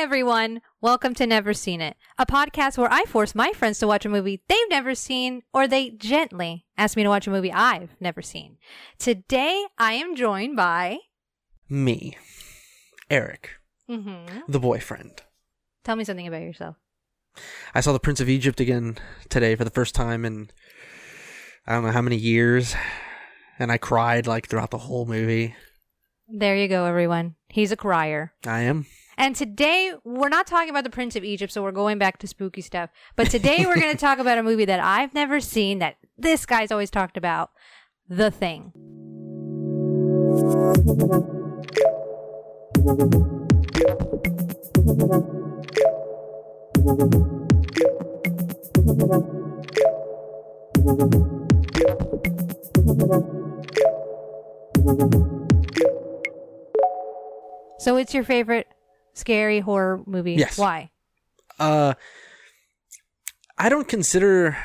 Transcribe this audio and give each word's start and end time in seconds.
everyone. 0.00 0.62
Welcome 0.80 1.12
to 1.16 1.26
Never 1.26 1.52
Seen 1.52 1.82
It, 1.82 1.94
a 2.18 2.24
podcast 2.24 2.78
where 2.78 2.90
I 2.90 3.04
force 3.04 3.34
my 3.34 3.52
friends 3.52 3.78
to 3.80 3.86
watch 3.86 4.06
a 4.06 4.08
movie 4.08 4.42
they've 4.48 4.56
never 4.70 4.94
seen, 4.94 5.42
or 5.52 5.68
they 5.68 5.90
gently 5.90 6.64
ask 6.78 6.96
me 6.96 7.02
to 7.02 7.10
watch 7.10 7.26
a 7.26 7.30
movie 7.30 7.52
I've 7.52 7.90
never 8.00 8.22
seen. 8.22 8.56
Today, 8.98 9.66
I 9.76 9.92
am 9.92 10.16
joined 10.16 10.56
by. 10.56 11.00
Me, 11.68 12.16
Eric, 13.10 13.50
Mm-hmm. 13.90 14.40
the 14.48 14.58
boyfriend. 14.58 15.20
Tell 15.84 15.96
me 15.96 16.04
something 16.04 16.26
about 16.26 16.40
yourself. 16.42 16.76
I 17.74 17.80
saw 17.82 17.92
The 17.92 18.00
Prince 18.00 18.20
of 18.20 18.28
Egypt 18.30 18.58
again 18.58 18.96
today 19.28 19.54
for 19.54 19.64
the 19.64 19.70
first 19.70 19.94
time 19.94 20.24
in 20.24 20.48
I 21.66 21.74
don't 21.74 21.84
know 21.84 21.92
how 21.92 22.00
many 22.02 22.16
years, 22.16 22.74
and 23.58 23.70
I 23.70 23.76
cried 23.76 24.26
like 24.26 24.48
throughout 24.48 24.70
the 24.70 24.78
whole 24.78 25.04
movie. 25.04 25.54
There 26.26 26.56
you 26.56 26.68
go, 26.68 26.86
everyone. 26.86 27.34
He's 27.48 27.70
a 27.70 27.76
crier. 27.76 28.32
I 28.46 28.60
am. 28.60 28.86
And 29.20 29.36
today, 29.36 29.92
we're 30.02 30.30
not 30.30 30.46
talking 30.46 30.70
about 30.70 30.84
the 30.84 30.88
Prince 30.88 31.14
of 31.14 31.24
Egypt, 31.24 31.52
so 31.52 31.62
we're 31.62 31.72
going 31.72 31.98
back 31.98 32.16
to 32.20 32.26
spooky 32.26 32.62
stuff. 32.62 32.88
But 33.16 33.28
today, 33.28 33.66
we're 33.66 33.78
going 33.78 33.92
to 33.92 33.98
talk 33.98 34.18
about 34.18 34.38
a 34.38 34.42
movie 34.42 34.64
that 34.64 34.80
I've 34.80 35.12
never 35.12 35.40
seen 35.40 35.78
that 35.80 35.96
this 36.16 36.46
guy's 36.46 36.72
always 36.72 36.90
talked 36.90 37.18
about 37.18 37.50
The 38.08 38.30
Thing. 38.30 38.72
So, 57.78 57.98
it's 57.98 58.14
your 58.14 58.24
favorite 58.24 58.66
scary 59.14 59.60
horror 59.60 60.02
movie? 60.06 60.34
Yes. 60.34 60.58
Why? 60.58 60.90
Uh, 61.58 61.94
I 63.58 63.68
don't 63.68 63.88
consider 63.88 64.56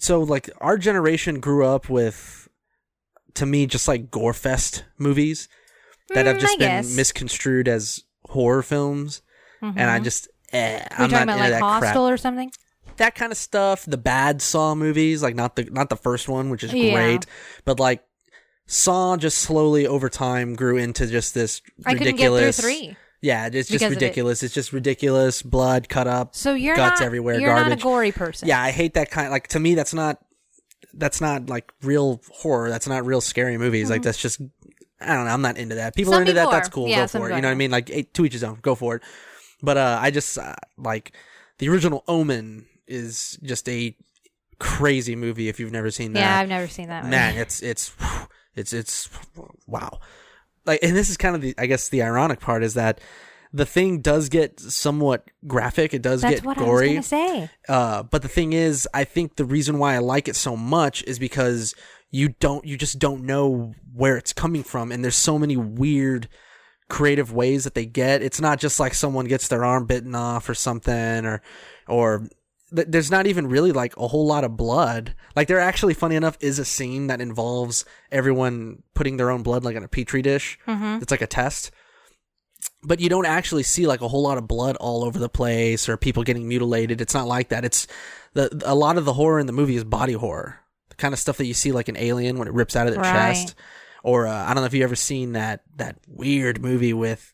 so 0.00 0.20
like 0.22 0.50
our 0.58 0.78
generation 0.78 1.40
grew 1.40 1.66
up 1.66 1.88
with, 1.88 2.48
to 3.34 3.46
me, 3.46 3.66
just 3.66 3.88
like 3.88 4.10
gore 4.10 4.34
fest 4.34 4.84
movies 4.98 5.48
that 6.14 6.26
have 6.26 6.36
Mm, 6.36 6.40
just 6.40 6.54
I 6.54 6.58
been 6.58 6.68
guess. 6.82 6.96
misconstrued 6.96 7.68
as 7.68 8.02
horror 8.26 8.62
films, 8.62 9.22
and 9.62 9.78
I 9.80 9.98
just 10.00 10.28
eh, 10.52 10.76
Are 10.76 10.78
you 10.78 10.86
I'm 11.04 11.10
talking 11.10 11.10
not 11.10 11.22
about 11.22 11.32
into 11.38 11.42
like 11.42 11.50
that 11.50 11.60
crap. 11.60 11.82
Hostel 11.82 12.08
or 12.08 12.16
something? 12.16 12.50
that 12.98 13.14
kind 13.14 13.30
of 13.30 13.38
stuff. 13.38 13.84
The 13.86 13.96
bad 13.96 14.42
Saw 14.42 14.74
movies, 14.74 15.22
like 15.22 15.34
not 15.36 15.56
the 15.56 15.64
not 15.64 15.88
the 15.88 15.96
first 15.96 16.28
one, 16.28 16.50
which 16.50 16.62
is 16.64 16.72
Yeah. 16.74 16.92
great, 16.94 17.26
but 17.64 17.78
like 17.80 18.02
Saw 18.66 19.16
just 19.16 19.38
slowly 19.38 19.86
over 19.86 20.08
time 20.08 20.54
grew 20.54 20.76
into 20.76 21.06
just 21.06 21.32
this 21.34 21.62
ridiculous 21.86 21.86
I 21.86 21.94
couldn't 21.98 22.16
get 22.16 22.54
through 22.56 22.70
three. 22.70 22.96
Yeah, 23.20 23.46
it's 23.46 23.68
just 23.68 23.70
because 23.70 23.82
of 23.82 23.92
it. 23.92 23.94
ridiculous. 23.96 24.42
It's 24.42 24.54
just 24.54 24.72
ridiculous. 24.72 25.42
Blood 25.42 25.88
cut 25.88 26.06
up. 26.06 26.34
So 26.36 26.54
you're 26.54 26.76
guts 26.76 27.00
not 27.00 27.06
everywhere. 27.06 27.40
You're 27.40 27.50
garbage. 27.50 27.70
not 27.70 27.78
a 27.80 27.82
gory 27.82 28.12
person. 28.12 28.46
Yeah, 28.48 28.62
I 28.62 28.70
hate 28.70 28.94
that 28.94 29.10
kind. 29.10 29.30
Like 29.30 29.48
to 29.48 29.58
me, 29.60 29.74
that's 29.74 29.92
not 29.92 30.18
that's 30.94 31.20
not 31.20 31.48
like 31.48 31.72
real 31.82 32.20
horror. 32.30 32.70
That's 32.70 32.86
not 32.86 33.04
real 33.04 33.20
scary 33.20 33.58
movies. 33.58 33.90
Like 33.90 34.02
that's 34.02 34.20
just 34.22 34.40
I 35.00 35.14
don't 35.14 35.24
know. 35.26 35.30
I'm 35.32 35.42
not 35.42 35.58
into 35.58 35.74
that. 35.76 35.94
People 35.96 36.12
Mm-hmm. 36.12 36.14
Some 36.14 36.18
are 36.18 36.22
into 36.22 36.32
that. 36.34 36.42
people 36.42 36.52
That's 36.52 36.68
cool. 36.68 36.88
Yeah, 36.88 37.02
go 37.02 37.06
for 37.08 37.18
it. 37.18 37.20
people 37.22 37.36
You 37.36 37.42
know 37.42 37.48
what 37.48 37.52
I 37.52 37.56
mean? 37.56 37.70
Like 37.72 37.90
eh, 37.90 38.02
to 38.14 38.24
each 38.24 38.32
his 38.34 38.44
own. 38.44 38.58
Go 38.62 38.74
for 38.74 38.96
it. 38.96 39.02
But 39.62 39.76
uh, 39.76 39.98
I 40.00 40.10
just 40.12 40.38
uh, 40.38 40.54
like 40.76 41.12
the 41.58 41.68
original 41.68 42.04
Omen 42.06 42.66
is 42.86 43.36
just 43.42 43.68
a 43.68 43.96
crazy 44.60 45.16
movie. 45.16 45.48
If 45.48 45.58
you've 45.60 45.72
never 45.72 45.90
seen 45.90 46.12
that, 46.12 46.20
Yeah, 46.20 46.38
I've 46.38 46.48
never 46.48 46.68
seen 46.68 46.88
that. 46.88 47.02
one. 47.02 47.10
man, 47.10 47.36
it's 47.36 47.62
it's 47.62 47.92
it's 48.54 48.72
it's 48.72 49.08
wow. 49.66 49.98
Like, 50.68 50.80
and 50.82 50.94
this 50.94 51.10
is 51.10 51.16
kind 51.16 51.34
of 51.34 51.42
the 51.42 51.54
I 51.58 51.66
guess 51.66 51.88
the 51.88 52.02
ironic 52.02 52.38
part 52.38 52.62
is 52.62 52.74
that 52.74 53.00
the 53.52 53.66
thing 53.66 54.00
does 54.00 54.28
get 54.28 54.60
somewhat 54.60 55.26
graphic. 55.46 55.94
It 55.94 56.02
does 56.02 56.20
That's 56.20 56.36
get 56.36 56.44
what 56.44 56.58
I 56.58 56.64
gory. 56.64 57.02
say. 57.02 57.50
Uh, 57.68 58.02
but 58.02 58.22
the 58.22 58.28
thing 58.28 58.52
is, 58.52 58.86
I 58.92 59.04
think 59.04 59.36
the 59.36 59.44
reason 59.44 59.78
why 59.78 59.94
I 59.94 59.98
like 59.98 60.28
it 60.28 60.36
so 60.36 60.56
much 60.56 61.02
is 61.04 61.18
because 61.18 61.74
you 62.10 62.30
don't, 62.40 62.64
you 62.66 62.76
just 62.76 62.98
don't 62.98 63.24
know 63.24 63.74
where 63.94 64.16
it's 64.16 64.32
coming 64.32 64.62
from, 64.62 64.92
and 64.92 65.02
there's 65.02 65.16
so 65.16 65.38
many 65.38 65.56
weird, 65.56 66.28
creative 66.90 67.32
ways 67.32 67.64
that 67.64 67.74
they 67.74 67.86
get. 67.86 68.22
It's 68.22 68.40
not 68.40 68.58
just 68.58 68.78
like 68.78 68.94
someone 68.94 69.26
gets 69.26 69.48
their 69.48 69.64
arm 69.64 69.86
bitten 69.86 70.14
off 70.14 70.48
or 70.48 70.54
something, 70.54 71.24
or, 71.24 71.40
or 71.86 72.28
th- 72.74 72.88
there's 72.90 73.10
not 73.10 73.26
even 73.26 73.46
really 73.48 73.72
like 73.72 73.96
a 73.96 74.08
whole 74.08 74.26
lot 74.26 74.44
of 74.44 74.56
blood. 74.56 75.14
Like 75.36 75.48
there 75.48 75.60
actually, 75.60 75.94
funny 75.94 76.16
enough, 76.16 76.36
is 76.40 76.58
a 76.58 76.64
scene 76.64 77.06
that 77.08 77.20
involves 77.20 77.84
everyone 78.12 78.82
putting 78.94 79.16
their 79.16 79.30
own 79.30 79.42
blood 79.42 79.64
like 79.64 79.76
in 79.76 79.84
a 79.84 79.88
petri 79.88 80.22
dish. 80.22 80.58
Mm-hmm. 80.66 81.02
It's 81.02 81.10
like 81.10 81.22
a 81.22 81.26
test 81.26 81.70
but 82.82 83.00
you 83.00 83.08
don't 83.08 83.26
actually 83.26 83.62
see 83.64 83.86
like 83.86 84.00
a 84.00 84.08
whole 84.08 84.22
lot 84.22 84.38
of 84.38 84.46
blood 84.48 84.76
all 84.76 85.04
over 85.04 85.18
the 85.18 85.28
place 85.28 85.88
or 85.88 85.96
people 85.96 86.22
getting 86.22 86.46
mutilated. 86.46 87.00
It's 87.00 87.14
not 87.14 87.26
like 87.26 87.48
that. 87.48 87.64
It's 87.64 87.86
the 88.34 88.62
a 88.64 88.74
lot 88.74 88.96
of 88.98 89.04
the 89.04 89.12
horror 89.14 89.38
in 89.40 89.46
the 89.46 89.52
movie 89.52 89.76
is 89.76 89.84
body 89.84 90.12
horror, 90.12 90.60
the 90.88 90.94
kind 90.96 91.12
of 91.12 91.18
stuff 91.20 91.36
that 91.38 91.46
you 91.46 91.54
see 91.54 91.72
like 91.72 91.88
an 91.88 91.96
alien 91.96 92.38
when 92.38 92.46
it 92.48 92.54
rips 92.54 92.76
out 92.76 92.86
of 92.86 92.94
the 92.94 93.00
Right. 93.00 93.12
chest, 93.34 93.54
or 94.04 94.26
uh, 94.26 94.44
I 94.44 94.54
don't 94.54 94.62
know 94.62 94.66
if 94.66 94.74
you 94.74 94.84
ever 94.84 94.96
seen 94.96 95.32
that 95.32 95.62
that 95.76 95.98
weird 96.08 96.60
movie 96.62 96.92
with 96.92 97.32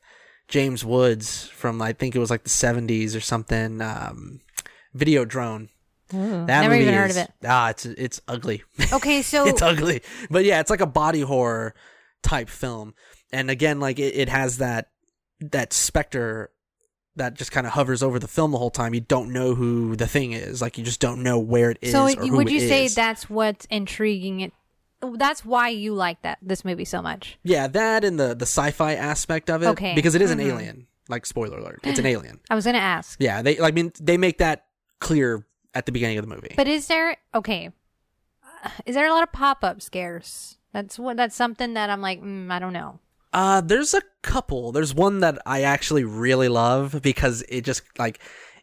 James 0.49 0.85
Woods 0.85 1.47
from 1.49 1.81
I 1.83 1.93
think 1.93 2.15
it 2.15 2.21
was 2.21 2.31
like 2.31 2.45
the 2.45 2.51
seventies 2.51 3.15
or 3.17 3.21
something. 3.21 3.81
Um, 3.83 4.41
Videodrome. 4.97 5.69
Ooh, 6.13 6.47
That 6.47 6.61
never 6.63 6.71
movie 6.75 6.83
even 6.83 6.95
heard 6.95 7.11
is- 7.11 7.17
of 7.17 7.25
it. 7.25 7.31
Ah, 7.47 7.71
it's 7.71 7.87
it's 7.87 8.21
ugly. 8.29 8.63
Okay, 8.93 9.23
so 9.23 9.47
it's 9.47 9.63
ugly. 9.63 10.03
But 10.31 10.45
yeah, 10.45 10.61
it's 10.61 10.71
like 10.71 10.81
a 10.83 10.87
body 10.87 11.21
horror 11.23 11.75
type 12.23 12.49
film. 12.49 12.95
And 13.33 13.51
again, 13.51 13.81
like 13.81 13.99
it, 13.99 14.15
it 14.15 14.29
has 14.29 14.59
that 14.59 14.91
that 15.41 15.73
specter 15.73 16.51
that 17.17 17.35
just 17.35 17.53
kind 17.53 17.67
of 17.67 17.73
hovers 17.73 18.03
over 18.03 18.19
the 18.19 18.29
film 18.29 18.51
the 18.51 18.59
whole 18.59 18.71
time. 18.71 18.93
You 18.95 19.01
don't 19.01 19.33
know 19.33 19.55
who 19.55 19.97
the 19.97 20.07
thing 20.07 20.33
is. 20.33 20.61
Like 20.61 20.79
you 20.79 20.85
just 20.85 21.01
don't 21.01 21.23
know 21.23 21.39
where 21.39 21.71
it 21.71 21.79
is. 21.81 21.93
so 21.93 22.07
it- 22.07 22.19
would 22.21 22.51
you 22.51 22.61
say 22.61 22.85
is. 22.85 22.95
that's 22.95 23.29
what's 23.31 23.67
intriguing 23.67 24.41
it? 24.41 24.53
That's 25.17 25.45
why 25.45 25.69
you 25.69 25.93
like 25.95 26.23
that 26.23 26.39
this 26.41 26.65
movie 26.65 26.85
so 26.87 27.03
much. 27.03 27.39
Yeah, 27.43 27.67
that 27.69 28.05
and 28.05 28.19
the 28.19 28.35
the 28.35 28.47
sci-fi 28.47 28.95
aspect 28.95 29.51
of 29.51 29.63
it. 29.63 29.67
Okay. 29.69 29.95
Because 29.95 30.15
it 30.15 30.23
is 30.23 30.31
an 30.31 30.39
Mhm. 30.39 30.47
alien. 30.53 30.87
Like 31.09 31.27
spoiler 31.27 31.59
alert, 31.59 31.81
it's 31.83 31.99
an 31.99 32.07
alien. 32.15 32.41
I 32.51 32.55
was 32.55 32.65
gonna 32.65 32.79
ask, 32.79 33.21
Yeah, 33.21 33.43
they. 33.43 33.59
I 33.61 33.71
mean, 33.71 33.93
they 34.01 34.17
make 34.17 34.39
that 34.39 34.65
clear 35.01 35.47
at 35.75 35.87
the 35.87 35.93
beginning 35.93 36.19
of 36.19 36.27
the 36.29 36.35
movie. 36.35 36.55
but 36.57 36.69
is 36.69 36.87
there 36.87 37.17
okay? 37.35 37.71
uh, 38.65 38.71
Is 38.87 38.95
there 38.95 39.07
a 39.07 39.13
lot 39.13 39.23
of 39.23 39.33
pop 39.33 39.65
up 39.65 39.83
scares? 39.83 40.59
That's 40.73 40.99
what. 40.99 41.17
That's 41.17 41.37
something 41.37 41.75
that 41.75 41.91
I'm 41.91 42.01
like, 42.01 42.21
mm, 42.23 42.51
I 42.51 42.59
don't 42.59 42.73
know. 42.73 42.99
Uh, 43.33 43.61
there's 43.61 43.95
a 43.95 44.03
couple. 44.23 44.71
There's 44.73 44.95
one 44.95 45.21
that 45.21 45.39
I 45.45 45.63
actually 45.63 46.05
really 46.05 46.49
love 46.49 47.01
because 47.03 47.43
it 47.49 47.63
just 47.63 47.83
like 47.99 48.21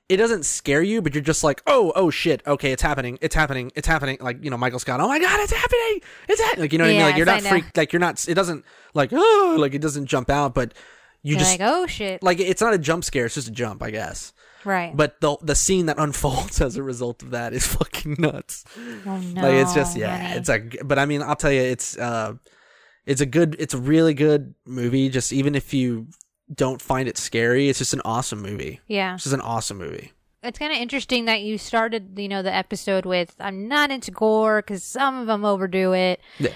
it 0.07 0.17
doesn't 0.17 0.43
scare 0.45 0.81
you, 0.81 1.01
but 1.01 1.13
you're 1.13 1.23
just 1.23 1.43
like, 1.43 1.61
oh, 1.67 1.93
oh 1.95 2.09
shit, 2.09 2.41
okay, 2.45 2.73
it's 2.73 2.81
happening, 2.81 3.17
it's 3.21 3.33
happening, 3.35 3.71
it's 3.75 3.87
happening. 3.87 4.17
Like 4.19 4.43
you 4.43 4.49
know, 4.49 4.57
Michael 4.57 4.79
Scott, 4.79 4.99
oh 4.99 5.07
my 5.07 5.19
god, 5.19 5.39
it's 5.39 5.53
happening, 5.53 6.01
it's 6.27 6.41
happening. 6.41 6.63
Like 6.63 6.73
you 6.73 6.77
know 6.79 6.85
what 6.85 6.89
I 6.89 6.93
mean? 6.93 7.01
Like 7.01 7.15
you're 7.17 7.25
not 7.25 7.41
freaked, 7.41 7.77
like 7.77 7.93
you're 7.93 7.99
not. 7.99 8.27
It 8.27 8.33
doesn't 8.33 8.65
like 8.93 9.11
oh, 9.13 9.57
like 9.59 9.73
it 9.73 9.81
doesn't 9.81 10.07
jump 10.07 10.29
out, 10.29 10.53
but 10.53 10.73
you 11.23 11.31
You're 11.31 11.39
just 11.39 11.59
like, 11.59 11.69
oh 11.69 11.87
shit, 11.87 12.23
like 12.23 12.39
it's 12.39 12.61
not 12.61 12.73
a 12.73 12.77
jump 12.77 13.03
scare, 13.03 13.25
it's 13.25 13.35
just 13.35 13.47
a 13.47 13.51
jump, 13.51 13.83
I 13.83 13.91
guess. 13.91 14.33
Right? 14.65 14.95
But 14.95 15.19
the 15.21 15.37
the 15.41 15.55
scene 15.55 15.85
that 15.87 15.97
unfolds 15.99 16.61
as 16.61 16.75
a 16.77 16.83
result 16.83 17.21
of 17.23 17.31
that 17.31 17.53
is 17.53 17.67
fucking 17.67 18.15
nuts. 18.19 18.63
oh 19.05 19.17
no, 19.17 19.41
like 19.41 19.53
it's 19.55 19.73
just 19.73 19.97
yeah, 19.97 20.17
honey. 20.17 20.35
it's 20.39 20.49
like 20.49 20.77
but 20.85 20.99
I 20.99 21.05
mean, 21.05 21.21
I'll 21.21 21.35
tell 21.35 21.51
you 21.51 21.61
it's 21.61 21.97
uh 21.97 22.33
it's 23.05 23.21
a 23.21 23.25
good 23.25 23.55
it's 23.59 23.73
a 23.73 23.79
really 23.79 24.13
good 24.13 24.53
movie 24.65 25.09
just 25.09 25.33
even 25.33 25.55
if 25.55 25.73
you 25.73 26.07
don't 26.53 26.81
find 26.81 27.07
it 27.07 27.17
scary, 27.17 27.69
it's 27.69 27.79
just 27.79 27.93
an 27.93 28.01
awesome 28.03 28.41
movie. 28.41 28.81
yeah. 28.87 29.13
It's 29.15 29.23
just 29.23 29.33
an 29.33 29.41
awesome 29.41 29.77
movie. 29.77 30.11
It's 30.43 30.57
kind 30.59 30.73
of 30.73 30.79
interesting 30.79 31.25
that 31.25 31.41
you 31.43 31.57
started, 31.59 32.17
you 32.17 32.27
know, 32.27 32.41
the 32.41 32.53
episode 32.53 33.05
with 33.05 33.35
"I'm 33.39 33.67
not 33.67 33.91
into 33.91 34.11
gore" 34.11 34.61
because 34.61 34.83
some 34.83 35.19
of 35.19 35.27
them 35.27 35.45
overdo 35.45 35.93
it. 35.93 36.19
Yeah. 36.39 36.49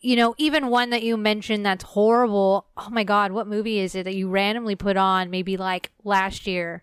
You 0.00 0.16
know, 0.16 0.34
even 0.38 0.68
one 0.68 0.90
that 0.90 1.02
you 1.02 1.16
mentioned 1.16 1.66
that's 1.66 1.84
horrible. 1.84 2.66
Oh 2.76 2.88
my 2.90 3.04
god, 3.04 3.32
what 3.32 3.46
movie 3.46 3.78
is 3.80 3.94
it 3.94 4.04
that 4.04 4.14
you 4.14 4.28
randomly 4.28 4.74
put 4.76 4.96
on? 4.96 5.28
Maybe 5.30 5.56
like 5.56 5.90
last 6.04 6.46
year. 6.46 6.82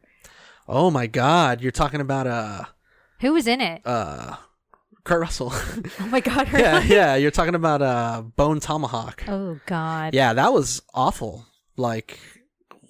Oh 0.71 0.91
my 0.91 1.07
god, 1.07 1.61
you're 1.61 1.71
talking 1.71 1.99
about 1.99 2.27
uh 2.27 2.63
Who 3.21 3.33
was 3.33 3.47
in 3.47 3.59
it? 3.61 3.81
uh 3.85 4.35
Kurt 5.03 5.21
Russell. 5.21 5.51
Oh 5.53 6.07
my 6.11 6.19
god, 6.19 6.47
yeah, 6.53 6.81
yeah, 6.83 7.15
you're 7.15 7.31
talking 7.31 7.55
about 7.55 7.81
uh 7.81 8.21
Bone 8.35 8.59
Tomahawk. 8.59 9.23
Oh 9.27 9.59
god. 9.65 10.13
Yeah, 10.13 10.33
that 10.33 10.53
was 10.53 10.81
awful. 10.93 11.45
Like 11.77 12.19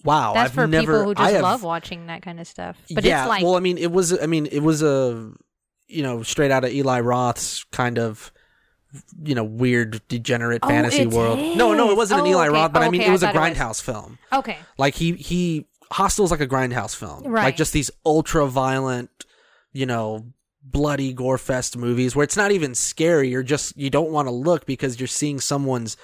wow, 0.03 0.33
That's 0.33 0.49
I've 0.49 0.55
for 0.55 0.67
never 0.67 0.81
people 0.81 1.03
who 1.03 1.11
I 1.11 1.25
just 1.25 1.33
have, 1.35 1.41
love 1.43 1.63
watching 1.63 2.07
that 2.07 2.21
kind 2.21 2.39
of 2.39 2.47
stuff. 2.47 2.77
But 2.93 3.03
yeah, 3.05 3.21
it's 3.23 3.29
like 3.29 3.43
well, 3.43 3.55
I 3.55 3.59
mean, 3.61 3.77
it 3.77 3.91
was. 3.91 4.19
I 4.21 4.25
mean, 4.25 4.45
it 4.47 4.59
was 4.61 4.81
a 4.81 5.31
you 5.87 6.03
know 6.03 6.21
straight 6.23 6.51
out 6.51 6.63
of 6.65 6.71
Eli 6.71 6.99
Roth's 6.99 7.63
kind 7.65 7.97
of 7.97 8.31
you 9.23 9.35
know 9.35 9.43
weird 9.43 10.01
degenerate 10.07 10.61
Oh, 10.63 10.67
fantasy 10.67 11.03
it 11.03 11.11
world. 11.11 11.37
No, 11.55 11.73
no, 11.73 11.89
it 11.89 11.91
is. 11.91 11.97
wasn't 11.97 12.21
an 12.21 12.27
Oh, 12.27 12.29
Eli 12.31 12.47
okay. 12.47 12.53
Roth, 12.53 12.73
but 12.73 12.81
Oh, 12.81 12.85
I 12.85 12.89
mean, 12.89 13.01
okay, 13.01 13.09
it 13.09 13.13
was 13.13 13.23
I 13.23 13.29
a 13.29 13.33
thought 13.33 13.45
it 13.47 13.49
was. 13.49 13.57
grindhouse 13.57 13.81
film. 13.81 14.17
okay. 14.33 14.57
Like 14.77 14.95
he 14.95 15.13
he 15.13 15.67
Hostel's 15.91 16.31
like 16.31 16.41
a 16.41 16.47
grindhouse 16.47 16.95
film, 16.95 17.23
Right. 17.23 17.45
Like 17.45 17.55
just 17.55 17.73
these 17.73 17.89
ultra 18.05 18.45
violent, 18.47 19.09
you 19.73 19.85
know, 19.85 20.25
bloody 20.63 21.13
gore 21.13 21.37
fest 21.37 21.75
movies 21.77 22.15
where 22.15 22.23
it's 22.23 22.37
not 22.37 22.51
even 22.51 22.75
scary. 22.75 23.29
You're 23.29 23.43
just 23.43 23.75
you 23.77 23.89
don't 23.89 24.11
want 24.11 24.27
to 24.27 24.31
look 24.31 24.65
because 24.65 24.99
you're 24.99 25.07
seeing 25.07 25.39
someone's 25.39 25.97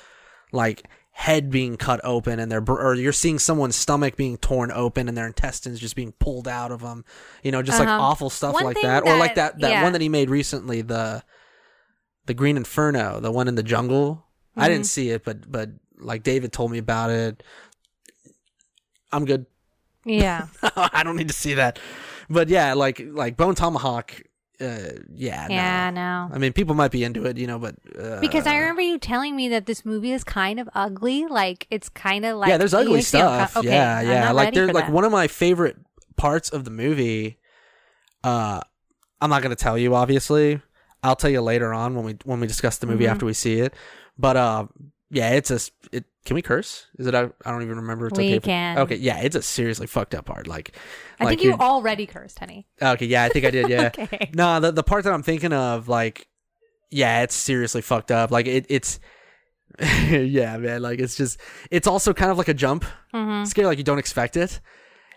like 0.51 0.87
head 1.11 1.49
being 1.49 1.77
cut 1.77 2.01
open 2.03 2.39
and 2.39 2.51
their 2.51 2.61
or 2.67 2.93
you're 2.95 3.13
seeing 3.13 3.39
someone's 3.39 3.75
stomach 3.75 4.15
being 4.17 4.37
torn 4.37 4.71
open 4.71 5.07
and 5.07 5.15
their 5.17 5.27
intestines 5.27 5.79
just 5.79 5.95
being 5.95 6.11
pulled 6.13 6.45
out 6.45 6.71
of 6.73 6.81
them 6.81 7.05
you 7.41 7.51
know 7.53 7.61
just 7.61 7.79
like 7.79 7.87
Uh-huh. 7.87 8.01
awful 8.01 8.29
stuff 8.29 8.53
One 8.53 8.65
like 8.65 8.75
thing 8.75 8.83
that. 8.85 9.03
or 9.03 9.17
like 9.17 9.35
that- 9.35 9.53
that 9.53 9.61
that 9.61 9.69
yeah. 9.71 9.83
one 9.83 9.93
that 9.93 10.01
he 10.01 10.09
made 10.09 10.29
recently 10.29 10.81
the 10.81 11.23
the 12.25 12.33
green 12.33 12.57
inferno 12.57 13.21
the 13.21 13.31
one 13.31 13.47
in 13.47 13.55
the 13.55 13.63
jungle 13.63 14.25
i 14.57 14.63
Mm-hmm. 14.63 14.71
didn't 14.73 14.87
see 14.87 15.09
it 15.09 15.23
but 15.23 15.49
but 15.49 15.69
like 15.99 16.23
david 16.23 16.51
told 16.51 16.69
me 16.71 16.79
about 16.79 17.09
it 17.11 17.41
i'm 19.13 19.23
good 19.25 19.45
Yeah. 20.05 20.47
i 20.75 21.01
don't 21.03 21.15
need 21.15 21.27
to 21.29 21.33
see 21.33 21.55
that 21.55 21.79
but 22.29 22.47
yeah 22.49 22.73
like 22.73 23.01
like 23.03 23.35
bone 23.37 23.55
tomahawk 23.55 24.21
uh 24.61 24.77
yeah 25.13 25.47
no. 25.49 25.55
yeah, 25.55 25.89
no. 25.89 26.29
i 26.33 26.37
mean 26.37 26.53
people 26.53 26.75
might 26.75 26.91
be 26.91 27.03
into 27.03 27.25
it 27.25 27.37
you 27.37 27.45
know 27.47 27.59
but 27.59 27.75
uh, 27.99 28.19
Because 28.21 28.45
I 28.47 28.57
remember 28.57 28.81
you 28.81 28.97
telling 28.97 29.35
me 29.35 29.49
that 29.49 29.65
this 29.65 29.83
movie 29.83 30.11
is 30.13 30.23
kind 30.23 30.59
of 30.59 30.69
ugly. 30.73 31.25
Like 31.25 31.67
it's 31.69 31.89
kind 31.89 32.23
of 32.25 32.37
like 32.37 32.49
yeah, 32.49 32.57
there's 32.57 32.73
ugly 32.73 33.01
stuff. 33.01 33.57
Okay, 33.57 33.67
yeah, 33.67 34.01
yeah. 34.01 34.31
Like 34.31 34.53
there's 34.53 34.71
like 34.71 34.85
that. 34.85 34.93
one 34.93 35.03
of 35.03 35.11
my 35.11 35.27
favorite 35.27 35.77
parts 36.17 36.49
of 36.49 36.63
the 36.65 36.71
movie. 36.71 37.37
Uh, 38.23 38.59
I'm 39.21 39.29
not 39.29 39.41
gonna 39.43 39.55
tell 39.55 39.77
you. 39.77 39.95
Obviously, 39.95 40.61
I'll 41.03 41.15
tell 41.15 41.29
you 41.29 41.41
later 41.41 41.73
on 41.73 41.95
when 41.95 42.05
we 42.05 42.15
when 42.25 42.39
we 42.39 42.47
discuss 42.47 42.77
the 42.77 42.87
movie 42.87 43.05
Mhm. 43.05 43.11
after 43.11 43.25
we 43.25 43.33
see 43.33 43.59
it. 43.59 43.73
But 44.17 44.37
uh, 44.37 44.67
yeah, 45.11 45.31
it's 45.31 45.51
a. 45.51 45.59
It 45.91 46.05
can 46.25 46.33
we 46.35 46.41
curse? 46.41 46.87
Is 46.97 47.05
it? 47.07 47.13
I 47.15 47.29
I 47.45 47.51
don't 47.51 47.61
even 47.61 47.77
remember. 47.77 48.07
It's 48.07 48.17
We 48.17 48.29
okay. 48.35 48.39
can. 48.39 48.77
Okay, 48.79 48.95
yeah, 48.95 49.19
it's 49.19 49.35
a 49.35 49.41
seriously 49.41 49.87
fucked 49.87 50.15
up 50.15 50.25
part. 50.25 50.47
Like, 50.47 50.75
I 51.19 51.25
like 51.25 51.39
think 51.39 51.43
you 51.43 51.53
already 51.53 52.05
cursed, 52.05 52.39
honey. 52.39 52.65
Okay, 52.81 53.05
yeah, 53.05 53.23
I 53.23 53.29
think 53.29 53.45
I 53.45 53.51
did. 53.51 53.69
Yeah. 53.69 53.91
Okay. 53.97 54.31
No, 54.33 54.59
the 54.59 54.71
the 54.71 54.83
part 54.83 55.03
that 55.03 55.13
I'm 55.13 55.23
thinking 55.23 55.53
of, 55.53 55.87
like, 55.87 56.27
yeah, 56.89 57.21
it's 57.23 57.35
seriously 57.35 57.81
fucked 57.81 58.11
up. 58.11 58.31
Like, 58.31 58.47
it 58.47 58.65
it's. 58.69 58.99
yeah, 59.79 60.57
man. 60.57 60.81
Like, 60.81 60.99
it's 60.99 61.15
just. 61.15 61.39
It's 61.71 61.87
also 61.87 62.13
kind 62.13 62.31
of 62.31 62.37
like 62.37 62.47
a 62.47 62.53
jump 62.53 62.85
Mm-hmm. 63.13 63.45
scare 63.45 63.65
like 63.65 63.77
you 63.77 63.83
don't 63.85 63.97
expect 63.99 64.35
it 64.35 64.59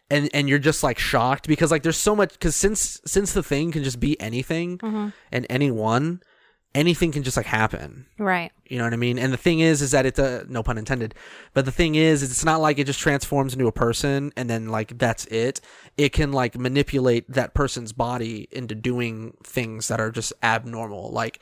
and 0.09 0.31
and 0.33 0.49
you're 0.49 0.61
just 0.61 0.85
like 0.85 1.01
shocked 1.01 1.49
because 1.49 1.73
like 1.73 1.83
there's 1.83 1.97
so 1.97 2.15
much 2.15 2.31
because 2.31 2.55
since 2.55 3.01
since 3.05 3.33
the 3.33 3.43
thing 3.43 3.73
can 3.73 3.83
just 3.83 3.99
be 3.99 4.19
anything 4.21 4.79
Mm-hmm. 4.79 5.09
and 5.33 5.47
anyone 5.51 6.21
anything 6.75 7.11
can 7.13 7.23
just 7.23 7.37
like 7.37 7.47
happen 7.47 8.07
Right. 8.19 8.53
you 8.67 8.79
know 8.79 8.85
what 8.85 8.93
i 8.93 8.97
mean 8.97 9.19
and 9.19 9.33
the 9.33 9.37
thing 9.39 9.61
is 9.61 9.81
is 9.83 9.91
that 9.93 10.05
it's 10.07 10.19
a 10.19 10.45
no 10.49 10.63
pun 10.63 10.77
intended 10.79 11.15
but 11.55 11.65
the 11.65 11.73
thing 11.73 11.95
is 11.95 12.23
it's 12.23 12.45
not 12.45 12.61
like 12.61 12.79
it 12.79 12.85
just 12.85 13.01
transforms 13.01 13.53
into 13.55 13.67
a 13.67 13.73
person 13.73 14.33
and 14.37 14.49
then 14.51 14.69
like 14.69 14.97
that's 14.99 15.25
it 15.27 15.61
it 15.97 16.11
can 16.13 16.31
like 16.31 16.57
manipulate 16.59 17.25
that 17.31 17.55
person's 17.55 17.93
body 17.93 18.49
into 18.53 18.75
doing 18.75 19.35
things 19.43 19.89
that 19.89 19.99
are 20.01 20.11
just 20.11 20.33
abnormal 20.43 21.11
like 21.11 21.41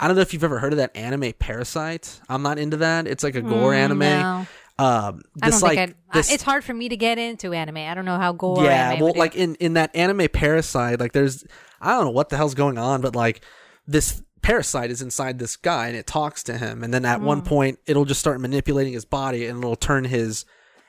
I 0.00 0.08
don't 0.08 0.16
know 0.16 0.22
if 0.22 0.32
you've 0.32 0.42
ever 0.42 0.58
heard 0.58 0.72
of 0.72 0.78
that 0.78 0.96
anime 0.96 1.32
Parasyte. 1.34 2.18
I'm 2.28 2.42
not 2.42 2.58
into 2.58 2.78
that. 2.78 3.06
It's 3.06 3.22
like 3.22 3.36
a 3.36 3.40
gore 3.42 3.70
Mm, 3.70 3.76
anime. 3.76 3.98
no. 4.00 4.46
Um, 4.76 5.22
I 5.40 5.50
this 5.50 5.60
don't 5.60 5.76
like 5.76 5.94
this, 6.12 6.32
it's 6.32 6.42
hard 6.42 6.64
for 6.64 6.74
me 6.74 6.88
to 6.88 6.96
get 6.96 7.18
into 7.18 7.52
anime. 7.52 7.76
I 7.76 7.94
don't 7.94 8.04
know 8.06 8.18
how 8.18 8.32
gore. 8.32 8.64
yeah 8.64 9.00
well 9.00 9.12
like 9.14 9.36
in 9.36 9.54
in 9.56 9.74
that 9.74 9.94
anime 9.94 10.26
parasyte 10.26 10.98
like 10.98 11.12
there's 11.12 11.44
i 11.80 11.90
don't 11.90 12.04
know 12.06 12.10
what 12.10 12.30
the 12.30 12.36
hell's 12.36 12.54
going 12.54 12.78
on 12.78 13.00
but 13.00 13.14
like 13.14 13.44
this 13.86 14.20
parasite 14.42 14.90
is 14.90 15.00
inside 15.00 15.38
this 15.38 15.56
guy 15.56 15.86
and 15.88 15.96
it 15.96 16.06
talks 16.06 16.42
to 16.42 16.58
him 16.58 16.82
and 16.82 16.92
then 16.92 17.04
at 17.04 17.20
Mm. 17.20 17.24
one 17.24 17.42
point 17.42 17.78
it'll 17.86 18.04
just 18.04 18.20
start 18.20 18.40
manipulating 18.40 18.92
his 18.92 19.04
body 19.04 19.46
and 19.46 19.58
it'll 19.58 19.76
turn 19.76 20.04
his 20.04 20.44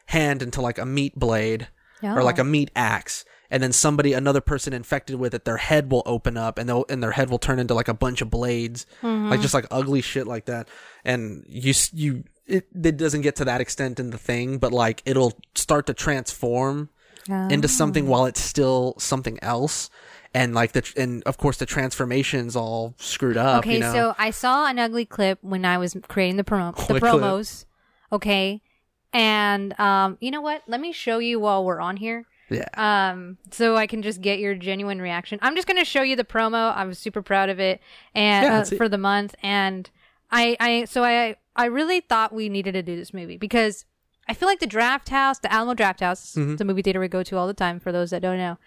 hand 0.07 0.41
into 0.41 0.59
like 0.61 0.77
a 0.77 0.85
meat 0.85 1.15
blade 1.17 1.67
or 2.01 2.23
like 2.23 2.37
Oh. 2.39 2.41
a 2.41 2.45
meat 2.45 2.71
axe 2.75 3.23
and 3.51 3.61
then 3.61 3.71
somebody 3.71 4.13
another 4.13 4.41
person 4.41 4.73
infected 4.73 5.15
with 5.17 5.33
it 5.33 5.45
their 5.45 5.57
head 5.57 5.91
will 5.91 6.01
open 6.05 6.35
up 6.35 6.57
and 6.57 6.67
they'll 6.67 6.85
and 6.89 7.01
their 7.03 7.11
head 7.11 7.29
will 7.29 7.37
turn 7.39 7.59
into 7.59 7.73
like 7.73 7.87
a 7.87 7.93
bunch 7.93 8.21
of 8.21 8.29
blades 8.29 8.85
Mm-hmm. 9.01 9.29
like 9.29 9.39
just 9.41 9.53
like 9.53 9.67
ugly 9.71 10.01
shit 10.01 10.25
like 10.27 10.45
that 10.45 10.67
and 11.05 11.45
you 11.47 11.73
you 11.93 12.23
it, 12.45 12.67
it 12.83 12.97
doesn't 12.97 13.21
get 13.21 13.37
to 13.37 13.45
that 13.45 13.61
extent 13.61 13.99
in 13.99 14.09
the 14.09 14.17
thing 14.17 14.57
but 14.57 14.71
like 14.73 15.01
it'll 15.05 15.33
start 15.55 15.85
to 15.85 15.93
transform 15.93 16.89
into 17.49 17.69
something 17.69 18.07
while 18.07 18.25
it's 18.25 18.41
still 18.41 18.95
something 18.97 19.39
else 19.41 19.89
and 20.33 20.53
like 20.55 20.71
the 20.73 20.83
and 20.97 21.21
of 21.25 21.37
course 21.37 21.57
the 21.57 21.65
transformation's 21.65 22.55
all 22.55 22.95
screwed 22.97 23.37
up 23.37 23.59
Okay, 23.59 23.75
you 23.75 23.79
know 23.79 23.93
so 23.93 24.15
I 24.17 24.31
saw 24.31 24.65
an 24.67 24.79
ugly 24.79 25.05
clip 25.05 25.39
when 25.41 25.63
I 25.65 25.77
was 25.77 25.95
creating 26.07 26.37
the 26.37 26.43
promo 26.43 26.75
the 26.87 26.93
What 26.93 27.01
clip? 27.01 27.21
promos. 27.21 27.65
Okay. 28.11 28.61
And 29.11 29.79
um, 29.79 30.17
you 30.21 30.31
know 30.31 30.41
what? 30.41 30.63
Let 30.67 30.81
me 30.81 30.91
show 30.91 31.19
you 31.19 31.39
while 31.39 31.63
we're 31.63 31.79
on 31.79 31.97
here. 31.97 32.25
yeah 32.49 32.65
Um, 32.75 33.37
so 33.51 33.75
I 33.75 33.85
can 33.87 34.01
just 34.01 34.21
get 34.21 34.39
your 34.39 34.55
genuine 34.55 35.01
reaction. 35.01 35.37
I'm 35.41 35.55
just 35.55 35.67
gonna 35.67 35.85
show 35.85 36.01
you 36.01 36.15
the 36.15 36.23
promo. 36.23 36.75
I'm 36.75 36.93
super 36.93 37.21
proud 37.21 37.49
of 37.49 37.59
it, 37.59 37.79
and 38.15 38.45
Yeah, 38.45 38.59
uh, 38.59 38.65
for 38.77 38.89
the 38.89 38.97
month. 38.97 39.35
And 39.43 39.89
I, 40.31 40.57
I, 40.59 40.85
so 40.85 41.03
I, 41.03 41.35
I 41.55 41.65
really 41.65 41.99
thought 42.01 42.33
we 42.33 42.49
needed 42.49 42.71
to 42.71 42.81
do 42.81 42.95
this 42.95 43.13
movie 43.13 43.37
because 43.37 43.85
I 44.27 44.33
feel 44.33 44.49
like 44.49 44.59
the 44.59 44.65
Drafthouse, 44.67 45.41
the 45.41 45.51
Alamo 45.53 45.75
Drafthouse, 45.75 46.35
Mm-hmm. 46.35 46.59
a 46.59 46.65
movie 46.65 46.81
theater 46.81 46.99
we 46.99 47.07
go 47.07 47.21
to 47.21 47.37
all 47.37 47.45
the 47.45 47.53
time. 47.53 47.79
For 47.79 47.91
those 47.91 48.09
that 48.09 48.21
don't 48.23 48.37
know, 48.39 48.57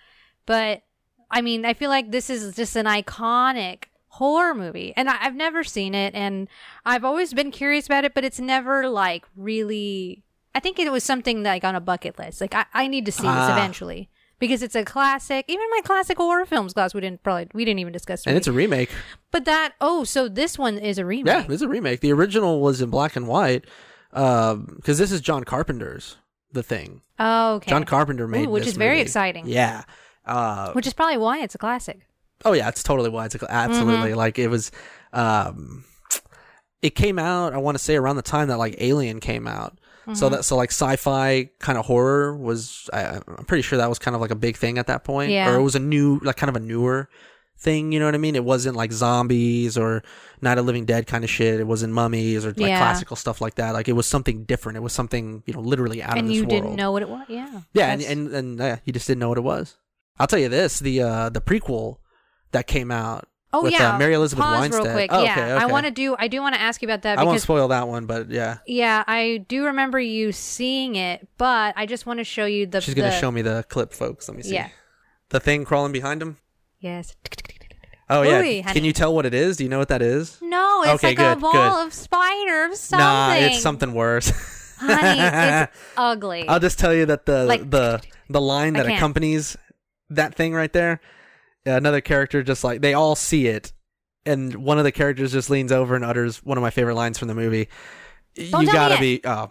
but 0.46 0.82
I 1.30 1.40
mean, 1.42 1.64
I 1.64 1.74
feel 1.74 1.90
like 1.90 2.10
this 2.10 2.30
is 2.30 2.54
just 2.56 2.76
an 2.76 2.86
iconic 2.86 3.84
horror 4.08 4.54
movie, 4.54 4.92
and 4.96 5.08
I, 5.10 5.16
I've 5.20 5.34
never 5.34 5.64
seen 5.64 5.94
it, 5.94 6.14
and 6.14 6.48
I've 6.84 7.04
always 7.04 7.34
been 7.34 7.50
curious 7.50 7.86
about 7.86 8.04
it, 8.04 8.14
but 8.14 8.24
it's 8.24 8.40
never 8.40 8.88
like 8.88 9.24
really. 9.36 10.22
I 10.54 10.60
think 10.60 10.78
it 10.78 10.90
was 10.90 11.04
something 11.04 11.42
like 11.42 11.64
on 11.64 11.74
a 11.74 11.80
bucket 11.80 12.18
list. 12.18 12.40
Like 12.40 12.54
I, 12.54 12.64
I 12.72 12.86
need 12.88 13.04
to 13.06 13.12
see 13.12 13.22
this 13.24 13.30
Ah. 13.30 13.52
eventually 13.52 14.08
because 14.38 14.62
it's 14.62 14.74
a 14.74 14.84
classic. 14.84 15.44
Even 15.48 15.66
my 15.70 15.80
classic 15.84 16.16
horror 16.16 16.46
films 16.46 16.72
class, 16.72 16.94
we 16.94 17.00
didn't 17.02 17.22
probably 17.22 17.48
we 17.52 17.64
didn't 17.66 17.80
even 17.80 17.92
discuss. 17.92 18.26
and 18.26 18.36
it's 18.36 18.46
a 18.46 18.52
remake 18.52 18.90
but 19.32 19.44
that 19.44 19.74
oh, 19.82 20.04
so 20.04 20.28
this 20.28 20.58
one 20.58 20.78
is 20.78 20.96
a 20.98 21.04
remake. 21.04 21.26
yeah 21.26 21.46
it's 21.52 21.60
a 21.62 21.68
remake 21.68 22.00
the 22.00 22.10
original 22.12 22.60
was 22.60 22.80
in 22.80 22.88
black 22.88 23.16
and 23.16 23.26
white 23.28 23.64
because 24.12 24.96
this 24.98 25.12
is 25.12 25.20
john 25.20 25.44
carpenter's 25.44 26.16
the 26.52 26.62
thing 26.62 27.02
Oh, 27.18 27.54
okay. 27.56 27.68
john 27.70 27.84
carpenter 27.84 28.26
made 28.26 28.46
Ooh, 28.46 28.50
which 28.50 28.66
is 28.66 28.76
very 28.76 28.94
movie. 28.96 29.02
exciting. 29.02 29.46
yeah 29.46 29.82
uh, 30.26 30.72
Which 30.72 30.86
is 30.86 30.92
probably 30.94 31.16
why 31.18 31.40
it's 31.40 31.54
a 31.54 31.58
classic. 31.58 32.06
Oh 32.44 32.52
yeah, 32.52 32.68
it's 32.68 32.82
totally 32.82 33.08
why 33.10 33.26
it's 33.26 33.34
a, 33.34 33.38
classic. 33.38 33.54
absolutely 33.54 34.08
Mm-hmm. 34.10 34.18
like 34.18 34.38
it 34.38 34.48
was. 34.48 34.70
Um, 35.12 35.84
it 36.82 36.90
came 36.90 37.18
out. 37.18 37.54
I 37.54 37.58
want 37.58 37.76
to 37.78 37.82
say 37.82 37.96
around 37.96 38.16
the 38.16 38.22
time 38.22 38.48
that 38.48 38.58
like 38.58 38.76
Alien 38.78 39.20
came 39.20 39.46
out. 39.46 39.78
Mm-hmm. 40.02 40.14
So 40.14 40.28
that 40.28 40.44
so 40.44 40.56
like 40.56 40.70
sci-fi 40.70 41.50
kind 41.58 41.78
of 41.78 41.86
horror 41.86 42.36
was. 42.36 42.88
I, 42.92 43.20
I'm 43.26 43.44
pretty 43.46 43.62
sure 43.62 43.78
that 43.78 43.88
was 43.88 43.98
kind 43.98 44.14
of 44.14 44.20
like 44.20 44.30
a 44.30 44.36
big 44.36 44.56
thing 44.56 44.78
at 44.78 44.86
that 44.86 45.02
point. 45.04 45.30
Yeah. 45.32 45.50
Or 45.50 45.56
it 45.56 45.62
was 45.62 45.74
a 45.74 45.80
new 45.80 46.20
like 46.22 46.36
kind 46.36 46.48
of 46.50 46.56
a 46.56 46.60
newer 46.60 47.08
thing. 47.58 47.90
You 47.90 47.98
know 47.98 48.04
what 48.04 48.14
I 48.14 48.18
mean? 48.18 48.36
It 48.36 48.44
wasn't 48.44 48.76
like 48.76 48.92
zombies 48.92 49.76
or 49.78 50.02
Night 50.42 50.58
of 50.58 50.66
Living 50.66 50.84
Dead 50.84 51.06
kind 51.06 51.24
of 51.24 51.30
shit. 51.30 51.58
It 51.58 51.66
wasn't 51.66 51.92
mummies 51.94 52.44
or 52.44 52.50
like 52.50 52.58
Yeah. 52.58 52.78
classical 52.78 53.16
stuff 53.16 53.40
like 53.40 53.54
that. 53.56 53.70
Like 53.72 53.88
it 53.88 53.94
was 53.94 54.06
something 54.06 54.44
different. 54.44 54.76
It 54.76 54.82
was 54.82 54.92
something 54.92 55.42
you 55.46 55.54
know 55.54 55.60
literally 55.60 56.02
out 56.02 56.18
of 56.18 56.26
this 56.26 56.36
world. 56.36 56.42
and 56.42 56.52
you 56.52 56.60
didn't 56.60 56.76
know 56.76 56.92
what 56.92 57.02
it 57.02 57.08
was. 57.08 57.24
Yeah. 57.28 57.62
Yeah, 57.72 57.96
That's- 57.96 58.08
and, 58.08 58.28
and 58.32 58.58
yeah, 58.58 58.78
you 58.84 58.92
just 58.92 59.06
didn't 59.08 59.20
know 59.20 59.30
what 59.30 59.38
it 59.38 59.44
was. 59.44 59.76
I'll 60.18 60.26
tell 60.26 60.38
you 60.38 60.48
this: 60.48 60.78
the 60.80 61.02
uh, 61.02 61.28
the 61.30 61.40
prequel 61.40 61.98
that 62.52 62.66
came 62.66 62.90
out. 62.90 63.28
Oh 63.52 63.62
with, 63.62 63.72
yeah, 63.72 63.94
uh, 63.94 63.98
Mary 63.98 64.12
Elizabeth 64.14 64.44
Pause 64.44 64.60
Winstead. 64.60 64.84
real 64.84 64.92
quick. 64.92 65.10
Oh, 65.12 65.22
yeah, 65.22 65.32
okay, 65.32 65.42
I 65.52 65.66
want 65.66 65.86
to 65.86 65.92
do. 65.92 66.14
I 66.18 66.28
do 66.28 66.40
want 66.40 66.54
to 66.56 66.60
ask 66.60 66.82
you 66.82 66.88
about 66.88 67.02
that 67.02 67.18
I 67.18 67.24
won't 67.24 67.40
spoil 67.40 67.68
that 67.68 67.88
one, 67.88 68.04
but 68.06 68.28
yeah, 68.30 68.58
yeah, 68.66 69.04
I 69.06 69.44
do 69.48 69.66
remember 69.66 69.98
you 70.00 70.32
seeing 70.32 70.96
it, 70.96 71.26
but 71.38 71.72
I 71.76 71.86
just 71.86 72.04
want 72.06 72.18
to 72.18 72.24
show 72.24 72.44
you 72.44 72.66
the. 72.66 72.80
she's 72.80 72.94
gonna 72.94 73.12
show 73.12 73.30
me 73.30 73.42
the 73.42 73.64
clip, 73.68 73.92
folks. 73.94 74.28
Let 74.28 74.36
me 74.36 74.42
see. 74.42 74.54
Yeah. 74.54 74.68
The 75.30 75.40
thing 75.40 75.64
crawling 75.64 75.92
behind 75.92 76.20
him. 76.22 76.38
Yes. 76.80 77.16
Oh 78.10 78.22
yeah. 78.22 78.40
Ooh. 78.42 78.62
Can 78.72 78.84
you 78.84 78.92
tell 78.92 79.14
what 79.14 79.26
it 79.26 79.34
is? 79.34 79.56
Do 79.56 79.64
you 79.64 79.70
know 79.70 79.78
what 79.78 79.88
that 79.88 80.02
is? 80.02 80.38
No, 80.42 80.82
it's 80.82 81.02
Okay, 81.04 81.14
like 81.16 81.18
a 81.18 81.40
ball 81.40 81.52
good. 81.52 81.86
of 81.86 81.92
spiders. 81.94 82.78
something. 82.80 83.04
Nah, 83.04 83.34
it's 83.34 83.60
something 83.62 83.94
worse. 83.94 84.30
Honey, 84.78 85.20
it's 85.20 85.72
ugly. 85.96 86.46
I'll 86.46 86.60
just 86.60 86.78
tell 86.78 86.94
you 86.94 87.06
that 87.06 87.26
the 87.26 87.44
Like- 87.46 87.70
the 87.70 88.02
the 88.28 88.40
line 88.40 88.74
that 88.74 88.86
accompanies 88.86 89.56
that 90.10 90.34
thing 90.34 90.54
right 90.54 90.72
there. 90.72 91.00
Another 91.64 92.00
character 92.00 92.42
just 92.42 92.62
like 92.62 92.80
they 92.80 92.94
all 92.94 93.16
see 93.16 93.48
it, 93.48 93.72
and 94.24 94.54
one 94.54 94.78
of 94.78 94.84
the 94.84 94.92
characters 94.92 95.32
just 95.32 95.50
leans 95.50 95.72
over 95.72 95.96
and 95.96 96.04
utters 96.04 96.38
one 96.44 96.56
of 96.58 96.62
my 96.62 96.70
favorite 96.70 96.94
lines 96.94 97.18
from 97.18 97.28
the 97.28 97.34
movie. 97.34 97.68
Don't 98.36 98.62
you 98.62 98.66
tell 98.72 98.88
gotta 98.90 99.00
be. 99.00 99.20
Oh, 99.24 99.50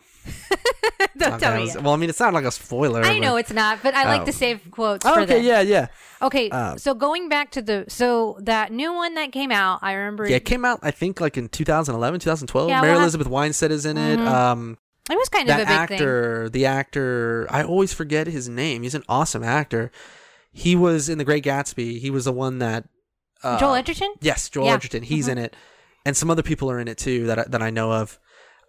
Don't 1.18 1.34
okay, 1.34 1.40
tell 1.40 1.54
I 1.54 1.58
me. 1.58 1.62
was-. 1.64 1.78
Well, 1.78 1.94
I 1.94 1.98
mean, 1.98 2.10
it 2.10 2.16
sounded 2.16 2.36
like 2.36 2.46
a 2.46 2.52
spoiler. 2.52 3.02
I 3.04 3.14
but- 3.14 3.20
know 3.20 3.36
it's 3.38 3.52
not, 3.54 3.80
but 3.84 3.94
I 3.94 4.06
like 4.06 4.22
Oh. 4.22 4.26
to 4.26 4.34
save 4.34 4.70
quotes 4.72 5.06
Oh, 5.06 5.22
okay, 5.22 5.42
yeah, 5.42 5.62
yeah. 5.62 5.88
Okay, 6.22 6.50
Uh, 6.50 6.76
so 6.78 6.94
going 6.94 7.30
back 7.30 7.52
to 7.52 7.62
the 7.62 7.86
so 7.88 8.38
that 8.42 8.72
new 8.72 8.94
one 8.94 9.14
that 9.16 9.32
came 9.32 9.52
out, 9.52 9.80
I 9.82 9.94
remember 9.94 10.28
Yeah, 10.28 10.38
it 10.38 10.46
came 10.46 10.66
out 10.66 10.80
I 10.82 10.92
think 10.92 11.22
like 11.22 11.38
in 11.38 11.48
2011, 11.50 12.20
2012. 12.22 12.70
Yeah, 12.70 12.82
Mary 12.82 12.92
we'll 12.92 13.00
have- 13.00 13.04
Elizabeth 13.04 13.28
Winstead 13.28 13.72
is 13.72 13.86
in 13.86 13.98
it. 13.98 14.20
Mhm. 14.20 14.28
Um, 14.28 14.78
it 15.10 15.16
was 15.18 15.30
kind 15.30 15.50
of 15.50 15.56
a 15.56 15.60
big 15.60 15.68
thing. 15.68 15.78
actor, 15.78 16.50
the 16.50 16.66
actor, 16.66 17.48
I 17.50 17.64
always 17.64 17.94
forget 17.94 18.28
his 18.28 18.50
name. 18.50 18.84
He's 18.84 18.96
an 18.96 19.04
awesome 19.08 19.44
actor. 19.44 19.92
He 20.58 20.76
was 20.76 21.10
in 21.10 21.18
The 21.18 21.26
Great 21.26 21.44
Gatsby. 21.44 22.00
He 22.00 22.10
was 22.10 22.24
the 22.26 22.32
one 22.32 22.60
that 22.60 22.88
uh, 23.44 23.60
Joel 23.60 23.76
Edgerton. 23.76 24.14
Yes, 24.22 24.48
Joel 24.50 24.66
Yeah. 24.68 24.74
Edgerton. 24.76 25.04
He's 25.04 25.28
in 25.28 25.38
it, 25.38 25.54
and 26.06 26.16
some 26.16 26.32
other 26.32 26.42
people 26.44 26.72
are 26.72 26.80
in 26.80 26.88
it 26.88 26.98
too 26.98 27.28
that 27.28 27.40
I, 27.40 27.44
that 27.50 27.62
I 27.62 27.70
know 27.70 27.92
of. 27.92 28.18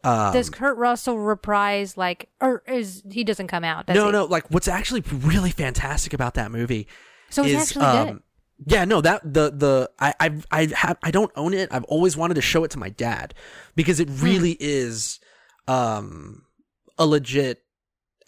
Um, 0.03 0.33
Does 0.33 0.51
Kurt 0.51 0.77
Russell 0.77 1.19
reprise 1.19 1.97
like, 1.97 2.29
or 2.41 2.63
is 2.67 3.03
he 3.11 3.23
doesn't 3.25 3.47
come 3.49 3.63
out? 3.65 3.87
No, 3.89 4.07
he? 4.07 4.13
no. 4.13 4.25
Like, 4.25 4.51
what's 4.51 4.69
actually 4.69 5.03
really 5.13 5.51
fantastic 5.51 6.13
about 6.13 6.35
that 6.35 6.51
movie 6.51 6.87
So 7.31 7.45
is 7.45 7.55
actually 7.71 7.85
um, 7.87 8.07
good. 8.09 8.23
yeah 8.73 8.85
no 8.85 9.01
that 9.01 9.23
the 9.25 9.51
the 9.51 9.91
I 9.99 10.15
I 10.21 10.41
I 10.51 10.67
have 10.75 10.99
I 11.03 11.11
don't 11.11 11.33
own 11.37 11.55
it 11.55 11.69
I've 11.73 11.85
always 11.85 12.17
wanted 12.17 12.35
to 12.35 12.41
show 12.43 12.63
it 12.65 12.71
to 12.73 12.79
my 12.79 12.89
dad 12.91 13.33
because 13.77 13.99
Hmm. 13.99 14.03
it 14.03 14.09
really 14.23 14.57
is 14.61 15.19
um 15.69 16.43
a 16.99 17.07
legit 17.07 17.63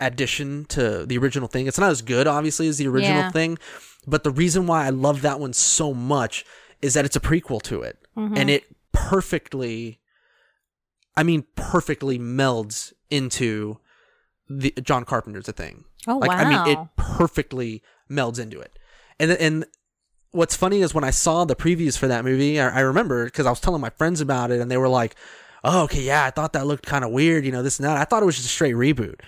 addition 0.01 0.65
to 0.67 1.05
the 1.07 1.19
original 1.19 1.49
thing. 1.49 1.67
It's 1.67 1.79
not 1.79 1.91
as 1.91 2.03
good 2.03 2.27
obviously 2.27 2.69
as 2.69 2.79
the 2.79 2.87
original 2.89 3.19
Yeah. 3.23 3.31
thing, 3.31 3.59
but 4.07 4.25
the 4.25 4.31
reason 4.31 4.67
why 4.67 4.87
I 4.87 4.91
love 4.91 5.23
that 5.23 5.41
one 5.41 5.53
so 5.53 5.93
much 5.95 6.45
is 6.81 6.95
that 6.95 7.05
it's 7.05 7.17
a 7.17 7.21
prequel 7.21 7.61
to 7.63 7.83
it 7.83 7.99
Mm-hmm. 8.17 8.37
and 8.37 8.51
it 8.51 8.65
perfectly 8.93 9.99
I 11.17 11.23
mean 11.23 11.45
perfectly 11.57 12.19
melds 12.19 12.93
into 13.11 13.79
the 14.49 14.73
John 14.83 15.05
Carpenter's 15.05 15.49
a 15.49 15.53
thing. 15.53 15.85
Oh 16.07 16.19
Like 16.19 16.31
wow. 16.31 16.37
I 16.39 16.45
mean, 16.49 16.73
it 16.77 16.79
perfectly 16.97 17.83
melds 18.11 18.39
into 18.39 18.61
it. 18.61 18.79
And 19.21 19.33
and 19.33 19.67
what's 20.31 20.57
funny 20.57 20.81
is 20.83 20.95
when 20.95 21.05
I 21.05 21.11
saw 21.11 21.45
the 21.45 21.57
previews 21.57 21.99
for 21.99 22.07
that 22.09 22.25
movie, 22.25 22.61
I, 22.61 22.69
I 22.69 22.81
remember 22.81 23.25
because 23.25 23.47
I 23.47 23.51
was 23.51 23.61
telling 23.61 23.81
my 23.81 23.91
friends 23.91 24.21
about 24.21 24.51
it, 24.51 24.61
and 24.61 24.71
they 24.71 24.77
were 24.77 24.89
like, 24.89 25.17
"Oh, 25.65 25.83
okay, 25.85 26.03
yeah, 26.03 26.25
I 26.25 26.31
thought 26.31 26.53
that 26.55 26.67
looked 26.67 26.87
kind 26.87 27.05
of 27.05 27.11
weird, 27.11 27.45
you 27.45 27.53
know, 27.53 27.63
this 27.63 27.79
and 27.79 27.87
that." 27.89 27.97
I 27.97 28.05
thought 28.05 28.23
it 28.23 28.27
was 28.27 28.37
just 28.37 28.47
a 28.47 28.51
straight 28.51 28.75
reboot, 28.75 29.21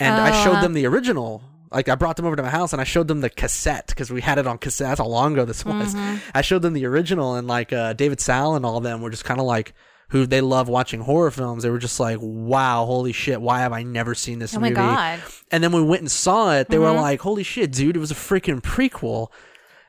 and 0.00 0.14
I 0.14 0.44
showed 0.44 0.52
uh-huh. 0.54 0.62
them 0.62 0.72
the 0.74 0.86
original. 0.86 1.42
Like 1.72 1.88
I 1.88 1.94
brought 1.94 2.16
them 2.16 2.26
over 2.26 2.34
to 2.34 2.42
my 2.42 2.50
house 2.50 2.72
and 2.72 2.80
I 2.80 2.84
showed 2.84 3.06
them 3.06 3.20
the 3.20 3.30
cassette 3.30 3.86
because 3.88 4.10
we 4.10 4.20
had 4.20 4.38
it 4.38 4.46
on 4.46 4.58
cassette. 4.58 4.88
That's 4.88 4.98
how 5.00 5.06
long 5.06 5.34
ago 5.34 5.44
this 5.44 5.64
was. 5.64 5.94
Mm-hmm. 5.94 6.16
I 6.34 6.40
showed 6.42 6.62
them 6.62 6.72
the 6.72 6.84
original 6.86 7.36
and 7.36 7.46
like 7.46 7.72
uh, 7.72 7.92
David 7.92 8.20
Sal 8.20 8.56
and 8.56 8.66
all 8.66 8.76
of 8.76 8.82
them 8.82 9.00
were 9.02 9.10
just 9.10 9.24
kind 9.24 9.38
of 9.38 9.46
like 9.46 9.72
who 10.08 10.26
they 10.26 10.40
love 10.40 10.68
watching 10.68 11.00
horror 11.02 11.30
films. 11.30 11.62
They 11.62 11.70
were 11.70 11.78
just 11.78 12.00
like, 12.00 12.18
"Wow, 12.20 12.84
holy 12.86 13.12
shit! 13.12 13.40
Why 13.40 13.60
have 13.60 13.72
I 13.72 13.84
never 13.84 14.16
seen 14.16 14.40
this 14.40 14.56
oh 14.56 14.58
my 14.58 14.70
movie?" 14.70 14.74
god. 14.80 15.20
And 15.52 15.62
then 15.62 15.70
we 15.70 15.80
went 15.82 16.00
and 16.00 16.10
saw 16.10 16.52
it, 16.54 16.68
they 16.68 16.78
were 16.78 16.88
Mhm. 16.88 17.00
like, 17.00 17.20
"Holy 17.20 17.44
shit, 17.44 17.70
dude! 17.70 17.94
It 17.94 18.00
was 18.00 18.10
a 18.10 18.16
freaking 18.16 18.60
prequel." 18.60 19.28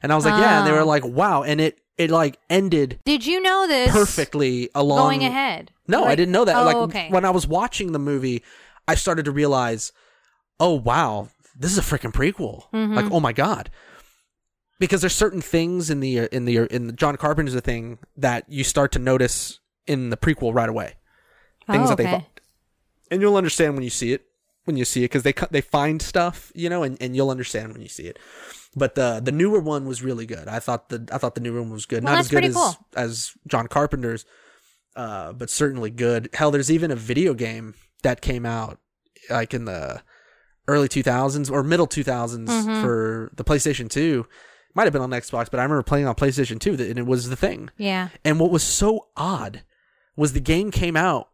And 0.03 0.11
I 0.11 0.15
was 0.15 0.23
like, 0.25 0.39
"Yeah." 0.39 0.59
And 0.59 0.67
they 0.67 0.71
were 0.71 0.81
Oh. 0.81 0.85
like, 0.85 1.03
"Wow!" 1.03 1.41
And 1.41 1.59
it 1.59 1.79
it 1.97 2.11
like 2.11 2.37
ended 2.49 2.99
Did 3.05 3.25
you 3.25 3.41
know 3.41 3.67
this 3.67 3.91
perfectly 3.91 4.69
along. 4.75 4.99
going 4.99 5.23
ahead? 5.23 5.71
No, 5.87 6.03
I 6.05 6.13
didn't 6.13 6.31
know 6.31 6.45
that. 6.45 6.55
Oh, 6.55 6.65
like 6.65 6.75
okay. 6.75 7.09
when 7.09 7.25
I 7.25 7.31
was 7.31 7.47
watching 7.47 7.91
the 7.91 7.99
movie, 7.99 8.43
I 8.91 8.95
started 8.95 9.25
to 9.25 9.31
realize, 9.31 9.91
"Oh 10.59 10.73
wow, 10.73 11.29
this 11.57 11.71
is 11.71 11.77
a 11.77 11.81
freaking 11.81 12.13
prequel!" 12.13 12.63
Mhm. 12.73 12.95
Like, 12.95 13.11
oh 13.11 13.19
my 13.19 13.33
god. 13.33 13.69
Because 14.79 15.01
there's 15.01 15.15
certain 15.15 15.41
things 15.41 15.89
in 15.89 15.99
the 15.99 16.27
in 16.35 16.45
the 16.45 16.57
in 16.75 16.87
the 16.87 16.93
John 16.93 17.15
Carpenter's 17.17 17.55
a 17.55 17.61
thing 17.61 17.99
that 18.17 18.45
you 18.49 18.63
start 18.63 18.91
to 18.93 18.99
notice 18.99 19.59
in 19.87 20.09
the 20.09 20.17
prequel 20.17 20.53
right 20.53 20.69
away. 20.69 20.95
Things 21.69 21.85
oh, 21.85 21.89
that 21.89 21.97
they 21.97 22.07
okay. 22.07 22.27
and 23.11 23.21
you'll 23.21 23.35
understand 23.37 23.75
when 23.75 23.83
you 23.83 23.89
see 23.91 24.11
it 24.13 24.25
when 24.65 24.77
you 24.77 24.85
see 24.85 25.01
it 25.03 25.09
because 25.11 25.23
they 25.23 25.33
they 25.51 25.61
find 25.61 26.01
stuff 26.01 26.51
you 26.55 26.69
know 26.69 26.83
and, 26.83 26.97
and 27.01 27.15
you'll 27.15 27.29
understand 27.29 27.71
when 27.73 27.81
you 27.81 27.87
see 27.87 28.03
it 28.03 28.17
but 28.75 28.95
the 28.95 29.21
the 29.23 29.31
newer 29.31 29.59
one 29.59 29.85
was 29.85 30.03
really 30.03 30.25
good 30.25 30.47
i 30.47 30.59
thought 30.59 30.89
the 30.89 31.07
i 31.11 31.17
thought 31.17 31.35
the 31.35 31.41
new 31.41 31.57
one 31.59 31.71
was 31.71 31.85
good 31.85 32.03
Well, 32.03 32.13
not 32.13 32.19
as 32.19 32.27
good 32.27 32.45
as 32.45 32.55
cool. 32.55 32.75
as 32.95 33.31
john 33.47 33.67
carpenter's 33.67 34.25
uh 34.95 35.33
but 35.33 35.49
certainly 35.49 35.89
good 35.91 36.29
hell 36.33 36.51
there's 36.51 36.71
even 36.71 36.91
a 36.91 36.95
video 36.95 37.33
game 37.33 37.73
that 38.03 38.21
came 38.21 38.45
out 38.45 38.79
like 39.29 39.53
in 39.53 39.65
the 39.65 40.01
early 40.67 40.87
2000s 40.87 41.51
or 41.51 41.63
middle 41.63 41.87
2000s 41.87 42.47
Mhm. 42.47 42.81
for 42.81 43.31
the 43.35 43.43
playstation 43.43 43.89
2 43.89 44.25
might 44.73 44.83
have 44.85 44.93
been 44.93 45.01
on 45.01 45.09
xbox 45.11 45.49
but 45.51 45.59
i 45.59 45.63
remember 45.63 45.83
playing 45.83 46.05
on 46.07 46.15
playstation 46.15 46.59
2 46.59 46.71
and 46.73 46.97
it 46.99 47.05
was 47.05 47.29
the 47.29 47.35
thing 47.35 47.69
Yeah. 47.77 48.09
and 48.23 48.39
what 48.39 48.51
was 48.51 48.63
so 48.63 49.07
odd 49.17 49.63
was 50.15 50.33
the 50.33 50.39
game 50.39 50.71
came 50.71 50.95
out 50.95 51.29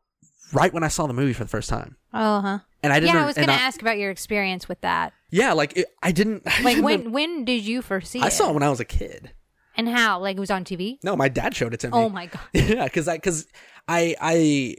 right 0.53 0.73
when 0.73 0.83
i 0.83 0.87
saw 0.87 1.07
the 1.07 1.13
movie 1.13 1.33
for 1.33 1.43
the 1.43 1.49
first 1.49 1.69
time 1.69 1.97
Oh, 2.13 2.41
huh. 2.41 2.59
and 2.81 2.93
I 2.93 2.99
didn't. 2.99 3.15
Yeah, 3.15 3.23
I 3.23 3.25
was 3.27 3.35
going 3.35 3.49
to 3.49 3.53
ask 3.53 3.79
about 3.81 3.97
your 3.99 4.09
experience 4.09 4.67
with 4.67 4.79
that. 4.81 5.13
Yeah, 5.29 5.51
like 5.53 5.75
it, 5.77 5.87
I 6.01 6.11
didn't. 6.11 6.43
I 6.47 6.61
Like 6.63 6.75
didn't- 6.77 6.83
when 6.85 7.11
when 7.11 7.45
did 7.45 7.63
you 7.63 7.81
first 7.83 8.09
see 8.11 8.21
I 8.21 8.23
it? 8.23 8.25
I 8.27 8.29
saw 8.29 8.49
it 8.49 8.53
when 8.53 8.63
I 8.63 8.69
was 8.69 8.79
a 8.79 8.85
kid. 8.85 9.33
And 9.75 9.87
how? 9.89 10.19
Like 10.21 10.37
it 10.37 10.39
was 10.39 10.49
on 10.49 10.63
TV? 10.63 10.97
No, 11.03 11.15
my 11.15 11.27
dad 11.29 11.53
showed 11.53 11.73
it 11.75 11.81
to 11.81 11.87
me. 11.87 11.93
Oh 11.93 12.09
my 12.09 12.27
god. 12.27 12.41
yeah, 12.53 12.85
because 12.85 13.07
I 13.09 13.17
because 13.17 13.45
I 13.87 14.15
I 14.19 14.75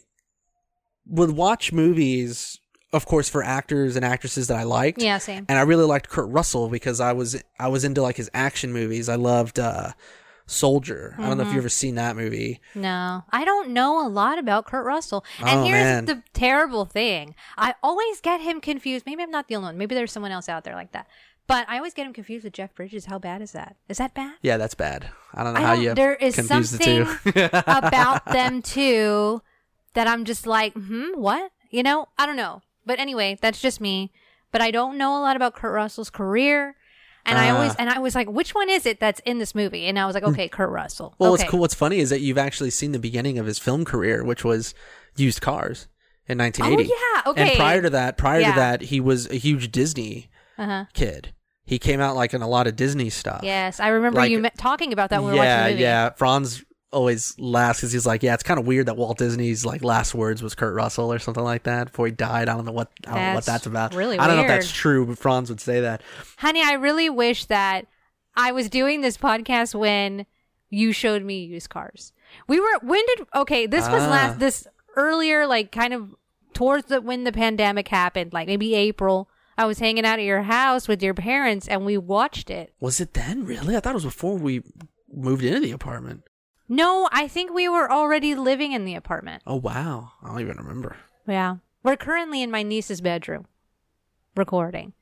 would 1.09 1.31
watch 1.33 1.73
movies, 1.73 2.61
of 2.93 3.07
course, 3.07 3.29
for 3.29 3.43
actors 3.43 3.97
and 3.97 4.05
actresses 4.05 4.47
that 4.49 4.57
I 4.57 4.63
liked. 4.65 5.03
Yeah, 5.03 5.19
same. 5.19 5.47
and 5.49 5.59
I 5.59 5.63
really 5.63 5.85
liked 5.85 6.09
Kurt 6.09 6.29
Russell 6.31 6.69
because 6.69 7.01
I 7.01 7.13
was 7.13 7.43
I 7.59 7.69
was 7.69 7.85
into 7.85 8.03
like 8.03 8.17
his 8.17 8.31
action 8.35 8.73
movies. 8.73 9.09
I 9.09 9.15
loved 9.17 9.59
uh 9.59 9.93
Soldier. 10.47 11.15
I 11.19 11.27
don't 11.29 11.37
know 11.37 11.43
if 11.43 11.49
you've 11.49 11.59
ever 11.59 11.69
seen 11.69 11.97
that 11.97 12.17
movie. 12.17 12.59
No, 12.75 13.23
I 13.31 13.45
don't 13.45 13.69
know 13.71 14.07
a 14.07 14.09
lot 14.09 14.39
about 14.39 14.65
Kurt 14.65 14.87
Russell. 14.87 15.23
And 15.41 15.61
Oh, 15.61 15.65
here's 15.65 15.73
man. 15.75 16.05
the 16.07 16.23
terrible 16.33 16.87
thing: 16.87 17.35
I 17.59 17.75
always 17.83 18.21
get 18.23 18.41
him 18.41 18.61
confused. 18.63 19.05
Maybe 19.05 19.23
I'm 19.23 19.31
not 19.31 19.49
the 19.49 19.57
only 19.57 19.67
one. 19.69 19.79
Maybe 19.79 19.95
there's 19.95 20.11
someone 20.11 20.33
else 20.33 20.49
out 20.49 20.65
there 20.65 20.75
like 20.75 20.93
that. 20.93 21.07
But 21.47 21.67
I 21.69 21.77
always 21.77 21.93
get 21.95 22.07
him 22.07 22.13
confused 22.15 22.45
with 22.45 22.55
Jeff 22.55 22.75
Bridges. 22.75 23.05
How 23.07 23.19
bad 23.19 23.43
is 23.43 23.53
that? 23.53 23.77
Is 23.91 23.99
that 23.99 24.15
bad? 24.15 24.37
Yeah, 24.43 24.57
that's 24.57 24.75
bad. 24.75 25.11
I 25.35 25.45
don't 25.45 25.53
know 25.55 25.61
I 25.61 25.63
how 25.65 25.75
don't- 25.75 25.85
you 25.85 25.95
there 25.95 26.15
is 26.15 26.35
confuse 26.35 26.71
the 26.73 26.79
two. 26.79 27.05
something 27.05 27.45
about 27.67 28.25
them 28.27 28.63
too 28.63 29.43
that 29.95 30.07
I'm 30.07 30.25
just 30.25 30.47
like, 30.47 30.73
hmm, 30.75 31.13
what? 31.15 31.51
You 31.71 31.83
know, 31.83 32.07
I 32.19 32.27
don't 32.27 32.37
know. 32.37 32.63
But 32.87 32.99
anyway, 32.99 33.39
that's 33.41 33.61
just 33.61 33.81
me. 33.81 34.13
But 34.53 34.63
I 34.63 34.71
don't 34.71 34.97
know 34.97 35.19
a 35.19 35.21
lot 35.21 35.37
about 35.37 35.55
Kurt 35.55 35.75
Russell's 35.75 36.11
career. 36.11 36.75
And 37.27 37.37
I 37.37 37.51
always 37.51 37.73
Ah. 37.73 37.77
and 37.81 37.91
I 37.91 37.99
was 37.99 38.15
like, 38.15 38.27
which 38.31 38.55
one 38.55 38.71
is 38.71 38.87
it 38.87 39.01
that's 39.01 39.21
in 39.27 39.39
this 39.39 39.55
movie? 39.55 39.85
And 39.87 39.99
I 39.99 40.07
was 40.07 40.15
like, 40.15 40.25
okay, 40.25 40.49
Kurt 40.49 40.71
Russell. 40.71 41.15
Well, 41.19 41.33
okay. 41.35 41.43
what's 41.43 41.51
cool, 41.51 41.61
what's 41.61 41.75
funny 41.75 41.99
is 41.99 42.09
that 42.09 42.21
you've 42.21 42.39
actually 42.39 42.71
seen 42.71 42.93
the 42.93 42.99
beginning 42.99 43.39
of 43.39 43.45
his 43.45 43.59
film 43.59 43.85
career, 43.85 44.25
which 44.25 44.45
was 44.45 44.73
used 45.15 45.43
cars 45.43 45.89
in 46.27 46.39
1980. 46.39 46.91
Oh 46.91 46.97
yeah, 47.25 47.31
okay. 47.31 47.49
And 47.51 47.57
prior 47.59 47.83
to 47.83 47.91
that, 47.91 48.17
prior 48.17 48.41
Yeah. 48.41 48.53
to 48.53 48.57
that, 48.61 48.81
he 48.83 48.99
was 49.01 49.29
a 49.31 49.35
huge 49.35 49.71
Disney 49.71 50.31
uh-huh. 50.57 50.87
kid. 50.95 51.35
He 51.67 51.79
came 51.79 52.01
out 52.01 52.17
like 52.17 52.33
in 52.33 52.41
a 52.41 52.49
lot 52.49 52.67
of 52.67 52.77
Disney 52.77 53.11
stuff. 53.11 53.41
Yes, 53.43 53.79
I 53.79 53.89
remember 53.89 54.21
Like- 54.21 54.31
you 54.31 54.49
talking 54.57 54.95
about 54.95 55.11
that 55.11 55.23
when 55.23 55.33
we 55.35 55.39
were 55.39 55.45
yeah, 55.45 55.57
watching 55.65 55.67
the 55.67 55.73
movie. 55.75 55.83
yeah. 55.83 56.11
Franz 56.17 56.65
always 56.93 57.39
laughs 57.39 57.81
because 57.81 57.93
he's 57.93 58.07
like, 58.07 58.23
yeah, 58.23 58.35
it's 58.35 58.43
kind 58.43 58.59
of 58.59 58.67
weird 58.67 58.87
that 58.87 58.97
Walt 58.97 59.19
Disney's 59.19 59.65
like 59.65 59.85
last 59.85 60.15
words 60.15 60.43
was 60.43 60.55
Kurt 60.55 60.75
Russell 60.75 61.13
or 61.13 61.19
something 61.19 61.45
like 61.45 61.65
that 61.65 61.89
before 61.89 62.07
he 62.07 62.13
died. 62.13 62.49
I 62.49 62.55
don't 62.57 62.65
know 62.65 62.73
what 62.73 62.91
I 63.07 63.11
don't 63.11 63.21
know 63.21 63.35
what 63.35 63.45
That's 63.45 63.47
that's 63.47 63.67
about. 63.67 63.95
really 63.95 64.19
I 64.19 64.27
don't 64.27 64.37
know 64.37 64.43
if 64.43 64.49
that's 64.49 64.73
true, 64.73 65.07
but 65.07 65.19
Franz 65.19 65.51
would 65.51 65.61
say 65.61 65.81
that. 65.81 66.03
Honey, 66.39 66.63
I 66.65 66.73
really 66.75 67.11
wish 67.11 67.45
that 67.47 67.87
I 68.37 68.53
was 68.53 68.69
doing 68.71 69.01
this 69.01 69.17
podcast 69.17 69.75
when 69.75 70.27
you 70.71 70.93
showed 70.93 71.23
me 71.23 71.45
used 71.45 71.71
cars. 71.71 72.13
We 72.47 72.61
were 72.61 72.79
when 72.83 73.03
did 73.17 73.27
okay, 73.35 73.67
this 73.67 73.89
was 73.89 74.03
Ah. 74.03 74.09
last 74.11 74.39
this 74.39 74.67
earlier 74.97 75.47
like 75.47 75.73
kind 75.73 75.93
of 75.93 76.15
towards 76.55 76.87
the 76.89 77.01
when 77.01 77.25
the 77.25 77.33
pandemic 77.33 77.89
happened, 77.89 78.33
like 78.33 78.47
maybe 78.47 78.75
April. 78.75 79.29
I 79.57 79.67
was 79.67 79.81
hanging 79.81 80.07
out 80.07 80.21
at 80.21 80.25
your 80.25 80.43
house 80.43 80.87
with 80.87 81.03
your 81.03 81.15
parents 81.15 81.67
and 81.67 81.85
we 81.85 81.99
watched 81.99 82.49
it. 82.49 82.73
Was 82.81 83.01
it 83.01 83.15
then? 83.15 83.45
Really? 83.45 83.77
I 83.77 83.81
thought 83.81 83.91
it 83.91 83.95
was 83.95 84.05
before 84.05 84.39
we 84.39 84.63
moved 85.13 85.43
into 85.43 85.59
the 85.61 85.73
apartment. 85.73 86.23
No, 86.69 87.09
I 87.13 87.29
think 87.29 87.53
we 87.53 87.69
were 87.69 87.91
already 87.91 88.35
living 88.35 88.73
in 88.73 88.85
the 88.85 88.95
apartment. 88.95 89.43
Oh 89.47 89.57
wow, 89.57 90.13
I 90.23 90.29
don't 90.29 90.41
even 90.41 90.57
remember. 90.59 90.97
Yeah. 91.27 91.57
We're 91.83 91.97
currently 91.97 92.43
in 92.43 92.51
my 92.51 92.63
niece's 92.63 93.01
bedroom 93.01 93.47
recording. 94.37 94.93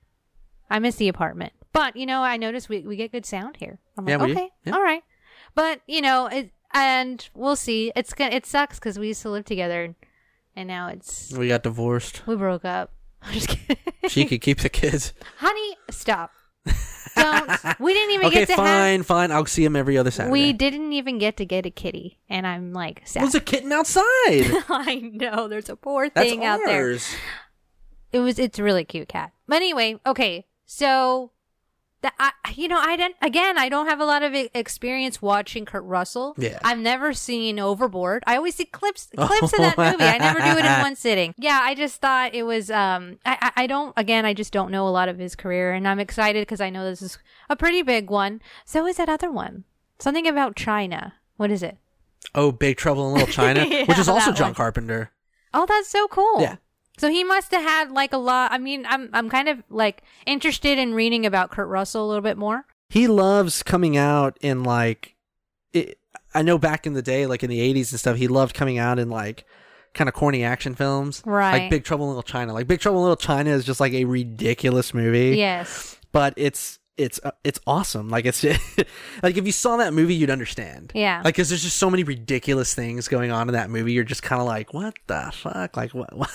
I 0.70 0.78
miss 0.78 0.96
the 0.96 1.08
apartment. 1.08 1.52
But, 1.73 1.96
you 1.96 2.06
know, 2.06 2.23
I 2.23 2.37
noticed 2.37 2.68
we, 2.68 2.80
we 2.80 2.96
get 2.96 3.12
good 3.12 3.26
sound 3.26 3.56
here. 3.56 3.78
I'm 3.99 4.08
Yeah, 4.08 4.16
like, 4.16 4.26
we 4.28 4.32
okay, 4.32 4.49
Yeah. 4.64 4.75
all 4.75 4.82
right. 4.82 5.02
But, 5.54 5.80
you 5.87 6.00
know, 6.00 6.26
it, 6.26 6.50
and 6.73 7.28
we'll 7.35 7.56
see. 7.56 7.92
It's 7.94 8.12
gonna, 8.14 8.35
it 8.35 8.46
sucks 8.46 8.78
because 8.78 8.99
we 8.99 9.08
used 9.08 9.23
to 9.23 9.30
live 9.30 9.44
together 9.44 9.94
and 10.54 10.66
now 10.68 10.88
it's, 10.88 11.32
We 11.32 11.49
got 11.49 11.62
divorced. 11.62 12.26
we 12.26 12.35
broke 12.37 12.64
up. 12.64 12.92
I'm 13.23 13.35
just 13.35 13.49
kidding. 13.49 13.76
She 14.08 14.25
could 14.25 14.40
keep 14.40 14.58
the 14.61 14.68
kids. 14.68 15.12
Honey, 15.38 15.76
stop. 15.90 16.32
Don't. 17.16 17.80
We 17.80 17.94
didn't 17.94 18.14
even 18.14 18.26
okay, 18.26 18.40
get 18.40 18.49
to 18.49 18.56
fine, 18.56 19.02
fine. 19.02 19.32
I'll 19.32 19.46
see 19.46 19.64
him 19.64 19.75
every 19.75 19.96
other 19.96 20.11
Saturday. 20.11 20.32
we 20.32 20.52
didn't 20.52 20.92
even 20.92 21.18
get 21.18 21.38
to 21.38 21.46
get 21.46 21.64
a 21.64 21.70
kitty. 21.70 22.18
And 22.28 22.46
I'm 22.46 22.73
like, 22.75 23.02
sad. 23.06 23.23
There's 23.23 23.35
a 23.35 23.40
kitten 23.40 23.73
outside. 23.73 24.04
I 24.28 25.11
know. 25.14 25.49
There's 25.49 25.68
a 25.70 25.76
poor 25.76 26.11
That's 26.11 26.28
thing 26.28 26.44
out 26.44 26.61
there. 26.64 26.90
ours. 26.90 27.14
it 28.12 28.20
was 28.20 28.38
it's 28.38 28.58
a 28.58 28.62
really 28.62 28.85
cute 28.85 29.08
cat 29.08 29.32
but 29.46 29.56
anyway 29.56 29.99
okay 30.06 30.46
so 30.64 31.32
that 32.06 32.14
I, 32.44 32.52
you 32.54 32.68
know 32.68 32.78
i 32.78 32.96
didn't 32.96 33.16
again 33.20 33.58
i 33.58 33.68
don't 33.68 33.86
have 33.86 34.00
a 34.00 34.04
lot 34.04 34.22
of 34.22 34.32
experience 34.54 35.20
watching 35.20 35.64
kurt 35.64 35.84
russell 35.84 36.34
Yeah. 36.38 36.58
i've 36.64 36.78
never 36.78 37.12
seen 37.12 37.58
overboard 37.58 38.22
i 38.26 38.36
always 38.36 38.54
see 38.54 38.64
clips 38.64 39.08
clips 39.16 39.52
of 39.52 39.58
that 39.58 39.76
movie 39.76 40.04
i 40.04 40.18
never 40.18 40.38
do 40.40 40.58
it 40.58 40.64
in 40.64 40.80
one 40.80 40.96
sitting 41.06 41.34
yeah 41.38 41.60
i 41.62 41.75
just 41.75 42.00
thought 42.00 42.34
it 42.34 42.44
was 42.44 42.70
um 42.70 43.18
i 43.25 43.36
i, 43.42 43.62
I 43.62 43.66
don't 43.66 43.92
again 43.96 44.25
i 44.25 44.32
just 44.34 44.52
don't 44.52 44.70
know 44.70 44.86
a 44.86 44.90
lot 44.90 45.08
of 45.08 45.18
his 45.18 45.34
career 45.34 45.72
and 45.72 45.86
i'm 45.88 45.98
excited 45.98 46.42
because 46.42 46.60
i 46.60 46.70
know 46.70 46.84
this 46.84 47.02
is 47.02 47.18
a 47.50 47.56
pretty 47.56 47.82
big 47.82 48.08
one 48.10 48.40
so 48.64 48.86
is 48.86 48.96
that 48.98 49.08
other 49.08 49.30
one 49.30 49.64
something 49.98 50.26
about 50.26 50.56
china 50.56 51.14
what 51.36 51.50
is 51.50 51.62
it 51.62 51.76
Oh, 52.34 52.50
Big 52.50 52.76
Trouble 52.76 53.06
in 53.08 53.12
Little 53.14 53.28
China, 53.32 53.64
Yeah, 53.70 53.84
which 53.84 53.98
is 53.98 54.08
also 54.08 54.32
John 54.32 54.48
one. 54.48 54.54
Carpenter. 54.54 55.12
Oh, 55.54 55.64
that's 55.64 55.88
so 55.88 56.08
cool. 56.08 56.40
Yeah. 56.40 56.56
So 56.99 57.09
he 57.09 57.25
must 57.25 57.50
have 57.53 57.62
had 57.62 57.91
like 57.91 58.12
a 58.12 58.19
lot. 58.19 58.53
I 58.53 58.59
mean, 58.59 58.87
I'm 58.88 59.11
I'm 59.12 59.29
kind 59.29 59.49
of 59.49 59.62
like 59.69 60.03
interested 60.26 60.79
in 60.79 60.95
reading 60.95 61.26
about 61.26 61.50
Kurt 61.50 61.69
Russell 61.69 62.05
a 62.05 62.09
little 62.09 62.23
bit 62.23 62.37
more. 62.38 62.65
He 62.88 63.07
loves 63.09 63.62
coming 63.62 63.97
out 63.97 64.38
in 64.41 64.62
like, 64.62 65.17
it, 65.73 65.99
I 66.35 66.43
know 66.43 66.57
back 66.59 66.87
in 66.87 66.93
the 66.95 67.03
day, 67.03 67.26
like 67.26 67.43
in 67.43 67.50
the 67.50 67.59
'80s 67.75 67.91
and 67.91 68.00
stuff, 68.00 68.17
he 68.17 68.29
loved 68.29 68.55
coming 68.55 68.79
out 68.79 68.99
in 68.99 69.11
like 69.11 69.45
kind 69.93 70.09
of 70.09 70.15
corny 70.15 70.45
action 70.45 70.75
films, 70.75 71.23
Right. 71.25 71.62
Like 71.62 71.71
Big 71.71 71.85
Trouble 71.85 72.05
in 72.05 72.11
Little 72.11 72.23
China. 72.23 72.53
Like 72.53 72.67
Big 72.67 72.81
Trouble 72.81 72.99
in 72.99 73.03
Little 73.05 73.17
China 73.17 73.50
is 73.50 73.65
just 73.65 73.81
like 73.81 73.93
a 73.95 74.05
ridiculous 74.05 74.93
movie, 74.95 75.37
Yes. 75.37 75.97
but 76.12 76.35
it's 76.37 76.79
it's 76.97 77.19
uh, 77.25 77.31
it's 77.45 77.59
awesome. 77.67 78.09
Like 78.09 78.25
it's 78.25 78.43
like 79.23 79.37
if 79.37 79.45
you 79.47 79.53
saw 79.53 79.76
that 79.79 79.93
movie, 79.93 80.15
you'd 80.15 80.31
understand. 80.31 80.93
Yeah. 80.95 81.21
Like, 81.25 81.35
cause 81.37 81.49
there's 81.50 81.62
just 81.62 81.76
so 81.76 81.91
many 81.91 82.05
ridiculous 82.05 82.75
things 82.75 83.09
going 83.09 83.31
on 83.31 83.49
in 83.49 83.55
that 83.55 83.69
movie. 83.71 83.93
You're 83.93 84.05
just 84.05 84.23
kind 84.23 84.41
of 84.41 84.47
like, 84.47 84.73
what 84.73 84.95
the 85.07 85.31
fuck? 85.35 85.76
Like, 85.76 85.93
what? 85.93 86.12
what? 86.17 86.31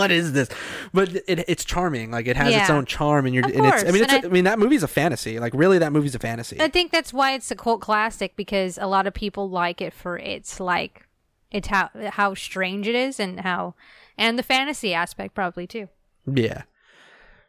What 0.00 0.10
is 0.10 0.32
this? 0.32 0.48
But 0.92 1.14
it, 1.28 1.44
it's 1.48 1.64
charming. 1.64 2.10
Like 2.10 2.26
it 2.26 2.36
has 2.36 2.52
its 2.54 2.70
own 2.70 2.84
charm, 2.86 3.26
and 3.26 3.34
you're. 3.34 3.44
Of 3.46 3.54
and 3.54 3.66
it's, 3.66 3.84
I 3.84 3.90
mean, 3.92 4.02
it's. 4.04 4.12
a- 4.12 4.16
I- 4.16 4.26
I 4.26 4.28
mean, 4.28 4.44
that 4.44 4.58
movie's 4.58 4.82
a 4.82 4.88
fantasy. 4.88 5.38
Like 5.38 5.54
really, 5.54 5.78
that 5.78 5.92
movie's 5.92 6.14
a 6.14 6.18
fantasy. 6.18 6.60
I 6.60 6.68
think 6.68 6.90
that's 6.92 7.12
why 7.12 7.32
it's 7.32 7.50
a 7.50 7.56
cult 7.56 7.80
classic 7.80 8.34
because 8.36 8.78
a 8.78 8.86
lot 8.86 9.06
of 9.06 9.14
people 9.14 9.48
like 9.48 9.80
it 9.80 9.92
for 9.94 10.18
its 10.18 10.58
like 10.60 11.06
it's 11.50 11.68
how 11.68 11.90
how 12.10 12.34
strange 12.34 12.86
it 12.88 12.94
is 12.94 13.18
and 13.20 13.40
how 13.40 13.74
and 14.18 14.38
the 14.38 14.42
fantasy 14.42 14.92
aspect 14.94 15.34
probably 15.34 15.66
too. 15.66 15.88
Yeah. 16.26 16.62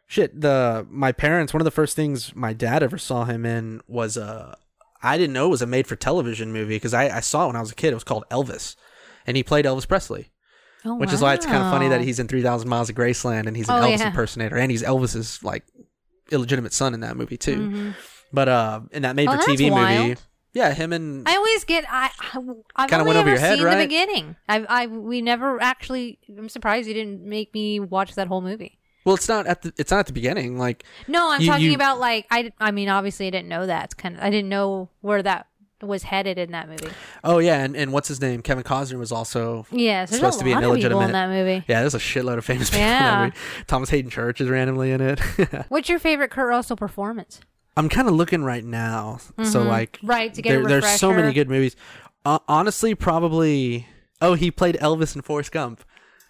Shit, 0.06 0.40
the 0.40 0.86
my 0.90 1.12
parents, 1.12 1.54
one 1.54 1.60
of 1.60 1.64
the 1.64 1.70
first 1.70 1.96
things 1.96 2.34
my 2.34 2.52
dad 2.52 2.82
ever 2.82 2.98
saw 2.98 3.24
him 3.24 3.46
in 3.46 3.80
was 3.86 4.16
uh 4.18 4.54
I 5.02 5.16
didn't 5.18 5.32
know 5.32 5.46
it 5.46 5.50
was 5.50 5.62
a 5.62 5.66
made 5.66 5.86
for 5.86 5.96
television 5.96 6.52
movie 6.52 6.76
because 6.76 6.94
I, 6.94 7.08
I 7.16 7.20
saw 7.20 7.44
it 7.44 7.46
when 7.48 7.56
I 7.56 7.60
was 7.60 7.72
a 7.72 7.74
kid. 7.74 7.90
It 7.92 7.94
was 7.94 8.04
called 8.04 8.24
Elvis. 8.30 8.76
And 9.26 9.36
he 9.36 9.42
played 9.42 9.64
Elvis 9.64 9.86
Presley. 9.88 10.30
Oh, 10.84 10.96
Which 10.96 11.12
is 11.12 11.20
why 11.20 11.34
it's 11.34 11.46
kind 11.46 11.62
of 11.62 11.70
funny 11.70 11.88
that 11.88 12.00
he's 12.00 12.18
in 12.18 12.26
3000 12.28 12.68
Miles 12.68 12.90
of 12.90 12.96
Graceland 12.96 13.46
and 13.46 13.56
he's 13.56 13.68
an 13.68 13.76
Oh, 13.82 13.86
Elvis 13.86 13.98
yeah. 14.00 14.06
impersonator 14.08 14.56
and 14.56 14.70
he's 14.70 14.82
Elvis's 14.82 15.42
like 15.44 15.64
illegitimate 16.30 16.72
son 16.72 16.94
in 16.94 17.00
that 17.00 17.16
movie 17.16 17.36
too. 17.36 17.56
Mhm. 17.56 17.94
But 18.32 18.48
uh 18.48 18.80
in 18.92 19.02
that 19.02 19.14
made 19.16 19.28
Oh, 19.28 19.32
for 19.32 19.38
TV 19.50 19.68
movie, 19.68 19.70
wild. 19.70 20.22
yeah, 20.54 20.72
him 20.72 20.92
and 20.92 21.28
I 21.28 21.36
always 21.36 21.64
get 21.64 21.84
I 21.90 22.10
I've 22.76 22.88
Kinda 22.90 23.04
went 23.04 23.18
over 23.18 23.28
your 23.28 23.38
head, 23.38 23.58
seen 23.58 23.66
right? 23.66 23.76
the 23.78 23.84
beginning. 23.84 24.36
I 24.48 24.64
I 24.68 24.86
we 24.86 25.20
never 25.22 25.60
actually. 25.62 26.18
I'm 26.36 26.48
surprised 26.48 26.88
you 26.88 26.94
didn't 26.94 27.22
make 27.22 27.52
me 27.54 27.78
watch 27.80 28.14
that 28.14 28.28
whole 28.28 28.40
movie. 28.40 28.78
well, 29.04 29.14
it's 29.16 29.28
not 29.28 29.46
at 29.46 29.62
the 29.62 29.72
it's 29.76 29.90
not 29.90 30.00
at 30.00 30.06
the 30.06 30.12
beginning. 30.12 30.58
Like 30.58 30.84
No, 31.08 31.30
I'm 31.30 31.40
You- 31.42 31.46
talking 31.48 31.66
you- 31.66 31.74
about 31.74 32.00
like 32.00 32.26
I. 32.30 32.52
I 32.58 32.70
mean, 32.70 32.88
obviously, 32.88 33.26
I 33.26 33.30
didn't 33.30 33.48
know 33.48 33.66
that. 33.66 33.84
It's 33.86 33.94
kind 33.94 34.16
of 34.16 34.22
I 34.22 34.30
didn't 34.30 34.48
know 34.48 34.88
where 35.00 35.22
that 35.22 35.46
was 35.82 36.04
headed 36.04 36.38
in 36.38 36.52
that 36.52 36.68
movie. 36.68 36.88
oh 37.24 37.38
yeah, 37.38 37.62
and, 37.64 37.76
and 37.76 37.92
what's 37.92 38.08
his 38.08 38.20
name? 38.20 38.40
Kevin 38.42 38.64
Costner 38.64 38.98
was 38.98 39.12
also 39.12 39.66
yeah 39.70 40.06
there's 40.06 40.18
Supposed 40.20 40.38
to 40.38 40.44
be 40.44 40.52
an 40.52 40.58
people 40.58 40.72
in 40.72 40.78
illegitimate- 40.80 41.12
that 41.12 41.28
movie. 41.28 41.64
yeah. 41.68 41.80
There's 41.80 41.94
a 41.94 41.98
shitload 41.98 42.38
of 42.38 42.44
famous 42.44 42.70
people. 42.70 42.84
in 42.84 42.88
that 42.90 43.24
movie. 43.24 43.36
Thomas 43.66 43.90
Haden 43.90 44.10
Church 44.10 44.40
is 44.40 44.48
randomly 44.48 44.90
in 44.92 45.00
it. 45.00 45.18
What's 45.68 45.88
your 45.88 45.98
favorite 45.98 46.30
Kurt 46.30 46.48
Russell 46.48 46.76
performance? 46.76 47.40
I'm 47.76 47.88
kind 47.88 48.06
of 48.08 48.14
looking 48.14 48.44
right 48.44 48.64
now. 48.64 49.18
So 49.44 49.64
Mhm. 49.64 49.66
like, 49.68 49.98
Right 50.02 50.32
to 50.34 50.42
get 50.42 50.50
there, 50.52 50.66
there's 50.66 50.88
so 51.00 51.12
many 51.12 51.32
good 51.32 51.48
movies. 51.48 51.74
Uh, 52.24 52.38
honestly, 52.46 52.94
probably. 52.94 53.86
Oh, 54.20 54.34
he 54.34 54.50
played 54.50 54.76
Elvis 54.76 55.16
in 55.16 55.22
Forrest 55.22 55.50
Gump, 55.52 55.82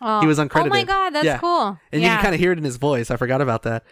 Oh. 0.05 0.21
He 0.21 0.27
was 0.27 0.39
uncredited. 0.39 0.67
Oh 0.67 0.69
my 0.71 0.83
god, 0.85 1.11
that's 1.11 1.25
Yeah. 1.25 1.39
cool. 1.39 1.79
and 1.93 2.03
you 2.03 2.09
can 2.09 2.21
kind 2.23 2.35
of 2.35 2.41
hear 2.41 2.51
it 2.53 2.59
in 2.59 2.65
his 2.65 2.77
voice. 2.77 3.11
I 3.11 3.17
forgot 3.17 3.41
about 3.41 3.63
that. 3.65 3.85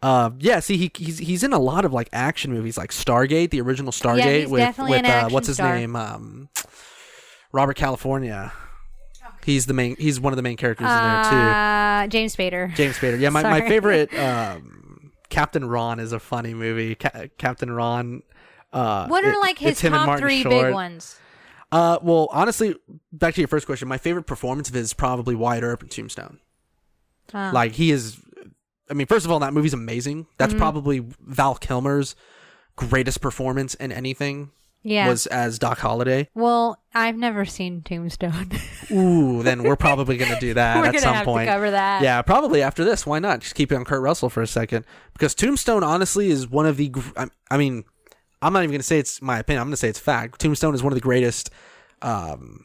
Uh, 0.00 0.30
yeah, 0.38 0.60
see, 0.60 0.76
he 0.76 0.90
he's 0.96 1.18
he's 1.18 1.42
in 1.42 1.52
a 1.52 1.58
lot 1.58 1.84
of 1.84 1.92
like 1.92 2.08
action 2.12 2.52
movies, 2.52 2.78
like 2.78 2.90
Stargate, 2.90 3.50
the 3.50 3.60
original 3.60 3.90
Stargate 3.92 4.40
he's 4.42 4.48
with 4.48 4.78
with 4.78 5.04
uh, 5.04 5.28
what's 5.30 5.48
his 5.48 5.56
star. 5.56 5.74
name, 5.74 5.96
um, 5.96 6.48
Robert 7.52 7.74
California. 7.74 8.52
He's 9.44 9.66
the 9.66 9.72
main. 9.74 9.96
He's 9.96 10.20
one 10.20 10.32
of 10.32 10.36
the 10.36 10.42
main 10.42 10.56
characters 10.56 10.84
in 10.88 10.94
there 10.94 11.24
too. 11.24 11.36
Uh, 11.36 12.06
James 12.08 12.36
Spader. 12.36 12.74
James 12.74 12.96
Spader. 12.98 13.18
Yeah, 13.18 13.30
my, 13.30 13.42
my 13.42 13.60
favorite 13.66 14.12
um, 14.18 15.10
Captain 15.30 15.64
Ron 15.66 16.00
is 16.00 16.12
a 16.12 16.20
funny 16.20 16.54
movie. 16.54 16.94
Ca- 16.94 17.28
Captain 17.38 17.70
Ron. 17.70 18.22
Uh, 18.72 19.06
What 19.08 19.24
are 19.24 19.32
it- 19.32 19.40
like 19.40 19.58
his 19.58 19.72
it's 19.72 19.80
him 19.80 19.94
and 19.94 20.04
top 20.04 20.18
three 20.18 20.42
Short. 20.42 20.66
big 20.66 20.74
ones? 20.74 21.18
Uh, 21.72 21.98
well, 22.02 22.28
honestly, 22.30 22.74
back 23.12 23.34
to 23.34 23.40
your 23.40 23.48
first 23.48 23.66
question. 23.66 23.88
My 23.88 23.98
favorite 23.98 24.26
performance 24.26 24.68
of 24.68 24.74
his 24.74 24.86
is 24.88 24.94
probably 24.94 25.34
Wyatt 25.34 25.64
Earp 25.64 25.82
in 25.82 25.88
Tombstone. 25.88 26.38
Uh, 27.32 27.50
Like 27.52 27.72
he 27.72 27.90
is. 27.90 28.18
I 28.90 28.94
mean, 28.94 29.06
first 29.06 29.24
of 29.26 29.30
all, 29.32 29.38
that 29.40 29.52
movie's 29.52 29.74
amazing. 29.74 30.26
That's 30.38 30.52
Mm-hmm. 30.52 30.58
probably 30.60 31.04
Val 31.20 31.54
Kilmer's 31.56 32.14
greatest 32.76 33.20
performance 33.20 33.74
in 33.74 33.90
anything. 33.92 34.50
yeah. 34.82 35.08
Was 35.08 35.26
as 35.26 35.58
Doc 35.58 35.78
Holliday. 35.78 36.28
well, 36.34 36.80
I've 36.94 37.16
never 37.16 37.44
seen 37.44 37.82
Tombstone. 37.82 38.50
Ooh, 38.90 39.42
then 39.42 39.62
we're 39.64 39.76
probably 39.76 40.16
gonna 40.16 40.38
do 40.40 40.54
that 40.54 40.94
at 40.94 41.00
some 41.00 41.24
point. 41.24 41.46
to 41.48 41.52
cover 41.52 41.70
that. 41.70 42.02
Yeah, 42.02 42.22
probably 42.22 42.62
after 42.62 42.84
this. 42.84 43.04
Why 43.04 43.18
not? 43.18 43.40
Just 43.40 43.54
keep 43.54 43.70
it 43.72 43.74
on 43.76 43.84
Kurt 43.84 44.00
Russell 44.02 44.30
for 44.30 44.40
a 44.42 44.46
second. 44.46 44.84
Because 45.12 45.34
Tombstone, 45.34 45.82
honestly, 45.84 46.30
is 46.30 46.48
one 46.48 46.66
of 46.66 46.76
the. 46.76 46.88
gr- 46.88 47.00
I, 47.16 47.26
I 47.50 47.58
mean, 47.58 47.84
I'm 48.40 48.52
not 48.52 48.60
even 48.60 48.70
going 48.70 48.80
to 48.80 48.86
say 48.86 48.98
it's 48.98 49.20
my 49.20 49.38
opinion. 49.40 49.60
I'm 49.60 49.66
going 49.66 49.72
to 49.72 49.76
say 49.78 49.88
it's 49.88 49.98
fact. 49.98 50.40
Tombstone 50.40 50.74
is 50.74 50.82
one 50.82 50.92
of 50.92 50.96
the 50.96 51.02
greatest 51.02 51.50
um, 52.02 52.64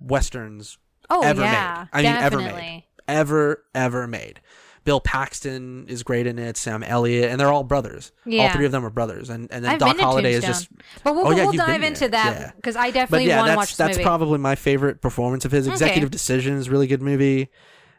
westerns 0.00 0.78
Oh 1.08 1.22
ever 1.22 1.42
yeah. 1.42 1.86
made. 1.92 1.98
I 1.98 2.02
mean, 2.02 2.22
ever 2.22 2.38
made. 2.38 2.84
Ever, 3.08 3.62
ever 3.74 4.06
made. 4.08 4.40
Bill 4.86 5.00
Paxton 5.00 5.86
is 5.88 6.02
great 6.02 6.26
in 6.26 6.38
it. 6.38 6.56
Sam 6.56 6.82
Elliott, 6.82 7.30
and 7.30 7.38
they're 7.38 7.52
all 7.52 7.64
brothers. 7.64 8.12
Yeah. 8.24 8.44
All 8.44 8.52
three 8.54 8.64
of 8.64 8.72
them 8.72 8.86
are 8.86 8.90
brothers. 8.90 9.28
And 9.28 9.52
and 9.52 9.62
then 9.64 9.72
I've 9.72 9.78
Doc 9.80 9.98
Holliday 9.98 10.32
is 10.32 10.44
just. 10.44 10.68
But 11.04 11.14
we'll, 11.14 11.26
Oh, 11.26 11.30
yeah, 11.32 11.42
we'll 11.44 11.52
dive 11.52 11.82
into 11.82 12.08
that 12.08 12.56
because 12.56 12.76
I 12.76 12.86
But 12.88 12.94
definitely 12.94 13.26
yeah, 13.26 13.36
want 13.38 13.46
to 13.48 13.50
that's 13.50 13.56
watch 13.58 13.68
this 13.70 13.76
that's 13.76 13.96
movie. 13.98 14.04
probably 14.04 14.38
my 14.38 14.54
favorite 14.54 15.02
performance 15.02 15.44
of 15.44 15.50
his. 15.52 15.66
Okay. 15.66 15.74
Executive 15.74 16.10
Decisions, 16.10 16.70
really 16.70 16.86
good 16.86 17.02
movie. 17.02 17.50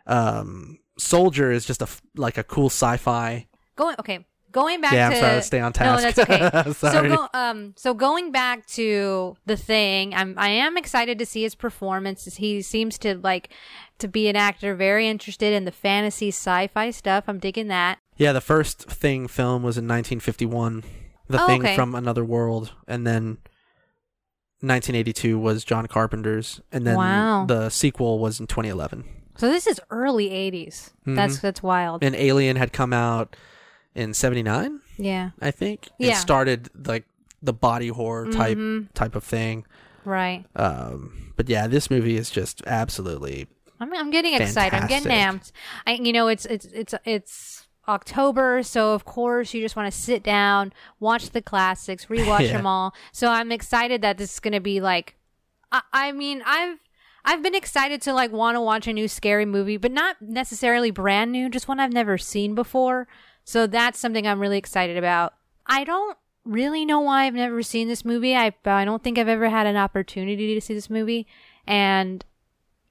Um, 0.07 0.79
Soldier 0.97 1.51
is 1.51 1.65
just 1.65 1.81
a 1.81 1.87
like 2.15 2.37
a 2.37 2.43
cool 2.43 2.67
sci-fi. 2.67 3.47
going 3.75 3.95
okay. 3.99 4.25
Going 4.51 4.81
back 4.81 4.93
Yeah, 4.93 5.09
to 5.09 5.15
I'm 5.15 5.21
sorry 5.21 5.35
to 5.35 5.41
stay 5.41 5.59
on 5.59 5.73
task. 5.73 6.03
No, 6.03 6.11
that's 6.11 6.19
okay. 6.19 6.71
so 6.73 7.15
go, 7.15 7.27
um 7.33 7.73
so 7.75 7.93
going 7.93 8.31
back 8.31 8.65
to 8.67 9.35
the 9.45 9.57
thing, 9.57 10.13
I'm 10.13 10.35
I 10.37 10.49
am 10.49 10.77
excited 10.77 11.19
to 11.19 11.25
see 11.25 11.43
his 11.43 11.53
performance. 11.55 12.23
He 12.37 12.61
seems 12.61 12.97
to 12.99 13.17
like 13.17 13.49
to 13.99 14.07
be 14.07 14.27
an 14.29 14.35
actor 14.35 14.73
very 14.75 15.07
interested 15.07 15.53
in 15.53 15.65
the 15.65 15.71
fantasy 15.71 16.29
sci-fi 16.29 16.91
stuff. 16.91 17.25
I'm 17.27 17.39
digging 17.39 17.67
that. 17.67 17.99
Yeah, 18.15 18.31
the 18.33 18.41
first 18.41 18.89
Thing 18.89 19.27
film 19.27 19.63
was 19.63 19.77
in 19.77 19.83
1951. 19.85 20.83
The 21.27 21.41
Oh, 21.43 21.45
Thing 21.45 21.61
okay. 21.63 21.75
from 21.75 21.93
Another 21.93 22.23
World, 22.23 22.73
and 22.87 23.05
then 23.05 23.37
1982 24.61 25.37
was 25.37 25.63
John 25.63 25.85
Carpenter's, 25.87 26.61
and 26.71 26.85
then 26.87 26.95
Wow. 26.95 27.45
the 27.45 27.69
sequel 27.69 28.17
was 28.19 28.39
in 28.39 28.47
2011. 28.47 29.03
So 29.37 29.47
this 29.49 29.67
is 29.67 29.79
early 29.91 30.29
80s. 30.31 30.91
Mm-hmm. 31.01 31.15
That's 31.15 31.39
that's 31.39 31.61
wild. 31.61 32.03
And 32.03 32.15
Alien 32.15 32.55
had 32.55 32.73
come 32.73 32.91
out 32.91 33.35
in 33.97 34.13
79, 34.13 34.79
yeah. 34.97 35.31
I 35.41 35.51
think. 35.51 35.89
Yeah. 35.99 36.11
It 36.11 36.15
started 36.17 36.69
like 36.87 37.05
the 37.41 37.53
body 37.53 37.89
horror 37.89 38.27
type 38.31 38.57
Mhm. 38.57 38.87
type 38.93 39.15
of 39.15 39.23
thing. 39.23 39.65
Right. 40.05 40.45
Um, 40.55 41.33
but 41.35 41.49
yeah, 41.49 41.67
this 41.67 41.89
movie 41.89 42.15
is 42.17 42.29
just 42.29 42.61
absolutely 42.65 43.47
I'm 43.79 43.93
I'm 43.93 44.09
getting 44.11 44.33
excited. 44.33 44.75
I'm 44.75 44.87
getting 44.87 45.11
amped. 45.11 45.51
I 45.85 45.91
you 45.93 46.13
know 46.13 46.27
it's 46.29 46.45
it's 46.45 46.65
it's 46.65 46.93
it's 47.05 47.67
October, 47.87 48.63
so 48.63 48.93
of 48.93 49.05
course 49.05 49.53
you 49.53 49.61
just 49.61 49.75
want 49.75 49.91
to 49.91 49.97
sit 49.97 50.23
down, 50.23 50.73
watch 50.99 51.29
the 51.31 51.41
classics, 51.41 52.05
rewatch 52.09 52.41
Yeah. 52.47 52.53
them 52.57 52.65
all. 52.65 52.93
So 53.11 53.27
I'm 53.29 53.51
excited 53.51 54.01
that 54.01 54.17
this 54.17 54.33
is 54.33 54.39
going 54.39 54.53
to 54.53 54.59
be 54.61 54.79
like 54.81 55.15
I, 55.71 55.81
I 55.93 56.11
mean, 56.11 56.41
I've 56.45 56.79
I've 57.25 57.43
been 57.43 57.55
excited 57.55 58.01
to 58.03 58.13
like 58.13 58.31
want 58.31 58.55
to 58.55 58.61
watch 58.61 58.87
a 58.87 58.93
new 58.93 59.07
scary 59.07 59.45
movie, 59.45 59.77
but 59.77 59.91
not 59.91 60.15
necessarily 60.21 60.91
brand 60.91 61.31
new, 61.31 61.49
just 61.49 61.67
one 61.67 61.79
I've 61.79 61.91
never 61.93 62.17
seen 62.17 62.55
before. 62.55 63.07
So 63.47 63.65
that's 63.65 63.97
something 63.97 64.27
I'm 64.27 64.41
really 64.41 64.57
excited 64.57 64.97
about. 64.97 65.33
I 65.65 65.85
don't 65.85 66.17
really 66.43 66.83
know 66.83 66.99
why 66.99 67.23
I've 67.23 67.33
never 67.33 67.63
seen 67.63 67.87
this 67.87 68.03
movie. 68.03 68.35
I 68.35 68.53
I 68.65 68.83
don't 68.83 69.01
think 69.01 69.17
I've 69.17 69.29
ever 69.29 69.47
had 69.47 69.65
an 69.65 69.77
opportunity 69.77 70.53
to 70.53 70.59
see 70.59 70.73
this 70.73 70.89
movie 70.89 71.25
and 71.65 72.25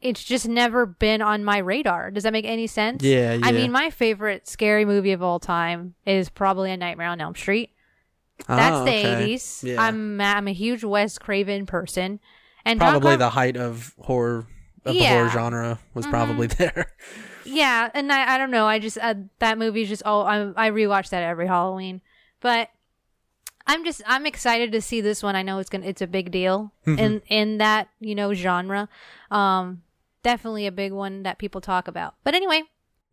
it's 0.00 0.24
just 0.24 0.48
never 0.48 0.86
been 0.86 1.20
on 1.20 1.44
my 1.44 1.58
radar. 1.58 2.10
Does 2.10 2.22
that 2.22 2.32
make 2.32 2.46
any 2.46 2.66
sense? 2.66 3.02
Yeah, 3.02 3.38
I 3.42 3.52
mean, 3.52 3.70
my 3.70 3.90
favorite 3.90 4.48
scary 4.48 4.86
movie 4.86 5.12
of 5.12 5.22
all 5.22 5.38
time 5.38 5.94
is 6.06 6.30
probably 6.30 6.70
A 6.70 6.76
Nightmare 6.78 7.08
on 7.08 7.20
Elm 7.20 7.34
Street. 7.34 7.70
That's 8.46 8.76
Oh, 8.76 8.84
the 8.86 8.90
80s. 8.90 9.62
Yeah. 9.62 9.82
I'm 9.82 10.18
I'm 10.22 10.48
a 10.48 10.52
huge 10.54 10.84
Wes 10.84 11.18
Craven 11.18 11.66
person. 11.66 12.18
And 12.64 12.80
probably 12.80 13.16
the 13.16 13.28
height 13.30 13.58
of 13.58 13.94
horror 13.98 14.46
of 14.86 14.94
the 14.94 14.94
Yeah. 14.94 15.02
Mm-hmm. 15.02 15.14
horror 15.18 15.28
genre 15.30 15.78
was 15.92 16.06
probably 16.06 16.46
there. 16.62 16.92
Yeah, 17.46 17.90
and 17.94 18.12
I, 18.12 18.34
I 18.34 18.38
don't 18.38 18.50
know. 18.50 18.66
I 18.66 18.78
just 18.78 18.98
uh, 19.00 19.14
that 19.38 19.58
movie 19.58 19.84
just 19.86 20.02
oh 20.04 20.20
I 20.22 20.66
I 20.66 20.70
rewatch 20.70 21.10
that 21.10 21.22
every 21.22 21.46
Halloween, 21.46 22.00
but 22.40 22.68
I'm 23.66 23.84
just 23.84 24.02
I'm 24.06 24.26
excited 24.26 24.72
to 24.72 24.80
see 24.80 25.00
this 25.00 25.22
one. 25.22 25.36
I 25.36 25.42
know 25.42 25.58
it's 25.58 25.70
gonna 25.70 25.86
it's 25.86 26.02
a 26.02 26.06
big 26.06 26.30
deal 26.30 26.72
Mm-hmm. 26.86 26.98
in 26.98 27.22
in 27.28 27.58
that 27.58 27.88
you 28.00 28.14
know 28.14 28.32
genre. 28.34 28.88
Um, 29.30 29.82
definitely 30.22 30.66
a 30.66 30.72
big 30.72 30.92
one 30.92 31.22
that 31.24 31.38
people 31.38 31.60
talk 31.60 31.88
about. 31.88 32.14
But 32.24 32.34
anyway, 32.34 32.62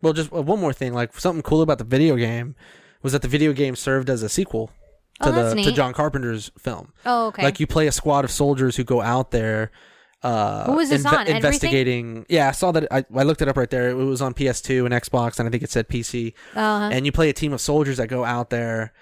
Well, 0.02 0.14
just 0.14 0.32
uh, 0.34 0.42
one 0.42 0.60
more 0.60 0.74
thing, 0.74 0.94
like 0.94 1.18
something 1.20 1.42
cool 1.44 1.62
about 1.62 1.78
the 1.80 1.84
video 1.84 2.16
game 2.16 2.56
was 3.02 3.14
that 3.14 3.22
the 3.22 3.28
video 3.28 3.52
game 3.54 3.76
served 3.76 4.10
as 4.10 4.24
a 4.24 4.30
sequel 4.30 4.68
to 5.22 5.30
Oh, 5.30 5.54
the 5.54 5.62
to. 5.64 5.72
John 5.72 5.94
Carpenter's 5.94 6.52
film. 6.58 6.94
oh 7.06 7.28
okay, 7.28 7.44
Like 7.44 7.60
you 7.60 7.68
play 7.68 7.88
a 7.88 7.92
squad 7.92 8.26
of 8.26 8.32
soldiers 8.32 8.76
who 8.78 8.84
go 8.84 9.02
out 9.02 9.32
there. 9.32 9.72
Uh, 10.24 10.66
What 10.68 10.78
was 10.78 10.90
this 10.90 11.06
on? 11.06 11.14
Everything? 11.14 11.36
Investigating. 11.36 12.26
Yeah, 12.30 12.48
I 12.48 12.52
saw 12.52 12.72
that. 12.72 12.88
I, 12.92 13.06
I 13.16 13.24
looked 13.24 13.42
it 13.42 13.48
up 13.50 13.58
right 13.58 13.70
there. 13.70 13.90
It 13.90 13.96
was 13.96 14.22
on 14.22 14.34
PS2 14.34 14.86
and 14.86 14.94
Xbox, 14.94 15.38
and 15.40 15.48
I 15.48 15.52
think 15.52 15.64
it 15.64 15.70
said 15.70 15.90
PC. 15.90 16.34
uh-huh. 16.56 16.90
And 16.94 17.06
you 17.06 17.12
play 17.12 17.30
a 17.30 17.34
team 17.34 17.52
of 17.54 17.60
soldiers 17.62 17.98
that 17.98 18.08
go 18.08 18.24
out 18.24 18.50
there 18.50 18.94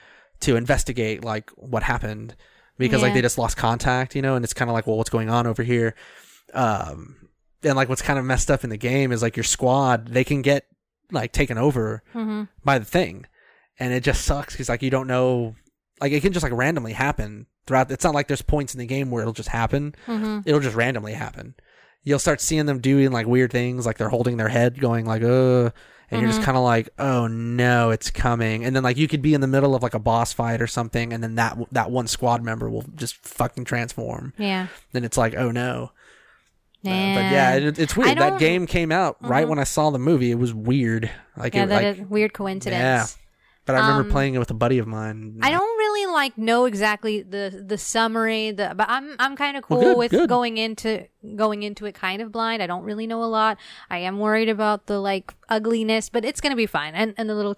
to 0.41 0.55
investigate 0.55 1.23
like 1.23 1.51
what 1.51 1.83
happened 1.83 2.35
because 2.77 3.03
like 3.03 3.13
they 3.13 3.21
just 3.21 3.37
lost 3.37 3.55
contact, 3.57 4.15
you 4.15 4.21
know. 4.23 4.35
And 4.35 4.43
it's 4.43 4.53
kind 4.55 4.69
of 4.69 4.73
like, 4.73 4.87
well, 4.87 4.97
what's 4.97 5.11
going 5.11 5.29
on 5.29 5.45
over 5.45 5.61
here? 5.61 5.93
Um, 6.53 7.29
and 7.63 7.75
like 7.75 7.89
what's 7.89 8.01
kind 8.01 8.17
of 8.17 8.25
messed 8.25 8.49
up 8.49 8.63
in 8.63 8.69
the 8.71 8.77
game 8.77 9.11
is 9.11 9.21
like 9.21 9.37
your 9.37 9.43
squad 9.43 10.07
they 10.07 10.23
can 10.23 10.41
get 10.41 10.65
like 11.11 11.31
taken 11.31 11.57
over 11.59 12.01
Mhm. 12.15 12.47
by 12.63 12.79
the 12.79 12.85
thing 12.85 13.25
and 13.79 13.93
it 13.93 14.03
just 14.03 14.25
sucks 14.25 14.53
because 14.55 14.67
like 14.69 14.81
you 14.81 14.89
don't 14.89 15.05
know, 15.07 15.55
like 15.99 16.11
it 16.11 16.21
can 16.21 16.33
just 16.33 16.41
like 16.43 16.53
randomly 16.53 16.93
happen 16.93 17.45
throughout. 17.67 17.91
It's 17.91 18.03
not 18.03 18.13
like 18.13 18.27
there's 18.27 18.41
points 18.41 18.73
in 18.73 18.79
the 18.79 18.85
game 18.85 19.11
where 19.11 19.21
it'll 19.21 19.33
just 19.33 19.49
happen. 19.49 19.95
hmm 20.05 20.39
It'll 20.45 20.59
just 20.59 20.75
randomly 20.75 21.13
happen. 21.13 21.55
You'll 22.03 22.19
start 22.19 22.41
seeing 22.41 22.65
them 22.65 22.79
doing 22.79 23.11
like 23.11 23.27
weird 23.27 23.51
things, 23.51 23.85
like 23.85 23.97
they're 23.97 24.09
holding 24.09 24.37
their 24.37 24.47
head, 24.49 24.79
going 24.79 25.05
like 25.05 25.21
"uh," 25.21 25.69
and 26.09 26.19
you're 26.21 26.29
just 26.31 26.41
Mhm. 26.41 26.45
kind 26.45 26.57
of 26.57 26.63
like, 26.63 26.89
"Oh 26.97 27.27
no, 27.27 27.91
it's 27.91 28.09
coming!" 28.09 28.65
And 28.65 28.75
then 28.75 28.81
like 28.83 28.97
you 28.97 29.07
could 29.07 29.21
be 29.21 29.33
in 29.35 29.41
the 29.41 29.47
middle 29.47 29.75
of 29.75 29.83
like 29.83 29.93
a 29.93 29.99
boss 29.99 30.33
fight 30.33 30.61
or 30.61 30.67
something, 30.67 31.13
and 31.13 31.21
then 31.23 31.35
that 31.35 31.57
that 31.71 31.91
one 31.91 32.07
squad 32.07 32.43
member 32.43 32.69
will 32.69 32.85
just 32.95 33.15
fucking 33.25 33.65
transform. 33.65 34.33
Yeah. 34.37 34.67
Then 34.93 35.03
it's 35.03 35.17
like, 35.17 35.35
"Oh 35.35 35.51
no." 35.51 35.91
Uh, 36.83 36.89
Yeah. 36.89 37.13
but 37.15 37.31
yeah, 37.31 37.53
it, 37.69 37.77
it's 37.79 37.95
weird. 37.95 38.17
That 38.17 38.39
game 38.39 38.65
came 38.65 38.91
out 38.91 39.17
right 39.21 39.45
Mhm. 39.45 39.49
when 39.49 39.59
I 39.59 39.63
saw 39.65 39.91
the 39.91 39.99
movie. 39.99 40.31
It 40.31 40.39
was 40.39 40.51
weird. 40.55 41.11
Like, 41.37 41.53
yeah, 41.53 41.65
it, 41.65 41.67
that 41.67 41.83
like 41.99 42.09
weird 42.09 42.33
coincidence. 42.33 43.15
But 43.65 43.75
I 43.75 43.79
remember 43.81 44.01
um, 44.03 44.09
playing 44.09 44.33
it 44.33 44.39
with 44.39 44.49
a 44.49 44.55
buddy 44.55 44.79
of 44.79 44.87
mine. 44.87 45.37
I 45.43 45.51
don't 45.51 45.77
really 45.77 46.11
like 46.11 46.35
know 46.37 46.65
exactly 46.65 47.21
the 47.21 47.63
the 47.65 47.77
summary, 47.77 48.51
the 48.51 48.73
but 48.75 48.87
I'm 48.89 49.15
I'm 49.19 49.35
kind 49.35 49.55
of 49.55 49.63
cool 49.63 49.77
Well, 49.77 49.87
good, 49.91 49.97
with 49.97 50.11
good. 50.11 50.27
going 50.29 50.57
into 50.57 51.07
going 51.35 51.61
into 51.61 51.85
it 51.85 51.93
kind 51.93 52.23
of 52.23 52.31
blind. 52.31 52.63
I 52.63 52.67
don't 52.67 52.83
really 52.83 53.05
know 53.05 53.23
a 53.23 53.29
lot. 53.29 53.57
I 53.89 53.99
am 53.99 54.17
worried 54.17 54.49
about 54.49 54.87
the 54.87 54.99
like 54.99 55.33
ugliness, 55.47 56.09
but 56.09 56.25
it's 56.25 56.41
gonna 56.41 56.55
be 56.55 56.65
fine. 56.65 56.95
And 56.95 57.13
and 57.17 57.29
the 57.29 57.35
little 57.35 57.55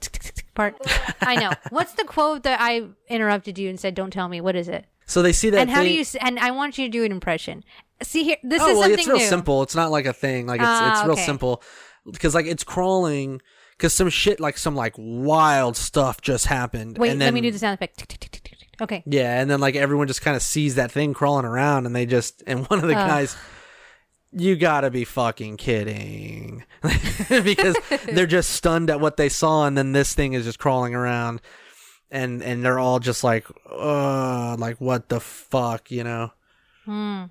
part. 0.56 0.76
I 1.22 1.36
know. 1.36 1.52
What's 1.70 1.94
the 1.94 2.04
quote 2.04 2.44
that 2.44 2.60
I 2.60 2.84
interrupted 3.08 3.58
you 3.58 3.70
and 3.70 3.80
said, 3.80 3.96
"Don't 3.96 4.12
tell 4.12 4.28
me." 4.28 4.42
What 4.42 4.58
is 4.58 4.68
it? 4.68 4.86
So 5.06 5.22
they 5.22 5.32
see 5.34 5.50
that. 5.52 5.60
and 5.62 5.70
how 5.70 5.84
do 5.84 5.89
you? 5.89 6.02
s- 6.02 6.16
And 6.20 6.38
I 6.39 6.52
want 6.52 6.78
you 6.78 6.86
to 6.86 6.92
do 6.92 7.04
an 7.06 7.12
impression. 7.13 7.63
See 8.02 8.24
here, 8.26 8.38
this 8.44 8.62
oh 8.62 8.68
is 8.68 8.74
well, 8.74 8.82
something 8.84 9.00
it's 9.00 9.08
real 9.08 9.18
new. 9.20 9.26
simple. 9.26 9.63
It's 9.63 9.76
not 9.76 9.89
like 9.89 10.06
a 10.06 10.13
thing. 10.13 10.48
Like 10.48 10.60
it's 10.60 10.68
Ah, 10.70 10.92
it's 11.00 11.04
real 11.06 11.13
okay. 11.13 11.26
simple 11.26 11.63
because 12.12 12.36
like 12.36 12.46
it's 12.46 12.63
crawling 12.66 13.42
because 13.78 13.94
some 13.94 14.10
shit 14.10 14.40
like 14.40 14.58
some 14.58 14.76
like 14.76 14.94
wild 14.98 15.78
stuff 15.78 16.22
just 16.22 16.48
happened. 16.48 16.98
Wait, 16.98 17.12
and 17.12 17.22
then, 17.22 17.28
let 17.28 17.34
me 17.34 17.42
do 17.42 17.52
the 17.52 17.60
sound 17.60 17.76
effect. 17.76 18.42
Okay. 18.82 19.04
Yeah, 19.06 19.40
and 19.40 19.50
then 19.50 19.60
like 19.60 19.76
everyone 19.76 20.08
just 20.08 20.22
kind 20.22 20.36
of 20.36 20.42
sees 20.42 20.76
that 20.76 20.92
thing 20.92 21.14
crawling 21.14 21.46
around, 21.46 21.86
and 21.86 21.96
they 21.96 22.06
just 22.06 22.44
and 22.48 22.66
one 22.68 22.80
of 22.80 22.88
the 22.88 22.98
Ugh. 22.98 23.08
guys. 23.08 23.36
You 24.36 24.56
gotta 24.56 24.90
be 24.90 25.04
fucking 25.04 25.58
kidding. 25.58 26.64
because 27.30 27.76
they're 28.12 28.26
just 28.26 28.50
stunned 28.50 28.90
at 28.90 29.00
what 29.00 29.16
they 29.18 29.30
saw, 29.30 29.66
and 29.68 29.78
then 29.78 29.92
this 29.92 30.14
thing 30.14 30.34
is 30.34 30.44
just 30.44 30.58
crawling 30.60 30.96
around, 30.96 31.40
and 32.10 32.42
and 32.42 32.66
they're 32.66 32.80
all 32.80 33.00
just 33.00 33.24
like, 33.24 33.46
uh, 33.70 34.56
like 34.58 34.82
what 34.82 35.10
the 35.10 35.20
fuck, 35.20 35.92
you 35.92 36.04
know? 36.04 36.32
Hmm. 36.86 37.26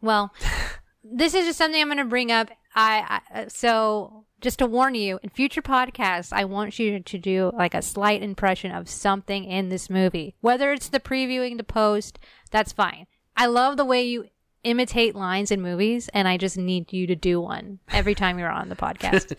Well, 0.00 0.32
this 1.04 1.34
is 1.34 1.46
just 1.46 1.58
something 1.58 1.80
I'm 1.80 1.88
going 1.88 1.98
to 1.98 2.04
bring 2.04 2.32
up. 2.32 2.50
I, 2.74 3.20
I 3.30 3.48
so 3.48 4.17
just 4.40 4.58
to 4.60 4.66
warn 4.66 4.94
you, 4.94 5.18
in 5.22 5.30
future 5.30 5.62
podcasts, 5.62 6.32
I 6.32 6.44
want 6.44 6.78
you 6.78 7.00
to 7.00 7.18
do 7.18 7.50
like 7.54 7.74
a 7.74 7.82
slight 7.82 8.22
impression 8.22 8.72
of 8.72 8.88
something 8.88 9.44
in 9.44 9.68
this 9.68 9.90
movie, 9.90 10.34
whether 10.40 10.72
it's 10.72 10.88
the 10.88 11.00
previewing, 11.00 11.56
the 11.56 11.64
post. 11.64 12.18
That's 12.50 12.72
fine. 12.72 13.06
I 13.36 13.46
love 13.46 13.76
the 13.76 13.84
way 13.84 14.02
you 14.04 14.26
imitate 14.64 15.14
lines 15.14 15.50
in 15.50 15.60
movies, 15.60 16.08
and 16.14 16.26
I 16.28 16.36
just 16.36 16.56
need 16.58 16.92
you 16.92 17.06
to 17.06 17.16
do 17.16 17.40
one 17.40 17.78
every 17.90 18.14
time 18.14 18.38
you're 18.38 18.50
on 18.50 18.68
the 18.68 18.76
podcast. 18.76 19.36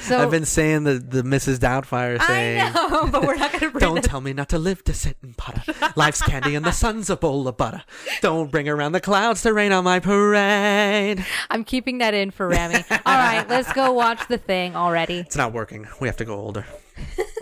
So 0.00 0.18
I've 0.22 0.30
been 0.30 0.44
saying 0.44 0.84
the 0.84 0.94
the 0.94 1.22
Mrs. 1.22 1.58
Doubtfire 1.58 2.20
saying. 2.22 2.60
I 2.60 2.70
know, 2.70 3.06
but 3.12 3.24
we're 3.24 3.36
not 3.36 3.52
going 3.52 3.60
to 3.60 3.70
bring 3.70 3.80
Don't 3.80 3.94
that. 3.96 4.04
tell 4.04 4.20
me 4.20 4.32
not 4.32 4.48
to 4.48 4.58
live 4.58 4.82
to 4.84 4.94
sit 4.94 5.16
and 5.22 5.36
putter. 5.36 5.92
Life's 5.94 6.22
candy 6.22 6.54
and 6.54 6.64
the 6.64 6.72
sun's 6.72 7.08
a 7.10 7.16
bowl 7.16 7.46
of 7.46 7.56
butter. 7.56 7.82
Don't 8.20 8.50
bring 8.50 8.68
around 8.68 8.92
the 8.92 9.00
clouds 9.00 9.42
to 9.42 9.52
rain 9.52 9.72
on 9.72 9.84
my 9.84 10.00
parade. 10.00 11.24
I'm 11.50 11.64
keeping 11.64 11.98
that 11.98 12.14
in 12.14 12.30
for 12.30 12.48
Rami. 12.48 12.84
All 12.90 12.98
right, 13.06 13.48
let's 13.48 13.72
go 13.72 13.92
watch 13.92 14.26
the 14.28 14.38
thing 14.38 14.74
already. 14.74 15.18
It's 15.18 15.36
not 15.36 15.52
working. 15.52 15.86
We 16.00 16.08
have 16.08 16.16
to 16.16 16.24
go 16.24 16.34
older. 16.34 16.66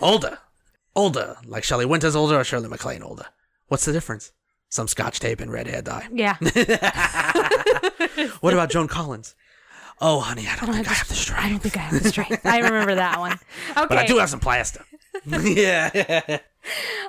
older. 0.01 0.37
Older. 0.95 1.37
Like 1.45 1.63
Shelley 1.63 1.85
Winters 1.85 2.15
older 2.15 2.39
or 2.39 2.43
Shirley 2.43 2.69
MacLaine 2.69 3.01
older. 3.03 3.25
What's 3.67 3.85
the 3.85 3.93
difference? 3.93 4.31
Some 4.71 4.87
scotch 4.87 5.19
tape 5.19 5.41
and 5.41 5.51
red 5.51 5.67
hair 5.67 5.81
dye. 5.81 6.07
Yeah. 6.11 6.37
What 8.41 8.53
about 8.53 8.69
Joan 8.69 8.87
Collins? 8.87 9.35
Oh, 9.99 10.19
honey, 10.19 10.47
I 10.47 10.55
don't 10.55 10.69
oh, 10.69 10.73
think 10.73 10.89
I 10.89 10.93
have 10.93 11.07
the 11.07 11.13
I 11.13 11.17
strength. 11.17 11.49
don't 11.49 11.59
think 11.59 11.77
I 11.77 11.79
have 11.81 12.03
the 12.03 12.09
strength. 12.09 12.45
I 12.45 12.59
remember 12.59 12.95
that 12.95 13.19
one. 13.19 13.33
Okay. 13.71 13.85
But 13.89 13.97
I 13.97 14.05
do 14.05 14.17
have 14.17 14.29
some 14.29 14.39
plaster. 14.39 14.83
yeah. 15.25 16.39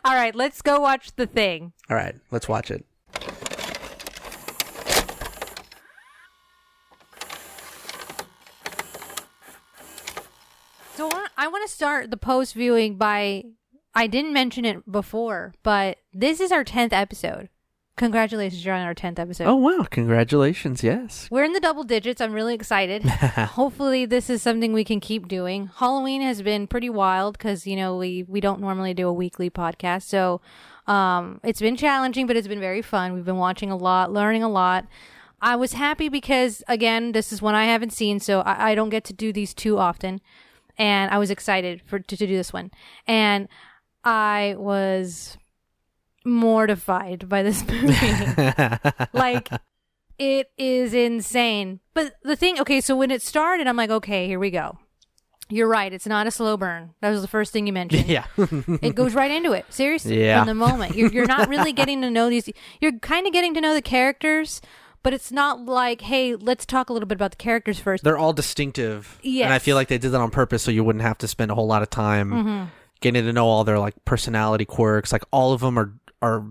All 0.04 0.14
right, 0.14 0.34
let's 0.34 0.60
go 0.62 0.80
watch 0.80 1.14
the 1.16 1.26
thing. 1.26 1.72
All 1.90 1.96
right, 1.96 2.14
let's 2.30 2.48
watch 2.48 2.70
it. 2.70 2.84
So 10.94 11.10
I- 11.10 11.28
I 11.36 11.48
want 11.48 11.66
to 11.68 11.72
start 11.74 12.10
the 12.10 12.16
post 12.16 12.54
viewing 12.54 12.96
by 12.96 13.44
I 13.94 14.06
didn't 14.06 14.32
mention 14.32 14.64
it 14.64 14.90
before, 14.90 15.54
but 15.62 15.98
this 16.14 16.40
is 16.40 16.50
our 16.50 16.64
10th 16.64 16.92
episode. 16.92 17.48
Congratulations, 17.96 18.64
you're 18.64 18.74
on 18.74 18.86
our 18.86 18.94
10th 18.94 19.18
episode. 19.18 19.46
Oh, 19.46 19.54
wow. 19.54 19.84
Congratulations. 19.90 20.82
Yes. 20.82 21.28
We're 21.30 21.44
in 21.44 21.52
the 21.52 21.60
double 21.60 21.84
digits. 21.84 22.22
I'm 22.22 22.32
really 22.32 22.54
excited. 22.54 23.02
Hopefully, 23.04 24.06
this 24.06 24.30
is 24.30 24.40
something 24.40 24.72
we 24.72 24.82
can 24.82 24.98
keep 24.98 25.28
doing. 25.28 25.68
Halloween 25.76 26.22
has 26.22 26.40
been 26.40 26.66
pretty 26.66 26.88
wild 26.88 27.36
because 27.36 27.66
you 27.66 27.76
know 27.76 27.96
we 27.96 28.24
we 28.26 28.40
don't 28.40 28.60
normally 28.60 28.94
do 28.94 29.08
a 29.08 29.12
weekly 29.12 29.50
podcast, 29.50 30.04
so 30.04 30.40
um, 30.86 31.38
it's 31.44 31.60
been 31.60 31.76
challenging, 31.76 32.26
but 32.26 32.34
it's 32.34 32.48
been 32.48 32.60
very 32.60 32.80
fun. 32.80 33.12
We've 33.12 33.26
been 33.26 33.36
watching 33.36 33.70
a 33.70 33.76
lot, 33.76 34.10
learning 34.10 34.42
a 34.42 34.48
lot. 34.48 34.86
I 35.42 35.56
was 35.56 35.74
happy 35.74 36.08
because 36.08 36.62
again, 36.68 37.12
this 37.12 37.30
is 37.30 37.42
one 37.42 37.54
I 37.54 37.66
haven't 37.66 37.92
seen, 37.92 38.20
so 38.20 38.40
I, 38.40 38.70
I 38.70 38.74
don't 38.74 38.88
get 38.88 39.04
to 39.04 39.12
do 39.12 39.34
these 39.34 39.52
too 39.52 39.76
often, 39.76 40.22
and 40.78 41.10
I 41.10 41.18
was 41.18 41.30
excited 41.30 41.82
for 41.84 41.98
to, 41.98 42.16
to 42.16 42.26
do 42.26 42.36
this 42.36 42.54
one, 42.54 42.70
and 43.06 43.48
I 44.02 44.54
was 44.56 45.36
mortified 46.24 47.28
by 47.28 47.42
this 47.42 47.66
movie 47.68 47.94
like 49.12 49.48
it 50.18 50.50
is 50.56 50.94
insane. 50.94 51.80
But 51.94 52.14
the 52.22 52.36
thing, 52.36 52.60
okay, 52.60 52.80
so 52.80 52.94
when 52.96 53.10
it 53.10 53.22
started, 53.22 53.66
I'm 53.66 53.76
like, 53.76 53.90
okay, 53.90 54.26
here 54.26 54.38
we 54.38 54.50
go. 54.50 54.78
You're 55.48 55.68
right. 55.68 55.92
It's 55.92 56.06
not 56.06 56.26
a 56.26 56.30
slow 56.30 56.56
burn. 56.56 56.94
That 57.00 57.10
was 57.10 57.20
the 57.22 57.28
first 57.28 57.52
thing 57.52 57.66
you 57.66 57.72
mentioned. 57.72 58.06
yeah. 58.08 58.24
It 58.80 58.94
goes 58.94 59.14
right 59.14 59.30
into 59.30 59.52
it. 59.52 59.66
Seriously. 59.70 60.22
Yeah. 60.24 60.38
From 60.40 60.46
the 60.48 60.54
moment. 60.54 60.94
You're, 60.96 61.10
you're 61.12 61.26
not 61.26 61.48
really 61.48 61.72
getting 61.72 62.00
to 62.02 62.10
know 62.10 62.30
these. 62.30 62.48
You're 62.80 62.98
kind 63.00 63.26
of 63.26 63.32
getting 63.32 63.52
to 63.54 63.60
know 63.60 63.74
the 63.74 63.82
characters, 63.82 64.62
but 65.02 65.12
it's 65.12 65.32
not 65.32 65.66
like, 65.66 66.02
hey, 66.02 66.36
let's 66.36 66.64
talk 66.64 66.88
a 66.88 66.92
little 66.92 67.08
bit 67.08 67.16
about 67.16 67.32
the 67.32 67.36
characters 67.36 67.78
first. 67.80 68.04
They're 68.04 68.16
all 68.18 68.32
distinctive. 68.32 69.18
Yeah. 69.22 69.44
And 69.46 69.52
I 69.52 69.56
Mm-hmm. 69.58 69.64
feel 69.64 69.76
like 69.76 69.88
they 69.88 69.98
did 69.98 70.10
that 70.12 70.20
on 70.20 70.30
purpose 70.30 70.62
so 70.62 70.70
you 70.70 70.84
wouldn't 70.84 71.02
have 71.02 71.18
to 71.18 71.28
spend 71.28 71.50
a 71.50 71.54
whole 71.54 71.66
lot 71.66 71.82
of 71.82 71.90
time 71.90 72.70
getting 73.00 73.24
to 73.24 73.32
know 73.32 73.46
all 73.46 73.64
their 73.64 73.78
like 73.80 73.94
personality 74.04 74.64
quirks. 74.64 75.12
Like 75.12 75.24
all 75.32 75.52
of 75.52 75.60
them 75.60 75.78
are 75.78 75.92
are 76.22 76.44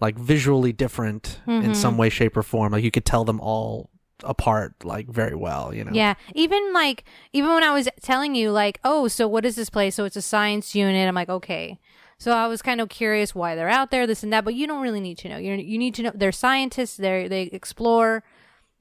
like 0.00 0.16
visually 0.18 0.72
different 0.72 1.40
Mm-hmm. 1.46 1.66
in 1.66 1.74
some 1.74 1.98
way, 1.98 2.08
shape, 2.08 2.36
or 2.36 2.42
form. 2.42 2.72
Like 2.72 2.84
you 2.84 2.90
could 2.90 3.04
tell 3.04 3.24
them 3.24 3.40
all 3.40 3.90
apart 4.24 4.74
like 4.84 5.08
very 5.08 5.34
well, 5.34 5.74
you 5.74 5.84
know. 5.84 5.92
Yeah. 5.92 6.14
Even 6.34 6.72
like, 6.72 7.04
even 7.32 7.50
when 7.50 7.62
I 7.62 7.72
was 7.74 7.88
telling 8.00 8.34
you, 8.34 8.50
like, 8.50 8.78
oh, 8.84 9.08
so 9.08 9.26
what 9.28 9.44
is 9.44 9.56
this 9.56 9.70
place? 9.70 9.94
So 9.94 10.04
it's 10.04 10.16
a 10.16 10.22
science 10.22 10.74
unit. 10.74 11.08
I'm 11.08 11.14
like, 11.14 11.28
okay. 11.28 11.78
So 12.18 12.32
I 12.32 12.46
was 12.48 12.60
kind 12.60 12.82
of 12.82 12.90
curious 12.90 13.34
why 13.34 13.54
they're 13.54 13.68
out 13.70 13.90
there, 13.90 14.06
this 14.06 14.22
and 14.22 14.30
that, 14.32 14.44
but 14.44 14.54
you 14.54 14.66
don't 14.66 14.82
really 14.82 15.00
need 15.00 15.16
to 15.18 15.28
know. 15.30 15.38
You 15.38 15.54
you 15.54 15.78
need 15.78 15.94
to 15.94 16.02
know 16.02 16.12
they're 16.14 16.32
scientists. 16.32 16.96
They 16.98 17.28
they 17.28 17.42
explore. 17.44 18.22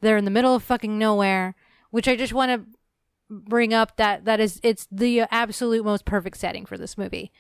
They're 0.02 0.18
in 0.18 0.26
the 0.26 0.32
middle 0.32 0.56
of 0.56 0.64
fucking 0.64 0.98
nowhere, 0.98 1.56
which 1.90 2.08
I 2.10 2.18
just 2.18 2.34
want 2.34 2.52
to 2.52 2.68
bring 3.30 3.74
up 3.74 3.96
that 3.96 4.26
that 4.26 4.40
is 4.42 4.60
it's 4.62 4.88
the 4.92 5.22
absolute 5.32 5.86
most 5.86 6.04
perfect 6.04 6.38
setting 6.38 6.66
for 6.66 6.78
this 6.78 6.98
movie. 6.98 7.32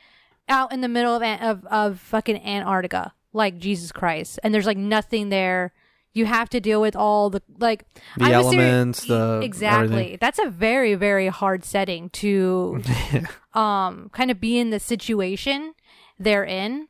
Out 0.49 0.73
in 0.73 0.81
the 0.81 0.87
middle 0.87 1.15
of 1.15 1.21
of 1.23 1.65
of 1.67 1.99
fucking 1.99 2.43
Antarctica, 2.43 3.13
like 3.33 3.57
Jesus 3.59 3.91
Christ, 3.91 4.39
and 4.43 4.53
there's 4.53 4.65
like 4.65 4.77
nothing 4.77 5.29
there. 5.29 5.73
You 6.11 6.25
have 6.25 6.49
to 6.49 6.59
deal 6.59 6.81
with 6.81 6.95
all 6.95 7.29
the 7.29 7.41
like 7.59 7.85
The 8.17 8.25
I 8.25 8.37
was 8.37 8.49
seri- 8.49 8.63
elements, 8.63 9.05
the 9.05 9.41
exactly. 9.43 9.85
everything. 9.95 10.17
That's 10.19 10.39
a 10.39 10.49
very 10.49 10.95
very 10.95 11.27
hard 11.27 11.63
setting 11.63 12.09
to 12.11 12.81
um 13.53 14.09
kind 14.11 14.31
of 14.31 14.39
be 14.41 14.57
in 14.57 14.71
the 14.71 14.79
situation 14.79 15.75
they're 16.19 16.43
in. 16.43 16.87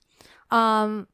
Um, 0.52 1.08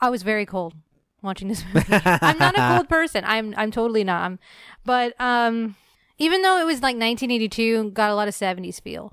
I 0.00 0.08
was 0.10 0.22
very 0.22 0.46
cold 0.46 0.74
watching 1.20 1.48
this 1.48 1.62
movie. 1.74 1.86
I'm 2.04 2.38
not 2.38 2.56
a 2.58 2.74
cold 2.76 2.88
person. 2.88 3.22
I'm 3.26 3.52
I'm 3.56 3.70
totally 3.70 4.02
not. 4.02 4.22
I'm, 4.22 4.38
but 4.84 5.14
um, 5.20 5.76
even 6.18 6.40
though 6.42 6.58
it 6.58 6.64
was 6.64 6.76
like 6.82 6.96
1982, 6.96 7.90
got 7.90 8.10
a 8.10 8.14
lot 8.14 8.28
of 8.28 8.34
70s 8.34 8.80
feel, 8.80 9.12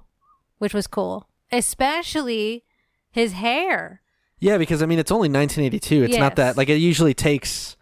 which 0.59 0.73
was 0.73 0.87
cool. 0.87 1.27
Especially 1.51 2.63
his 3.11 3.33
hair, 3.33 4.01
Yeah, 4.39 4.57
because 4.57 4.81
I 4.81 4.85
mean 4.85 4.99
it's 4.99 5.11
only 5.11 5.29
1982. 5.29 6.03
It's 6.03 6.17
not 6.17 6.35
that 6.37 6.57
like 6.57 6.69
it 6.69 6.75
usually 6.77 7.13
takes 7.13 7.75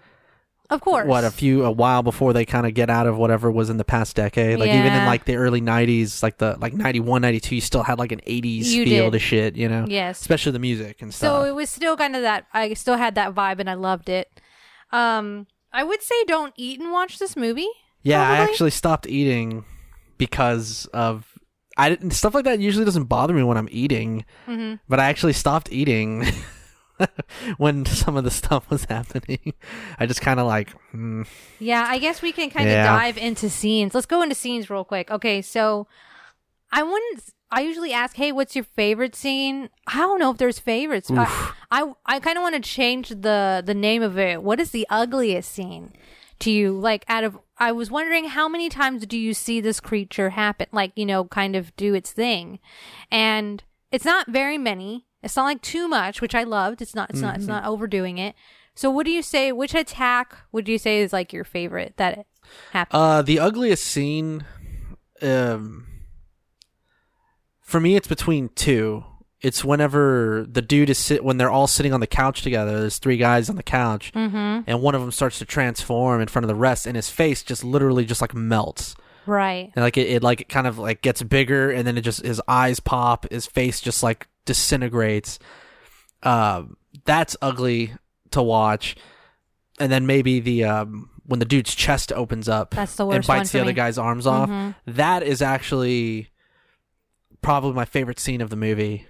of 0.69 0.81
course. 0.81 1.07
what 1.07 1.23
a 1.23 1.31
few 1.31 1.63
a 1.63 1.71
while 1.71 2.03
before 2.03 2.33
they 2.33 2.43
kind 2.45 2.65
of 2.67 2.73
get 2.73 2.89
out 2.89 3.07
of 3.07 3.17
whatever 3.17 3.49
was 3.49 3.69
in 3.69 3.77
the 3.77 3.85
past 3.85 4.15
decade. 4.17 4.59
Like 4.59 4.69
even 4.69 4.91
in 4.91 5.05
like 5.05 5.23
the 5.25 5.35
early 5.37 5.61
90s, 5.61 6.21
like 6.21 6.37
the 6.39 6.57
like 6.59 6.73
91, 6.73 7.21
92, 7.21 7.55
you 7.55 7.61
still 7.61 7.83
had 7.83 7.97
like 7.99 8.11
an 8.11 8.19
80s 8.27 8.65
You 8.65 8.83
feel 8.85 9.05
did. 9.05 9.11
to 9.11 9.19
shit, 9.19 9.55
you 9.55 9.69
know. 9.69 9.85
Yes. 9.87 10.19
Especially 10.19 10.51
the 10.51 10.59
music 10.59 11.01
and 11.01 11.13
stuff. 11.13 11.43
So 11.43 11.43
it 11.45 11.55
was 11.55 11.69
still 11.69 11.95
kind 11.95 12.15
of 12.17 12.21
that. 12.23 12.47
I 12.53 12.73
still 12.73 12.97
had 12.97 13.15
that 13.15 13.33
vibe, 13.33 13.59
and 13.59 13.69
I 13.69 13.75
loved 13.75 14.09
it. 14.09 14.29
Um, 14.91 15.47
I 15.71 15.83
would 15.83 16.01
say 16.01 16.15
don't 16.25 16.53
eat 16.57 16.79
and 16.81 16.91
watch 16.91 17.17
this 17.19 17.35
movie. 17.37 17.69
Yeah, 18.03 18.27
I 18.27 18.37
actually 18.37 18.71
stopped 18.71 19.07
eating 19.07 19.63
because 20.17 20.85
of 20.93 21.36
I 21.77 21.89
didn't 21.89 22.11
stuff 22.11 22.33
like 22.33 22.45
that 22.45 22.59
usually 22.59 22.85
doesn't 22.85 23.05
bother 23.05 23.33
me 23.33 23.43
when 23.43 23.57
I'm 23.57 23.69
eating, 23.71 24.25
hmm 24.45 24.75
but 24.89 24.99
I 24.99 25.05
actually 25.09 25.33
stopped 25.33 25.71
eating 25.71 26.25
when 27.57 27.85
some 27.85 28.17
of 28.17 28.23
the 28.23 28.31
stuff 28.31 28.69
was 28.69 28.85
happening. 28.85 29.53
I 29.99 30.05
just 30.05 30.21
kind 30.21 30.39
of 30.39 30.47
like, 30.47 30.73
mm, 30.93 31.27
Yeah, 31.59 31.85
I 31.87 31.99
guess 31.99 32.21
we 32.21 32.31
can 32.31 32.49
kind 32.49 32.67
of 32.67 32.73
Yeah. 32.73 32.83
dive 32.97 33.17
into 33.17 33.49
scenes. 33.49 33.93
Let's 33.93 34.07
go 34.07 34.21
into 34.21 34.35
scenes 34.35 34.69
real 34.69 34.83
quick. 34.83 35.11
Okay, 35.11 35.41
so 35.41 35.87
I 36.71 36.83
wouldn't. 36.83 37.23
I 37.49 37.61
usually 37.61 37.93
ask, 37.93 38.15
"Hey, 38.17 38.33
what's 38.33 38.55
your 38.55 38.65
favorite 38.65 39.15
scene?" 39.15 39.69
I 39.87 39.97
don't 39.99 40.19
know 40.19 40.31
if 40.31 40.37
there's 40.37 40.59
favorites. 40.59 41.09
I 41.13 41.51
I, 41.71 41.93
I 42.05 42.19
kind 42.19 42.37
of 42.37 42.41
want 42.41 42.55
to 42.55 42.61
change 42.61 43.09
the 43.09 43.63
the 43.65 43.73
name 43.73 44.01
of 44.01 44.17
it. 44.19 44.43
What 44.43 44.59
is 44.59 44.71
the 44.71 44.85
ugliest 44.89 45.51
scene 45.51 45.93
to 46.39 46.51
you? 46.51 46.73
Like 46.77 47.05
out 47.07 47.23
of 47.23 47.39
I 47.59 47.71
was 47.71 47.89
wondering 47.89 48.25
how 48.25 48.47
many 48.47 48.69
times 48.69 49.05
do 49.05 49.17
you 49.17 49.33
see 49.33 49.61
this 49.61 49.79
creature 49.79 50.31
happen? 50.31 50.67
Like 50.71 50.91
you 50.95 51.05
know, 51.05 51.25
kind 51.25 51.55
of 51.55 51.75
do 51.75 51.93
its 51.93 52.11
thing, 52.11 52.59
and 53.11 53.63
it's 53.91 54.05
not 54.05 54.27
very 54.27 54.57
many. 54.57 55.05
It's 55.23 55.35
not 55.35 55.45
like 55.45 55.61
too 55.61 55.87
much, 55.87 56.21
which 56.21 56.35
I 56.35 56.43
loved. 56.43 56.81
It's 56.81 56.93
not. 56.95 57.09
It's 57.09 57.21
not. 57.21 57.35
It's 57.37 57.47
not 57.47 57.65
overdoing 57.65 58.17
it. 58.17 58.35
So, 58.75 58.91
what 58.91 59.07
do 59.07 59.11
you 59.11 59.23
say? 59.23 59.51
Which 59.51 59.73
attack 59.73 60.35
would 60.51 60.67
you 60.67 60.77
say 60.77 61.01
is 61.01 61.11
like 61.11 61.33
your 61.33 61.43
favorite 61.43 61.95
that 61.97 62.27
happened? 62.71 63.01
Uh, 63.01 63.21
the 63.23 63.39
ugliest 63.39 63.83
scene, 63.83 64.45
um, 65.21 65.87
for 67.61 67.79
me, 67.79 67.95
it's 67.95 68.07
between 68.07 68.49
two. 68.49 69.03
It's 69.41 69.63
whenever 69.63 70.45
the 70.49 70.63
dude 70.63 70.89
is 70.89 70.97
sit 70.97 71.23
when 71.23 71.37
they're 71.37 71.51
all 71.51 71.67
sitting 71.67 71.93
on 71.93 71.99
the 71.99 72.07
couch 72.07 72.41
together. 72.41 72.79
There's 72.79 72.97
three 72.97 73.17
guys 73.17 73.49
on 73.49 73.55
the 73.55 73.63
couch, 73.63 74.11
mm-hmm. 74.13 74.61
and 74.65 74.81
one 74.81 74.95
of 74.95 75.01
them 75.01 75.11
starts 75.11 75.37
to 75.39 75.45
transform 75.45 76.21
in 76.21 76.27
front 76.27 76.43
of 76.43 76.47
the 76.47 76.55
rest, 76.55 76.87
and 76.87 76.95
his 76.95 77.09
face 77.09 77.43
just 77.43 77.63
literally 77.63 78.03
just 78.03 78.19
like 78.19 78.33
melts, 78.33 78.95
Right. 79.27 79.71
and 79.75 79.83
like 79.83 79.95
it, 79.97 80.07
it 80.09 80.23
like 80.23 80.41
it 80.41 80.49
kind 80.49 80.65
of 80.65 80.79
like 80.79 81.01
gets 81.03 81.21
bigger, 81.21 81.69
and 81.69 81.85
then 81.85 81.97
it 81.97 82.01
just 82.01 82.25
his 82.25 82.41
eyes 82.47 82.79
pop, 82.79 83.29
his 83.29 83.45
face 83.45 83.79
just 83.79 84.01
like 84.01 84.27
disintegrates. 84.45 85.37
Um, 86.23 86.77
that's 87.05 87.37
ugly 87.39 87.93
to 88.31 88.41
watch, 88.41 88.95
and 89.79 89.91
then 89.91 90.07
maybe 90.07 90.39
the 90.39 90.63
um 90.63 91.09
when 91.27 91.39
the 91.39 91.45
dude's 91.45 91.75
chest 91.75 92.11
opens 92.13 92.47
up 92.49 92.71
That's 92.71 92.95
the 92.95 93.03
and 93.05 93.17
worst 93.17 93.29
one 93.29 93.37
bites 93.39 93.51
the 93.51 93.59
other 93.59 93.67
me. 93.71 93.73
guy's 93.73 93.97
arms 93.99 94.25
off. 94.25 94.49
Mhm. 94.49 94.73
That 94.87 95.21
is 95.23 95.41
actually 95.43 96.29
probably 97.41 97.73
my 97.73 97.85
favorite 97.85 98.19
scene 98.19 98.41
of 98.41 98.49
the 98.49 98.55
movie, 98.55 99.05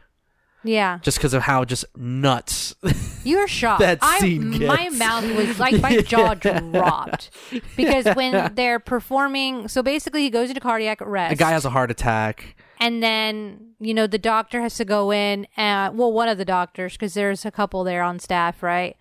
Yeah. 0.64 1.00
just 1.02 1.18
because 1.18 1.34
of 1.34 1.44
how 1.44 1.64
just 1.66 1.86
nuts. 1.98 2.76
You 3.24 3.38
were 3.38 3.48
shocked. 3.48 3.80
That 3.88 4.00
I, 4.02 4.20
scene 4.20 4.66
my 4.66 4.90
mouth 4.90 5.24
was 5.38 5.60
like 5.60 5.80
my 5.82 5.98
jaw 6.02 6.34
dropped 6.34 7.30
because 7.76 8.06
when 8.16 8.52
they're 8.56 8.80
performing, 8.80 9.68
so 9.68 9.82
basically 9.84 10.24
he 10.24 10.30
goes 10.30 10.50
into 10.50 10.60
cardiac 10.62 11.02
arrest. 11.02 11.34
a 11.34 11.36
guy 11.36 11.52
has 11.52 11.64
a 11.66 11.70
heart 11.70 11.92
attack. 11.92 12.56
and 12.80 13.02
then 13.02 13.72
you 13.80 13.94
know 13.94 14.08
the 14.08 14.18
doctor 14.18 14.62
has 14.62 14.76
to 14.76 14.86
go 14.86 15.12
in. 15.12 15.48
And, 15.56 15.98
well, 15.98 16.12
one 16.12 16.28
of 16.30 16.38
the 16.38 16.46
doctors 16.46 16.94
because 16.94 17.14
there's 17.14 17.46
a 17.46 17.52
couple 17.52 17.84
there 17.84 18.02
on 18.02 18.20
staff, 18.20 18.62
right? 18.64 18.98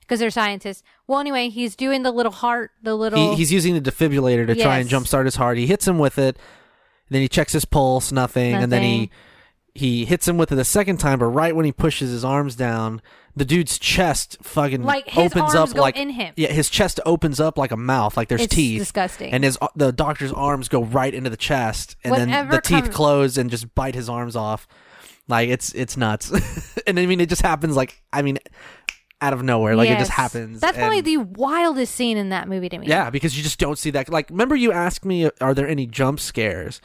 Because 0.00 0.20
they're 0.20 0.30
scientists. 0.30 0.82
Well, 1.06 1.20
anyway, 1.20 1.48
he's 1.50 1.76
doing 1.76 2.02
the 2.02 2.10
little 2.12 2.32
heart, 2.32 2.70
the 2.82 2.94
little. 2.94 3.30
He, 3.32 3.36
he's 3.36 3.52
using 3.52 3.74
the 3.80 3.80
defibrillator 3.90 4.46
to 4.46 4.54
try 4.54 4.78
and 4.78 4.90
Yes. 4.90 5.00
jumpstart 5.02 5.24
his 5.24 5.36
heart. 5.36 5.58
He 5.58 5.66
hits 5.66 5.86
him 5.86 5.98
with 5.98 6.18
it. 6.18 6.36
Then 7.10 7.20
he 7.22 7.28
checks 7.28 7.52
his 7.52 7.64
pulse, 7.64 8.10
nothing, 8.12 8.54
and 8.54 8.70
then 8.72 8.80
Nothing. 8.82 9.00
he 9.00 9.10
hits 9.74 10.26
him 10.28 10.36
with 10.38 10.52
it 10.52 10.58
a 10.58 10.64
second 10.64 10.98
time. 10.98 11.18
But 11.18 11.26
right 11.26 11.54
when 11.54 11.64
he 11.64 11.72
pushes 11.72 12.10
his 12.10 12.24
arms 12.24 12.56
down, 12.56 13.00
the 13.36 13.44
dude's 13.44 13.78
chest 13.78 14.36
fucking 14.42 14.82
Like, 14.82 15.08
his 15.08 15.32
opens 15.32 15.54
arms 15.54 15.70
up 15.70 15.76
go 15.76 15.80
like 15.82 15.96
in 15.96 16.10
him. 16.10 16.34
yeah, 16.36 16.48
his 16.48 16.68
chest 16.68 16.98
opens 17.06 17.38
up 17.40 17.56
like 17.56 17.70
a 17.70 17.76
mouth, 17.76 18.16
like 18.16 18.28
there's 18.28 18.42
it's 18.42 18.54
teeth. 18.54 18.80
disgusting. 18.80 19.32
and 19.32 19.44
his 19.44 19.56
the 19.76 19.92
doctor's 19.92 20.32
arms 20.32 20.68
go 20.68 20.82
right 20.84 21.14
into 21.14 21.30
the 21.30 21.36
chest, 21.36 21.96
and 22.04 22.14
then 22.14 22.28
Whatever 22.28 22.50
the 22.56 22.60
teeth 22.60 22.84
comes- 22.84 22.94
close 22.96 23.36
and 23.38 23.50
just 23.50 23.74
bite 23.74 23.94
his 23.94 24.08
arms 24.08 24.34
off. 24.36 24.66
Like 25.28 25.48
it's 25.48 25.72
it's 25.74 25.96
nuts, 25.96 26.32
and 26.88 26.98
I 26.98 27.06
mean 27.06 27.20
it 27.20 27.28
just 27.28 27.42
happens 27.42 27.76
like 27.76 28.02
I 28.12 28.22
mean 28.22 28.38
out 29.22 29.32
of 29.32 29.42
nowhere, 29.44 29.76
like 29.76 29.90
it 29.90 29.98
just 29.98 30.10
Yes. 30.10 30.16
happens. 30.16 30.60
That's 30.60 30.76
probably 30.78 30.98
and- 30.98 31.06
the 31.06 31.16
wildest 31.18 31.94
scene 31.94 32.16
in 32.16 32.30
that 32.30 32.48
movie 32.48 32.68
to 32.70 32.78
me. 32.78 32.88
yeah, 32.88 33.10
because 33.10 33.36
you 33.36 33.42
just 33.44 33.58
don't 33.60 33.78
see 33.78 33.90
that. 33.90 34.08
Like 34.08 34.28
remember 34.30 34.56
you 34.56 34.72
asked 34.72 35.04
me, 35.04 35.30
are 35.40 35.54
there 35.54 35.68
any 35.68 35.86
jump 35.86 36.18
scares? 36.18 36.80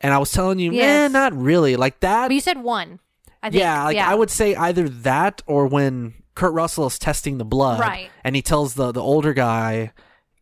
And 0.00 0.14
I 0.14 0.18
was 0.18 0.30
telling 0.32 0.58
you, 0.58 0.72
yeah, 0.72 1.08
not 1.08 1.34
really. 1.34 1.76
Like 1.76 2.00
that, 2.00 2.28
But 2.28 2.34
you 2.34 2.40
said 2.40 2.62
one. 2.62 3.00
I 3.42 3.50
think. 3.50 3.60
yeah, 3.60 3.84
like 3.84 3.96
I 3.96 4.14
would 4.14 4.30
say 4.30 4.54
either 4.54 4.88
that 4.88 5.42
or 5.46 5.66
when 5.66 6.14
Kurt 6.34 6.52
Russell 6.52 6.86
is 6.86 6.98
testing 6.98 7.38
the 7.38 7.44
blood, 7.44 7.80
Right. 7.80 8.10
And 8.24 8.36
he 8.36 8.42
tells 8.42 8.74
the 8.74 8.92
the 8.92 9.00
older 9.02 9.32
guy, 9.32 9.92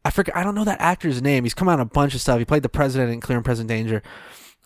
I 0.05 0.11
forget, 0.11 0.37
I 0.37 0.43
don't 0.45 0.55
know 0.55 0.65
that 0.65 0.81
actor's 0.81 1.21
name. 1.23 1.45
He's 1.45 1.55
come 1.55 1.69
out 1.69 1.81
a 1.81 1.85
bunch 1.85 2.15
of 2.15 2.21
stuff. 2.21 2.39
He 2.39 2.45
played 2.45 2.63
the 2.63 2.69
president 2.69 3.13
in 3.13 3.21
Clear 3.21 3.39
and 3.39 3.45
Present 3.45 3.69
Danger. 3.69 4.03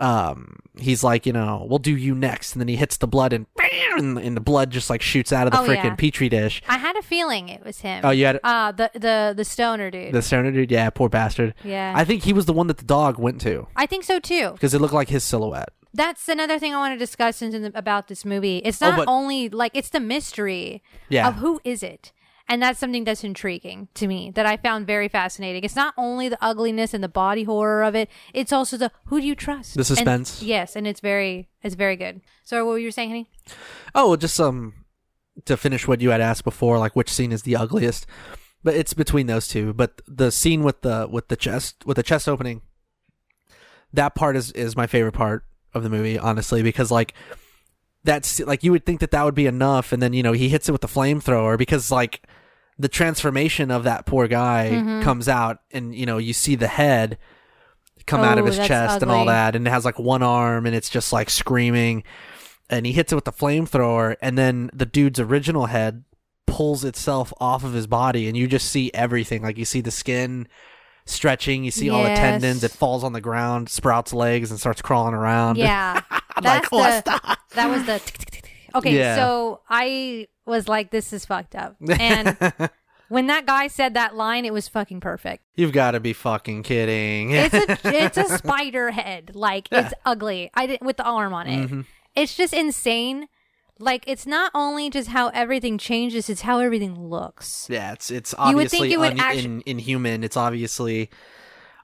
Um, 0.00 0.57
he's 0.78 1.05
like, 1.05 1.26
you 1.26 1.33
know, 1.33 1.64
we'll 1.68 1.78
do 1.78 1.96
you 1.96 2.14
next, 2.14 2.55
and 2.55 2.61
then 2.61 2.66
he 2.68 2.76
hits 2.76 2.96
the 2.96 3.07
blood, 3.07 3.33
and 3.33 3.46
bam, 3.55 3.98
and, 3.98 4.18
and 4.18 4.37
the 4.37 4.40
blood 4.40 4.70
just 4.70 4.90
like 4.90 5.00
shoots 5.02 5.33
out 5.33 5.46
of 5.46 5.52
the 5.52 5.61
Oh, 5.61 5.64
freaking 5.64 5.85
yeah. 5.85 5.94
petri 5.94 6.28
dish. 6.28 6.61
I 6.68 6.78
had 6.78 6.96
a 6.96 7.02
feeling 7.02 7.48
it 7.48 7.64
was 7.64 7.81
him. 7.81 8.00
Oh, 8.05 8.11
you 8.11 8.26
had 8.26 8.40
Uh 8.42 8.72
the 8.72 8.90
the 8.94 9.35
the 9.37 9.44
stoner 9.44 9.90
dude. 9.90 10.12
the 10.12 10.22
stoner 10.22 10.50
dude, 10.50 10.70
yeah, 10.72 10.90
poor 10.90 11.09
bastard. 11.09 11.55
yeah. 11.62 11.92
I 11.94 12.05
think 12.05 12.24
he 12.24 12.33
was 12.33 12.46
the 12.46 12.52
one 12.52 12.66
that 12.66 12.78
the 12.78 12.85
dog 12.85 13.18
went 13.18 13.40
to 13.42 13.68
I 13.76 13.87
think 13.87 14.05
so 14.05 14.18
too. 14.18 14.50
because 14.52 14.74
it 14.74 14.81
looked 14.81 14.94
like 14.94 15.09
his 15.09 15.22
silhouette. 15.24 15.68
That's 15.94 16.26
another 16.26 16.59
thing 16.59 16.74
I 16.74 16.78
want 16.78 16.94
to 16.94 16.98
discuss 16.98 17.42
in 17.42 17.50
the, 17.62 17.70
about 17.74 18.09
this 18.09 18.24
movie. 18.24 18.59
It's 18.64 18.81
Oh, 18.83 18.88
not 18.90 18.96
but- 18.96 19.09
only 19.09 19.50
like 19.50 19.72
it's 19.74 19.90
the 19.90 20.00
mystery 20.00 20.83
Yeah. 21.11 21.28
of 21.28 21.35
who 21.37 21.61
is 21.64 21.83
it. 21.83 22.12
And 22.48 22.61
that's 22.61 22.78
something 22.78 23.05
that's 23.05 23.24
intriguing 23.24 23.88
to 23.94 24.07
me 24.07 24.31
that 24.35 24.44
I 24.46 24.57
found 24.57 24.87
very 24.87 25.09
fascinating. 25.09 25.64
It's 25.64 25.76
not 25.76 25.94
only 25.96 26.28
the 26.28 26.38
ugliness 26.40 26.92
and 26.92 27.02
the 27.02 27.09
body 27.09 27.44
horror 27.44 27.83
of 27.85 27.94
it, 27.94 28.11
it's 28.35 28.52
also 28.52 28.76
the 28.76 28.90
who 29.07 29.20
do 29.20 29.26
you 29.26 29.35
trust? 29.35 29.74
The 29.74 29.81
And- 29.81 29.87
suspense. 29.87 30.42
yes, 30.42 30.76
and 30.76 30.87
it's 30.87 31.00
very 31.00 31.48
it's 31.62 31.74
very 31.76 31.96
good. 31.96 32.20
So 32.44 32.64
what 32.64 32.72
were 32.72 32.78
you 32.78 32.90
saying, 32.90 33.11
honey? 33.11 33.31
Oh, 33.94 34.09
well, 34.09 34.16
just 34.16 34.38
um 34.40 34.74
to 35.46 35.57
finish 35.57 35.88
what 35.88 36.00
you 36.02 36.11
had 36.11 36.20
asked 36.20 36.44
before, 36.44 36.78
like 36.78 36.94
which 36.94 37.11
scene 37.11 37.33
is 37.33 37.42
the 37.42 37.57
ugliest. 37.57 38.07
But 38.64 38.74
it's 38.74 38.92
between 38.94 39.26
those 39.26 39.48
two. 39.48 39.72
But 39.72 40.02
the 40.07 40.31
scene 40.31 40.62
with 40.62 40.83
the 40.83 41.09
with 41.11 41.28
the 41.28 41.37
chest 41.37 41.85
with 41.87 41.96
the 41.96 42.02
chest 42.02 42.28
opening, 42.28 42.61
that 43.92 44.14
part 44.14 44.37
is 44.37 44.52
is 44.52 44.76
my 44.76 44.87
favorite 44.87 45.12
part 45.12 45.44
of 45.74 45.83
the 45.83 45.90
movie, 45.90 46.18
honestly, 46.18 46.62
because 46.62 46.90
like 46.90 47.14
that's 48.05 48.41
like 48.41 48.65
you 48.65 48.73
would 48.73 48.85
think 48.87 49.01
that 49.01 49.11
that 49.12 49.25
would 49.25 49.35
be 49.35 49.47
enough, 49.47 49.93
and 49.93 50.03
then 50.03 50.12
you 50.12 50.23
know 50.23 50.33
he 50.33 50.49
hits 50.49 50.69
it 50.69 50.73
with 50.73 50.81
the 50.81 50.88
flamethrower 50.88 51.57
because 51.59 51.91
like 51.91 52.23
the 52.79 52.88
transformation 52.88 53.71
of 53.71 53.85
that 53.85 54.07
poor 54.07 54.27
guy 54.29 54.71
Mhm. 54.73 55.03
comes 55.03 55.29
out, 55.29 55.59
and 55.71 55.95
you 55.95 56.07
know 56.07 56.19
you 56.19 56.33
see 56.33 56.55
the 56.57 56.67
head 56.69 57.19
come 58.07 58.21
out 58.23 58.38
of 58.38 58.45
Oh, 58.45 58.49
his 58.49 58.57
chest 58.57 59.03
and 59.03 59.11
all 59.11 59.27
that, 59.27 59.55
and 59.55 59.67
it 59.67 59.71
has 59.71 59.85
like 59.85 59.99
one 59.99 60.23
arm, 60.23 60.67
and 60.67 60.75
it's 60.75 60.91
just 60.91 61.12
like 61.12 61.31
screaming 61.31 62.03
and 62.71 62.87
he 62.87 62.93
hits 62.93 63.12
it 63.12 63.15
with 63.17 63.25
the 63.25 63.33
flamethrower 63.33 64.17
and 64.23 64.38
then 64.38 64.71
the 64.73 64.87
dude's 64.87 65.21
original 65.21 65.67
head 65.67 66.05
pulls 66.47 66.85
itself 66.85 67.31
off 67.38 67.65
of 67.65 67.75
his 67.75 67.87
body 67.87 68.29
and 68.29 68.37
you 68.37 68.47
just 68.47 68.71
see 68.71 68.91
everything 68.95 69.43
like 69.43 69.59
you 69.59 69.65
see 69.65 69.81
the 69.83 69.91
skin 69.91 70.47
stretching 71.05 71.65
you 71.65 71.71
see 71.71 71.91
all 71.91 72.03
the 72.03 72.09
tendons 72.11 72.62
it 72.65 72.71
falls 72.71 73.03
on 73.05 73.12
the 73.12 73.21
ground 73.21 73.69
sprouts 73.69 74.12
legs 74.12 74.51
and 74.51 74.61
starts 74.61 74.81
crawling 74.81 75.15
around 75.15 75.57
Yeah. 75.59 76.01
That's 76.41 76.73
like 76.73 76.73
oh, 76.73 77.01
the- 77.05 77.37
That 77.55 77.69
was 77.71 77.85
the 77.87 78.01
Okay, 78.75 78.97
Yeah. 78.97 79.17
so 79.17 79.61
I 79.69 80.29
was 80.47 80.69
like 80.69 80.91
this 80.91 81.12
is 81.12 81.25
fucked 81.25 81.55
up. 81.55 81.77
And 82.01 82.37
when 83.09 83.27
that 83.27 83.45
guy 83.47 83.67
said 83.67 83.95
that 83.95 84.15
line, 84.17 84.45
it 84.45 84.53
was 84.53 84.67
fucking 84.69 85.01
perfect. 85.01 85.45
you've 85.57 85.73
got 85.73 85.91
to 85.91 86.01
be 86.01 86.12
fucking 86.15 86.62
kidding 86.62 87.31
It's 87.33 87.55
a 87.55 87.79
it's 87.85 88.17
a 88.17 88.38
spider 88.38 88.91
head. 88.93 89.33
Like 89.35 89.69
it's 89.71 89.93
ugly. 90.07 90.51
I 90.55 90.67
did 90.67 90.79
with 90.83 90.97
the 90.97 91.05
arm 91.05 91.35
on 91.35 91.47
it. 91.49 91.69
Mhm. 91.71 91.85
It's 92.15 92.35
just 92.37 92.53
insane. 92.55 93.29
Like 93.83 94.05
it's 94.07 94.27
not 94.27 94.53
only 94.55 94.90
just 94.90 95.09
how 95.09 95.29
everything 95.29 95.77
changes, 95.77 96.31
it's 96.31 96.42
how 96.42 96.61
everything 96.61 96.95
looks. 97.09 97.66
yeah 97.68 97.92
it's 97.92 98.11
it's 98.11 98.33
You 98.49 98.55
would 98.57 98.71
think 98.71 98.83
obviously 98.85 98.92
it 98.92 99.01
would 99.01 99.12
un- 99.12 99.21
actu- 99.21 99.38
in, 99.45 99.62
inhuman 99.66 100.23
it's 100.25 100.37
obviously 100.37 101.11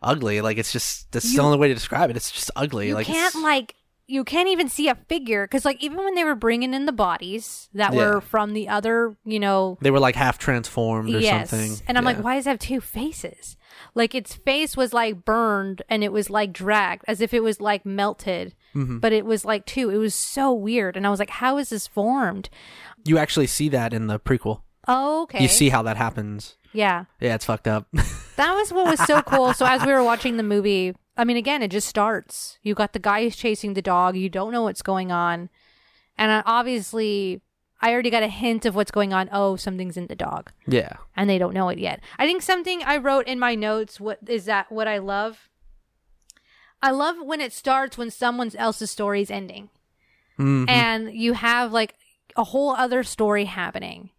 ugly 0.03 0.41
like 0.41 0.59
it's 0.59 0.73
just 0.73 1.11
that's 1.11 1.35
the 1.35 1.43
only 1.43 1.59
way 1.59 1.69
to 1.69 1.75
describe 1.75 2.09
it 2.11 2.17
it's 2.17 2.31
just 2.31 2.51
ugly 2.55 2.89
You 2.89 2.95
like 2.95 3.07
can't 3.07 3.35
it's- 3.35 3.43
like 3.43 3.75
you 4.07 4.25
can't 4.25 4.49
even 4.49 4.69
see 4.71 4.89
a 4.89 4.95
figure 4.95 5.45
because 5.47 5.65
like 5.67 5.83
even 5.83 5.99
when 5.99 6.15
they 6.15 6.25
were 6.25 6.35
bringing 6.37 6.73
in 6.73 6.87
the 6.87 6.93
bodies 6.93 7.69
that 7.75 7.93
Yeah. 7.93 7.99
were 8.15 8.21
from 8.23 8.55
the 8.55 8.67
other, 8.71 9.19
you 9.27 9.39
know, 9.39 9.77
they 9.83 9.91
were 9.91 9.99
like 10.01 10.15
half 10.17 10.39
transformed 10.39 11.15
or 11.15 11.19
yes. 11.21 11.51
something 11.51 11.73
And 11.87 11.99
I'm 11.99 12.05
Yeah. 12.05 12.11
like, 12.13 12.25
why 12.25 12.37
does 12.37 12.47
it 12.47 12.51
have 12.51 12.59
two 12.59 12.81
faces? 12.81 13.57
Like 13.95 14.15
its 14.15 14.35
face 14.35 14.77
was 14.77 14.93
like 14.93 15.25
burned 15.25 15.83
and 15.89 16.03
it 16.05 16.13
was 16.13 16.31
like 16.31 16.53
dragged 16.53 17.05
as 17.09 17.21
if 17.21 17.33
it 17.35 17.43
was 17.43 17.61
like 17.61 17.85
melted, 17.87 18.55
Mhm. 18.75 19.01
but 19.01 19.13
it 19.13 19.25
was 19.25 19.45
like 19.45 19.67
two. 19.67 19.91
It 19.91 19.99
was 19.99 20.15
so 20.15 20.53
weird. 20.53 20.97
And 20.97 21.07
I 21.07 21.11
was 21.11 21.19
like, 21.21 21.31
how 21.31 21.59
is 21.59 21.71
this 21.71 21.87
formed? 21.87 22.51
you 23.05 23.17
actually 23.17 23.47
see 23.47 23.69
that 23.71 23.95
in 23.95 24.07
the 24.09 24.19
prequel 24.19 24.63
Oh, 24.87 25.23
okay. 25.23 25.41
you 25.43 25.49
see 25.49 25.69
how 25.71 25.83
that 25.83 25.97
happens 25.97 26.57
Yeah. 26.73 27.05
yeah 27.21 27.35
it's 27.37 27.45
fucked 27.45 27.69
up 27.69 27.87
That 28.37 28.55
was 28.55 28.73
what 28.73 28.87
was 28.87 29.01
so 29.07 29.23
cool. 29.23 29.53
So 29.55 29.65
as 29.67 29.85
we 29.87 29.93
were 29.93 30.03
watching 30.05 30.37
the 30.37 30.43
movie, 30.43 30.95
I 31.17 31.25
mean, 31.25 31.37
again, 31.37 31.63
it 31.63 31.71
just 31.73 31.89
starts. 31.89 32.59
You 32.63 32.75
got 32.75 32.93
the 32.93 32.99
guy 33.01 33.23
who's 33.25 33.35
chasing 33.37 33.75
the 33.75 33.83
dog. 33.83 34.15
You 34.17 34.29
don't 34.29 34.53
know 34.53 34.63
what's 34.63 34.83
going 34.83 35.11
on, 35.11 35.49
and 36.17 36.31
uh, 36.31 36.43
obviously, 36.47 37.41
I 37.81 37.93
already 37.93 38.11
got 38.11 38.23
a 38.25 38.29
hint 38.29 38.67
of 38.67 38.75
what's 38.75 38.91
going 38.91 39.13
on. 39.13 39.29
Oh, 39.33 39.57
something's 39.57 39.97
in 39.97 40.07
the 40.09 40.17
dog, 40.17 40.51
yeah 40.67 40.95
and 41.17 41.29
they 41.31 41.39
don't 41.39 41.55
know 41.55 41.69
it 41.69 41.79
yet. 41.79 42.01
I 42.19 42.27
think 42.27 42.43
something 42.43 42.83
I 42.83 42.97
wrote 42.97 43.27
in 43.29 43.39
my 43.39 43.55
notes. 43.55 44.01
What 44.01 44.19
is 44.27 44.45
that? 44.47 44.71
What 44.73 44.89
I 44.89 44.99
love. 44.99 45.49
I 46.83 46.91
love 46.91 47.17
when 47.21 47.41
it 47.41 47.53
starts 47.53 47.99
when 47.99 48.11
someone 48.11 48.51
else's 48.57 48.91
story 48.91 49.23
is 49.23 49.31
ending. 49.31 49.71
Mhm. 50.39 50.69
and 50.71 51.13
you 51.13 51.33
have 51.33 51.73
like 51.73 51.95
a 52.37 52.45
whole 52.45 52.71
other 52.71 53.03
story 53.03 53.47
happening 53.47 54.11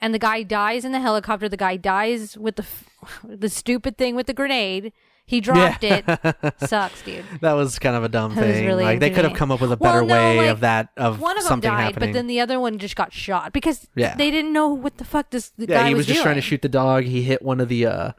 and 0.00 0.14
the 0.14 0.18
guy 0.20 0.44
dies 0.44 0.84
in 0.84 0.92
the 0.92 1.00
helicopter 1.00 1.48
the 1.48 1.56
guy 1.56 1.76
dies 1.76 2.38
with 2.38 2.54
the 2.54 2.62
f- 2.62 2.84
the 3.24 3.48
stupid 3.48 3.98
thing 3.98 4.14
with 4.14 4.28
the 4.28 4.32
grenade 4.34 4.92
he 5.26 5.40
dropped 5.40 5.82
Yeah. 5.82 6.02
it 6.42 6.54
sucks 6.68 7.02
dude 7.02 7.24
that 7.40 7.52
was 7.54 7.78
kind 7.78 7.96
of 7.96 8.04
a 8.04 8.08
dumb 8.08 8.34
That 8.34 8.46
was 8.46 8.54
thing. 8.56 8.66
really 8.66 8.84
like 8.84 9.00
they 9.00 9.10
could 9.10 9.24
have 9.24 9.34
come 9.34 9.50
up 9.50 9.60
with 9.60 9.72
a 9.72 9.76
Well, 9.76 9.92
better 9.92 10.06
no, 10.06 10.14
way 10.14 10.38
like, 10.38 10.48
of 10.50 10.60
that 10.60 10.88
of 10.96 11.20
one 11.20 11.36
of 11.36 11.42
them 11.44 11.48
something 11.48 11.70
died 11.70 11.80
happening. 11.82 12.10
but 12.10 12.14
then 12.14 12.26
the 12.28 12.40
other 12.40 12.58
one 12.60 12.78
just 12.78 12.96
got 12.96 13.12
shot 13.12 13.52
because 13.52 13.88
Yeah. 13.94 14.14
they 14.16 14.30
didn't 14.30 14.52
know 14.52 14.68
what 14.68 14.98
the 14.98 15.04
fuck 15.04 15.30
this 15.30 15.50
the 15.50 15.66
yeah, 15.66 15.82
guy 15.82 15.88
he 15.88 15.94
was, 15.94 16.06
just 16.06 16.22
trying 16.22 16.36
to 16.36 16.40
shoot 16.40 16.62
the 16.62 16.68
dog. 16.68 17.04
He 17.04 17.22
hit 17.22 17.42
one 17.42 17.60
of 17.60 17.68
the 17.68 17.86
uh 17.86 18.12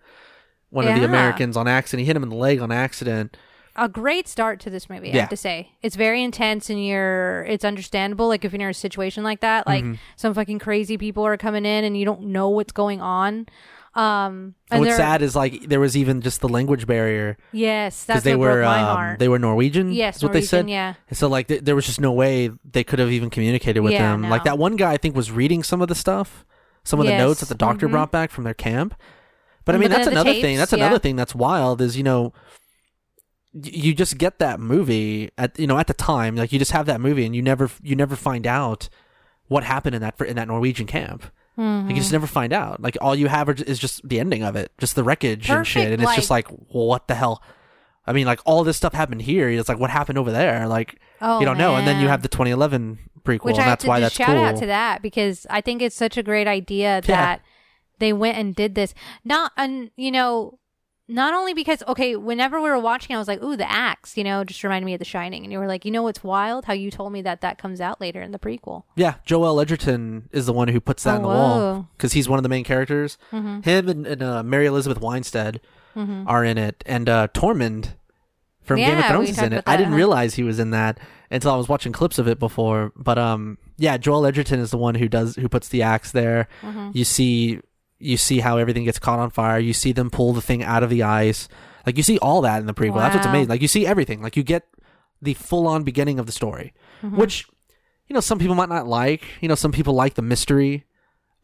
one 0.70 0.86
of 0.88 0.96
the 0.96 1.06
Americans 1.06 1.56
on 1.56 1.68
accident. 1.68 2.02
He 2.02 2.06
hit 2.08 2.16
him 2.18 2.24
in 2.24 2.30
the 2.30 2.36
leg 2.36 2.60
on 2.60 2.72
accident. 2.72 3.38
a 3.78 3.88
great 3.88 4.28
start 4.28 4.60
to 4.60 4.70
this 4.72 4.90
movie 4.90 5.12
i 5.12 5.14
Yeah. 5.14 5.20
have 5.22 5.30
to 5.30 5.38
say 5.38 5.70
it's 5.84 5.96
very 5.96 6.24
intense 6.24 6.68
and 6.70 6.84
you're 6.84 7.44
it's 7.48 7.64
understandable 7.64 8.28
like 8.28 8.44
if 8.44 8.52
you're 8.52 8.60
in 8.62 8.68
a 8.70 8.74
situation 8.74 9.24
like 9.24 9.40
that 9.42 9.68
like 9.68 9.84
Mm-hmm. 9.84 9.94
some 10.16 10.34
fucking 10.34 10.58
crazy 10.60 10.98
people 10.98 11.24
are 11.24 11.38
coming 11.38 11.64
in 11.64 11.84
and 11.84 11.96
you 11.96 12.04
don't 12.04 12.24
know 12.24 12.50
what's 12.50 12.72
going 12.74 13.02
on 13.02 13.46
um 13.98 14.54
And 14.70 14.82
what's 14.82 14.96
sad 14.96 15.22
is 15.22 15.36
like 15.36 15.68
there 15.68 15.80
was 15.80 15.98
even 15.98 16.22
just 16.22 16.40
the 16.42 16.48
language 16.48 16.86
barrier 16.86 17.36
yes 17.52 18.06
because 18.06 18.06
that's 18.06 18.24
they 18.24 18.36
were 18.36 18.64
um, 18.64 19.18
they 19.18 19.28
were 19.28 19.40
Norwegian. 19.40 19.92
Yes, 19.92 20.18
is 20.18 20.24
what 20.24 20.34
they 20.34 20.42
said. 20.42 20.70
Yeah. 20.70 20.94
And 21.10 21.18
so 21.18 21.28
like 21.28 21.48
th- 21.48 21.64
there 21.64 21.76
was 21.76 21.86
just 21.88 22.00
no 22.00 22.12
way 22.12 22.52
they 22.64 22.84
could 22.84 23.00
have 23.00 23.12
even 23.12 23.30
communicated 23.32 23.82
with 23.82 23.94
Yeah, 23.94 24.12
them. 24.12 24.30
Like 24.30 24.44
that 24.44 24.58
one 24.60 24.76
guy 24.76 24.94
I 24.94 24.98
think 24.98 25.16
was 25.16 25.32
reading 25.32 25.64
some 25.64 25.82
of 25.82 25.88
the 25.88 25.96
stuff, 25.96 26.46
some 26.84 27.00
of 27.00 27.08
the 27.08 27.18
notes 27.18 27.40
that 27.40 27.50
the 27.50 27.56
doctor 27.56 27.88
mhm. 27.88 27.92
brought 27.92 28.12
back 28.12 28.30
from 28.30 28.44
their 28.44 28.54
camp. 28.54 28.94
But 29.66 29.74
I 29.76 29.80
mean 29.80 29.90
that's 29.90 30.06
the 30.06 30.12
another 30.12 30.32
thing. 30.34 30.58
tapes, 30.58 30.60
That's 30.60 30.74
another 30.74 31.00
thing 31.00 31.16
that's 31.16 31.34
wild 31.34 31.82
is 31.82 31.98
you 31.98 32.04
know 32.04 32.34
y- 33.54 33.72
you 33.74 33.94
just 33.96 34.18
get 34.18 34.38
that 34.40 34.60
movie 34.60 35.32
at 35.38 35.58
you 35.60 35.66
know 35.68 35.78
at 35.80 35.88
the 35.88 35.94
time 35.94 36.36
like 36.36 36.52
you 36.54 36.60
just 36.60 36.72
have 36.72 36.86
that 36.86 37.02
movie 37.02 37.26
and 37.26 37.36
you 37.36 37.42
never 37.42 37.70
you 37.82 37.96
never 37.96 38.16
find 38.16 38.46
out 38.46 38.90
what 39.48 39.64
happened 39.64 39.96
in 39.96 40.02
that 40.02 40.20
in 40.22 40.36
that 40.36 40.48
Norwegian 40.48 40.86
camp. 40.88 41.24
Like 41.58 41.90
you 41.90 41.96
just 41.96 42.08
mm-hmm. 42.08 42.16
never 42.16 42.28
find 42.28 42.54
out. 42.54 42.82
Like 42.82 42.98
all 43.02 43.16
you 43.16 43.28
have 43.28 43.50
are, 43.50 43.54
is 43.54 43.80
just 43.80 44.08
the 44.08 44.20
ending 44.20 44.44
of 44.44 44.56
it, 44.56 44.72
just 44.78 44.96
the 44.96 45.04
wreckage 45.04 45.50
and 45.50 45.66
shit, 45.66 45.84
Perfect, 45.84 45.94
and 45.94 46.04
it's 46.04 46.16
just 46.16 46.30
like, 46.30 46.48
what 46.48 47.08
the 47.08 47.16
hell? 47.16 47.42
I 48.06 48.14
mean, 48.14 48.26
like 48.26 48.40
all 48.46 48.64
this 48.64 48.78
stuff 48.78 48.94
happened 48.94 49.22
here. 49.24 49.50
It's 49.50 49.68
like 49.68 49.80
what 49.80 49.90
happened 49.90 50.18
over 50.18 50.32
there? 50.32 50.68
Like 50.68 51.00
Oh, 51.22 51.40
you 51.40 51.46
don't 51.46 51.58
know. 51.58 51.76
And 51.76 51.88
then 51.88 52.00
you 52.00 52.08
have 52.08 52.22
the 52.22 52.28
2011 52.28 53.00
prequel, 53.24 53.46
which 53.46 53.56
and 53.56 53.62
I 53.62 53.64
have 53.64 53.72
that's 53.72 53.84
to 53.84 53.90
why 53.90 54.00
that's 54.00 54.16
shout 54.16 54.28
cool. 54.28 54.44
out 54.44 54.58
to 54.58 54.66
that 54.68 55.02
because 55.02 55.48
I 55.50 55.62
think 55.62 55.82
it's 55.82 55.96
such 55.96 56.18
a 56.18 56.24
great 56.24 56.48
idea 56.48 57.02
that 57.06 57.42
they 58.00 58.14
went 58.14 58.38
and 58.38 58.56
did 58.56 58.76
this. 58.76 58.94
Not, 59.24 59.52
and 59.58 59.92
you 59.96 60.12
know, 60.12 60.60
not 61.08 61.34
only 61.34 61.54
because 61.54 61.82
okay, 61.88 62.16
whenever 62.16 62.62
we 62.62 62.70
were 62.70 62.80
watching, 62.80 63.16
I 63.16 63.20
was 63.20 63.28
like, 63.28 63.42
"Ooh, 63.42 63.56
the 63.56 63.70
axe," 63.70 64.18
you 64.18 64.24
know, 64.24 64.44
just 64.44 64.64
reminded 64.64 64.86
me 64.86 64.94
of 64.94 65.00
The 65.00 65.06
Shining, 65.06 65.44
and 65.44 65.52
you 65.52 65.60
were 65.60 65.68
like, 65.68 65.86
"You 65.86 65.92
know 65.92 66.04
what's 66.04 66.24
wild? 66.24 66.66
How 66.66 66.74
you 66.74 66.92
told 66.92 67.14
me 67.14 67.22
that 67.22 67.42
that 67.42 67.58
comes 67.58 67.80
out 67.80 68.02
later 68.02 68.22
in 68.22 68.32
the 68.32 68.40
prequel." 68.40 68.84
Yeah, 68.96 69.16
Joel 69.26 69.60
Edgerton 69.62 70.28
is 70.32 70.46
the 70.46 70.54
one 70.54 70.68
who 70.68 70.80
puts 70.82 71.04
that 71.04 71.14
Oh, 71.14 71.16
in 71.18 71.22
the 71.22 71.28
wall 71.28 71.90
because 71.98 72.14
he's 72.14 72.28
one 72.28 72.40
of 72.40 72.44
the 72.44 72.50
main 72.50 72.64
characters. 72.64 73.18
Mm-hmm. 73.32 73.62
Him 73.62 73.90
and, 73.90 74.08
and 74.08 74.24
uh, 74.24 74.44
Mary 74.44 74.66
Elizabeth 74.66 75.02
Winstead 75.02 75.62
are 75.96 76.44
in 76.44 76.58
it, 76.58 76.84
and 76.86 77.10
uh, 77.10 77.28
Tormund 77.34 77.96
from 78.62 78.78
Game 78.78 78.98
of 78.98 79.06
Thrones 79.06 79.30
is 79.30 79.40
in 79.40 79.54
it. 79.54 79.60
about 79.60 79.72
I 79.74 79.78
didn't 79.78 79.92
huh? 79.94 79.98
realize 79.98 80.36
he 80.36 80.44
was 80.44 80.60
in 80.60 80.72
that 80.72 81.00
until 81.32 81.52
I 81.52 81.56
was 81.56 81.68
watching 81.68 81.92
clips 81.92 82.20
of 82.20 82.28
it 82.28 82.38
before. 82.38 82.92
But 82.96 83.18
um, 83.18 83.58
yeah, 83.78 83.98
Joel 83.98 84.26
Edgerton 84.26 84.60
is 84.60 84.72
the 84.72 84.78
one 84.78 84.96
who 84.96 85.08
does 85.08 85.36
who 85.38 85.48
puts 85.50 85.70
the 85.70 85.82
axe 85.82 86.12
there. 86.12 86.48
Mm-hmm. 86.62 86.92
You 86.94 87.04
see, 87.04 87.62
you 88.00 88.18
see 88.18 88.40
how 88.40 88.58
everything 88.58 88.84
gets 88.86 89.00
caught 89.00 89.20
on 89.20 89.30
fire. 89.30 89.60
You 89.60 89.74
see 89.74 89.92
them 89.92 90.10
pull 90.10 90.34
the 90.34 90.42
thing 90.42 90.64
out 90.64 90.84
of 90.84 90.90
the 90.90 91.04
ice. 91.04 91.48
Like 91.86 91.98
you 91.98 92.04
see 92.04 92.18
all 92.20 92.42
that 92.42 92.60
in 92.60 92.66
the 92.68 92.74
prequel. 92.74 92.98
That's 92.98 93.16
what's 93.16 93.28
amazing. 93.28 93.50
Like 93.50 93.62
you 93.62 93.68
see 93.68 93.86
everything. 93.88 94.22
Like 94.22 94.36
you 94.38 94.44
get 94.44 94.64
the 95.22 95.34
full 95.34 95.68
on 95.68 95.84
beginning 95.84 96.20
of 96.20 96.26
the 96.26 96.32
story, 96.32 96.74
Mm-hmm. 97.04 97.16
which 97.18 97.48
you 98.08 98.14
know 98.14 98.20
some 98.20 98.40
people 98.40 98.56
might 98.56 98.70
not 98.70 98.88
like. 98.88 99.24
You 99.42 99.48
know 99.50 99.56
some 99.56 99.72
people 99.72 99.94
like 99.94 100.16
the 100.16 100.22
mystery 100.22 100.86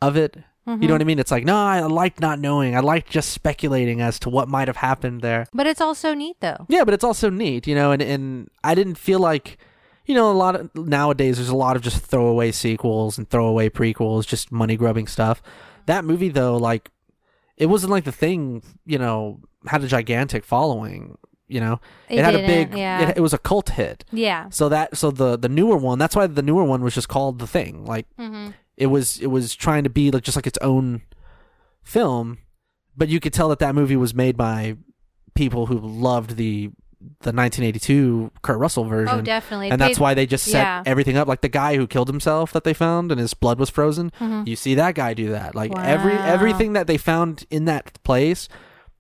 of 0.02 0.16
it. 0.18 0.38
Mm-hmm. 0.68 0.82
You 0.82 0.88
know 0.88 0.94
what 0.94 1.02
I 1.02 1.06
mean? 1.06 1.20
It's 1.20 1.32
like 1.32 1.44
no, 1.46 1.56
I 1.58 1.80
like 1.82 2.20
not 2.20 2.40
knowing. 2.40 2.76
I 2.76 2.80
like 2.82 3.10
just 3.10 3.32
speculating 3.32 4.00
as 4.02 4.20
to 4.20 4.30
what 4.30 4.48
might 4.48 4.68
have 4.68 4.78
happened 4.78 5.22
there. 5.22 5.46
But 5.54 5.68
it's 5.68 5.82
also 5.82 6.14
neat 6.14 6.38
though. 6.40 6.66
Yeah, 6.70 6.84
but 6.84 6.94
it's 6.94 7.04
also 7.04 7.30
neat, 7.30 7.68
you 7.68 7.76
know. 7.76 7.92
And 7.92 8.02
and 8.02 8.50
I 8.64 8.76
didn't 8.76 8.96
feel 8.96 9.20
like. 9.20 9.58
You 10.06 10.16
know, 10.16 10.30
a 10.30 10.34
lot 10.34 10.56
of 10.58 10.76
nowadays 10.76 11.38
there's 11.38 11.48
a 11.48 11.56
lot 11.56 11.78
of 11.78 11.82
just 11.82 12.04
throwaway 12.04 12.52
sequels 12.52 13.18
and 13.18 13.30
throwaway 13.30 13.70
prequels, 13.70 14.28
just 14.28 14.52
money 14.52 14.76
grubbing 14.76 15.08
stuff. 15.08 15.42
That 15.86 16.06
movie 16.06 16.30
though, 16.30 16.58
like 16.58 16.90
it 17.58 17.68
wasn't 17.68 17.92
like 17.92 18.04
the 18.04 18.12
thing, 18.12 18.64
you 18.86 18.98
know, 18.98 19.40
had 19.68 19.84
a 19.84 19.88
gigantic 19.88 20.44
following, 20.44 21.18
you 21.48 21.60
know. 21.60 21.80
It 22.10 22.24
had 22.24 22.36
a 22.36 22.46
big 22.46 22.78
yeah. 22.78 23.10
it, 23.10 23.18
it 23.18 23.22
was 23.22 23.34
a 23.34 23.38
cult 23.38 23.70
hit. 23.70 24.06
Yeah. 24.12 24.50
So 24.50 24.70
that 24.70 24.98
so 24.98 25.12
the 25.12 25.38
the 25.38 25.50
newer 25.50 25.78
one, 25.78 26.00
that's 26.00 26.16
why 26.16 26.28
the 26.28 26.42
newer 26.42 26.64
one 26.64 26.82
was 26.82 26.96
just 26.96 27.10
called 27.10 27.40
The 27.40 27.48
Thing. 27.48 27.86
Like 27.86 28.08
Mm-hmm. 28.20 28.52
it 28.78 28.88
was 28.88 29.20
it 29.20 29.28
was 29.28 29.56
trying 29.56 29.84
to 29.84 29.90
be 29.90 30.12
like 30.12 30.24
just 30.24 30.38
like 30.38 30.48
its 30.48 30.60
own 30.62 31.02
film, 31.84 32.40
but 32.96 33.10
you 33.10 33.20
could 33.20 33.34
tell 33.34 33.50
that 33.50 33.60
that 33.60 33.76
movie 33.76 33.98
was 33.98 34.14
made 34.14 34.38
by 34.38 34.78
people 35.36 35.66
who 35.68 35.78
loved 35.80 36.36
the 36.38 36.72
the 37.22 37.32
1982 37.32 38.32
Kurt 38.42 38.58
Russell 38.60 38.86
version. 38.86 39.20
Oh, 39.20 39.22
definitely. 39.22 39.70
And 39.70 39.80
that's 39.82 39.98
They- 39.98 40.02
why 40.02 40.14
they 40.14 40.26
just 40.26 40.46
set 40.46 40.64
yeah. 40.64 40.84
everything 40.86 41.18
up 41.18 41.28
like 41.28 41.42
the 41.42 41.50
guy 41.50 41.76
who 41.76 41.88
killed 41.88 42.08
himself 42.08 42.52
that 42.54 42.64
they 42.64 42.74
found 42.74 43.12
and 43.12 43.20
his 43.20 43.34
blood 43.34 43.60
was 43.60 43.70
frozen. 43.70 44.12
Mhm. 44.20 44.48
You 44.48 44.56
see 44.56 44.76
that 44.76 44.96
guy 44.96 45.14
do 45.14 45.30
that. 45.32 45.56
Like 45.56 45.72
every 45.78 46.14
everything 46.14 46.74
that 46.74 46.88
they 46.88 46.98
found 46.98 47.46
in 47.50 47.66
that 47.66 48.02
place 48.04 48.48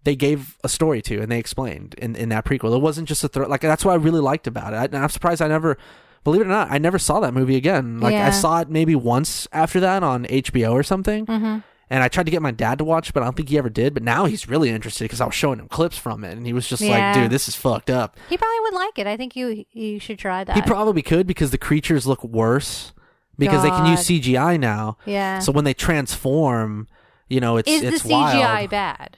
they 0.06 0.16
gave 0.18 0.58
a 0.66 0.68
story 0.70 1.02
to 1.02 1.22
and 1.22 1.32
they 1.32 1.40
explained 1.40 1.96
in, 1.98 2.14
in 2.18 2.28
that 2.30 2.44
prequel. 2.44 2.76
It 2.76 2.82
wasn't 2.82 3.08
just 3.08 3.24
a 3.24 3.30
throw. 3.30 3.48
Like 3.48 3.62
that's 3.62 3.86
what 3.86 3.94
I 3.94 3.96
really 3.96 4.20
liked 4.20 4.48
about 4.48 4.74
it. 4.74 4.94
I, 4.94 4.98
I'm 5.02 5.08
surprised 5.10 5.42
I 5.42 5.48
never, 5.48 5.78
believe 6.26 6.42
it 6.42 6.46
or 6.46 6.50
not, 6.50 6.70
I 6.70 6.78
never 6.78 7.00
saw 7.00 7.22
that 7.22 7.34
movie 7.34 7.56
again. 7.56 8.02
Like 8.02 8.12
Yeah. 8.14 8.28
I 8.28 8.32
saw 8.32 8.60
it 8.60 8.70
maybe 8.70 8.96
once 8.96 9.48
after 9.54 9.80
that 9.80 10.04
on 10.04 10.26
HBO 10.26 10.74
or 10.74 10.84
something, 10.84 11.26
Mm-hmm. 11.26 11.60
And 11.94 12.02
I 12.04 12.08
tried 12.08 12.26
to 12.26 12.32
get 12.32 12.42
my 12.42 12.50
dad 12.52 12.80
to 12.80 12.84
watch, 12.84 13.14
but 13.14 13.22
I 13.22 13.26
don't 13.28 13.36
think 13.38 13.50
he 13.50 13.58
ever 13.60 13.70
did. 13.70 13.94
But 13.94 14.02
now 14.02 14.26
he's 14.26 14.50
really 14.50 14.70
interested 14.70 15.04
because 15.06 15.22
I 15.22 15.26
was 15.26 15.36
showing 15.36 15.60
him 15.60 15.68
clips 15.68 15.98
from 15.98 16.24
it, 16.24 16.36
and 16.36 16.46
he 16.46 16.52
was 16.52 16.68
just 16.68 16.82
Yeah. 16.82 17.12
like, 17.12 17.14
"Dude, 17.22 17.30
this 17.32 17.48
is 17.48 17.56
fucked 17.56 17.90
up." 17.92 18.18
He 18.30 18.36
probably 18.38 18.60
would 18.62 18.74
like 18.74 18.98
it. 18.98 19.06
I 19.08 19.16
think 19.16 19.36
you 19.36 19.64
you 19.72 20.00
should 20.00 20.18
try 20.18 20.44
that. 20.44 20.56
He 20.56 20.62
probably 20.64 21.04
could 21.04 21.28
because 21.28 21.52
the 21.52 21.58
creatures 21.60 22.08
look 22.08 22.24
worse 22.24 22.94
because 23.38 23.62
they 23.64 23.70
can 23.70 23.86
use 23.86 24.00
CGI 24.02 24.58
now. 24.60 24.98
yeah. 25.06 25.38
So 25.40 25.52
when 25.52 25.66
they 25.66 25.74
transform, 25.74 26.88
you 27.30 27.40
know, 27.40 27.58
it's 27.58 27.70
is 27.70 27.84
it's 27.84 28.02
the 28.04 28.10
CGI 28.10 28.40
wild. 28.40 28.70
bad? 28.72 29.18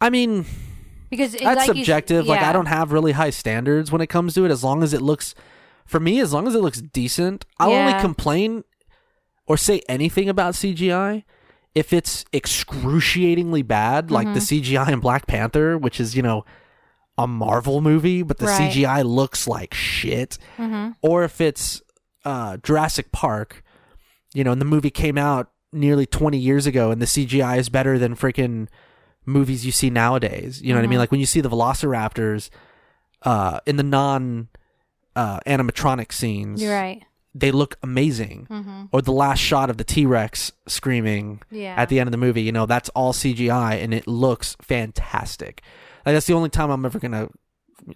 I 0.00 0.10
mean, 0.10 0.44
Because 1.10 1.34
it- 1.34 1.42
that's 1.42 1.56
like 1.58 1.68
you 1.68 1.72
s- 1.82 1.86
subjective. 1.86 2.26
Like. 2.26 2.40
I 2.42 2.52
don't 2.52 2.66
have 2.66 2.92
really 2.92 3.12
high 3.12 3.30
standards 3.30 3.92
when 3.92 4.00
it 4.00 4.08
comes 4.08 4.34
to 4.34 4.44
it. 4.44 4.50
As 4.50 4.64
long 4.64 4.82
as 4.82 4.92
it 4.94 5.00
looks, 5.02 5.34
for 5.86 6.00
me, 6.00 6.18
as 6.20 6.32
long 6.32 6.46
as 6.48 6.54
it 6.54 6.60
looks 6.60 6.80
decent, 6.80 7.44
I'll 7.58 7.72
only 7.72 7.98
complain 8.00 8.64
or 9.46 9.56
say 9.56 9.82
anything 9.88 10.28
about 10.28 10.54
CGI 10.54 11.24
if 11.74 11.92
it's 11.92 12.24
excruciatingly 12.32 13.62
bad, 13.62 14.10
like 14.10 14.26
Mm-hmm. 14.26 14.34
the 14.34 14.40
CGI 14.40 14.92
in 14.92 15.00
Black 15.00 15.26
Panther, 15.26 15.76
which 15.78 16.00
is 16.00 16.16
you 16.16 16.22
know 16.22 16.44
a 17.18 17.26
Marvel 17.26 17.80
movie, 17.80 18.22
but 18.22 18.38
the 18.38 18.46
Right. 18.46 18.70
CGI 18.72 19.02
looks 19.04 19.46
like 19.46 19.72
shit, 19.74 20.38
Mhm. 20.58 20.96
or 21.02 21.22
if 21.24 21.40
it's 21.40 21.80
uh, 22.24 22.56
Jurassic 22.58 23.12
Park, 23.12 23.62
you 24.32 24.42
know, 24.44 24.50
and 24.52 24.60
the 24.60 24.64
movie 24.64 24.90
came 24.90 25.18
out 25.18 25.50
nearly 25.72 26.06
20 26.06 26.38
years 26.38 26.66
ago 26.66 26.90
and 26.90 27.02
the 27.02 27.06
CGI 27.06 27.58
is 27.58 27.68
better 27.68 27.98
than 27.98 28.16
freaking 28.16 28.66
movies 29.26 29.66
you 29.66 29.72
see 29.72 29.90
nowadays. 29.90 30.62
You 30.62 30.72
know 30.72 30.78
what 30.78 30.84
I 30.84 30.88
mean? 30.88 30.96
Mhm. 30.96 31.00
Like 31.00 31.10
when 31.10 31.20
you 31.20 31.26
see 31.26 31.40
the 31.42 31.50
velociraptors 31.50 32.48
uh, 33.22 33.60
in 33.66 33.76
the 33.76 33.82
non 33.82 34.48
uh, 35.16 35.38
animatronic 35.46 36.12
scenes, 36.12 36.60
You're 36.62 36.72
right. 36.74 37.02
They 37.34 37.50
look 37.50 37.76
amazing. 37.82 38.46
Mm-hmm. 38.50 38.84
Or 38.92 39.02
the 39.02 39.12
last 39.12 39.40
shot 39.40 39.68
of 39.70 39.76
the 39.76 39.84
T 39.84 40.06
Rex 40.06 40.52
screaming 40.68 41.42
Yeah. 41.50 41.74
at 41.76 41.88
the 41.88 41.98
end 42.00 42.06
of 42.06 42.12
the 42.12 42.18
movie, 42.18 42.42
you 42.42 42.52
know, 42.52 42.66
that's 42.66 42.88
all 42.90 43.12
CGI 43.12 43.82
and 43.82 43.92
it 43.92 44.06
looks 44.06 44.56
fantastic. 44.62 45.62
Like 46.06 46.14
that's 46.14 46.26
the 46.26 46.34
only 46.34 46.50
time 46.50 46.70
I'm 46.70 46.84
ever 46.84 46.98
gonna 46.98 47.28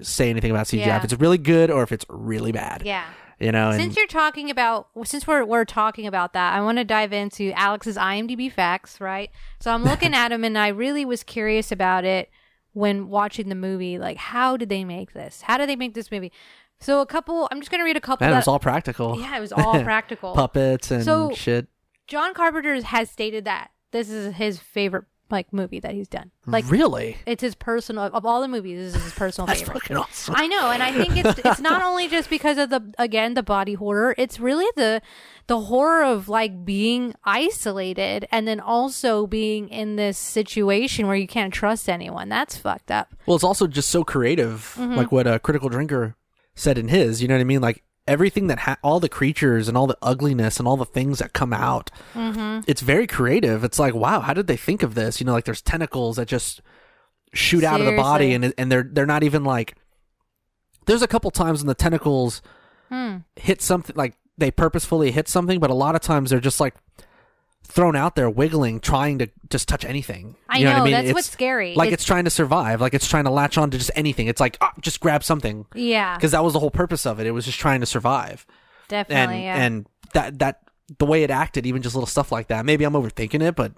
say 0.03 0.29
anything 0.31 0.51
about 0.51 0.67
CGI. 0.67 0.87
Yeah. 0.87 0.97
If 0.99 1.05
it's 1.05 1.15
really 1.15 1.39
good 1.39 1.71
or 1.71 1.83
if 1.83 1.93
it's 1.93 2.05
really 2.09 2.53
bad. 2.53 2.83
yeah. 2.85 3.05
You 3.41 3.53
know, 3.53 3.71
and 3.71 3.81
Since 3.81 3.97
you're 3.97 4.09
talking 4.09 4.51
about, 4.51 4.89
since 5.05 5.25
we're 5.25 5.45
we're 5.45 5.65
talking 5.65 6.09
about 6.09 6.33
that, 6.33 6.55
I 6.55 6.61
want 6.61 6.79
to 6.79 6.85
dive 6.85 7.13
into 7.13 7.53
Alex's 7.53 7.97
IMDb 7.97 8.51
facts, 8.51 9.01
right? 9.01 9.31
So 9.61 9.71
I'm 9.71 9.85
looking 9.85 10.13
at 10.23 10.31
them, 10.31 10.43
and 10.43 10.59
I 10.59 10.67
really 10.69 11.05
was 11.05 11.23
curious 11.23 11.71
about 11.71 12.05
it 12.05 12.31
when 12.73 13.09
watching 13.09 13.49
the 13.49 13.55
movie. 13.55 13.97
Like, 13.97 14.17
how 14.17 14.57
did 14.57 14.69
they 14.71 14.83
make 14.83 15.13
this? 15.13 15.43
How 15.43 15.57
did 15.57 15.69
they 15.69 15.77
make 15.77 15.95
this 15.95 16.11
movie? 16.11 16.33
So 16.81 17.01
a 17.01 17.07
couple. 17.07 17.49
I'm 17.51 17.61
just 17.61 17.71
gonna 17.71 17.85
read 17.85 17.97
a 17.97 18.01
couple. 18.01 18.27
man, 18.27 18.35
it 18.35 18.37
was 18.37 18.49
all 18.49 18.59
practical. 18.59 19.19
yeah, 19.21 19.37
it 19.37 19.41
was 19.41 19.53
all 19.53 19.83
practical. 19.83 20.35
Puppets 20.35 20.91
and 20.91 21.05
So- 21.05 21.33
shit. 21.35 21.69
John 22.07 22.33
Carpenter 22.33 22.81
has 22.83 23.11
stated 23.11 23.45
that 23.45 23.71
this 23.91 24.09
is 24.09 24.35
his 24.37 24.59
favorite 24.59 25.05
like 25.31 25.53
movie 25.53 25.79
that 25.79 25.93
he's 25.93 26.09
done. 26.09 26.31
Like 26.47 26.65
really? 26.71 27.19
it's 27.27 27.43
his 27.43 27.55
personal 27.55 28.05
of 28.05 28.25
all 28.25 28.41
the 28.41 28.49
movies. 28.49 28.79
This 28.79 28.97
is 28.97 29.05
his 29.05 29.13
personal 29.13 29.47
That's 29.47 29.61
favorite. 29.61 29.83
fucking 29.83 29.97
awesome. 29.99 30.35
I 30.39 30.47
know, 30.47 30.71
and 30.71 30.83
I 30.83 30.91
think 30.91 31.19
it's 31.19 31.39
it's 31.45 31.61
not 31.61 31.83
only 31.83 32.09
just 32.09 32.31
because 32.31 32.57
of 32.57 32.71
the 32.71 32.95
again 32.99 33.35
the 33.35 33.43
body 33.43 33.75
horror. 33.75 34.15
It's 34.17 34.41
really 34.41 34.65
the 34.77 35.03
the 35.49 35.61
horror 35.61 36.03
of 36.03 36.31
like 36.31 36.65
being 36.65 37.15
isolated 37.25 38.27
and 38.33 38.49
then 38.49 38.59
also 38.61 39.27
being 39.27 39.69
in 39.69 39.97
this 39.97 40.17
situation 40.17 41.07
where 41.07 41.17
you 41.17 41.27
can't 41.27 41.53
trust 41.53 41.91
anyone. 41.91 42.31
That's 42.31 42.57
fucked 42.57 42.91
up. 42.91 43.15
Well, 43.27 43.35
it's 43.35 43.45
also 43.45 43.67
just 43.67 43.91
so 43.91 44.05
creative, 44.05 44.75
Mm-hmm. 44.79 44.95
like 44.95 45.13
what 45.13 45.27
a 45.27 45.39
critical 45.39 45.69
drinker 45.69 46.17
said 46.59 46.79
in 46.79 46.89
his. 46.89 47.21
You 47.23 47.29
know 47.29 47.35
what 47.35 47.41
I 47.41 47.45
mean? 47.45 47.61
Like 47.61 47.83
everything 48.07 48.47
that 48.49 48.61
ha- 48.61 48.79
all 48.83 49.01
the 49.01 49.09
creatures 49.09 49.69
and 49.69 49.77
all 49.77 49.87
the 49.87 49.99
ugliness 50.03 50.59
and 50.59 50.67
all 50.67 50.77
the 50.77 50.85
things 50.85 51.19
that 51.19 51.33
come 51.33 51.53
out. 51.53 51.91
Mm-hmm. 52.15 52.61
It's 52.67 52.81
very 52.81 53.07
creative. 53.07 53.65
It's 53.65 53.79
like, 53.79 53.95
wow, 53.95 54.21
how 54.21 54.35
did 54.35 54.47
they 54.47 54.57
think 54.57 54.83
of 54.83 54.95
this? 54.95 55.21
You 55.21 55.27
know, 55.27 55.33
like 55.33 55.45
there's 55.45 55.63
tentacles 55.63 56.17
that 56.17 56.29
just 56.29 56.61
shoot 57.35 57.65
out 57.65 57.81
of 57.81 57.87
the 57.87 57.97
body, 57.97 58.33
and 58.33 58.55
and 58.57 58.73
they're 58.73 58.89
they're 58.91 59.07
not 59.07 59.23
even 59.23 59.45
like. 59.45 59.77
There's 60.87 61.03
a 61.03 61.09
couple 61.09 61.31
times 61.31 61.61
when 61.61 61.67
the 61.67 61.75
tentacles 61.75 62.41
Hmm. 62.89 63.17
hit 63.37 63.61
something 63.61 63.95
like 63.95 64.15
they 64.39 64.51
purposefully 64.51 65.11
hit 65.11 65.29
something, 65.29 65.61
but 65.61 65.69
a 65.69 65.75
lot 65.75 65.95
of 65.95 66.01
times 66.01 66.31
they're 66.31 66.41
just 66.41 66.59
like 66.61 66.75
thrown 67.69 67.95
out 67.95 68.17
there, 68.17 68.29
wiggling, 68.31 68.81
trying 68.81 69.19
to 69.19 69.29
just 69.51 69.69
touch 69.69 69.85
anything. 69.85 70.35
I 70.49 70.59
You 70.59 70.65
know, 70.65 70.73
what 70.73 70.81
I 70.81 70.85
mean? 70.85 70.93
that's 70.93 71.03
It's- 71.05 71.15
what's 71.15 71.31
scary. 71.31 71.75
Like 71.75 71.89
It's- 71.89 72.01
it's, 72.01 72.05
trying 72.05 72.25
to 72.25 72.31
survive. 72.31 72.81
Like 72.81 72.95
it's 72.95 73.07
trying 73.07 73.25
to 73.25 73.31
latch 73.31 73.57
on 73.59 73.71
to 73.71 73.79
just 73.79 73.91
anything. 73.95 74.27
It's 74.27 74.41
like 74.41 74.57
ah, 74.61 74.73
just 74.81 75.01
grab 75.01 75.23
something 75.23 75.67
Yeah, 75.75 76.17
because 76.17 76.33
that 76.33 76.43
was 76.43 76.55
the 76.55 76.59
whole 76.61 76.71
purpose 76.71 77.07
of 77.07 77.21
it. 77.21 77.27
It 77.27 77.33
was 77.33 77.45
just 77.45 77.59
trying 77.59 77.81
to 77.81 77.87
survive. 77.87 78.47
And 78.49 78.89
definitely. 78.89 79.43
yeah. 79.45 79.57
and 79.63 79.87
that 80.15 80.39
that 80.39 80.61
the 80.99 81.05
way 81.05 81.23
it 81.23 81.31
acted, 81.31 81.67
even 81.67 81.83
just 81.83 81.95
little 81.95 82.07
stuff 82.07 82.33
like 82.33 82.49
that. 82.49 82.65
Maybe 82.65 82.85
I'm 82.85 82.95
overthinking 82.95 83.43
it, 83.43 83.55
but 83.55 83.73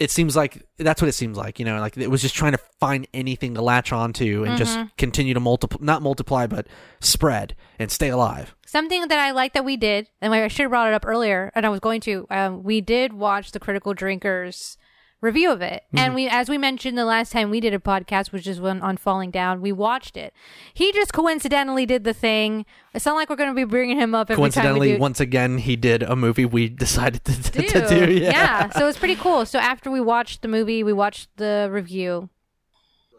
it 0.00 0.10
seems 0.10 0.34
like 0.34 0.66
that's 0.78 1.00
what 1.02 1.08
it 1.08 1.12
seems 1.12 1.36
like. 1.36 1.58
You 1.58 1.64
know, 1.64 1.78
like 1.80 1.96
it 1.96 2.10
was 2.10 2.22
just 2.22 2.34
trying 2.34 2.52
to 2.52 2.60
find 2.80 3.06
anything 3.14 3.54
to 3.54 3.62
latch 3.62 3.92
onto 3.92 4.44
and 4.44 4.56
just 4.58 4.76
Mm-hmm. 4.78 4.88
continue 4.96 5.34
to 5.34 5.40
multiply, 5.40 5.78
not 5.84 6.02
multiply, 6.02 6.46
but 6.46 6.66
spread 7.00 7.54
and 7.78 7.90
stay 7.90 8.08
alive. 8.08 8.54
Something 8.66 9.06
that 9.08 9.18
I 9.18 9.32
like 9.32 9.52
that 9.52 9.64
we 9.64 9.76
did, 9.76 10.08
and 10.20 10.32
I 10.32 10.48
should 10.48 10.62
have 10.62 10.70
brought 10.70 10.88
it 10.88 10.94
up 10.94 11.04
earlier, 11.06 11.52
and 11.54 11.66
I 11.66 11.68
was 11.68 11.80
going 11.80 12.00
to. 12.02 12.26
Um, 12.30 12.62
we 12.62 12.80
did 12.80 13.12
watch 13.12 13.52
the 13.52 13.60
Critical 13.60 13.92
Drinkers 13.94 14.78
review 15.22 15.50
of 15.50 15.62
it, 15.62 15.84
Mm-hmm. 15.88 15.98
and 15.98 16.14
we, 16.14 16.28
as 16.28 16.50
we 16.50 16.58
mentioned 16.58 16.98
the 16.98 17.06
last 17.06 17.32
time 17.32 17.48
we 17.48 17.60
did 17.60 17.72
a 17.72 17.78
podcast, 17.78 18.32
which 18.32 18.46
is 18.46 18.60
when 18.60 18.82
on 18.82 18.98
Falling 18.98 19.30
Down, 19.30 19.62
we 19.62 19.72
watched 19.72 20.18
it. 20.18 20.34
He 20.74 20.92
just 20.92 21.12
coincidentally 21.14 21.86
did 21.86 22.04
the 22.04 22.12
thing. 22.12 22.66
It's 22.92 23.06
not 23.06 23.14
like 23.14 23.30
we're 23.30 23.36
going 23.36 23.48
to 23.50 23.54
be 23.54 23.64
bringing 23.64 23.98
him 23.98 24.14
up 24.14 24.30
every 24.30 24.36
time 24.36 24.42
we 24.42 24.50
Coincidentally, 24.50 24.98
once 24.98 25.20
again, 25.20 25.56
he 25.58 25.76
did 25.76 26.02
a 26.02 26.14
movie 26.16 26.44
we 26.44 26.68
decided 26.68 27.24
to, 27.24 27.42
to, 27.52 27.62
do. 27.62 27.68
to 27.68 28.06
do. 28.06 28.12
Yeah. 28.12 28.68
so 28.70 28.86
it's 28.88 28.98
pretty 28.98 29.16
cool. 29.16 29.46
So 29.46 29.58
after 29.58 29.90
we 29.90 30.00
watched 30.00 30.42
the 30.42 30.48
movie, 30.48 30.82
we 30.82 30.92
watched 30.92 31.28
the 31.38 31.68
review. 31.70 32.28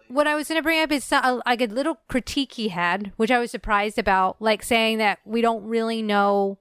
What 0.09 0.27
I 0.27 0.35
was 0.35 0.47
going 0.47 0.59
to 0.59 0.63
bring 0.63 0.81
up 0.83 0.91
is 0.91 1.03
so- 1.03 1.41
like 1.45 1.61
a 1.61 1.65
little 1.65 1.97
critique 2.07 2.53
he 2.53 2.67
had, 2.67 3.13
which 3.15 3.31
I 3.31 3.39
was 3.39 3.49
surprised 3.49 3.97
about, 3.97 4.39
like 4.41 4.61
saying 4.61 4.97
that 4.99 5.19
we 5.25 5.41
don't 5.41 5.63
really 5.63 6.01
know 6.03 6.59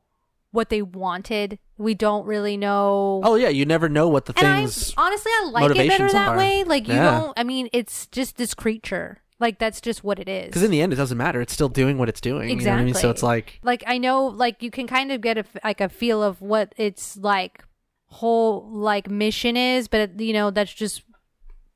what 0.52 0.68
they 0.68 0.80
wanted. 0.82 1.58
We 1.76 1.94
don't 1.94 2.24
really 2.26 2.56
know. 2.56 3.20
Oh 3.24 3.34
yeah, 3.34 3.48
you 3.48 3.66
never 3.66 3.88
know 3.88 4.06
what 4.08 4.26
the 4.26 4.32
and 4.38 4.70
things. 4.70 4.94
I 4.96 5.06
honestly 5.06 5.32
I 5.34 5.48
like 5.50 5.70
it 5.76 5.88
better 5.88 6.08
that 6.12 6.28
are. 6.28 6.36
way. 6.36 6.62
Like 6.64 6.86
you 6.86 6.94
Yeah. 6.94 7.20
don't. 7.20 7.32
I 7.38 7.42
mean, 7.42 7.68
it's 7.72 8.06
just 8.06 8.36
this 8.36 8.54
creature. 8.54 9.18
Like 9.40 9.58
that's 9.58 9.80
just 9.80 10.04
what 10.04 10.20
it 10.20 10.28
is. 10.28 10.46
Because 10.46 10.62
in 10.62 10.70
the 10.70 10.80
end, 10.80 10.92
it 10.92 10.96
doesn't 10.96 11.18
matter. 11.18 11.40
It's 11.40 11.52
still 11.52 11.68
doing 11.68 11.98
what 11.98 12.08
it's 12.08 12.20
doing. 12.20 12.48
You 12.50 12.64
know 12.64 12.72
I 12.72 12.84
mean? 12.84 12.94
So 12.94 13.10
it's 13.10 13.22
like 13.24 13.58
like 13.64 13.82
I 13.88 13.98
know 13.98 14.26
like 14.26 14.62
you 14.62 14.70
can 14.70 14.86
kind 14.86 15.10
of 15.10 15.20
get 15.20 15.36
a 15.38 15.44
like 15.64 15.80
a 15.80 15.88
feel 15.88 16.22
of 16.22 16.40
what 16.40 16.72
its 16.76 17.16
like 17.16 17.64
whole 18.06 18.68
like 18.70 19.10
mission 19.10 19.56
is, 19.56 19.88
but 19.88 20.20
you 20.20 20.32
know 20.32 20.50
that's 20.50 20.72
just 20.72 21.02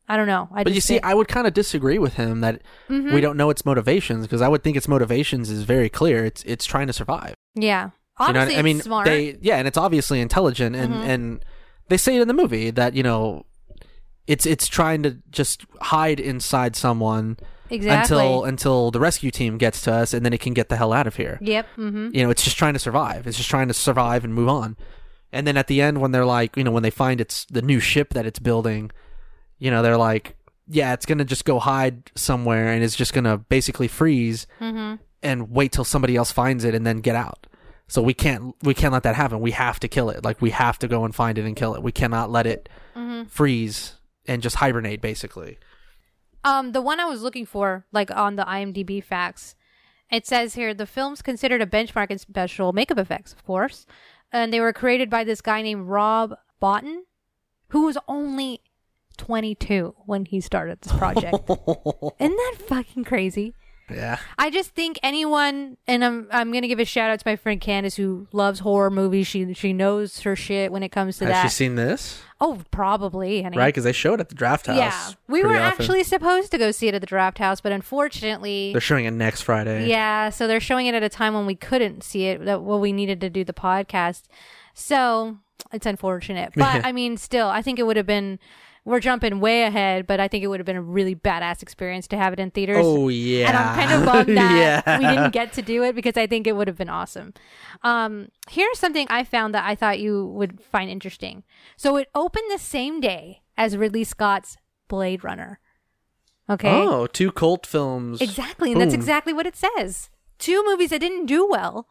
I 0.08 0.16
don't 0.16 0.28
know. 0.28 0.48
I 0.52 0.62
But 0.62 0.74
you 0.74 0.80
see, 0.80 0.94
think- 0.94 1.04
I 1.06 1.14
would 1.14 1.26
kind 1.26 1.48
of 1.48 1.54
disagree 1.54 1.98
with 1.98 2.14
him 2.14 2.40
that 2.42 2.62
Mhm. 2.88 3.12
we 3.12 3.20
don't 3.20 3.36
know 3.36 3.50
its 3.50 3.64
motivations 3.64 4.24
because 4.26 4.40
I 4.40 4.46
would 4.46 4.62
think 4.62 4.76
its 4.76 4.86
motivations 4.86 5.50
is 5.50 5.64
very 5.64 5.88
clear. 5.88 6.24
It's 6.24 6.44
it's 6.44 6.64
trying 6.66 6.86
to 6.86 6.92
survive. 6.92 7.34
yeah. 7.54 7.90
You 8.20 8.32
know, 8.32 8.40
I 8.40 8.62
mean, 8.62 8.80
smart. 8.80 9.04
they 9.04 9.36
yeah, 9.42 9.56
and 9.56 9.68
it's 9.68 9.76
obviously 9.78 10.20
intelligent, 10.20 10.74
and 10.76 10.94
Mhm. 10.94 11.06
and 11.06 11.44
they 11.88 11.96
say 11.96 12.16
it 12.16 12.22
in 12.22 12.28
the 12.28 12.34
movie 12.34 12.70
that 12.70 12.94
you 12.94 13.02
know, 13.02 13.44
it's 14.26 14.46
it's 14.46 14.66
trying 14.68 15.02
to 15.02 15.18
just 15.30 15.64
hide 15.82 16.18
inside 16.18 16.74
someone 16.76 17.36
exactly. 17.70 18.16
until 18.16 18.44
until 18.44 18.90
the 18.90 19.00
rescue 19.00 19.30
team 19.30 19.58
gets 19.58 19.82
to 19.82 19.92
us, 19.92 20.14
and 20.14 20.24
then 20.24 20.32
it 20.32 20.40
can 20.40 20.54
get 20.54 20.68
the 20.68 20.76
hell 20.76 20.92
out 20.92 21.06
of 21.06 21.16
here. 21.16 21.38
yep. 21.42 21.66
Mm-hmm. 21.76 22.08
You 22.14 22.24
know, 22.24 22.30
it's 22.30 22.42
just 22.42 22.56
trying 22.56 22.72
to 22.72 22.78
survive. 22.80 23.26
It's 23.26 23.36
just 23.36 23.50
trying 23.50 23.68
to 23.68 23.74
survive 23.74 24.24
and 24.24 24.32
move 24.34 24.48
on. 24.48 24.76
And 25.32 25.46
then 25.46 25.56
at 25.56 25.66
the 25.66 25.82
end, 25.82 26.00
when 26.00 26.12
they're 26.12 26.24
like, 26.24 26.56
you 26.56 26.64
know, 26.64 26.70
when 26.70 26.82
they 26.82 26.90
find 26.90 27.20
it's 27.20 27.44
the 27.50 27.60
new 27.62 27.80
ship 27.80 28.14
that 28.14 28.24
it's 28.24 28.38
building, 28.38 28.90
you 29.58 29.70
know, 29.70 29.82
they're 29.82 29.96
like, 29.98 30.36
yeah, 30.68 30.92
it's 30.94 31.04
gonna 31.04 31.24
just 31.24 31.44
go 31.44 31.58
hide 31.58 32.10
somewhere, 32.14 32.68
and 32.68 32.82
it's 32.82 32.96
just 32.96 33.12
gonna 33.12 33.36
basically 33.36 33.88
freeze 33.88 34.46
Mm-hmm. 34.60 34.94
and 35.22 35.50
wait 35.50 35.72
till 35.72 35.84
somebody 35.84 36.16
else 36.16 36.32
finds 36.32 36.64
it 36.64 36.74
and 36.74 36.86
then 36.86 36.98
get 37.00 37.14
out. 37.16 37.46
So 37.88 38.02
we 38.02 38.14
can't 38.14 38.54
we 38.62 38.74
can't 38.74 38.92
let 38.92 39.04
that 39.04 39.14
happen. 39.14 39.40
We 39.40 39.52
have 39.52 39.78
to 39.80 39.88
kill 39.88 40.10
it. 40.10 40.24
Like 40.24 40.42
we 40.42 40.50
have 40.50 40.78
to 40.80 40.88
go 40.88 41.04
and 41.04 41.14
find 41.14 41.38
it 41.38 41.44
and 41.44 41.54
kill 41.54 41.74
it. 41.74 41.82
We 41.82 41.92
cannot 41.92 42.30
let 42.30 42.46
it 42.46 42.68
Mm-hmm. 42.96 43.28
freeze 43.28 43.94
and 44.26 44.42
just 44.42 44.56
hibernate 44.56 45.00
basically. 45.02 45.58
Um, 46.44 46.72
the 46.72 46.80
one 46.80 46.98
I 46.98 47.04
was 47.04 47.20
looking 47.22 47.44
for, 47.44 47.84
like 47.92 48.10
on 48.10 48.36
the 48.36 48.44
IMDb 48.44 49.04
facts, 49.04 49.54
it 50.10 50.26
says 50.26 50.54
here 50.54 50.72
the 50.72 50.86
film's 50.86 51.20
considered 51.20 51.60
a 51.60 51.66
benchmark 51.66 52.10
in 52.10 52.18
special 52.18 52.72
makeup 52.72 52.96
effects, 52.98 53.32
of 53.32 53.44
course, 53.44 53.84
and 54.32 54.52
they 54.52 54.60
were 54.60 54.72
created 54.72 55.10
by 55.10 55.24
this 55.24 55.40
guy 55.42 55.60
named 55.60 55.88
Rob 55.88 56.34
Bottin, 56.62 57.00
who 57.68 57.84
was 57.84 57.98
only 58.08 58.60
22 59.18 59.94
when 60.06 60.24
he 60.24 60.40
started 60.40 60.80
this 60.80 60.92
project. 60.92 61.36
Isn't 61.50 62.36
that 62.36 62.56
fucking 62.66 63.04
crazy? 63.04 63.54
Yeah. 63.90 64.18
I 64.38 64.50
just 64.50 64.70
think 64.70 64.98
anyone, 65.02 65.76
and 65.86 66.04
I'm 66.04 66.28
I'm 66.32 66.52
gonna 66.52 66.68
give 66.68 66.80
a 66.80 66.84
shout 66.84 67.10
out 67.10 67.18
to 67.20 67.28
my 67.28 67.36
friend 67.36 67.60
Candace 67.60 67.96
who 67.96 68.26
loves 68.32 68.60
horror 68.60 68.90
movies. 68.90 69.26
She 69.26 69.52
she 69.54 69.72
knows 69.72 70.20
her 70.20 70.34
shit 70.36 70.72
when 70.72 70.82
it 70.82 70.90
comes 70.90 71.18
to 71.18 71.26
Has 71.26 71.32
that. 71.32 71.42
she 71.44 71.48
seen 71.50 71.74
this? 71.76 72.20
oh, 72.38 72.60
probably, 72.70 73.40
honey. 73.42 73.56
Right, 73.56 73.68
because 73.68 73.84
they 73.84 73.92
show 73.92 74.12
it 74.12 74.20
at 74.20 74.28
the 74.28 74.34
Drafthouse. 74.34 74.76
Yeah, 74.76 75.10
we 75.26 75.42
were 75.42 75.56
often. 75.56 75.62
actually 75.62 76.02
supposed 76.04 76.50
to 76.50 76.58
go 76.58 76.70
see 76.70 76.86
it 76.88 76.94
at 76.94 77.00
the 77.00 77.06
Drafthouse, 77.06 77.62
but 77.62 77.72
unfortunately, 77.72 78.72
They're 78.72 78.80
showing 78.80 79.06
it 79.06 79.12
next 79.12 79.40
Friday. 79.42 79.88
yeah. 79.88 80.28
So 80.30 80.46
they're 80.46 80.60
showing 80.60 80.86
it 80.86 80.94
at 80.94 81.02
a 81.02 81.08
time 81.08 81.32
when 81.32 81.46
we 81.46 81.54
couldn't 81.54 82.02
see 82.04 82.26
it. 82.26 82.44
That 82.44 82.62
well, 82.62 82.78
we 82.80 82.92
needed 82.92 83.20
to 83.22 83.30
do 83.30 83.42
the 83.44 83.54
podcast. 83.54 84.24
So 84.74 85.38
it's 85.72 85.86
unfortunate, 85.86 86.52
but 86.56 86.84
I 86.84 86.92
mean, 86.92 87.16
still, 87.16 87.48
I 87.48 87.62
think 87.62 87.78
it 87.78 87.84
would 87.84 87.96
have 87.96 88.06
been. 88.06 88.38
We're 88.86 89.00
jumping 89.00 89.40
way 89.40 89.64
ahead, 89.64 90.06
but 90.06 90.20
I 90.20 90.28
think 90.28 90.44
it 90.44 90.46
would 90.46 90.60
have 90.60 90.64
been 90.64 90.76
a 90.76 90.82
really 90.82 91.16
badass 91.16 91.60
experience 91.60 92.06
to 92.06 92.16
have 92.16 92.32
it 92.32 92.38
in 92.38 92.52
theaters. 92.52 92.78
Oh 92.86 93.08
yeah. 93.08 93.48
And 93.48 93.56
I'm 93.56 93.74
kind 93.74 93.92
of 93.92 94.06
bummed 94.06 94.38
that 94.38 94.84
yeah. 94.86 94.98
we 94.98 95.04
didn't 95.04 95.32
get 95.32 95.52
to 95.54 95.62
do 95.62 95.82
it 95.82 95.96
because 95.96 96.16
I 96.16 96.28
think 96.28 96.46
it 96.46 96.54
would 96.54 96.68
have 96.68 96.76
been 96.78 96.88
awesome. 96.88 97.34
Um, 97.82 98.28
here's 98.48 98.78
something 98.78 99.08
I 99.10 99.24
found 99.24 99.52
that 99.56 99.66
I 99.66 99.74
thought 99.74 99.98
you 99.98 100.26
would 100.26 100.60
find 100.62 100.88
interesting. 100.88 101.42
So 101.76 101.96
it 101.96 102.08
opened 102.14 102.48
the 102.48 102.60
same 102.60 103.00
day 103.00 103.42
as 103.58 103.76
Ridley 103.76 104.04
Scott's 104.04 104.56
Blade 104.86 105.24
Runner. 105.24 105.58
Okay. 106.48 106.70
Oh, 106.70 107.08
two 107.08 107.32
cult 107.32 107.66
films. 107.66 108.20
Exactly, 108.20 108.70
and 108.70 108.80
that's 108.80 108.94
exactly 108.94 109.32
what 109.32 109.46
it 109.46 109.56
says. 109.56 110.10
Two 110.38 110.62
movies 110.64 110.90
that 110.90 111.00
didn't 111.00 111.26
do 111.26 111.44
well, 111.44 111.88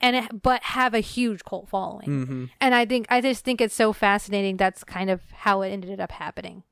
and 0.00 0.16
it, 0.16 0.42
but 0.42 0.62
have 0.62 0.94
a 0.94 1.00
huge 1.00 1.44
cult 1.44 1.68
following. 1.68 2.08
Mm-hmm. 2.08 2.44
And 2.60 2.74
I 2.74 2.84
think 2.84 3.06
I 3.08 3.20
just 3.20 3.44
think 3.44 3.60
it's 3.60 3.74
so 3.74 3.92
fascinating. 3.92 4.56
That's 4.56 4.84
kind 4.84 5.10
of 5.10 5.20
how 5.32 5.62
it 5.62 5.70
ended 5.70 6.00
up 6.00 6.12
happening. 6.12 6.62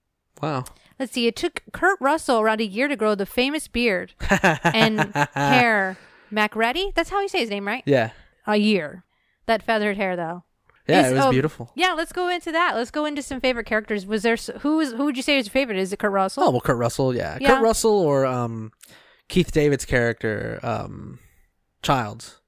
Wow. 0.42 0.64
Let's 0.98 1.12
see. 1.12 1.26
It 1.26 1.36
took 1.36 1.62
Kurt 1.72 1.98
Russell 2.00 2.40
around 2.40 2.60
a 2.60 2.66
year 2.66 2.88
to 2.88 2.96
grow 2.96 3.14
the 3.14 3.26
famous 3.26 3.68
beard 3.68 4.14
and 4.30 5.12
hair. 5.34 5.96
Macready? 6.30 6.92
That's 6.94 7.10
how 7.10 7.20
you 7.20 7.28
say 7.28 7.38
his 7.38 7.50
name, 7.50 7.66
right? 7.66 7.82
Yeah. 7.86 8.10
A 8.46 8.56
year. 8.56 9.04
That 9.46 9.62
feathered 9.62 9.96
hair, 9.96 10.16
though. 10.16 10.44
Yeah, 10.88 11.06
Is- 11.06 11.12
it 11.12 11.14
was 11.14 11.24
oh, 11.24 11.30
beautiful. 11.30 11.72
Yeah, 11.74 11.92
let's 11.92 12.12
go 12.12 12.28
into 12.28 12.52
that. 12.52 12.74
Let's 12.74 12.90
go 12.90 13.04
into 13.06 13.22
some 13.22 13.40
favorite 13.40 13.66
characters. 13.66 14.06
Was 14.06 14.22
there 14.22 14.36
who 14.60 14.84
who 14.84 15.04
would 15.04 15.16
you 15.16 15.22
say 15.22 15.38
is 15.38 15.46
your 15.46 15.52
favorite? 15.52 15.78
Is 15.78 15.92
it 15.92 15.98
Kurt 15.98 16.12
Russell? 16.12 16.44
Oh 16.44 16.50
well, 16.50 16.60
Kurt 16.60 16.76
Russell, 16.76 17.14
yeah. 17.14 17.38
Yeah. 17.40 17.54
Kurt 17.54 17.62
Russell 17.62 17.98
or 17.98 18.26
um, 18.26 18.70
Keith 19.28 19.50
David's 19.50 19.86
character, 19.86 20.60
um, 20.62 21.20
Childs, 21.82 22.40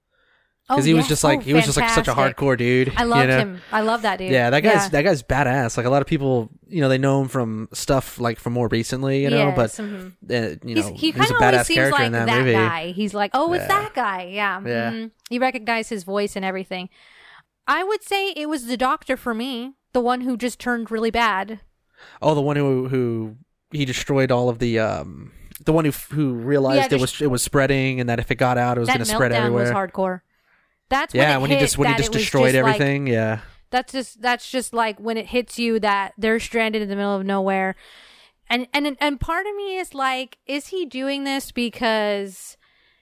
because 0.69 0.85
he 0.85 0.95
was 0.95 1.07
just 1.09 1.23
like 1.25 1.39
Oh, 1.41 1.43
he 1.43 1.55
was 1.55 1.65
just 1.65 1.77
like 1.77 1.91
such 1.91 2.09
a 2.09 2.13
hardcore 2.15 2.57
dude. 2.59 2.93
I 2.97 3.05
loved 3.05 3.23
you 3.23 3.29
know? 3.29 3.39
him. 3.39 3.61
I 3.73 3.81
love 3.83 4.03
that 4.03 4.19
dude. 4.19 4.31
Yeah, 4.33 4.51
that 4.51 4.61
guy's 4.61 4.91
that 4.91 5.03
guy's 5.03 5.23
badass. 5.23 5.77
Like 5.77 5.87
a 5.87 5.91
lot 5.91 6.03
of 6.03 6.09
people, 6.09 6.51
you 6.67 6.81
know, 6.81 6.89
they 6.89 6.99
know 6.99 7.21
him 7.23 7.29
from 7.29 7.69
stuff 7.73 8.19
like 8.19 8.39
from 8.39 8.53
more 8.55 8.69
recently, 8.69 9.23
you 9.23 9.31
know. 9.31 9.49
Yes, 9.55 9.57
But 9.57 9.85
mhm. 9.85 10.13
uh, 10.31 10.57
you 10.67 10.75
know, 10.75 10.83
He's, 10.91 11.01
he 11.01 11.07
he 11.07 11.13
kind 11.13 11.31
a 11.31 11.35
of 11.37 11.43
always 11.43 11.55
badass 11.61 11.65
seems 11.67 11.77
character 11.77 11.99
like 11.99 12.07
in 12.07 12.13
that, 12.13 12.27
that 12.27 12.39
movie. 12.41 12.53
guy. 12.53 12.91
He's 12.93 13.15
like, 13.15 13.31
oh, 13.35 13.53
it's 13.53 13.63
Yeah. 13.63 13.69
that 13.69 13.95
guy. 13.95 14.23
Yeah. 14.33 14.61
Yeah. 14.65 14.91
mhm. 14.93 15.11
You 15.31 15.41
recognize 15.41 15.89
his 15.89 16.05
voice 16.05 16.37
and 16.37 16.45
everything. 16.45 16.89
I 17.69 17.83
would 17.85 18.03
say 18.03 18.31
it 18.31 18.49
was 18.49 18.67
the 18.67 18.77
doctor 18.77 19.17
for 19.17 19.35
me, 19.35 19.75
the 19.93 20.01
one 20.01 20.21
who 20.23 20.37
just 20.37 20.59
turned 20.59 20.91
really 20.91 21.11
bad. 21.11 21.61
Oh, 22.23 22.35
the 22.35 22.43
one 22.43 22.57
who 22.57 22.89
who 22.89 23.37
he 23.71 23.85
destroyed 23.85 24.31
all 24.31 24.49
of 24.49 24.59
the 24.59 24.79
um, 24.79 25.33
the 25.65 25.73
one 25.73 25.85
who 25.85 25.91
who 26.11 26.35
realized 26.35 26.93
Yeah, 26.93 26.99
it 26.99 27.01
was 27.01 27.21
it 27.23 27.31
was 27.31 27.43
spreading 27.43 27.99
and 28.01 28.09
that 28.09 28.19
if 28.21 28.31
it 28.31 28.35
got 28.37 28.59
out, 28.59 28.77
it 28.77 28.81
was 28.81 28.89
going 28.89 28.99
to 29.01 29.05
spread 29.05 29.33
meltdown 29.33 29.53
was 29.53 29.69
everywhere. 29.71 29.89
hardcore. 29.89 30.21
That's 30.89 31.15
Yeah, 31.15 31.37
when, 31.37 31.37
it 31.37 31.41
when 31.41 31.51
he 31.51 31.57
just 31.59 31.79
when 31.79 31.89
he 31.91 31.97
just 31.97 32.13
destroyed 32.13 32.53
just 32.53 32.63
like- 32.63 32.75
everything. 32.75 33.07
yeah, 33.07 33.41
That's 33.71 33.93
just 33.93 34.23
that's 34.23 34.51
just 34.51 34.73
like 34.73 34.99
when 35.01 35.17
it 35.17 35.27
hits 35.27 35.59
you 35.59 35.81
that 35.81 36.13
they're 36.17 36.39
stranded 36.41 36.83
in 36.83 36.89
the 36.89 36.97
middle 36.97 37.15
of 37.17 37.25
nowhere. 37.27 37.75
And 38.49 38.69
and 38.73 38.97
and 39.01 39.19
part 39.21 39.47
of 39.47 39.55
me 39.57 39.77
is 39.79 39.93
like, 39.95 40.39
is 40.47 40.69
he 40.69 40.87
doing 40.87 41.25
this 41.25 41.51
because 41.51 42.57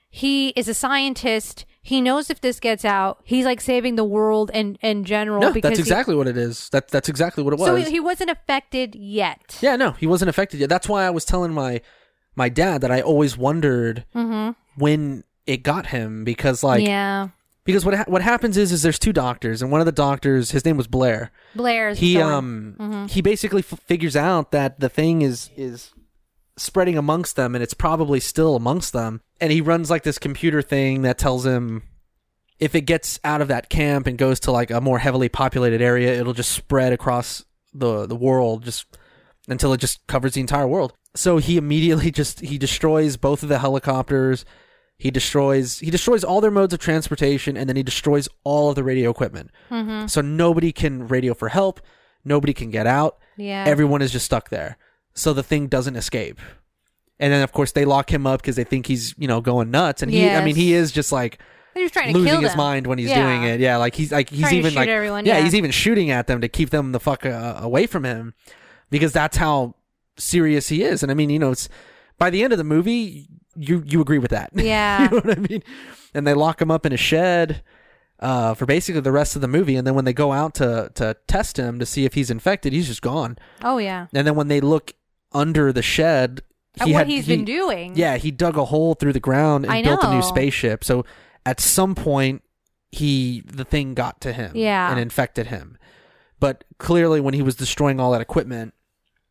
he 0.09 0.49
is 0.51 0.69
a 0.69 0.75
scientist? 0.75 1.67
He 1.83 2.01
knows 2.01 2.31
if 2.31 2.41
this 2.41 2.61
gets 2.61 2.83
out, 2.83 3.21
he's 3.25 3.45
like 3.45 3.61
saving 3.61 3.97
the 3.97 4.05
world 4.05 4.51
in 4.55 4.77
in 4.81 5.05
general. 5.05 5.43
No, 5.43 5.53
because 5.53 5.69
that's 5.69 5.79
he- 5.79 5.83
exactly 5.83 6.15
what 6.15 6.27
it 6.27 6.39
is. 6.39 6.71
That 6.71 6.89
that's 6.89 7.11
exactly 7.11 7.45
what 7.45 7.53
it 7.53 7.59
was. 7.59 7.67
so 7.69 7.77
he, 7.77 7.85
he 7.91 8.01
wasn't 8.01 8.31
affected 8.31 8.95
yet. 8.95 9.59
yeah, 9.61 9.77
no, 9.77 9.91
he 9.91 10.07
wasn't 10.07 10.31
affected 10.31 10.61
yet. 10.61 10.71
That's 10.71 10.89
why 10.89 11.05
I 11.05 11.11
was 11.11 11.27
telling 11.27 11.53
my 11.53 11.83
my 12.35 12.49
dad 12.49 12.81
that 12.81 12.91
I 12.91 13.03
always 13.03 13.37
wondered 13.37 14.07
when 14.77 15.25
it 15.47 15.59
got 15.63 15.89
him 15.89 16.25
because 16.25 16.63
like 16.65 16.81
Mm-hmm. 16.81 16.89
yeah, 16.89 17.29
because 17.65 17.85
what 17.85 17.95
ha- 17.95 18.05
what 18.07 18.23
happens 18.23 18.57
is 18.57 18.73
is 18.73 18.83
there's 18.83 18.99
two 18.99 19.13
doctors 19.13 19.63
and 19.63 19.71
one 19.71 19.81
of 19.81 19.87
the 19.87 19.93
doctors 19.93 20.51
his 20.51 20.65
name 20.65 20.77
was 20.77 20.87
Blair. 20.87 21.31
Blair. 21.55 21.95
He 21.95 22.15
story. 22.15 22.33
um 22.33 23.07
he 23.11 23.23
basically 23.23 23.61
f- 23.61 23.81
figures 23.87 24.17
out 24.17 24.51
that 24.53 24.81
the 24.81 24.89
thing 24.89 25.23
is 25.23 25.51
is 25.57 25.93
spreading 26.57 26.97
amongst 26.97 27.35
them 27.37 27.55
and 27.55 27.63
it's 27.65 27.75
probably 27.75 28.21
still 28.21 28.55
amongst 28.55 28.93
them 28.93 29.21
and 29.41 29.51
he 29.51 29.61
runs 29.61 29.91
like 29.91 30.05
this 30.05 30.19
computer 30.19 30.63
thing 30.63 31.03
that 31.03 31.19
tells 31.19 31.45
him 31.45 31.83
if 32.61 32.77
it 32.77 32.83
gets 32.83 33.19
out 33.25 33.41
of 33.41 33.49
that 33.49 33.69
camp 33.69 34.07
and 34.07 34.17
goes 34.19 34.39
to 34.39 34.53
like 34.53 34.71
a 34.71 34.81
more 34.81 35.01
heavily 35.01 35.29
populated 35.29 35.83
area 35.83 36.15
it'll 36.15 36.33
just 36.33 36.53
spread 36.53 36.93
across 36.93 37.45
the 37.73 38.07
the 38.07 38.15
world 38.15 38.63
just 38.63 38.87
until 39.49 39.73
it 39.73 39.79
just 39.81 40.07
covers 40.07 40.35
the 40.35 40.41
entire 40.41 40.67
world 40.69 40.93
so 41.17 41.39
he 41.39 41.57
immediately 41.57 42.11
just 42.21 42.39
he 42.41 42.57
destroys 42.57 43.17
both 43.17 43.43
of 43.43 43.49
the 43.49 43.59
helicopters 43.59 44.45
he 44.97 45.11
destroys 45.11 45.81
he 45.81 45.91
destroys 45.91 46.23
all 46.25 46.41
their 46.41 46.51
modes 46.51 46.73
of 46.73 46.79
transportation 46.81 47.57
and 47.57 47.69
then 47.69 47.77
he 47.77 47.83
destroys 47.83 48.29
all 48.45 48.69
of 48.71 48.77
the 48.77 48.85
radio 48.85 49.11
equipment. 49.11 49.51
So 50.11 50.21
nobody 50.21 50.73
can 50.73 51.09
radio 51.09 51.35
for 51.35 51.49
help. 51.49 51.81
Nobody 52.25 52.53
can 52.55 52.71
get 52.71 52.87
out. 52.87 53.19
Yeah, 53.37 53.65
everyone 53.67 54.01
is 54.03 54.13
just 54.13 54.25
stuck 54.25 54.49
there. 54.51 54.79
So 55.15 55.33
the 55.33 55.43
thing 55.43 55.67
doesn't 55.67 55.97
escape. 55.97 56.39
And 57.21 57.33
then 57.33 57.43
of 57.43 57.53
course 57.53 57.73
they 57.73 57.85
lock 57.85 58.13
him 58.13 58.27
up 58.27 58.41
because 58.43 58.57
they 58.57 58.65
think 58.65 58.87
he's 58.87 59.15
you 59.19 59.29
know 59.29 59.41
going 59.41 59.71
nuts. 59.71 60.03
And 60.03 60.11
he 60.11 60.31
i 60.31 60.45
mean 60.45 60.57
he 60.57 60.73
is 60.75 60.91
just 60.93 61.11
like 61.13 61.39
they're 61.75 61.85
just 61.85 61.95
trying 61.95 62.07
to 62.09 62.13
kill 62.13 62.23
losing 62.23 62.41
his 62.43 62.51
them. 62.53 62.59
mind 62.59 62.87
when 62.87 62.99
he's 62.99 63.11
Yeah. 63.11 63.23
doing 63.23 63.43
it. 63.43 63.61
Yeah 63.61 63.77
like 63.79 63.95
he's 63.97 64.13
like 64.13 64.31
he's 64.31 64.41
Trying 64.43 64.55
even 64.57 64.75
like 64.75 64.89
everyone, 64.89 65.27
yeah, 65.27 65.39
yeah. 65.39 65.45
he's 65.45 65.55
even 65.57 65.71
shooting 65.73 66.11
at 66.11 66.29
them 66.29 66.41
to 66.41 66.49
keep 66.49 66.71
them 66.71 66.93
the 66.93 67.01
fuck 67.01 67.27
uh, 67.27 67.59
away 67.61 67.87
from 67.87 68.05
him 68.05 68.35
because 68.91 69.13
that's 69.13 69.37
how 69.39 69.75
serious 70.17 70.69
he 70.69 70.83
is. 70.85 71.03
And 71.03 71.11
i 71.11 71.15
mean 71.15 71.31
you 71.31 71.39
know 71.41 71.51
it's 71.51 71.69
by 72.19 72.31
the 72.31 72.43
end 72.45 72.53
of 72.53 72.59
the 72.59 72.65
movie 72.65 73.29
you 73.57 73.83
you 73.87 74.01
agree 74.01 74.19
with 74.19 74.31
that 74.31 74.51
Yeah. 74.55 75.03
you 75.05 75.09
know 75.11 75.17
what 75.17 75.39
i 75.39 75.41
mean 75.41 75.63
and 76.15 76.27
they 76.27 76.35
lock 76.35 76.61
him 76.61 76.71
up 76.71 76.85
in 76.87 76.93
a 76.93 76.97
shed 76.97 77.63
uh, 78.21 78.55
for 78.55 78.65
basically 78.67 79.01
the 79.01 79.13
rest 79.13 79.35
of 79.37 79.43
the 79.43 79.49
movie 79.49 79.77
and 79.77 79.87
then 79.87 79.95
when 79.95 80.05
they 80.05 80.13
go 80.13 80.33
out 80.33 80.55
to 80.55 80.91
to 80.95 81.17
test 81.27 81.59
him 81.59 81.79
to 81.79 81.85
see 81.87 82.05
if 82.05 82.15
he's 82.15 82.31
infected 82.31 82.73
he's 82.73 82.87
just 82.87 83.03
gone 83.03 83.37
Oh 83.63 83.79
yeah, 83.79 84.07
and 84.15 84.27
then 84.27 84.35
when 84.35 84.49
they 84.49 84.61
look 84.61 84.93
under 85.33 85.73
the 85.73 85.83
shed 85.83 86.43
At 86.81 86.87
he 86.87 86.93
what 86.93 86.99
had 87.01 87.07
he's 87.09 87.27
he- 87.27 87.37
been 87.37 87.45
doing. 87.45 87.93
yeah, 87.97 88.17
he 88.17 88.31
dug 88.31 88.57
a 88.57 88.65
hole 88.67 88.95
through 88.95 89.13
the 89.13 89.21
ground 89.21 89.65
and 89.65 89.73
I 89.75 89.83
built 89.83 90.03
a 90.05 90.15
new 90.15 90.23
spaceship. 90.23 90.85
So 90.85 91.05
at 91.45 91.61
some 91.61 91.95
point, 91.95 92.43
he 92.93 93.43
the 93.47 93.65
thing 93.65 93.95
got 93.95 94.21
to 94.23 94.33
him, 94.33 94.53
Yeah. 94.55 94.91
and 94.91 94.99
infected 95.01 95.49
him. 95.49 95.77
But 96.41 96.65
clearly, 96.79 97.21
when 97.21 97.35
he 97.35 97.43
was 97.43 97.57
destroying 97.57 97.99
all 98.01 98.13
that 98.13 98.21
equipment, 98.21 98.75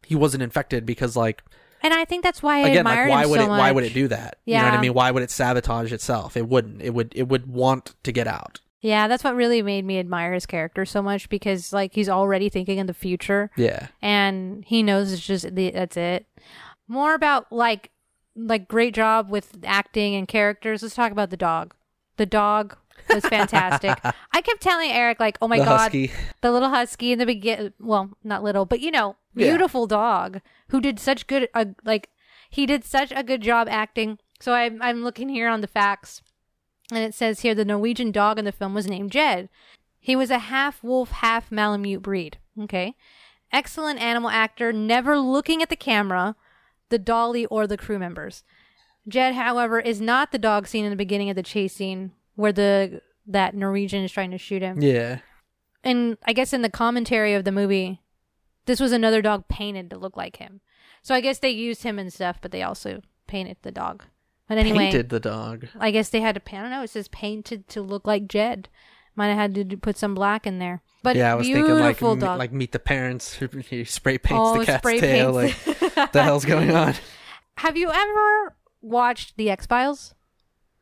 he 0.05 0.15
wasn't 0.15 0.43
infected 0.43 0.85
because, 0.85 1.15
like, 1.15 1.41
and 1.83 1.93
I 1.93 2.05
think 2.05 2.23
that's 2.23 2.41
why 2.41 2.57
I 2.57 2.59
again, 2.69 2.85
like, 2.85 2.93
admired 2.93 3.09
why 3.09 3.23
him 3.23 3.29
would 3.29 3.39
so 3.39 3.45
it? 3.45 3.47
much. 3.49 3.59
Why 3.59 3.71
would 3.71 3.83
it 3.83 3.93
do 3.93 4.07
that? 4.07 4.37
Yeah. 4.45 4.57
You 4.57 4.63
know 4.63 4.69
what 4.71 4.77
I 4.77 4.81
mean? 4.81 4.93
Why 4.93 5.11
would 5.11 5.23
it 5.23 5.29
sabotage 5.31 5.91
itself? 5.93 6.35
It 6.37 6.47
wouldn't. 6.47 6.81
It 6.81 6.93
would. 6.93 7.11
It 7.15 7.27
would 7.27 7.47
want 7.47 7.93
to 8.03 8.11
get 8.11 8.27
out. 8.27 8.59
Yeah, 8.81 9.07
that's 9.07 9.23
what 9.23 9.35
really 9.35 9.61
made 9.61 9.85
me 9.85 9.97
admire 9.97 10.33
his 10.33 10.45
character 10.45 10.85
so 10.85 11.01
much 11.01 11.29
because 11.29 11.71
like 11.71 11.93
he's 11.95 12.09
already 12.09 12.49
thinking 12.49 12.79
in 12.79 12.85
the 12.87 12.93
future 12.93 13.49
Yeah. 13.55 13.87
and 14.01 14.65
he 14.65 14.83
knows 14.83 15.13
it's 15.13 15.25
just 15.25 15.55
the, 15.55 15.71
that's 15.71 15.95
it. 15.95 16.25
More 16.89 17.13
about 17.13 17.49
like 17.49 17.91
like 18.35 18.67
great 18.67 18.93
job 18.93 19.29
with 19.29 19.57
acting 19.63 20.15
and 20.15 20.27
characters. 20.27 20.81
Let's 20.83 20.95
talk 20.95 21.13
about 21.13 21.29
the 21.29 21.37
dog. 21.37 21.73
The 22.17 22.25
dog 22.25 22.75
was 23.09 23.23
fantastic. 23.25 23.97
I 24.31 24.41
kept 24.41 24.61
telling 24.61 24.91
Eric 24.91 25.19
like, 25.19 25.37
"Oh 25.41 25.47
my 25.47 25.59
the 25.59 25.65
god, 25.65 25.77
husky. 25.79 26.11
the 26.41 26.51
little 26.51 26.69
husky 26.69 27.11
in 27.11 27.19
the 27.19 27.25
begin 27.25 27.73
well, 27.79 28.11
not 28.23 28.43
little, 28.43 28.65
but 28.65 28.79
you 28.79 28.91
know, 28.91 29.15
Yeah. 29.35 29.49
beautiful 29.49 29.87
dog 29.87 30.41
who 30.69 30.79
did 30.81 30.99
such 30.99 31.27
good 31.27 31.49
uh, 31.53 31.65
like 31.83 32.09
he 32.49 32.65
did 32.65 32.83
such 32.83 33.11
a 33.15 33.23
good 33.23 33.41
job 33.41 33.67
acting. 33.69 34.19
So 34.39 34.53
I'm 34.53 34.81
I'm 34.81 35.03
looking 35.03 35.29
here 35.29 35.47
on 35.49 35.61
the 35.61 35.67
facts 35.67 36.21
and 36.91 36.99
it 36.99 37.13
says 37.13 37.39
here 37.41 37.55
the 37.55 37.65
Norwegian 37.65 38.11
dog 38.11 38.37
in 38.37 38.45
the 38.45 38.51
film 38.51 38.73
was 38.73 38.87
named 38.87 39.11
Jed. 39.11 39.49
He 39.99 40.15
was 40.15 40.29
a 40.29 40.39
half 40.39 40.83
wolf, 40.83 41.11
half 41.11 41.49
Malamute 41.51 42.01
breed. 42.01 42.37
Okay. 42.59 42.95
Excellent 43.51 44.01
animal 44.01 44.29
actor, 44.29 44.73
never 44.73 45.17
looking 45.17 45.61
at 45.61 45.69
the 45.69 45.75
camera, 45.75 46.35
the 46.89 46.97
dolly, 46.99 47.45
or 47.47 47.67
the 47.67 47.77
crew 47.77 47.99
members. 47.99 48.43
Jed, 49.07 49.35
however, 49.35 49.79
is 49.79 50.01
not 50.01 50.31
the 50.31 50.37
dog 50.37 50.67
seen 50.67 50.83
in 50.85 50.89
the 50.89 50.95
beginning 50.95 51.29
of 51.29 51.35
the 51.35 51.43
chase 51.43 51.73
scene 51.75 52.11
where 52.35 52.51
the 52.53 53.01
that 53.27 53.55
Norwegian 53.55 54.03
is 54.03 54.11
trying 54.11 54.31
to 54.31 54.37
shoot 54.37 54.61
him. 54.61 54.81
Yeah. 54.81 55.19
And 55.83 56.17
I 56.25 56.33
guess 56.33 56.53
in 56.53 56.61
the 56.61 56.69
commentary 56.69 57.33
of 57.33 57.43
the 57.45 57.51
movie, 57.51 58.01
this 58.65 58.79
was 58.79 58.91
another 58.91 59.21
dog 59.21 59.47
painted 59.47 59.89
to 59.89 59.97
look 59.97 60.15
like 60.17 60.37
him. 60.37 60.61
So 61.01 61.13
I 61.13 61.21
guess 61.21 61.39
they 61.39 61.49
used 61.49 61.83
him 61.83 61.99
and 61.99 62.11
stuff, 62.11 62.39
but 62.41 62.51
they 62.51 62.63
also 62.63 63.01
painted 63.27 63.57
the 63.61 63.71
dog. 63.71 64.03
But 64.47 64.57
anyway, 64.57 64.77
Painted 64.85 65.09
the 65.09 65.19
dog. 65.19 65.67
I 65.79 65.91
guess 65.91 66.09
they 66.09 66.21
had 66.21 66.35
to. 66.35 66.41
Paint 66.41 66.59
I 66.59 66.61
don't 66.63 66.71
know. 66.71 66.83
It 66.83 66.89
says 66.89 67.07
painted 67.09 67.67
to 67.69 67.81
look 67.81 68.05
like 68.05 68.27
Jed. 68.27 68.69
Might 69.15 69.27
have 69.27 69.37
had 69.37 69.55
to 69.55 69.63
do- 69.63 69.77
put 69.77 69.97
some 69.97 70.15
black 70.15 70.45
in 70.47 70.59
there. 70.59 70.81
But 71.01 71.15
yeah, 71.15 71.31
I 71.31 71.35
was 71.35 71.47
beautiful 71.47 71.77
thinking 71.77 71.85
like 72.13 72.19
dog. 72.19 72.39
like 72.39 72.51
meet 72.51 72.71
the 72.71 72.79
parents. 72.79 73.39
He 73.69 73.83
spray 73.85 74.17
paints 74.17 74.41
Oh, 74.43 74.59
the 74.59 74.65
cat's 74.65 74.81
spray 74.81 74.99
tail. 74.99 75.39
paints. 75.39 75.67
Like, 75.95 76.11
the 76.11 76.23
hell's 76.23 76.45
going 76.45 76.71
on? 76.71 76.95
have 77.57 77.77
you 77.77 77.89
ever 77.91 78.55
watched 78.81 79.37
the 79.37 79.49
X 79.49 79.65
Files? 79.65 80.13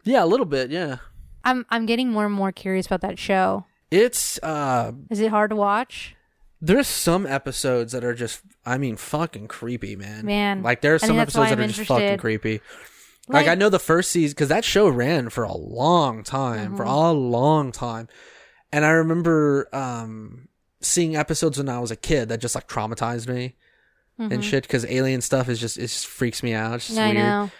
Yeah, 0.04 0.24
a 0.24 0.26
little 0.28 0.46
bit. 0.46 0.72
Yeah. 0.72 0.98
I'm 1.44 1.66
I'm 1.70 1.86
getting 1.86 2.10
more 2.12 2.26
and 2.26 2.34
more 2.34 2.52
curious 2.52 2.86
about 2.86 3.02
that 3.02 3.18
show. 3.20 3.66
It's 3.90 4.38
uh 4.44 4.92
Is 5.10 5.20
it 5.20 5.30
hard 5.30 5.50
to 5.52 5.56
watch? 5.56 6.16
there's 6.64 6.88
some 6.88 7.26
episodes 7.26 7.92
that 7.92 8.04
are 8.04 8.14
just 8.14 8.42
I 8.66 8.78
mean 8.78 8.96
fucking 8.96 9.48
creepy, 9.48 9.96
man. 9.96 10.26
Man, 10.26 10.62
Like 10.64 10.82
there 10.82 10.94
are 10.94 11.00
some 11.00 11.18
episodes 11.20 11.50
that 11.50 11.58
I'm 11.60 11.66
are 11.66 11.68
just 11.68 11.88
fucking 11.88 12.18
creepy. 12.20 12.62
Like, 13.28 13.46
Like- 13.46 13.48
I 13.48 13.56
know 13.56 13.70
the 13.70 13.80
first 13.80 14.12
season 14.12 14.36
cuz 14.36 14.50
that 14.50 14.64
show 14.64 14.88
ran 14.88 15.30
for 15.30 15.44
a 15.44 15.54
long 15.56 16.24
time, 16.24 16.76
for 16.78 16.84
Mm-hmm. 16.84 16.94
a 16.94 17.12
long 17.14 17.72
time. 17.72 18.08
And 18.72 18.86
I 18.86 18.92
remember 18.92 19.68
um 19.74 20.48
seeing 20.82 21.16
episodes 21.16 21.58
when 21.58 21.68
I 21.70 21.80
was 21.80 21.92
a 21.92 21.96
kid 21.96 22.30
that 22.30 22.40
just 22.40 22.56
like 22.56 22.68
traumatized 22.68 23.28
me 23.28 23.56
and 24.20 24.44
shit 24.46 24.68
cuz 24.70 24.86
alien 24.86 25.22
stuff 25.22 25.50
is 25.50 25.60
just 25.60 25.78
it 25.78 25.82
just 25.82 26.06
freaks 26.06 26.44
me 26.44 26.54
out. 26.54 26.76
It's 26.76 26.88
just 26.88 27.00
Mm-hmm. 27.00 27.10
I 27.10 27.14
weird. 27.14 27.26
know. 27.26 27.52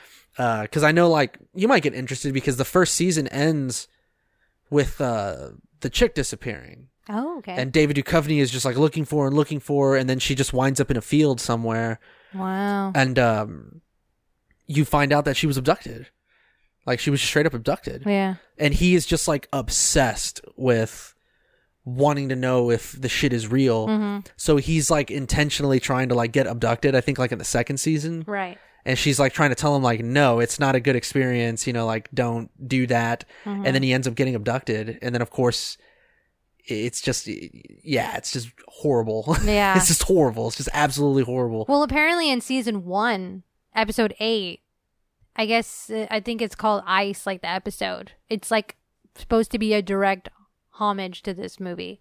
Because 0.64 0.84
I 0.84 0.92
know 0.92 1.10
like 1.10 1.38
you 1.54 1.68
might 1.68 1.84
get 1.84 1.94
interested 1.94 2.34
because 2.34 2.58
the 2.58 2.66
first 2.66 2.94
season 2.96 3.28
ends 3.28 3.88
with 4.70 5.00
uh, 5.02 5.50
the 5.82 5.90
chick 5.90 6.16
disappearing, 6.16 6.88
Oh, 7.10 7.38
okay. 7.40 7.56
and 7.56 7.72
David 7.72 7.98
Duchovny 7.98 8.40
is 8.40 8.50
just 8.52 8.66
like 8.66 8.78
looking 8.78 9.06
for 9.06 9.28
and 9.28 9.36
looking 9.36 9.60
for, 9.60 9.92
her, 9.92 9.98
and 9.98 10.10
then 10.10 10.20
she 10.20 10.34
just 10.36 10.54
winds 10.54 10.80
up 10.80 10.90
in 10.92 10.98
a 10.98 11.02
field 11.02 11.42
somewhere, 11.42 12.00
wow. 12.34 12.92
and 12.96 13.20
um, 13.20 13.82
you 14.68 14.86
find 14.86 15.12
out 15.12 15.26
that 15.26 15.36
she 15.36 15.48
was 15.48 15.58
abducted, 15.58 16.10
like 16.86 17.00
she 17.00 17.10
was 17.10 17.22
straight 17.22 17.46
up 17.46 17.54
abducted, 17.54 18.04
Yeah. 18.06 18.36
and 18.58 18.74
he 18.74 18.96
is 18.96 19.06
just 19.06 19.28
like 19.28 19.48
obsessed 19.52 20.40
with 20.56 21.14
wanting 21.84 22.30
to 22.30 22.36
know 22.36 22.70
if 22.72 22.92
the 22.94 23.10
shit 23.10 23.34
is 23.34 23.48
real. 23.48 23.88
Mm-hmm. 23.88 24.20
So 24.38 24.58
he's 24.58 24.90
like 24.92 25.10
intentionally 25.12 25.80
trying 25.80 26.10
to 26.10 26.16
like 26.16 26.32
get 26.32 26.46
abducted. 26.48 26.96
I 26.96 27.02
think 27.02 27.18
like 27.18 27.32
in 27.32 27.40
the 27.40 27.44
second 27.44 27.78
season 27.80 28.24
Right. 28.28 28.58
And 28.86 28.98
she's 28.98 29.20
like 29.20 29.34
trying 29.34 29.50
to 29.50 29.56
tell 29.56 29.76
him 29.76 29.84
like 29.84 30.02
no 30.02 30.40
it's 30.40 30.60
not 30.60 30.76
a 30.76 30.80
good 30.80 30.96
experience 30.96 31.66
you 31.68 31.74
know 31.74 31.86
like 31.86 32.10
don't 32.14 32.50
do 32.68 32.88
that 32.88 33.26
Mm-hmm. 33.46 33.66
and 33.66 33.76
then 33.76 33.84
he 33.84 33.94
ends 33.94 34.08
up 34.08 34.16
getting 34.16 34.36
abducted 34.36 34.98
and 35.02 35.14
then 35.16 35.22
of 35.22 35.30
course 35.30 35.78
it's 36.66 37.02
just 37.02 37.28
yeah 37.28 38.16
it's 38.18 38.32
just 38.32 38.50
horrible 38.68 39.36
Yeah. 39.44 39.76
it's 39.76 39.88
just 39.88 40.04
horrible 40.04 40.48
it's 40.48 40.58
just 40.58 40.70
absolutely 40.74 41.24
horrible 41.24 41.66
Well, 41.68 41.84
apparently 41.84 42.30
in 42.30 42.40
season 42.42 42.86
one, 42.86 43.44
episode 43.76 44.14
eight, 44.20 44.62
I 45.36 45.46
guess 45.48 45.90
uh, 45.90 46.06
I 46.12 46.20
think 46.20 46.42
it's 46.42 46.56
called 46.56 46.84
Ice, 46.86 47.26
like 47.26 47.42
the 47.42 47.50
episode. 47.50 48.12
It's 48.30 48.52
like 48.52 48.76
supposed 49.16 49.50
to 49.52 49.60
be 49.60 49.74
a 49.74 49.82
direct 49.82 50.30
homage 50.74 51.24
to 51.24 51.34
this 51.34 51.60
movie. 51.60 52.00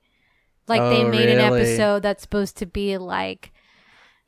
Like 0.68 0.81
they 0.83 1.05
Oh, 1.05 1.09
made 1.09 1.28
an 1.31 1.39
episode 1.41 2.03
that's 2.03 2.22
supposed 2.22 2.57
to 2.59 2.66
be 2.66 2.99
like 2.99 3.53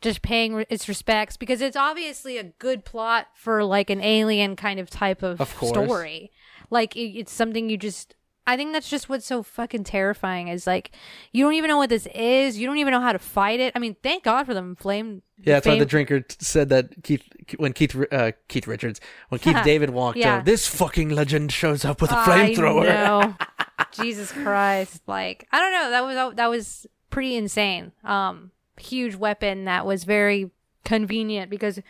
just 0.03 0.21
paying 0.23 0.55
re- 0.55 0.67
its 0.69 0.89
respects 0.89 1.37
because 1.37 1.61
it's 1.61 1.77
obviously 1.77 2.37
a 2.39 2.45
good 2.45 2.85
plot 2.85 3.29
for 3.35 3.65
like 3.65 3.89
an 3.91 4.01
alien 4.03 4.57
kind 4.57 4.79
of 4.79 4.91
type 4.91 5.23
of, 5.23 5.41
Of 5.41 5.51
story. 5.55 6.31
Like 6.71 6.97
it, 6.97 7.19
it's 7.19 7.33
something 7.33 7.71
you 7.71 7.77
just. 7.77 8.15
I 8.45 8.57
think 8.57 8.73
that's 8.73 8.91
just 8.91 9.09
what's 9.09 9.25
so 9.25 9.45
fucking 9.45 9.85
terrifying 9.85 10.49
is 10.49 10.67
like 10.67 10.91
you 11.31 11.45
don't 11.45 11.55
even 11.55 11.69
know 11.69 11.77
what 11.77 11.91
this 11.91 12.09
is. 12.13 12.59
You 12.59 12.67
don't 12.67 12.79
even 12.79 12.91
know 12.91 13.01
how 13.01 13.13
to 13.13 13.19
fight 13.21 13.61
it. 13.61 13.73
I 13.77 13.79
mean, 13.79 13.95
thank 14.03 14.25
God 14.25 14.47
for 14.47 14.53
the 14.55 14.75
flame. 14.77 15.23
yeah 15.39 15.55
that's 15.55 15.67
why 15.69 15.79
the 15.79 15.87
drinker 15.87 16.21
t- 16.23 16.37
said 16.41 16.69
that 16.71 17.05
keith 17.05 17.23
when 17.59 17.73
keith 17.73 17.95
uh, 18.11 18.33
keith 18.49 18.67
richards 18.67 19.01
when 19.29 19.39
keith 19.39 19.57
david 19.65 19.91
walked 19.91 20.19
Yeah. 20.19 20.39
out 20.39 20.45
this 20.45 20.67
fucking 20.67 21.11
legend 21.11 21.53
shows 21.53 21.85
up 21.85 22.01
with 22.03 22.11
a 22.11 22.15
flamethrower 22.17 22.85
know. 22.87 23.37
Jesus 23.93 24.33
Christ! 24.33 25.03
Like 25.07 25.47
I 25.53 25.61
don't 25.61 25.73
know. 25.73 25.91
That 25.91 26.05
was 26.05 26.37
that 26.37 26.47
was 26.51 26.87
pretty 27.11 27.37
insane. 27.37 27.93
Um, 28.03 28.51
huge 28.79 29.15
weapon 29.15 29.65
that 29.65 29.87
was 29.87 30.05
very 30.05 30.51
convenient 30.85 31.51
because 31.51 31.81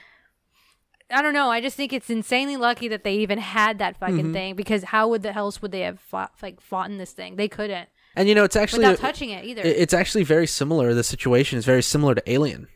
I 1.10 1.20
don't 1.20 1.34
know. 1.34 1.50
I 1.50 1.60
just 1.60 1.76
think 1.76 1.92
it's 1.92 2.08
insanely 2.08 2.56
lucky 2.56 2.88
that 2.88 3.04
they 3.04 3.16
even 3.16 3.38
had 3.38 3.78
that 3.78 3.98
fucking 3.98 4.16
Mm-hmm. 4.16 4.32
thing 4.32 4.56
because 4.56 4.84
how 4.84 5.08
would 5.08 5.22
the 5.22 5.34
else 5.34 5.60
would 5.60 5.72
they 5.72 5.80
have 5.82 6.00
fought 6.00 6.32
like 6.42 6.60
fought 6.60 6.88
in 6.90 6.98
this 6.98 7.12
thing? 7.12 7.36
They 7.36 7.48
couldn't 7.48 7.88
And 8.16 8.28
you 8.28 8.34
know, 8.34 8.44
it's 8.44 8.56
actually 8.56 8.86
without 8.86 8.98
touching 8.98 9.30
it 9.30 9.44
either. 9.44 9.62
it's 9.62 9.94
actually 9.94 10.24
very 10.24 10.46
similar. 10.46 10.94
The 10.94 11.04
situation 11.04 11.58
is 11.58 11.64
very 11.66 11.82
similar 11.82 12.14
to 12.14 12.30
Alien 12.30 12.68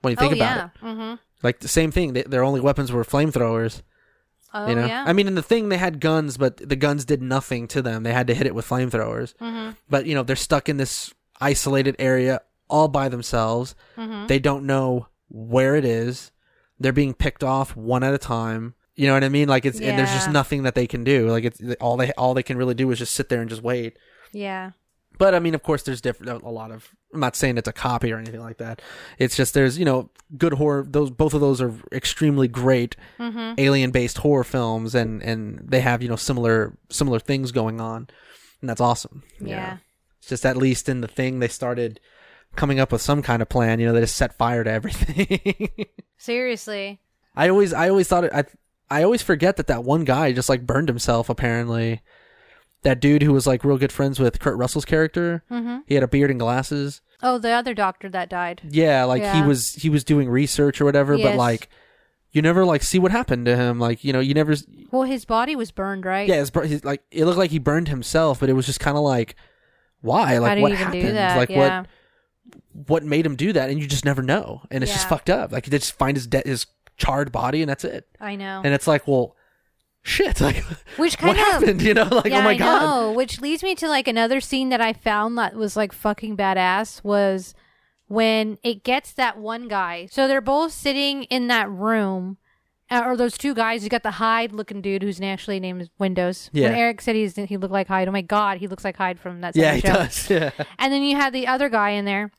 when 0.00 0.12
you 0.12 0.16
think 0.16 0.32
oh 0.32 0.36
about 0.36 0.56
yeah. 0.56 0.64
it. 0.90 0.94
Mm-hmm. 0.94 1.14
Like 1.42 1.60
the 1.60 1.68
same 1.68 1.90
thing. 1.90 2.14
They, 2.14 2.22
their 2.22 2.42
only 2.42 2.60
weapons 2.60 2.90
were 2.90 3.04
flamethrowers. 3.04 3.82
Oh 4.54 4.68
you 4.68 4.76
know, 4.76 4.86
yeah. 4.86 5.04
I 5.06 5.12
mean, 5.12 5.26
in 5.26 5.34
the 5.34 5.42
thing 5.42 5.68
they 5.68 5.78
had 5.78 6.00
guns, 6.00 6.38
but 6.38 6.56
the 6.56 6.76
guns 6.76 7.04
did 7.04 7.20
nothing 7.20 7.66
to 7.68 7.82
them. 7.82 8.02
They 8.02 8.12
had 8.12 8.28
to 8.28 8.34
hit 8.34 8.46
it 8.46 8.54
with 8.54 8.66
flamethrowers. 8.66 9.34
mm-hmm. 9.36 9.72
But 9.90 10.06
you 10.06 10.14
know, 10.14 10.22
they're 10.22 10.36
stuck 10.36 10.68
in 10.70 10.76
this 10.78 11.12
isolated 11.40 11.96
area 11.98 12.40
all 12.68 12.88
by 12.88 13.08
themselves. 13.08 13.74
Mm-hmm. 13.96 14.26
They 14.26 14.38
don't 14.38 14.66
know 14.66 15.08
where 15.28 15.76
it 15.76 15.84
is. 15.84 16.30
They're 16.78 16.92
being 16.92 17.14
picked 17.14 17.44
off 17.44 17.76
one 17.76 18.02
at 18.02 18.14
a 18.14 18.18
time. 18.18 18.74
You 18.96 19.08
know 19.08 19.14
what 19.14 19.24
I 19.24 19.28
mean? 19.28 19.48
Like 19.48 19.64
it's 19.64 19.80
and 19.80 19.98
there's 19.98 20.12
just 20.12 20.30
nothing 20.30 20.62
that 20.62 20.74
they 20.74 20.86
can 20.86 21.02
do. 21.04 21.28
Like 21.28 21.44
it's 21.44 21.60
all 21.80 21.96
they 21.96 22.12
all 22.12 22.34
they 22.34 22.42
can 22.42 22.56
really 22.56 22.74
do 22.74 22.90
is 22.90 22.98
just 22.98 23.14
sit 23.14 23.28
there 23.28 23.40
and 23.40 23.50
just 23.50 23.62
wait. 23.62 23.98
Yeah. 24.32 24.72
But 25.16 25.34
I 25.34 25.38
mean, 25.38 25.54
of 25.54 25.62
course, 25.62 25.82
there's 25.82 26.00
different 26.00 26.42
a 26.42 26.48
lot 26.48 26.70
of. 26.72 26.90
I'm 27.12 27.20
not 27.20 27.36
saying 27.36 27.56
it's 27.56 27.68
a 27.68 27.72
copy 27.72 28.12
or 28.12 28.18
anything 28.18 28.40
like 28.40 28.58
that. 28.58 28.82
It's 29.18 29.36
just 29.36 29.54
there's 29.54 29.78
you 29.78 29.84
know 29.84 30.10
good 30.36 30.54
horror. 30.54 30.84
Those 30.88 31.10
both 31.10 31.34
of 31.34 31.40
those 31.40 31.60
are 31.60 31.72
extremely 31.92 32.48
great 32.48 32.96
Mm-hmm. 33.18 33.54
alien 33.58 33.90
based 33.92 34.18
horror 34.18 34.44
films, 34.44 34.94
and 34.94 35.22
and 35.22 35.60
they 35.64 35.80
have 35.80 36.02
you 36.02 36.08
know 36.08 36.16
similar 36.16 36.76
similar 36.90 37.20
things 37.20 37.52
going 37.52 37.80
on, 37.80 38.08
and 38.60 38.68
that's 38.68 38.80
awesome. 38.80 39.22
Yeah. 39.40 39.56
know. 39.74 39.78
it's 40.18 40.28
just 40.28 40.44
at 40.46 40.56
least 40.56 40.88
in 40.88 41.00
the 41.00 41.08
thing 41.08 41.38
they 41.38 41.48
started 41.48 42.00
coming 42.56 42.80
up 42.80 42.92
with 42.92 43.02
some 43.02 43.22
kind 43.22 43.42
of 43.42 43.48
plan. 43.48 43.80
You 43.80 43.86
know, 43.86 43.92
they 43.92 44.00
just 44.00 44.16
set 44.16 44.36
fire 44.36 44.64
to 44.64 44.70
everything. 44.70 45.68
Seriously. 46.16 47.00
I 47.36 47.48
always 47.48 47.72
I 47.72 47.88
always 47.88 48.08
thought 48.08 48.24
it. 48.24 48.32
I 48.32 48.44
I 48.90 49.02
always 49.02 49.22
forget 49.22 49.56
that 49.56 49.66
that 49.66 49.84
one 49.84 50.04
guy 50.04 50.32
just 50.32 50.48
like 50.48 50.66
burned 50.66 50.88
himself. 50.88 51.28
Apparently, 51.28 52.00
that 52.82 53.00
dude 53.00 53.22
who 53.22 53.32
was 53.32 53.46
like 53.46 53.64
real 53.64 53.78
good 53.78 53.92
friends 53.92 54.20
with 54.20 54.38
Kurt 54.38 54.56
Russell's 54.56 54.84
character. 54.84 55.42
Mm-hmm. 55.50 55.78
He 55.86 55.94
had 55.94 56.04
a 56.04 56.08
beard 56.08 56.30
and 56.30 56.38
glasses. 56.38 57.00
Oh, 57.22 57.38
the 57.38 57.50
other 57.50 57.74
doctor 57.74 58.08
that 58.10 58.28
died. 58.28 58.62
Yeah, 58.68 59.04
like 59.04 59.24
he 59.34 59.42
was 59.42 59.74
he 59.74 59.88
was 59.88 60.04
doing 60.04 60.28
research 60.28 60.80
or 60.80 60.84
whatever, 60.84 61.16
but 61.18 61.36
like 61.36 61.68
you 62.32 62.42
never 62.42 62.64
like 62.64 62.82
see 62.82 62.98
what 62.98 63.12
happened 63.12 63.46
to 63.46 63.56
him. 63.56 63.78
Like 63.78 64.04
you 64.04 64.12
know 64.12 64.20
you 64.20 64.34
never. 64.34 64.54
Well, 64.90 65.04
his 65.04 65.24
body 65.24 65.56
was 65.56 65.70
burned, 65.70 66.04
right? 66.04 66.28
Yeah, 66.28 66.36
his, 66.36 66.52
his, 66.64 66.84
like 66.84 67.02
it 67.10 67.24
looked 67.24 67.38
like 67.38 67.50
he 67.50 67.58
burned 67.58 67.88
himself, 67.88 68.40
but 68.40 68.48
it 68.48 68.52
was 68.52 68.66
just 68.66 68.80
kind 68.80 68.96
of 68.96 69.02
like 69.02 69.34
why? 70.04 70.36
Like 70.38 70.60
what 70.60 70.72
happened? 70.72 71.02
do 71.02 71.12
that? 71.12 71.36
Like 71.38 71.48
yeah. 71.48 71.80
what 71.80 71.88
what 72.72 73.02
made 73.04 73.24
him 73.26 73.36
do 73.36 73.52
that? 73.52 73.70
And 73.70 73.78
you 73.80 73.86
just 73.86 74.04
never 74.04 74.22
know, 74.22 74.62
and 74.70 74.82
it's 74.84 74.92
just 74.92 75.08
fucked 75.08 75.30
up. 75.30 75.52
Like 75.52 75.66
they 75.66 75.78
just 75.78 75.92
find 75.98 76.16
his 76.16 76.26
de- 76.26 76.42
his 76.44 76.66
charred 76.96 77.32
body, 77.32 77.62
and 77.62 77.68
that's 77.68 77.84
it. 77.84 78.06
I 78.20 78.36
know. 78.36 78.62
And 78.64 78.72
it's 78.74 78.86
like, 78.86 79.06
well, 79.08 79.34
shit. 80.02 80.40
Like 80.40 80.56
Which 80.96 81.14
what 81.14 81.36
kind 81.36 81.38
of 81.38 81.44
happened? 81.46 81.82
You 81.88 81.94
know, 81.94 82.04
like 82.10 82.26
yeah, 82.26 82.38
oh 82.40 82.42
my 82.42 82.50
I 82.50 82.56
god. 82.58 82.80
know. 82.82 83.12
Which 83.12 83.40
leads 83.40 83.62
me 83.62 83.74
to 83.76 83.88
like 83.88 84.06
another 84.08 84.40
scene 84.40 84.68
that 84.70 84.80
I 84.80 84.92
found 84.92 85.36
that 85.38 85.54
was 85.54 85.76
like 85.76 85.92
fucking 85.92 86.36
badass 86.36 87.02
was 87.04 87.54
when 88.06 88.58
it 88.62 88.84
gets 88.84 89.12
that 89.14 89.38
one 89.38 89.66
guy. 89.68 90.06
So 90.10 90.28
they're 90.28 90.40
both 90.40 90.72
sitting 90.72 91.24
in 91.24 91.48
that 91.48 91.70
room. 91.70 92.36
uh, 92.90 93.02
Or 93.06 93.16
those 93.16 93.38
two 93.38 93.54
guys, 93.54 93.82
you 93.82 93.88
got 93.88 94.02
the 94.02 94.12
Hyde 94.12 94.52
looking 94.52 94.82
dude 94.82 95.02
who's 95.02 95.20
actually 95.22 95.58
named 95.58 95.88
Windows. 95.98 96.50
Yeah. 96.52 96.68
When 96.68 96.78
Eric 96.78 97.00
said 97.00 97.16
he's 97.16 97.34
he 97.34 97.56
looked 97.56 97.72
like 97.72 97.88
Hyde, 97.88 98.06
oh 98.06 98.12
my 98.12 98.20
god, 98.22 98.58
he 98.58 98.68
looks 98.68 98.84
like 98.84 98.96
Hyde 98.96 99.18
from 99.18 99.40
that. 99.40 99.56
Yeah, 99.56 99.74
he 99.74 99.80
show. 99.80 99.94
does. 99.94 100.30
Yeah. 100.30 100.50
And 100.78 100.92
then 100.92 101.02
you 101.02 101.16
had 101.16 101.32
the 101.32 101.46
other 101.46 101.68
guy 101.70 101.90
in 101.90 102.04
there 102.04 102.30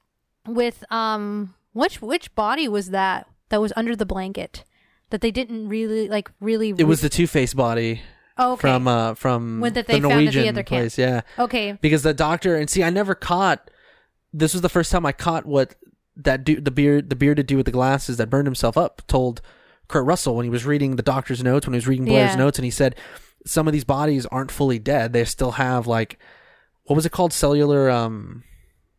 with 0.48 0.84
um 0.92 1.54
which 1.74 2.02
which 2.02 2.34
body 2.36 2.68
was 2.68 2.90
that 2.92 3.28
that 3.50 3.62
was 3.62 3.74
under 3.76 3.96
the 3.96 4.06
blanket 4.06 4.64
that 5.10 5.22
they 5.22 5.32
didn't 5.32 5.68
really 5.70 6.08
like 6.08 6.32
really 6.40 6.70
It 6.78 6.86
was 6.88 7.02
the 7.02 7.10
Two 7.10 7.28
Face 7.28 7.54
body 7.54 8.02
oh, 8.38 8.54
okay. 8.54 8.62
from 8.62 8.88
uh 8.88 9.14
from 9.16 9.60
When 9.60 9.74
that 9.74 9.88
the 9.88 9.94
they 9.94 10.00
found 10.02 10.06
at 10.14 10.16
the 10.18 10.24
Norwegian 10.26 10.48
other 10.50 10.64
camp. 10.64 10.68
place. 10.82 10.98
Yeah. 10.98 11.22
okay 11.40 11.78
because 11.82 12.04
the 12.04 12.14
doctor 12.14 12.56
and 12.56 12.70
see 12.70 12.84
i 12.84 12.90
never 12.90 13.16
caught 13.16 13.70
this 14.34 14.54
was 14.54 14.62
the 14.62 14.70
first 14.70 14.92
time 14.92 15.06
i 15.06 15.12
caught 15.12 15.46
what 15.46 15.76
that 16.18 16.44
dude 16.44 16.66
the 16.66 16.72
beard 16.72 17.10
the 17.10 17.16
bearded 17.16 17.46
dude 17.48 17.58
with 17.58 17.66
the 17.66 17.72
glasses 17.72 18.18
that 18.18 18.30
burned 18.30 18.48
himself 18.48 18.78
up 18.78 19.02
told 19.08 19.42
kurt 19.88 20.06
russell 20.06 20.36
when 20.36 20.44
he 20.46 20.50
was 20.50 20.66
reading 20.66 20.96
the 20.96 21.04
doctor's 21.04 21.44
notes 21.44 21.66
when 21.68 21.74
he 21.74 21.78
was 21.78 21.88
reading 21.88 22.06
blair's 22.06 22.32
Yeah. 22.32 22.36
notes 22.38 22.58
and 22.58 22.66
he 22.66 22.72
said 22.72 22.96
some 23.46 23.68
of 23.68 23.74
these 23.74 23.84
bodies 23.84 24.26
aren't 24.28 24.50
fully 24.52 24.80
dead 24.80 25.14
they 25.14 25.24
still 25.26 25.52
have 25.52 25.86
like 25.88 26.18
what 26.86 26.96
was 26.96 27.06
it 27.06 27.12
called 27.12 27.32
cellular 27.34 27.90
um 27.90 28.44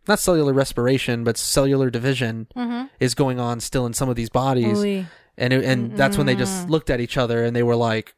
not 0.09 0.19
cellular 0.19 0.53
respiration 0.53 1.25
but 1.25 1.37
cellular 1.37 1.91
division 1.91 2.47
mm-hmm. 2.57 2.87
is 3.01 3.15
going 3.15 3.39
on 3.41 3.61
still 3.61 3.87
in 3.87 3.93
some 3.93 4.09
of 4.09 4.17
these 4.17 4.31
bodies 4.31 4.79
and 5.39 5.53
it, 5.53 5.65
and 5.65 5.97
that's 5.97 6.17
when 6.17 6.27
they 6.27 6.35
just 6.37 6.69
looked 6.69 6.91
at 6.91 7.01
each 7.01 7.17
other 7.17 7.45
and 7.45 7.55
they 7.55 7.63
were 7.63 7.77
like 7.77 8.15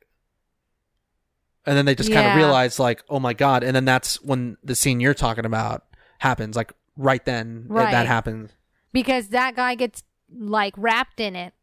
and 1.67 1.77
then 1.77 1.85
they 1.85 1.95
just 1.95 2.13
kind 2.13 2.27
of 2.27 2.37
realized 2.37 2.79
like 2.79 3.03
oh 3.09 3.21
my 3.21 3.33
god 3.35 3.63
and 3.63 3.75
then 3.77 3.85
that's 3.85 4.21
when 4.23 4.57
the 4.63 4.75
scene 4.75 5.01
you're 5.01 5.15
talking 5.15 5.45
about 5.45 5.85
happens 6.19 6.57
like 6.57 6.73
right 6.97 7.25
then 7.25 7.65
that- 7.69 7.75
Right. 7.75 7.91
that 7.91 8.07
happens 8.07 8.51
because 8.93 9.29
that 9.29 9.55
guy 9.57 9.75
gets 9.75 10.03
like 10.35 10.75
wrapped 10.77 11.21
in 11.21 11.37
it. 11.37 11.55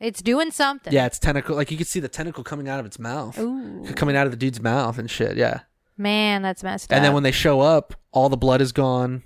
It's 0.00 0.20
doing 0.20 0.50
something. 0.50 0.92
yeah 0.92 1.06
it's 1.06 1.18
tentacle 1.20 1.54
like 1.54 1.70
you 1.70 1.76
could 1.76 1.86
see 1.86 2.00
the 2.00 2.08
tentacle 2.08 2.42
coming 2.42 2.68
out 2.68 2.80
of 2.80 2.86
its 2.86 2.98
mouth 2.98 3.38
Ooh. 3.38 3.84
coming 3.94 4.16
out 4.16 4.26
of 4.26 4.32
the 4.32 4.36
dude's 4.36 4.60
mouth 4.60 4.98
and 4.98 5.08
shit 5.10 5.36
yeah 5.36 5.60
Man, 5.96 6.42
that's 6.42 6.62
messed 6.64 6.90
up. 6.92 6.96
and 6.96 7.04
then 7.04 7.12
when 7.12 7.22
they 7.22 7.30
show 7.30 7.60
up 7.60 7.94
all 8.10 8.28
the 8.28 8.36
blood 8.36 8.60
is 8.60 8.72
gone 8.72 9.22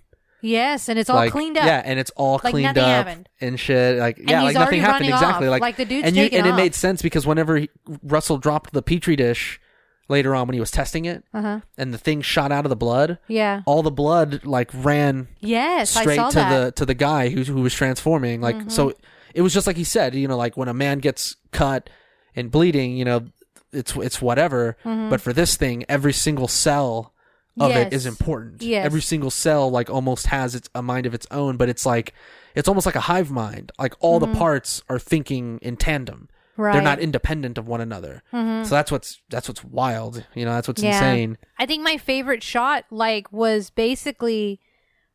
yes, 0.47 0.89
and 0.89 0.99
it's 0.99 1.11
all 1.11 1.17
like 1.17 1.33
cleaned 1.33 1.57
up. 1.59 1.67
yeah 1.67 1.83
and 1.85 1.99
it's 1.99 2.11
all 2.17 2.41
Like 2.43 2.53
cleaned 2.53 2.75
nothing 2.77 2.83
up 2.83 3.07
happened. 3.07 3.29
and 3.41 3.59
shit 3.61 3.99
like 3.99 4.19
yeah 4.19 4.43
he's 4.43 4.55
like 4.55 4.65
nothing 4.65 4.81
happened 4.81 5.01
running 5.09 5.15
exactly 5.15 5.47
off. 5.49 5.51
like 5.51 5.61
Like, 5.63 5.77
the 5.77 5.85
dude's 5.85 6.07
and 6.07 6.15
taking 6.17 6.39
and 6.39 6.47
it 6.47 6.51
off. 6.51 6.57
made 6.57 6.75
sense 6.75 7.03
because 7.03 7.27
whenever 7.27 7.57
he, 7.57 7.69
russell 8.03 8.39
dropped 8.39 8.73
the 8.73 8.83
petri 8.83 9.17
dish 9.17 9.61
later 10.09 10.35
on 10.37 10.47
when 10.47 10.55
he 10.55 10.61
was 10.61 10.71
testing 10.71 11.05
it 11.05 11.25
Uh 11.35 11.43
huh. 11.43 11.61
and 11.77 11.93
the 11.93 11.99
thing 11.99 12.23
shot 12.23 12.53
out 12.53 12.65
of 12.65 12.71
the 12.71 12.77
blood 12.77 13.19
Yeah. 13.29 13.63
all 13.67 13.83
the 13.83 13.91
blood 13.91 14.45
like 14.47 14.71
ran 14.73 15.29
Yes, 15.41 15.97
I 15.97 16.03
straight 16.03 16.17
saw 16.17 16.29
to 16.31 16.35
that. 16.37 16.51
Mm-hmm. 16.53 16.65
the 16.67 16.73
to 16.73 16.87
the 16.87 16.95
guy 16.95 17.29
who 17.31 17.43
who 17.43 17.63
was 17.63 17.75
transforming 17.75 18.41
like 18.41 18.71
so 18.71 18.93
it 19.35 19.43
was 19.43 19.53
just 19.53 19.67
like 19.67 19.77
he 19.77 19.85
said 19.85 20.15
you 20.15 20.29
know 20.29 20.37
like 20.37 20.57
when 20.57 20.69
a 20.69 20.75
man 20.75 20.99
gets 21.01 21.37
cut 21.51 21.91
and 22.37 22.51
bleeding 22.51 22.97
you 22.97 23.05
know 23.05 23.27
it's 23.73 23.97
it's 23.97 24.23
whatever 24.23 24.77
but 24.85 25.21
for 25.21 25.33
this 25.33 25.57
thing 25.57 25.85
every 25.89 26.13
single 26.13 26.47
cell 26.49 27.13
of 27.59 27.71
it 27.73 27.93
is 27.93 28.03
Mm-hmm. 28.05 28.09
Important 28.11 28.63
Yes. 28.63 28.85
every 28.87 29.01
single 29.03 29.31
cell 29.31 29.71
like 29.71 29.89
almost 29.91 30.27
has 30.27 30.55
its 30.55 30.69
a 30.75 30.83
mind 30.83 31.07
of 31.07 31.15
its 31.15 31.27
own 31.31 31.57
but 31.57 31.69
it's 31.69 31.87
like 31.87 32.13
it's 32.55 32.69
almost 32.69 32.87
like 32.87 32.97
a 32.97 33.01
hive 33.01 33.31
mind 33.31 33.73
like 33.79 33.95
all 34.01 34.19
the 34.21 34.27
parts 34.35 34.83
are 34.89 34.99
thinking 34.99 35.59
in 35.63 35.77
tandem 35.77 36.29
Mm-hmm. 36.57 36.63
right. 36.63 36.73
they're 36.73 36.83
not 36.83 36.99
independent 37.01 37.59
of 37.59 37.69
one 37.69 37.81
another 37.83 38.23
so 38.33 38.65
that's 38.71 38.91
what's 38.91 39.21
that's 39.29 39.47
what's 39.49 39.63
wild 39.63 40.25
you 40.35 40.45
know 40.47 40.55
that's 40.55 40.67
what's 40.69 40.83
Yeah. 40.83 40.93
insane 40.97 41.37
I 41.59 41.67
think 41.67 41.83
my 41.83 41.97
favorite 41.99 42.43
shot, 42.43 42.85
like, 42.91 43.31
was 43.33 43.69
basically 43.71 44.61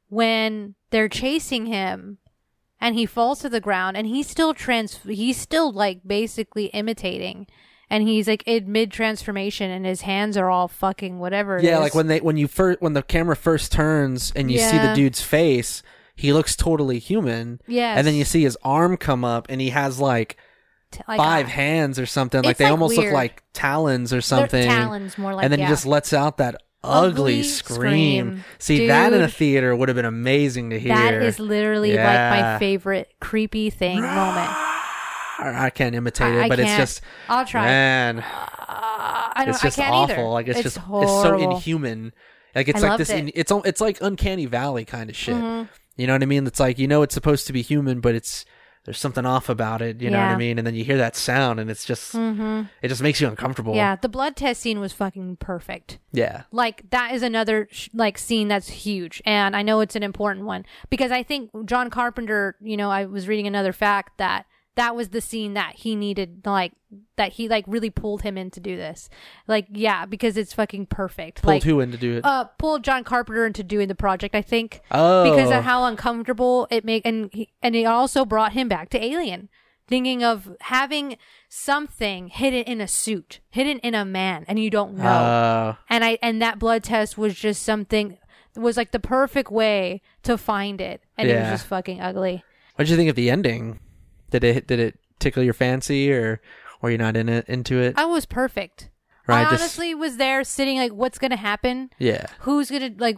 when 0.10 0.76
they're 0.92 1.10
chasing 1.10 1.66
him 1.68 2.18
and 2.80 2.96
he 2.96 3.06
falls 3.06 3.40
to 3.40 3.50
the 3.50 3.62
ground 3.62 3.96
and 3.98 4.08
he's 4.08 4.28
still 4.28 4.54
trans 4.54 4.98
he's 5.08 5.38
still 5.38 5.72
like 5.72 6.02
basically 6.06 6.66
imitating 6.68 7.48
and 7.92 8.02
he's 8.08 8.28
like 8.28 8.42
in 8.48 8.72
mid 8.72 8.92
transformation 8.92 9.70
and 9.70 9.86
his 9.86 10.02
hands 10.02 10.38
are 10.38 10.50
all 10.50 10.68
fucking 10.68 11.20
whatever 11.20 11.60
Yeah, 11.62 11.78
like 11.78 11.94
when 11.94 12.08
they 12.08 12.22
when 12.22 12.38
you 12.38 12.48
first 12.48 12.82
when 12.82 12.94
the 12.94 13.04
camera 13.04 13.36
first 13.36 13.72
turns 13.72 14.32
and 14.36 14.50
you 14.50 14.58
see 14.58 14.78
the 14.78 14.84
Yeah. 14.86 14.96
dude's 14.96 15.22
face, 15.22 15.84
he 16.16 16.34
looks 16.34 16.56
totally 16.56 16.98
human. 16.98 17.62
Yes. 17.68 17.98
And 18.00 18.08
then 18.08 18.16
you 18.16 18.24
see 18.26 18.42
his 18.44 18.58
arm 18.64 18.98
come 18.98 19.24
up 19.24 19.46
and 19.50 19.60
he 19.62 19.70
has 19.70 20.00
like, 20.00 20.38
like, 21.08 21.18
five 21.18 21.48
hands 21.48 22.00
or 22.00 22.06
something. 22.06 22.42
Like 22.42 22.52
It's, 22.52 22.58
they 22.60 22.66
like, 22.66 22.72
almost 22.72 22.98
weird. 22.98 23.08
look 23.12 23.14
like 23.14 23.44
talons 23.54 24.14
or 24.14 24.22
something. 24.22 24.66
talons 24.68 25.18
more 25.18 25.36
like 25.36 25.44
and 25.44 25.52
then 25.52 25.60
yeah. 25.60 25.66
he 25.68 25.72
just 25.72 25.86
lets 25.86 26.14
out 26.14 26.38
that 26.38 26.56
ugly, 26.84 27.10
Ugly 27.40 27.44
scream. 27.44 27.78
scream. 27.78 28.44
See 28.58 28.88
that 28.88 29.14
in 29.14 29.22
a 29.22 29.28
Dude. 29.28 29.36
theater 29.36 29.76
would 29.76 29.90
have 29.90 29.96
been 29.96 30.06
amazing 30.06 30.70
to 30.72 30.80
hear. 30.80 30.96
that 30.96 31.14
is 31.14 31.40
literally 31.40 31.92
like 31.96 32.06
my 32.06 32.58
favorite 32.58 33.12
creepy 33.20 33.70
thing 33.70 34.02
moment. 34.02 34.52
I 35.42 35.70
can't 35.70 35.96
imitate 35.96 36.34
it, 36.36 36.40
I, 36.40 36.44
I 36.46 36.50
but 36.50 36.60
it's 36.60 36.68
can't. 36.70 36.80
just 36.82 37.02
I'll 37.30 37.46
try. 37.46 37.66
man, 37.66 38.20
Uh, 38.20 38.24
I 39.34 39.34
don't. 39.46 39.50
it's 39.50 39.62
just 39.62 39.80
I 39.80 39.84
can't 39.84 39.94
awful. 39.94 40.14
either. 40.16 40.24
Like 40.28 40.48
it's, 40.48 40.60
it's 40.60 40.64
just 40.64 40.78
horrible. 40.78 41.04
it's 41.14 41.24
so 41.24 41.52
inhuman. 41.52 42.14
Like 42.56 42.68
it's 42.68 42.84
I 42.84 42.90
like 42.90 42.98
this. 42.98 43.10
it. 43.10 43.18
In, 43.18 43.32
it's 43.36 43.52
it's 43.66 43.82
like 43.82 43.98
uncanny 44.02 44.46
valley 44.46 44.86
kind 44.86 45.10
of 45.10 45.16
shit. 45.16 45.36
Mhm. 45.36 45.70
You 45.98 46.08
know 46.08 46.14
what 46.14 46.24
I 46.24 46.26
mean? 46.26 46.48
It's 46.48 46.60
like 46.60 46.80
you 46.80 46.88
know 46.88 47.02
it's 47.02 47.14
supposed 47.14 47.48
to 47.48 47.54
be 47.54 47.62
human, 47.62 48.00
but 48.02 48.16
it's 48.16 48.46
there's 48.84 48.98
something 48.98 49.28
off 49.28 49.48
about 49.48 49.82
it. 49.84 50.02
You 50.02 50.10
know 50.10 50.18
what 50.18 50.30
I 50.30 50.36
mean? 50.38 50.58
And 50.58 50.66
then 50.66 50.74
you 50.74 50.84
hear 50.84 50.98
that 50.98 51.16
sound, 51.16 51.60
and 51.60 51.70
it's 51.70 51.86
just 51.86 52.14
Mhm. 52.16 52.68
it 52.82 52.88
just 52.88 53.02
makes 53.02 53.22
you 53.22 53.28
uncomfortable. 53.28 53.76
Yeah, 53.76 53.96
the 53.96 54.10
blood 54.10 54.36
test 54.36 54.62
scene 54.62 54.80
was 54.80 54.92
fucking 54.92 55.38
perfect. 55.38 56.00
yeah, 56.12 56.44
Like 56.52 56.90
that 56.90 57.14
is 57.14 57.22
another 57.22 57.68
sh- 57.72 57.90
like 57.94 58.18
scene 58.18 58.48
that's 58.48 58.70
huge, 58.70 59.22
and 59.26 59.56
I 59.56 59.62
know 59.62 59.82
it's 59.82 59.96
an 59.96 60.02
important 60.04 60.46
one 60.46 60.66
because 60.90 61.12
I 61.12 61.22
think 61.24 61.52
John 61.66 61.90
Carpenter. 61.92 62.56
You 62.60 62.76
know, 62.76 62.90
I 62.90 63.06
was 63.06 63.28
reading 63.28 63.46
another 63.48 63.72
fact 63.74 64.18
that 64.18 64.46
that 64.76 64.96
was 64.96 65.10
the 65.10 65.22
scene 65.22 65.54
that 65.54 65.76
he 65.78 65.96
needed 65.96 66.42
like 66.46 66.72
that 67.18 67.34
he 67.34 67.48
like 67.48 67.66
really 67.68 67.90
pulled 67.90 68.22
him 68.22 68.38
in 68.38 68.50
to 68.52 68.60
do 68.60 68.76
this. 68.78 69.10
Like 69.48 69.68
yeah 69.72 70.06
because 70.06 70.38
it's 70.38 70.54
fucking 70.54 70.88
perfect. 70.88 71.42
Pulled 71.42 71.56
like 71.56 71.64
who 71.64 71.80
in 71.80 71.92
to 71.92 71.98
do 71.98 72.18
it? 72.18 72.26
uh 72.26 72.46
pulled 72.46 72.84
john 72.84 73.04
carpenter 73.04 73.46
into 73.46 73.64
doing 73.64 73.88
the 73.88 73.96
project 73.96 74.36
i 74.36 74.42
think 74.42 74.82
oh, 74.92 75.30
because 75.30 75.52
of 75.52 75.64
how 75.64 75.86
uncomfortable 75.86 76.68
it 76.70 76.86
make 76.86 77.06
and 77.06 77.30
he, 77.34 77.52
and 77.62 77.76
it 77.76 77.86
also 77.86 78.26
brought 78.26 78.54
him 78.54 78.68
back 78.68 78.90
to 78.90 79.04
alien 79.04 79.50
thinking 79.88 80.24
of 80.24 80.56
having 80.62 81.18
something 81.50 82.28
hidden 82.28 82.64
in 82.64 82.80
a 82.80 82.88
suit 82.88 83.40
hidden 83.50 83.80
in 83.80 83.94
a 83.94 84.06
man 84.06 84.46
and 84.48 84.60
you 84.60 84.70
don't 84.70 84.96
know. 84.96 85.04
Uh, 85.04 85.76
and 85.90 86.04
i 86.04 86.18
and 86.22 86.42
that 86.42 86.60
blood 86.60 86.84
test 86.84 87.18
was 87.18 87.36
just 87.36 87.64
something 87.64 88.18
was 88.56 88.78
like 88.78 88.92
the 88.92 89.00
perfect 89.00 89.52
way 89.52 90.02
to 90.24 90.38
find 90.38 90.80
it 90.82 91.02
and 91.18 91.30
it 91.30 91.36
was 91.40 91.50
just 91.50 91.66
fucking 91.68 92.02
ugly. 92.02 92.44
What 92.76 92.86
did 92.86 92.92
you 92.92 92.98
think 92.98 93.10
of 93.10 93.16
the 93.16 93.30
ending? 93.30 93.80
Did 94.32 94.44
it 94.44 94.68
did 94.68 94.80
it 94.80 95.00
tickle 95.20 95.44
your 95.44 95.54
fancy, 95.54 96.12
or 96.12 96.42
were 96.82 96.90
you 96.90 96.98
not 96.98 97.16
in 97.16 97.30
it 97.30 97.48
into 97.48 97.80
it? 97.80 97.94
i 97.98 98.06
was 98.06 98.26
perfect. 98.26 98.90
Right, 99.28 99.46
i 99.46 99.50
just- 99.52 99.62
honestly 99.62 99.94
was 99.94 100.18
there 100.18 100.44
sitting 100.44 100.78
like 100.78 100.92
what's 100.92 101.20
gonna 101.20 101.38
happen? 101.38 101.92
Yeah, 102.00 102.26
who's 102.40 102.72
gonna 102.72 102.92
like 102.98 103.18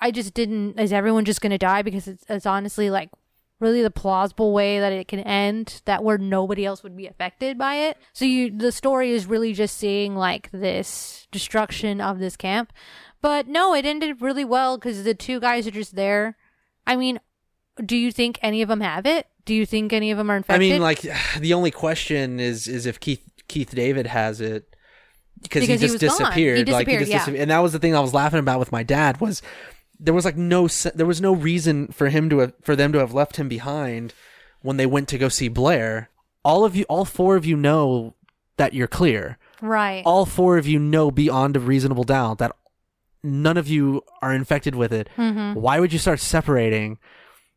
i 0.00 0.10
just 0.10 0.34
didn't 0.34 0.80
is 0.80 0.92
everyone 0.92 1.24
just 1.24 1.40
gonna 1.42 1.58
die? 1.58 1.82
Because 1.82 2.08
it's, 2.08 2.24
it's 2.28 2.46
honestly 2.46 2.88
like 2.90 3.10
really 3.60 3.82
the 3.82 3.90
plausible 3.90 4.52
way 4.52 4.80
that 4.80 4.92
it 4.92 5.06
can 5.06 5.20
end 5.20 5.82
that 5.84 6.02
where 6.02 6.18
nobody 6.18 6.64
else 6.64 6.82
would 6.82 6.96
be 6.96 7.06
affected 7.06 7.56
by 7.58 7.76
it. 7.76 7.96
So 8.12 8.24
you 8.24 8.50
the 8.56 8.72
story 8.72 9.12
is 9.12 9.26
really 9.26 9.52
just 9.52 9.76
seeing 9.76 10.16
like 10.16 10.50
this 10.52 11.28
destruction 11.30 12.00
of 12.00 12.18
this 12.18 12.36
camp. 12.36 12.72
But 13.20 13.46
no 13.46 13.74
it 13.74 13.84
ended 13.84 14.20
really 14.22 14.44
well 14.44 14.78
because 14.78 15.04
the 15.04 15.14
two 15.14 15.38
guys 15.38 15.66
are 15.66 15.70
just 15.72 15.94
there. 15.96 16.36
I 16.86 16.96
mean 16.96 17.20
do 17.84 17.96
you 17.96 18.12
think 18.12 18.38
any 18.42 18.60
of 18.62 18.68
them 18.68 18.80
have 18.80 19.06
it 19.06 19.26
do 19.44 19.54
you 19.54 19.66
think 19.66 19.92
any 19.92 20.10
of 20.10 20.18
them 20.18 20.30
are 20.30 20.36
infected? 20.36 20.54
I 20.54 20.58
mean, 20.58 20.80
like 20.80 21.00
the 21.38 21.54
only 21.54 21.70
question 21.70 22.40
is 22.40 22.68
is 22.68 22.86
if 22.86 23.00
Keith 23.00 23.22
Keith 23.48 23.74
David 23.74 24.06
has 24.06 24.40
it 24.40 24.74
because 25.42 25.62
he 25.62 25.72
he 25.72 25.78
just 25.78 26.00
gone. 26.00 26.08
disappeared. 26.08 26.58
He 26.58 26.72
like 26.72 26.86
he 26.86 26.92
disappeared, 26.96 27.00
just 27.00 27.10
yeah. 27.10 27.18
disappeared. 27.18 27.42
and 27.42 27.50
that 27.50 27.58
was 27.58 27.72
the 27.72 27.78
thing 27.78 27.94
I 27.94 28.00
was 28.00 28.14
laughing 28.14 28.40
about 28.40 28.58
with 28.58 28.72
my 28.72 28.82
dad 28.82 29.20
was 29.20 29.42
there 29.98 30.14
was 30.14 30.24
like 30.24 30.36
no 30.36 30.68
there 30.68 31.06
was 31.06 31.20
no 31.20 31.34
reason 31.34 31.88
for 31.88 32.08
him 32.08 32.28
to 32.30 32.38
have, 32.38 32.52
for 32.62 32.76
them 32.76 32.92
to 32.92 32.98
have 32.98 33.14
left 33.14 33.36
him 33.36 33.48
behind 33.48 34.14
when 34.60 34.76
they 34.76 34.86
went 34.86 35.08
to 35.08 35.18
go 35.18 35.28
see 35.28 35.48
Blair. 35.48 36.08
All 36.44 36.64
of 36.64 36.74
you, 36.74 36.84
all 36.88 37.04
four 37.04 37.36
of 37.36 37.46
you 37.46 37.56
know 37.56 38.14
that 38.56 38.74
you're 38.74 38.88
clear. 38.88 39.38
right 39.60 40.02
All 40.04 40.26
four 40.26 40.58
of 40.58 40.66
you 40.66 40.78
know 40.78 41.10
beyond 41.10 41.56
a 41.56 41.60
reasonable 41.60 42.04
doubt 42.04 42.38
that 42.38 42.52
none 43.22 43.56
of 43.56 43.68
you 43.68 44.02
are 44.20 44.32
infected 44.32 44.74
with 44.74 44.92
it. 44.92 45.08
mm-hmm. 45.16 45.58
Why 45.58 45.78
would 45.78 45.92
you 45.92 45.98
start 45.98 46.18
separating? 46.20 46.98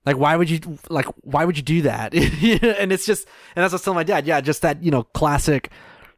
Like, 0.06 0.18
why 0.18 0.36
would 0.36 0.50
you 0.50 0.60
like? 0.90 1.06
Why 1.22 1.46
would 1.46 1.58
you 1.58 1.64
do 1.64 1.82
that? 1.84 2.14
and 2.14 2.92
it's 2.92 3.06
just, 3.06 3.28
and 3.56 3.64
that's 3.64 3.72
what 3.72 3.74
I 3.74 3.76
was 3.76 3.82
telling 3.84 3.96
my 3.96 4.04
dad. 4.04 4.28
Yeah, 4.28 4.42
just 4.42 4.62
that 4.62 4.84
you 4.84 4.92
know, 4.92 5.04
classic 5.04 5.70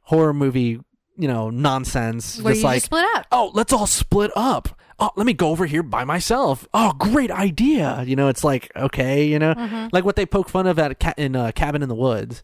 horror 0.04 0.34
movie, 0.34 0.80
you 1.18 1.28
know, 1.28 1.50
nonsense. 1.50 2.42
where 2.42 2.54
just 2.54 2.62
you 2.64 2.68
like, 2.68 2.76
just 2.78 2.86
split 2.88 3.06
up 3.16 3.26
oh, 3.32 3.52
let's 3.54 3.72
all 3.74 3.88
split 3.88 4.32
up. 4.36 4.70
Oh, 5.00 5.12
let 5.16 5.26
me 5.28 5.34
go 5.34 5.50
over 5.50 5.68
here 5.68 5.84
by 5.84 6.04
myself. 6.06 6.68
Oh, 6.74 6.92
great 6.94 7.30
idea. 7.30 8.04
You 8.08 8.16
know, 8.16 8.30
it's 8.30 8.44
like 8.44 8.72
okay, 8.76 9.26
you 9.28 9.38
know, 9.40 9.54
Mm-hmm. 9.54 9.88
like 9.94 10.04
what 10.04 10.16
they 10.16 10.26
poke 10.26 10.50
fun 10.50 10.66
of 10.68 10.80
at 10.80 11.00
ca- 11.00 11.14
in 11.18 11.36
uh, 11.36 11.52
Cabin 11.54 11.84
in 11.84 11.90
the 11.90 11.96
Woods. 11.96 12.42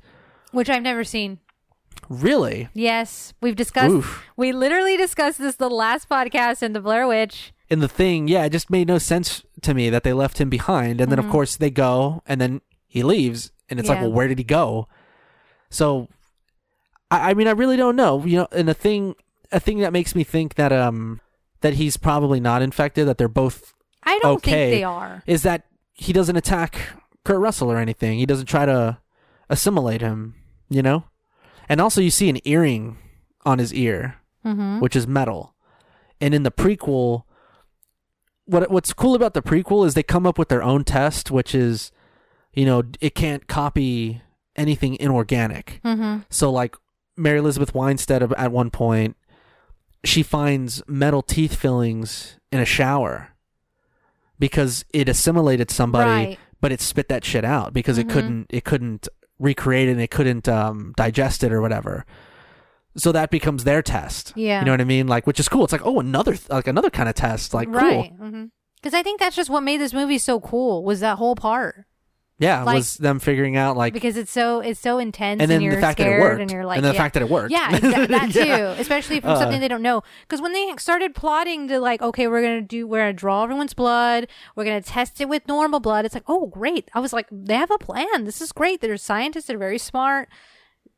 which 0.51 0.69
i've 0.69 0.83
never 0.83 1.03
seen 1.03 1.39
Really? 2.09 2.67
Yes, 2.73 3.33
we've 3.41 3.55
discussed. 3.55 3.91
Oof. 3.93 4.23
We 4.35 4.51
literally 4.51 4.97
discussed 4.97 5.39
this 5.39 5.55
the 5.55 5.69
last 5.69 6.09
podcast 6.09 6.61
in 6.61 6.73
the 6.73 6.81
Blair 6.81 7.07
Witch. 7.07 7.53
In 7.73 7.79
the 7.79 7.87
thing, 7.87 8.27
yeah, 8.27 8.45
it 8.45 8.51
just 8.51 8.69
made 8.69 8.87
no 8.87 8.97
sense 8.97 9.43
to 9.61 9.73
me 9.73 9.89
that 9.89 10.03
they 10.03 10.13
left 10.13 10.39
him 10.39 10.49
behind. 10.49 11.01
And 11.01 11.11
then, 11.11 11.19
Mm-hmm. 11.19 11.27
of 11.27 11.31
course, 11.31 11.57
they 11.57 11.69
go 11.69 12.21
and 12.25 12.39
then 12.39 12.61
he 12.87 13.03
leaves. 13.03 13.51
And 13.69 13.79
it's 13.79 13.89
like, 13.89 13.97
Yeah. 13.99 14.03
well, 14.05 14.13
where 14.13 14.27
did 14.27 14.37
he 14.37 14.43
go? 14.43 14.87
So, 15.69 16.07
I, 17.11 17.31
I 17.31 17.33
mean, 17.33 17.47
I 17.47 17.51
really 17.51 17.77
don't 17.77 17.95
know. 17.95 18.23
You 18.25 18.37
know, 18.39 18.47
and 18.51 18.69
a 18.69 18.73
thing, 18.73 19.15
a 19.51 19.59
thing 19.59 19.79
that 19.79 19.93
makes 19.93 20.15
me 20.15 20.23
think 20.23 20.55
that, 20.55 20.71
um, 20.71 21.19
that 21.61 21.73
he's 21.75 21.97
probably 21.97 22.39
not 22.39 22.61
infected, 22.61 23.07
that 23.07 23.17
they're 23.17 23.27
both, 23.27 23.73
I 24.03 24.19
don't 24.21 24.35
Okay. 24.37 24.51
think 24.69 24.79
they 24.79 24.83
are. 24.83 25.23
is 25.25 25.43
that 25.43 25.63
he 25.93 26.11
doesn't 26.13 26.35
attack 26.35 26.77
Kurt 27.23 27.39
Russell 27.39 27.71
or 27.71 27.77
anything. 27.77 28.19
He 28.19 28.25
doesn't 28.25 28.47
try 28.47 28.65
to 28.65 28.97
assimilate 29.49 30.01
him, 30.01 30.35
you 30.69 30.81
know? 30.81 31.05
And 31.69 31.79
also, 31.79 32.01
you 32.01 32.11
see 32.11 32.29
an 32.29 32.39
earring 32.45 32.97
on 33.45 33.59
his 33.59 33.73
ear 33.73 34.17
Mm-hmm. 34.45 34.79
which 34.81 34.93
is 34.95 35.07
metal. 35.07 35.55
And 36.19 36.33
in 36.35 36.43
the 36.43 36.51
prequel, 36.51 37.23
what 38.45 38.69
what's 38.69 38.93
cool 38.93 39.15
about 39.15 39.33
the 39.33 39.41
prequel 39.41 39.85
is 39.85 39.93
they 39.93 40.03
come 40.03 40.25
up 40.27 40.37
with 40.37 40.49
their 40.49 40.63
own 40.63 40.83
test, 40.83 41.31
which 41.31 41.55
is, 41.55 41.91
you 42.53 42.65
know, 42.65 42.83
it 43.01 43.15
can't 43.15 43.47
copy 43.47 44.21
anything 44.55 44.95
inorganic. 44.99 45.79
Mm-hmm. 45.83 46.19
So 46.29 46.51
like 46.51 46.75
Mary 47.17 47.39
Elizabeth 47.39 47.73
Winstead 47.73 48.21
at- 48.23 48.51
one 48.51 48.69
point, 48.69 49.15
she 50.03 50.23
finds 50.23 50.81
metal 50.87 51.21
teeth 51.21 51.55
fillings 51.55 52.37
in 52.51 52.59
a 52.59 52.65
shower 52.65 53.29
because 54.39 54.83
it 54.93 55.07
assimilated 55.07 55.71
somebody, 55.71 56.09
Right. 56.27 56.39
but 56.59 56.71
it 56.71 56.81
spit 56.81 57.07
that 57.09 57.23
shit 57.23 57.45
out 57.45 57.73
because 57.73 57.97
Mhm. 57.97 58.01
it 58.01 58.09
couldn't 58.09 58.45
it 58.49 58.63
couldn't 58.65 59.07
recreate 59.39 59.87
it 59.89 59.93
and 59.93 60.01
it 60.01 60.11
couldn't 60.11 60.47
um, 60.47 60.93
digest 60.97 61.43
it 61.43 61.51
or 61.51 61.61
whatever. 61.61 62.05
So 62.95 63.11
that 63.11 63.31
becomes 63.31 63.63
their 63.63 63.81
test. 63.81 64.33
Yeah. 64.35 64.59
You 64.59 64.65
know 64.65 64.71
what 64.71 64.81
I 64.81 64.85
mean? 64.85 65.07
Like, 65.07 65.25
which 65.25 65.39
is 65.39 65.49
cool. 65.49 65.63
It's 65.63 65.73
like, 65.73 65.85
oh, 65.85 65.99
another 65.99 66.35
like 66.49 66.67
another 66.67 66.89
kind 66.89 67.09
of 67.09 67.15
test. 67.15 67.53
Like, 67.53 67.67
cool. 67.67 67.75
right. 67.75 68.11
Because 68.81 68.93
I 68.93 69.01
think 69.01 69.19
that's 69.19 69.35
just 69.35 69.49
what 69.49 69.61
made 69.61 69.77
this 69.79 69.93
movie 69.93 70.17
so 70.17 70.39
cool 70.39 70.83
was 70.83 70.99
that 70.99 71.17
whole 71.17 71.35
part 71.35 71.85
Yeah, 72.37 72.63
Like- 72.63 72.75
was 72.75 72.97
them 72.97 73.19
figuring 73.19 73.55
out 73.55 73.77
like, 73.77 73.93
because 73.93 74.17
it's 74.17 74.29
so 74.31 74.59
it's 74.59 74.79
so 74.79 74.97
intense 74.99 75.41
and 75.41 75.49
then 75.49 75.61
you're 75.61 75.73
the 75.75 75.81
fact 75.81 75.97
that 75.99 76.03
scared 76.03 76.19
it 76.19 76.23
worked, 76.23 76.41
and 76.41 76.51
you're 76.51 76.65
like 76.65 76.77
and 76.77 76.85
the 76.85 76.91
yeah. 76.91 76.97
fact 76.97 77.13
that 77.13 77.23
it 77.23 77.29
worked. 77.29 77.51
Yeah, 77.51 77.71
exa- 77.79 78.07
that 78.09 78.31
too. 78.33 78.45
Yeah. 78.45 78.71
Especially 78.77 79.21
from 79.21 79.29
Uh. 79.31 79.39
something 79.39 79.61
they 79.61 79.67
don't 79.69 79.81
know. 79.81 80.01
Because 80.27 80.41
when 80.41 80.51
they 80.53 80.69
started 80.77 81.15
plotting 81.15 81.67
to 81.69 81.79
like, 81.79 82.01
okay, 82.01 82.27
we're 82.27 82.41
gonna 82.41 82.61
do, 82.61 82.85
we're 82.85 82.99
gonna 82.99 83.13
draw 83.13 83.43
everyone's 83.43 83.73
blood, 83.73 84.27
we're 84.55 84.65
gonna 84.65 84.81
test 84.81 85.21
it 85.21 85.29
with 85.29 85.47
normal 85.47 85.79
blood. 85.79 86.03
It's 86.05 86.13
like, 86.13 86.25
oh, 86.27 86.47
great. 86.47 86.91
I 86.93 86.99
was 86.99 87.13
like, 87.13 87.27
they 87.31 87.55
have 87.55 87.71
a 87.71 87.77
plan. 87.77 88.25
This 88.25 88.41
is 88.41 88.51
great. 88.51 88.81
They're 88.81 88.97
scientists. 88.97 89.45
They're 89.45 89.57
very 89.57 89.77
smart. 89.79 90.27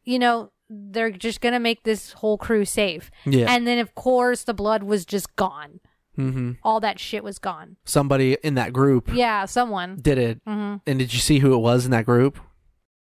You 0.03 0.17
know, 0.19 0.51
they're 0.69 1.11
just 1.11 1.41
gonna 1.41 1.59
make 1.59 1.83
this 1.83 2.13
whole 2.13 2.37
crew 2.37 2.65
safe. 2.65 3.11
Yeah. 3.25 3.51
And 3.53 3.67
then 3.67 3.79
of 3.79 3.95
course 3.95 4.43
the 4.43 4.53
blood 4.53 4.83
was 4.83 5.05
just 5.05 5.35
gone. 5.35 5.79
hmm 6.15 6.53
All 6.63 6.79
that 6.79 6.99
shit 6.99 7.23
was 7.23 7.39
gone. 7.39 7.77
Somebody 7.85 8.37
in 8.43 8.55
that 8.55 8.73
group 8.73 9.09
Yeah, 9.13 9.45
someone. 9.45 9.97
did 10.01 10.17
it, 10.17 10.41
hmm 10.45 10.75
and 10.87 10.99
did 10.99 11.13
you 11.13 11.19
see 11.19 11.39
who 11.39 11.53
it 11.53 11.59
was 11.59 11.85
in 11.85 11.91
that 11.91 12.05
group? 12.05 12.39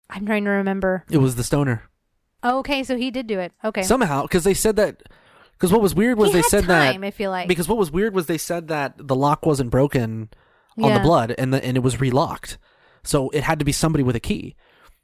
I'm 0.09 0.25
trying 0.25 0.43
to 0.45 0.51
remember. 0.51 1.03
It 1.09 1.17
was 1.17 1.35
the 1.35 1.43
stoner. 1.43 1.83
Okay, 2.43 2.83
so 2.83 2.95
he 2.95 3.09
did 3.09 3.25
do 3.25 3.39
it. 3.39 3.51
Okay. 3.63 3.81
Somehow, 3.81 4.21
because 4.23 4.43
they 4.43 4.53
said 4.53 4.75
that. 4.75 5.01
Because 5.53 5.71
what 5.71 5.81
was 5.81 5.95
weird 5.95 6.17
was 6.19 6.27
he 6.29 6.33
they 6.35 6.41
said 6.43 6.65
time, 6.65 7.01
that 7.01 7.07
I 7.07 7.11
feel 7.11 7.31
like. 7.31 7.47
because 7.47 7.67
what 7.67 7.77
was 7.79 7.89
weird 7.89 8.13
was 8.13 8.27
they 8.27 8.37
said 8.37 8.67
that 8.67 8.93
the 8.97 9.15
lock 9.15 9.45
wasn't 9.45 9.71
broken 9.71 10.29
on 10.77 10.89
Yeah. 10.89 10.97
the 10.97 11.03
blood 11.03 11.33
and 11.39 11.51
the, 11.53 11.63
and 11.65 11.75
it 11.77 11.79
was 11.79 11.99
relocked, 12.01 12.57
so 13.03 13.29
it 13.29 13.41
had 13.43 13.57
to 13.59 13.65
be 13.65 13.71
somebody 13.71 14.03
with 14.03 14.15
a 14.17 14.19
key. 14.19 14.55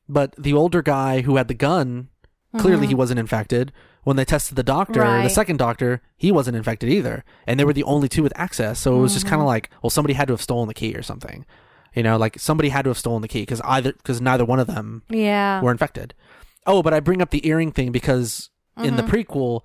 But 0.10 0.36
the 0.38 0.54
older 0.54 0.82
guy 0.84 1.22
who 1.22 1.38
had 1.38 1.48
the 1.48 1.54
gun, 1.56 2.10
clearly 2.58 2.88
he 2.88 2.96
wasn't 2.96 3.20
infected. 3.20 3.72
When 4.04 4.16
they 4.18 4.26
tested 4.26 4.56
the 4.56 4.64
doctor, 4.64 4.94
the 4.94 5.00
Mm-hmm. 5.06 5.22
Right. 5.24 5.32
second 5.32 5.58
doctor, 5.58 6.02
he 6.18 6.32
wasn't 6.32 6.58
infected 6.58 6.90
either, 6.90 7.24
and 7.46 7.60
they 7.60 7.66
were 7.66 7.74
the 7.74 7.84
only 7.84 8.10
two 8.10 8.24
with 8.24 8.34
access. 8.36 8.80
So 8.80 8.96
it 8.98 9.00
was 9.00 9.14
just 9.14 9.26
Mm-hmm. 9.26 9.30
kind 9.32 9.42
of 9.42 9.48
like, 9.48 9.70
well, 9.84 9.90
somebody 9.92 10.14
had 10.16 10.28
to 10.28 10.34
have 10.34 10.42
stolen 10.42 10.68
the 10.68 10.74
key 10.74 10.96
or 10.96 11.04
something. 11.04 11.46
You 11.94 12.04
know, 12.04 12.18
like 12.18 12.40
somebody 12.40 12.70
had 12.70 12.84
to 12.84 12.90
have 12.90 12.98
stolen 12.98 13.22
the 13.22 13.28
key 13.28 13.42
because 13.42 13.62
either 13.62 13.92
because 13.94 14.20
neither 14.22 14.46
one 14.46 14.60
of 14.60 14.68
them 14.68 15.04
yeah. 15.10 15.62
were 15.62 15.72
infected. 15.72 16.14
Oh, 16.66 16.82
but 16.82 16.94
I 16.94 17.00
bring 17.00 17.22
up 17.22 17.30
the 17.32 17.46
earring 17.48 17.72
thing 17.72 17.92
because 17.92 18.50
in 18.78 18.96
Mm-hmm. 18.96 18.96
the 18.96 19.04
prequel, 19.04 19.62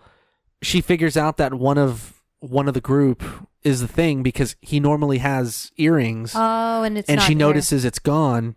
she 0.63 0.81
figures 0.81 1.17
out 1.17 1.37
that 1.39 1.55
one 1.55 1.79
of 1.79 2.21
one 2.41 2.69
of 2.69 2.75
the 2.75 2.81
group 2.81 3.23
is 3.63 3.81
the 3.81 3.89
thing 3.89 4.23
because 4.23 4.55
he 4.61 4.81
normally 4.81 5.19
has 5.19 5.73
earrings, 5.77 6.33
Oh, 6.37 6.83
and 6.83 6.99
it's 6.99 7.09
and 7.09 7.19
not 7.19 7.27
she 7.27 7.35
there. 7.35 7.47
notices 7.47 7.85
it's 7.85 7.99
gone, 8.01 8.57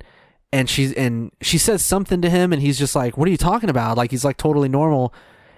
and 0.52 0.70
she's 0.70 0.94
and 0.94 1.32
she 1.42 1.58
says 1.58 1.86
something 1.86 2.22
to 2.22 2.30
him, 2.30 2.52
and 2.54 2.62
he's 2.62 2.78
just 2.80 2.96
like, 2.96 3.18
"What 3.18 3.28
are 3.28 3.32
you 3.32 3.38
talking 3.38 3.70
about?" 3.70 3.98
Like 3.98 4.12
he's 4.12 4.26
like 4.26 4.38
totally 4.38 4.70
normal, 4.70 5.14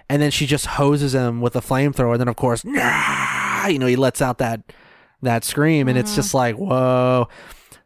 and 0.08 0.20
then 0.20 0.30
she 0.30 0.46
just 0.46 0.66
hoses 0.66 1.14
him 1.14 1.40
with 1.40 1.56
a 1.56 1.60
flamethrower, 1.60 2.12
and 2.12 2.20
then 2.20 2.28
of 2.28 2.36
course, 2.36 2.64
"Nah!" 2.64 3.66
you 3.68 3.78
know, 3.78 3.86
he 3.86 3.96
lets 3.96 4.20
out 4.20 4.38
that 4.38 4.60
that 5.22 5.44
scream, 5.44 5.88
and 5.88 5.96
Mm-hmm. 5.96 6.04
it's 6.04 6.14
just 6.14 6.34
like, 6.34 6.56
whoa. 6.56 7.28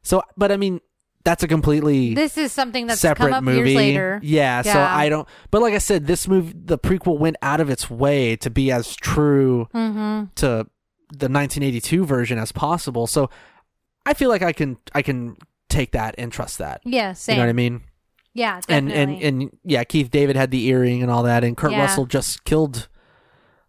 So, 0.03 0.23
but 0.37 0.51
I 0.51 0.57
mean, 0.57 0.81
that's 1.25 1.43
a 1.43 1.49
completely 1.49 2.15
This 2.15 2.39
is 2.39 2.51
something 2.53 2.87
that's 2.87 3.01
separate 3.01 3.27
come 3.31 3.35
up 3.35 3.45
movie. 3.45 3.71
years 3.73 3.77
later. 3.77 4.21
Yeah, 4.23 4.63
so 4.63 4.79
I 4.81 5.09
don't. 5.09 5.29
But 5.51 5.61
like 5.61 5.75
I 5.75 5.79
said, 5.79 6.07
this 6.07 6.27
movie, 6.29 6.55
the 6.57 6.79
prequel 6.79 7.19
went 7.19 7.37
out 7.43 7.61
of 7.61 7.69
its 7.69 7.91
way 7.91 8.37
to 8.37 8.49
be 8.51 8.71
as 8.73 8.95
true 8.97 9.69
Mm-hmm. 9.75 10.27
to 10.37 10.47
the 11.11 11.29
1982 11.29 12.05
version 12.07 12.39
as 12.39 12.53
possible. 12.53 13.07
So 13.07 13.29
I 14.07 14.15
feel 14.15 14.29
like 14.31 14.43
I 14.43 14.53
can 14.53 14.77
I 14.95 15.03
can 15.03 15.37
take 15.77 15.93
that 15.93 16.15
and 16.19 16.33
trust 16.33 16.59
that. 16.59 16.81
Yeah, 16.85 17.13
same. 17.13 17.35
You 17.35 17.39
know 17.43 17.47
what 17.47 17.51
I 17.51 17.55
mean? 17.55 17.81
Yeah, 18.35 18.61
And 18.69 18.89
definitely. 18.89 19.03
and 19.03 19.11
and 19.23 19.43
and 19.43 19.59
yeah, 19.65 19.85
Keith 19.85 20.11
David 20.11 20.37
had 20.37 20.51
the 20.51 20.67
earring 20.67 21.03
and 21.03 21.11
all 21.11 21.23
that, 21.23 21.43
and 21.45 21.57
Kurt 21.57 21.73
Yeah. 21.73 21.81
Russell 21.83 22.05
just 22.07 22.45
killed 22.45 22.89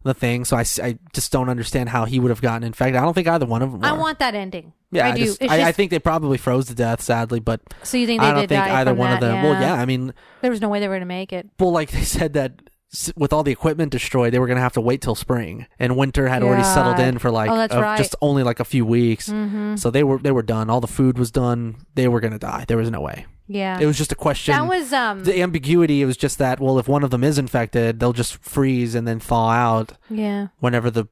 the 0.03 0.14
thing. 0.14 0.43
So 0.45 0.58
I, 0.58 0.66
I 0.84 0.97
just 1.14 1.32
don't 1.32 1.49
understand 1.49 1.89
how 1.89 2.05
he 2.05 2.20
would 2.20 2.30
have 2.30 2.41
gotten 2.41 2.64
infected. 2.64 2.95
I 2.97 3.01
don't 3.01 3.14
think 3.14 3.28
either 3.28 3.45
one 3.45 3.62
of 3.62 3.72
them. 3.72 3.84
I 3.86 3.93
want 3.93 4.20
that 4.20 4.36
ending. 4.36 4.74
Yeah, 4.91 5.08
I, 5.08 5.12
I, 5.12 5.16
do. 5.16 5.26
just- 5.26 5.41
I, 5.41 5.45
just, 5.47 5.60
I 5.68 5.72
think 5.74 5.91
they 5.91 5.99
probably 5.99 6.38
froze 6.38 6.68
to 6.68 6.76
death, 6.76 7.01
sadly, 7.01 7.39
but 7.39 7.62
so. 7.84 7.97
You 7.97 8.05
think 8.08 8.22
they 8.22 8.28
I 8.28 8.34
don't 8.34 8.47
think 8.47 8.62
either 8.62 8.93
one 8.93 9.12
of 9.14 9.20
that, 9.22 9.28
them. 9.32 9.43
Well, 9.43 9.60
yeah, 9.62 9.74
I 9.74 9.86
mean, 9.86 10.14
There 10.41 10.51
was 10.51 10.62
no 10.62 10.70
way 10.70 10.80
they 10.80 10.88
were 10.88 10.93
going 10.95 11.01
to 11.01 11.05
make 11.05 11.34
it. 11.34 11.49
well, 11.60 11.72
like 11.72 11.91
they 11.91 12.01
said 12.03 12.34
that 12.34 12.66
with 13.15 13.33
all 13.33 13.43
the 13.43 13.51
equipment 13.51 13.91
destroyed, 13.91 14.33
they 14.33 14.39
were 14.39 14.47
gonna 14.47 14.61
have 14.61 14.73
to 14.73 14.81
wait 14.81 15.01
till 15.01 15.15
spring, 15.15 15.65
and 15.79 15.97
winter 15.97 16.27
had 16.27 16.41
already 16.43 16.63
settled 16.63 16.99
in 16.99 17.19
for 17.19 17.29
like 17.31 17.49
Oh, 17.49 17.55
uh, 17.77 17.81
right. 17.81 17.97
just 17.97 18.15
only 18.21 18.43
like 18.43 18.59
a 18.59 18.65
few 18.65 18.85
weeks. 18.85 19.29
Mm-hmm. 19.29 19.75
So 19.75 19.91
they 19.91 20.03
were 20.03 20.17
they 20.17 20.31
were 20.31 20.41
done. 20.43 20.69
All 20.69 20.79
the 20.81 20.88
food 20.88 21.17
was 21.19 21.29
done. 21.31 21.75
They 21.95 22.07
were 22.07 22.19
gonna 22.21 22.39
die. 22.39 22.65
There 22.67 22.77
was 22.77 22.89
no 22.89 23.01
way. 23.01 23.25
Yeah. 23.49 23.79
It 23.79 23.85
was 23.85 23.97
just 23.97 24.11
a 24.11 24.15
question. 24.15 24.53
that 24.53 24.67
was 24.67 24.91
um. 24.93 25.23
the 25.23 25.39
ambiguity. 25.41 26.01
It 26.01 26.05
was 26.05 26.17
just 26.17 26.38
that. 26.39 26.59
Well, 26.59 26.79
if 26.79 26.88
one 26.88 27.03
of 27.03 27.11
them 27.11 27.23
is 27.23 27.38
infected, 27.38 27.99
they'll 27.99 28.13
just 28.13 28.38
freeze 28.38 28.93
and 28.95 29.07
then 29.07 29.19
thaw 29.19 29.49
out 29.51 29.93
yeah. 30.09 30.47
whenever 30.59 30.89
the 30.91 31.07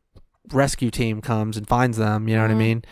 rescue 0.51 0.91
team 0.91 1.21
comes 1.21 1.57
and 1.57 1.67
finds 1.67 1.97
them. 1.97 2.27
You 2.27 2.35
know 2.35 2.41
what 2.43 2.51
I 2.51 2.55
Mhm. 2.55 2.57
mean? 2.57 2.85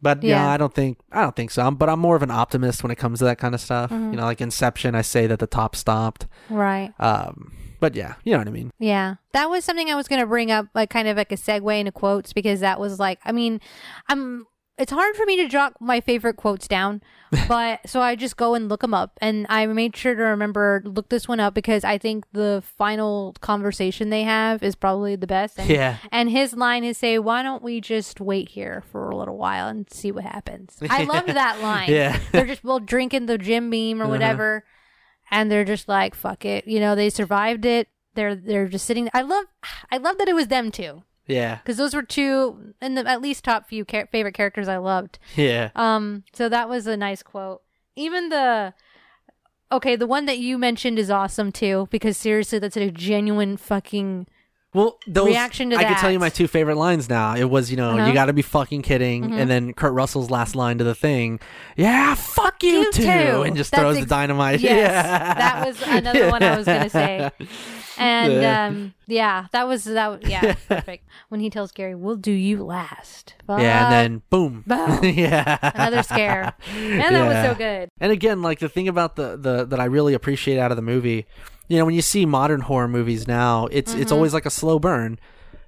But 0.00 0.22
yeah, 0.22 0.44
Yeah. 0.44 0.50
I 0.50 0.56
don't 0.56 0.74
think 0.74 0.98
I 1.12 1.22
don't 1.22 1.34
think 1.36 1.50
so. 1.50 1.66
I'm, 1.66 1.74
but 1.76 1.88
I'm 1.88 1.98
more 2.00 2.16
of 2.16 2.22
an 2.22 2.30
optimist 2.30 2.82
when 2.82 2.90
it 2.90 2.96
comes 2.96 3.18
to 3.20 3.24
that 3.26 3.38
kind 3.38 3.54
of 3.54 3.60
stuff. 3.60 3.90
Mhm. 3.90 4.12
You 4.12 4.16
know, 4.18 4.24
like 4.24 4.40
Inception, 4.40 4.94
I 4.94 5.02
say 5.02 5.26
that 5.26 5.38
the 5.38 5.46
top 5.46 5.74
stopped. 5.76 6.26
Right. 6.50 6.92
Um, 7.00 7.52
but 7.80 7.94
yeah, 7.94 8.14
you 8.24 8.32
know 8.32 8.38
what 8.38 8.48
I 8.48 8.52
mean. 8.52 8.70
Yeah. 8.78 9.16
That 9.32 9.50
was 9.50 9.64
something 9.64 9.90
I 9.90 9.94
was 9.94 10.08
going 10.08 10.20
to 10.20 10.26
bring 10.26 10.50
up, 10.50 10.66
like 10.74 10.90
kind 10.90 11.08
of 11.08 11.16
like 11.16 11.32
a 11.32 11.36
segue 11.36 11.78
into 11.78 11.92
quotes, 11.92 12.32
because 12.32 12.60
that 12.60 12.78
was 12.80 12.98
like, 12.98 13.18
I 13.24 13.32
mean, 13.32 13.60
I'm. 14.08 14.46
It's 14.80 14.92
hard 14.92 15.16
for 15.16 15.26
me 15.26 15.36
to 15.42 15.48
jot 15.48 15.74
my 15.80 16.00
favorite 16.00 16.36
quotes 16.36 16.68
down, 16.68 17.02
but 17.48 17.80
so 17.84 18.00
I 18.00 18.14
just 18.14 18.36
go 18.36 18.54
and 18.54 18.68
look 18.68 18.82
them 18.82 18.94
up, 18.94 19.18
and 19.20 19.44
I 19.48 19.66
made 19.66 19.96
sure 19.96 20.14
to 20.14 20.22
remember 20.22 20.82
look 20.84 21.08
this 21.08 21.26
one 21.26 21.40
up 21.40 21.52
because 21.52 21.82
I 21.82 21.98
think 21.98 22.24
the 22.32 22.62
final 22.76 23.34
conversation 23.40 24.10
they 24.10 24.22
have 24.22 24.62
is 24.62 24.76
probably 24.76 25.16
the 25.16 25.26
best. 25.26 25.58
And, 25.58 25.68
Yeah. 25.68 25.96
And 26.12 26.30
his 26.30 26.54
line 26.54 26.84
is 26.84 26.96
say, 26.96 27.18
"Why 27.18 27.42
don't 27.42 27.60
we 27.60 27.80
just 27.80 28.20
wait 28.20 28.50
here 28.50 28.84
for 28.92 29.10
a 29.10 29.16
little 29.16 29.36
while 29.36 29.66
and 29.66 29.90
see 29.92 30.12
what 30.12 30.22
happens?" 30.22 30.76
I 30.88 31.02
love 31.02 31.26
that 31.42 31.60
line. 31.60 31.90
Yeah. 31.90 32.16
they're 32.30 32.46
just 32.46 32.62
well 32.62 32.78
drinking 32.78 33.26
the 33.26 33.36
Jim 33.36 33.70
Beam 33.70 34.00
or 34.00 34.04
Uh-huh. 34.04 34.18
And 35.30 35.50
they're 35.50 35.64
just 35.64 35.88
like, 35.88 36.14
"Fuck 36.14 36.44
it," 36.44 36.66
you 36.66 36.80
know. 36.80 36.94
They 36.94 37.10
survived 37.10 37.64
it. 37.64 37.88
They're 38.14 38.34
they're 38.34 38.68
just 38.68 38.86
sitting. 38.86 39.08
I 39.14 39.22
love 39.22 39.44
I 39.90 39.96
love 39.98 40.18
that 40.18 40.28
it 40.28 40.34
was 40.34 40.48
them 40.48 40.70
too. 40.70 41.02
Yeah. 41.26 41.56
because 41.56 41.76
those 41.76 41.92
were 41.94 42.02
two 42.02 42.72
in 42.80 42.94
the 42.94 43.06
at 43.06 43.20
least 43.20 43.44
top 43.44 43.68
few 43.68 43.84
char- 43.84 44.08
favorite 44.10 44.32
characters 44.32 44.66
I 44.66 44.78
loved. 44.78 45.18
Yeah. 45.36 45.68
Um, 45.76 46.24
so 46.32 46.48
that 46.48 46.70
was 46.70 46.86
a 46.86 46.96
nice 46.96 47.22
quote. 47.22 47.60
Even 47.96 48.30
the 48.30 48.72
okay, 49.70 49.94
the 49.94 50.06
one 50.06 50.24
that 50.24 50.38
you 50.38 50.56
mentioned 50.56 50.98
is 50.98 51.10
awesome 51.10 51.52
too 51.52 51.86
because 51.90 52.16
seriously, 52.16 52.58
that's 52.58 52.76
a 52.78 52.90
genuine 52.90 53.56
fucking 53.58 54.26
Well, 54.74 54.98
those 55.06 55.28
Reaction 55.28 55.70
to 55.70 55.76
I 55.76 55.84
can 55.84 55.96
tell 55.96 56.10
you 56.12 56.18
my 56.18 56.28
two 56.28 56.46
favorite 56.46 56.76
lines 56.76 57.08
now. 57.08 57.34
It 57.34 57.44
was, 57.48 57.70
you 57.70 57.76
know, 57.78 57.92
Uh-huh. 57.96 58.06
you 58.06 58.12
got 58.12 58.26
to 58.26 58.34
be 58.34 58.42
fucking 58.42 58.82
kidding, 58.82 59.24
Mhm. 59.30 59.38
and 59.40 59.50
then 59.50 59.72
Kurt 59.72 59.94
Russell's 59.94 60.30
last 60.30 60.54
line 60.54 60.76
to 60.76 60.84
the 60.84 60.94
thing, 60.94 61.40
yeah, 61.76 62.14
fuck 62.14 62.62
you, 62.62 62.80
You 62.80 62.92
too, 62.92 63.02
and 63.44 63.56
just 63.56 63.70
That's 63.70 63.80
throws 63.80 63.96
ex- 63.96 64.04
the 64.04 64.10
dynamite. 64.10 64.60
Yes, 64.68 64.92
yeah. 64.92 65.34
that 65.34 65.66
was 65.66 65.80
another 65.82 66.30
one 66.30 66.42
I 66.42 66.56
was 66.56 66.66
gonna 66.66 66.90
say. 66.90 67.30
And 68.00 68.32
Yeah. 68.34 68.66
um, 68.66 68.94
yeah, 69.08 69.46
that 69.50 69.66
was 69.66 69.82
that. 69.82 70.22
Yeah, 70.28 70.54
perfect. 70.68 71.08
When 71.30 71.40
he 71.40 71.50
tells 71.50 71.72
Gary, 71.72 71.96
"We'll 71.96 72.14
do 72.14 72.30
you 72.30 72.62
last." 72.62 73.34
yeah, 73.48 73.86
and 73.86 73.92
then 73.92 74.22
boom, 74.30 74.62
Boom. 74.68 75.00
yeah, 75.02 75.58
Another 75.74 76.04
scare. 76.04 76.52
and 76.76 77.16
that 77.16 77.26
was 77.26 77.44
so 77.44 77.54
good. 77.56 77.90
And 78.00 78.12
again, 78.12 78.40
like 78.40 78.60
the 78.60 78.68
thing 78.68 78.86
about 78.86 79.16
the 79.16 79.36
the 79.36 79.64
that 79.64 79.80
I 79.80 79.86
really 79.86 80.14
appreciate 80.14 80.58
out 80.60 80.70
of 80.70 80.76
the 80.76 80.82
movie, 80.82 81.26
you 81.68 81.78
know, 81.78 81.84
when 81.84 81.94
you 81.94 82.02
see 82.02 82.26
modern 82.26 82.60
horror 82.62 82.88
movies 82.88 83.28
now, 83.28 83.66
it's 83.70 83.92
Mm-hmm. 83.92 84.02
it's 84.02 84.12
always 84.12 84.34
like 84.34 84.46
a 84.46 84.50
slow 84.50 84.78
burn. 84.78 85.18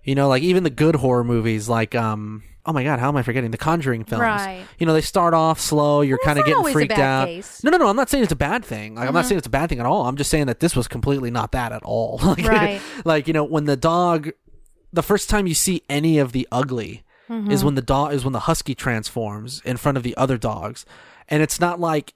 You 0.03 0.15
know, 0.15 0.29
like 0.29 0.43
even 0.43 0.63
the 0.65 0.71
good 0.71 0.97
horror 0.97 1.25
movies, 1.25 1.69
like 1.69 1.95
um, 1.95 2.43
oh 2.65 2.73
my 2.73 2.83
god, 2.85 2.99
how 3.01 3.09
am 3.09 3.17
I 3.17 3.23
forgetting 3.23 3.51
the 3.51 3.59
Conjuring 3.59 4.05
films? 4.05 4.23
Right. 4.23 4.65
You 4.79 4.87
know, 4.87 4.95
they 4.95 5.03
start 5.03 5.35
off 5.35 5.61
slow. 5.61 6.01
You're 6.01 6.19
kind 6.25 6.39
of 6.39 6.47
getting 6.47 6.65
freaked 6.73 6.93
out. 6.99 7.27
case. 7.29 7.63
No, 7.63 7.71
no, 7.71 7.77
no. 7.77 7.87
I'm 7.87 7.97
not 7.97 8.09
saying 8.09 8.25
it's 8.25 8.33
a 8.33 8.37
bad 8.37 8.65
thing. 8.65 8.95
Like 8.95 9.07
I'm 9.09 9.15
not 9.15 9.25
Mhm. 9.25 9.29
saying 9.29 9.39
it's 9.39 9.47
a 9.47 9.51
bad 9.51 9.69
thing 9.69 9.79
at 9.79 9.87
all. 9.87 10.07
I'm 10.07 10.17
just 10.17 10.31
saying 10.31 10.47
that 10.47 10.61
this 10.61 10.75
was 10.75 10.89
completely 10.89 11.31
not 11.31 11.53
that 11.53 11.71
at 11.73 11.83
all. 11.83 12.19
like, 12.25 12.45
Right. 12.47 12.81
like 13.05 13.27
you 13.29 13.35
know, 13.35 13.45
when 13.45 13.65
the 13.67 13.77
dog, 13.77 14.31
the 14.93 15.03
first 15.03 15.29
time 15.29 15.47
you 15.47 15.55
see 15.55 15.83
any 15.91 16.19
of 16.19 16.33
the 16.33 16.49
ugly 16.51 17.05
Mm-hmm. 17.29 17.53
is 17.53 17.63
when 17.63 17.77
the 17.77 17.83
dog 17.83 18.13
is 18.13 18.25
when 18.25 18.33
the 18.33 18.41
husky 18.41 18.75
transforms 18.75 19.63
in 19.65 19.77
front 19.77 19.97
of 19.97 20.03
the 20.03 20.17
other 20.17 20.37
dogs, 20.37 20.85
and 21.29 21.45
it's 21.45 21.61
not 21.61 21.79
like 21.79 22.15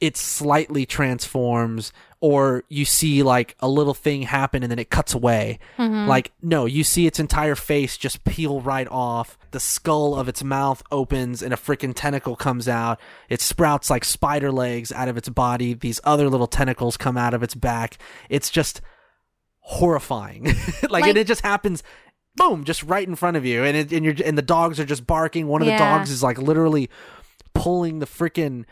it 0.00 0.16
slightly 0.16 0.86
transforms 0.86 1.92
or 2.22 2.62
you 2.68 2.84
see 2.84 3.22
like 3.24 3.56
a 3.58 3.68
little 3.68 3.94
thing 3.94 4.22
happen 4.22 4.62
and 4.62 4.70
then 4.70 4.78
it 4.78 4.90
cuts 4.90 5.12
away. 5.12 5.58
Mm-hmm. 5.76 6.08
Like 6.08 6.30
no, 6.40 6.66
you 6.66 6.84
see 6.84 7.06
its 7.06 7.18
entire 7.18 7.56
face 7.56 7.96
just 7.98 8.22
peel 8.24 8.60
right 8.60 8.86
off. 8.88 9.36
The 9.50 9.58
skull 9.58 10.14
of 10.14 10.28
its 10.28 10.42
mouth 10.44 10.84
opens 10.92 11.42
and 11.42 11.52
a 11.52 11.56
freaking 11.56 11.92
tentacle 11.94 12.36
comes 12.36 12.68
out. 12.68 13.00
It 13.28 13.40
sprouts 13.40 13.90
like 13.90 14.04
spider 14.04 14.52
legs 14.52 14.92
out 14.92 15.08
of 15.08 15.16
its 15.16 15.28
body. 15.28 15.74
These 15.74 16.00
other 16.04 16.28
little 16.30 16.46
tentacles 16.46 16.96
come 16.96 17.16
out 17.16 17.34
of 17.34 17.42
its 17.42 17.56
back. 17.56 17.98
It's 18.30 18.50
just 18.50 18.80
horrifying. 19.60 20.44
like, 20.44 20.90
Like- 20.90 21.06
and 21.06 21.18
it 21.18 21.26
just 21.26 21.42
happens 21.42 21.82
boom 22.36 22.64
just 22.64 22.82
right 22.84 23.06
in 23.06 23.14
front 23.14 23.36
of 23.36 23.44
you 23.44 23.62
and 23.62 23.76
it, 23.76 23.92
and 23.92 24.04
you're 24.06 24.14
and 24.24 24.38
the 24.38 24.42
dogs 24.42 24.78
are 24.80 24.86
just 24.86 25.06
barking. 25.06 25.48
One 25.48 25.60
of 25.60 25.66
the 25.66 25.72
dogs 25.78 26.10
is 26.10 26.22
like 26.22 26.38
literally 26.38 26.88
pulling 27.52 27.98
the 27.98 28.06
freaking 28.06 28.64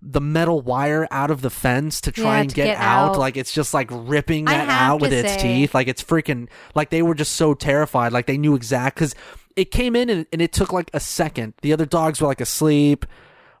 the 0.00 0.20
metal 0.20 0.60
wire 0.60 1.08
out 1.10 1.30
of 1.30 1.42
the 1.42 1.50
fence 1.50 2.00
to 2.02 2.12
try 2.12 2.36
Yeah, 2.36 2.40
and 2.42 2.50
to 2.50 2.56
get, 2.56 2.64
get 2.66 2.76
out. 2.78 3.10
out. 3.12 3.18
Like 3.18 3.36
it's 3.36 3.52
just 3.52 3.74
like 3.74 3.88
ripping 3.90 4.44
that 4.44 4.68
out 4.68 5.00
with 5.00 5.10
to 5.10 5.16
its 5.18 5.42
teeth. 5.42 5.74
Like 5.74 5.88
it's 5.88 6.02
freaking 6.02 6.48
like 6.74 6.90
they 6.90 7.02
were 7.02 7.14
just 7.14 7.32
so 7.32 7.52
terrified. 7.54 8.12
Like 8.12 8.26
they 8.26 8.38
knew 8.38 8.54
exact 8.54 8.94
because 8.96 9.14
it 9.56 9.70
came 9.72 9.96
in 9.96 10.08
and, 10.08 10.26
and 10.32 10.40
it 10.40 10.52
took 10.52 10.72
like 10.72 10.88
a 10.94 11.00
second. 11.00 11.54
The 11.62 11.72
other 11.72 11.84
dogs 11.86 12.20
were 12.20 12.28
like 12.28 12.40
asleep. 12.40 13.06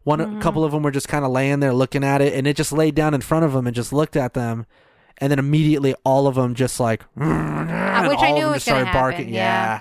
One 0.04 0.20
Mm-hmm. 0.20 0.38
a 0.38 0.40
couple 0.40 0.64
of 0.64 0.72
them 0.72 0.82
were 0.84 0.92
just 0.92 1.08
kind 1.08 1.24
of 1.24 1.32
laying 1.32 1.60
there 1.60 1.74
looking 1.74 2.02
at 2.04 2.22
it, 2.22 2.32
and 2.34 2.46
it 2.46 2.56
just 2.56 2.72
laid 2.72 2.94
down 2.94 3.12
in 3.14 3.20
front 3.20 3.44
of 3.44 3.52
them 3.52 3.66
and 3.66 3.74
just 3.76 3.92
looked 3.92 4.16
at 4.16 4.32
them. 4.34 4.64
And 5.18 5.30
then 5.32 5.38
immediately, 5.40 5.94
all 6.04 6.28
of 6.28 6.36
them 6.36 6.54
just 6.54 6.78
like, 6.78 7.04
and 7.16 8.08
which 8.08 8.18
I 8.20 8.28
all 8.28 8.32
of 8.32 8.34
knew 8.36 8.40
them 8.42 8.52
was 8.52 8.64
just 8.64 8.66
started 8.66 8.92
barking. 8.92 9.18
happen, 9.26 9.34
Yeah, 9.34 9.40
yeah. 9.74 9.80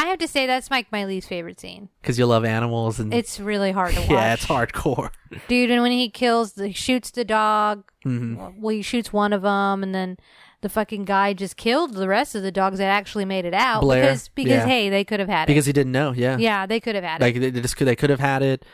I 0.00 0.06
have 0.06 0.18
to 0.18 0.28
say 0.28 0.46
that's 0.46 0.70
like 0.70 0.90
my 0.90 1.04
least 1.04 1.28
favorite 1.28 1.60
scene. 1.60 1.88
because 2.00 2.18
you 2.18 2.26
love 2.26 2.44
animals 2.44 2.98
and 3.00 3.12
It's 3.12 3.38
really 3.38 3.72
hard 3.72 3.94
to 3.94 4.00
watch. 4.00 4.10
yeah, 4.10 4.34
it's 4.34 4.46
hardcore. 4.46 5.10
dude. 5.48 5.70
And 5.70 5.82
when 5.82 5.92
he 5.92 6.08
kills, 6.08 6.52
the, 6.54 6.68
he 6.68 6.72
shoots 6.74 7.10
the 7.10 7.24
dog. 7.24 7.84
hmm 8.02 8.36
Well, 8.58 8.74
he 8.74 8.82
shoots 8.82 9.12
one 9.12 9.32
of 9.32 9.42
them, 9.42 9.82
and 9.82 9.94
then 9.94 10.16
the 10.62 10.68
fucking 10.68 11.04
guy 11.04 11.32
just 11.32 11.56
killed 11.56 11.94
the 11.94 12.08
rest 12.08 12.34
of 12.34 12.42
the 12.42 12.50
dogs 12.52 12.78
that 12.78 12.86
actually 12.88 13.24
made 13.24 13.44
it 13.44 13.54
out 13.54 13.80
Blair, 13.82 14.02
because 14.02 14.28
because 14.34 14.50
yeah. 14.52 14.66
hey, 14.66 14.88
they 14.90 15.04
could 15.04 15.20
have 15.20 15.28
had 15.28 15.44
it. 15.44 15.46
Because 15.48 15.66
he 15.66 15.72
didn't 15.72 15.92
know. 15.92 16.12
Yeah. 16.12 16.36
Yeah, 16.38 16.66
they 16.66 16.80
could 16.80 16.94
have 16.94 17.04
had 17.04 17.20
like 17.20 17.36
it. 17.36 17.42
Like 17.42 17.52
they 17.54 17.60
just 17.60 17.76
could 17.76 17.86
they 17.86 17.96
could 17.96 18.10
have 18.10 18.20
had 18.20 18.42
it, 18.42 18.64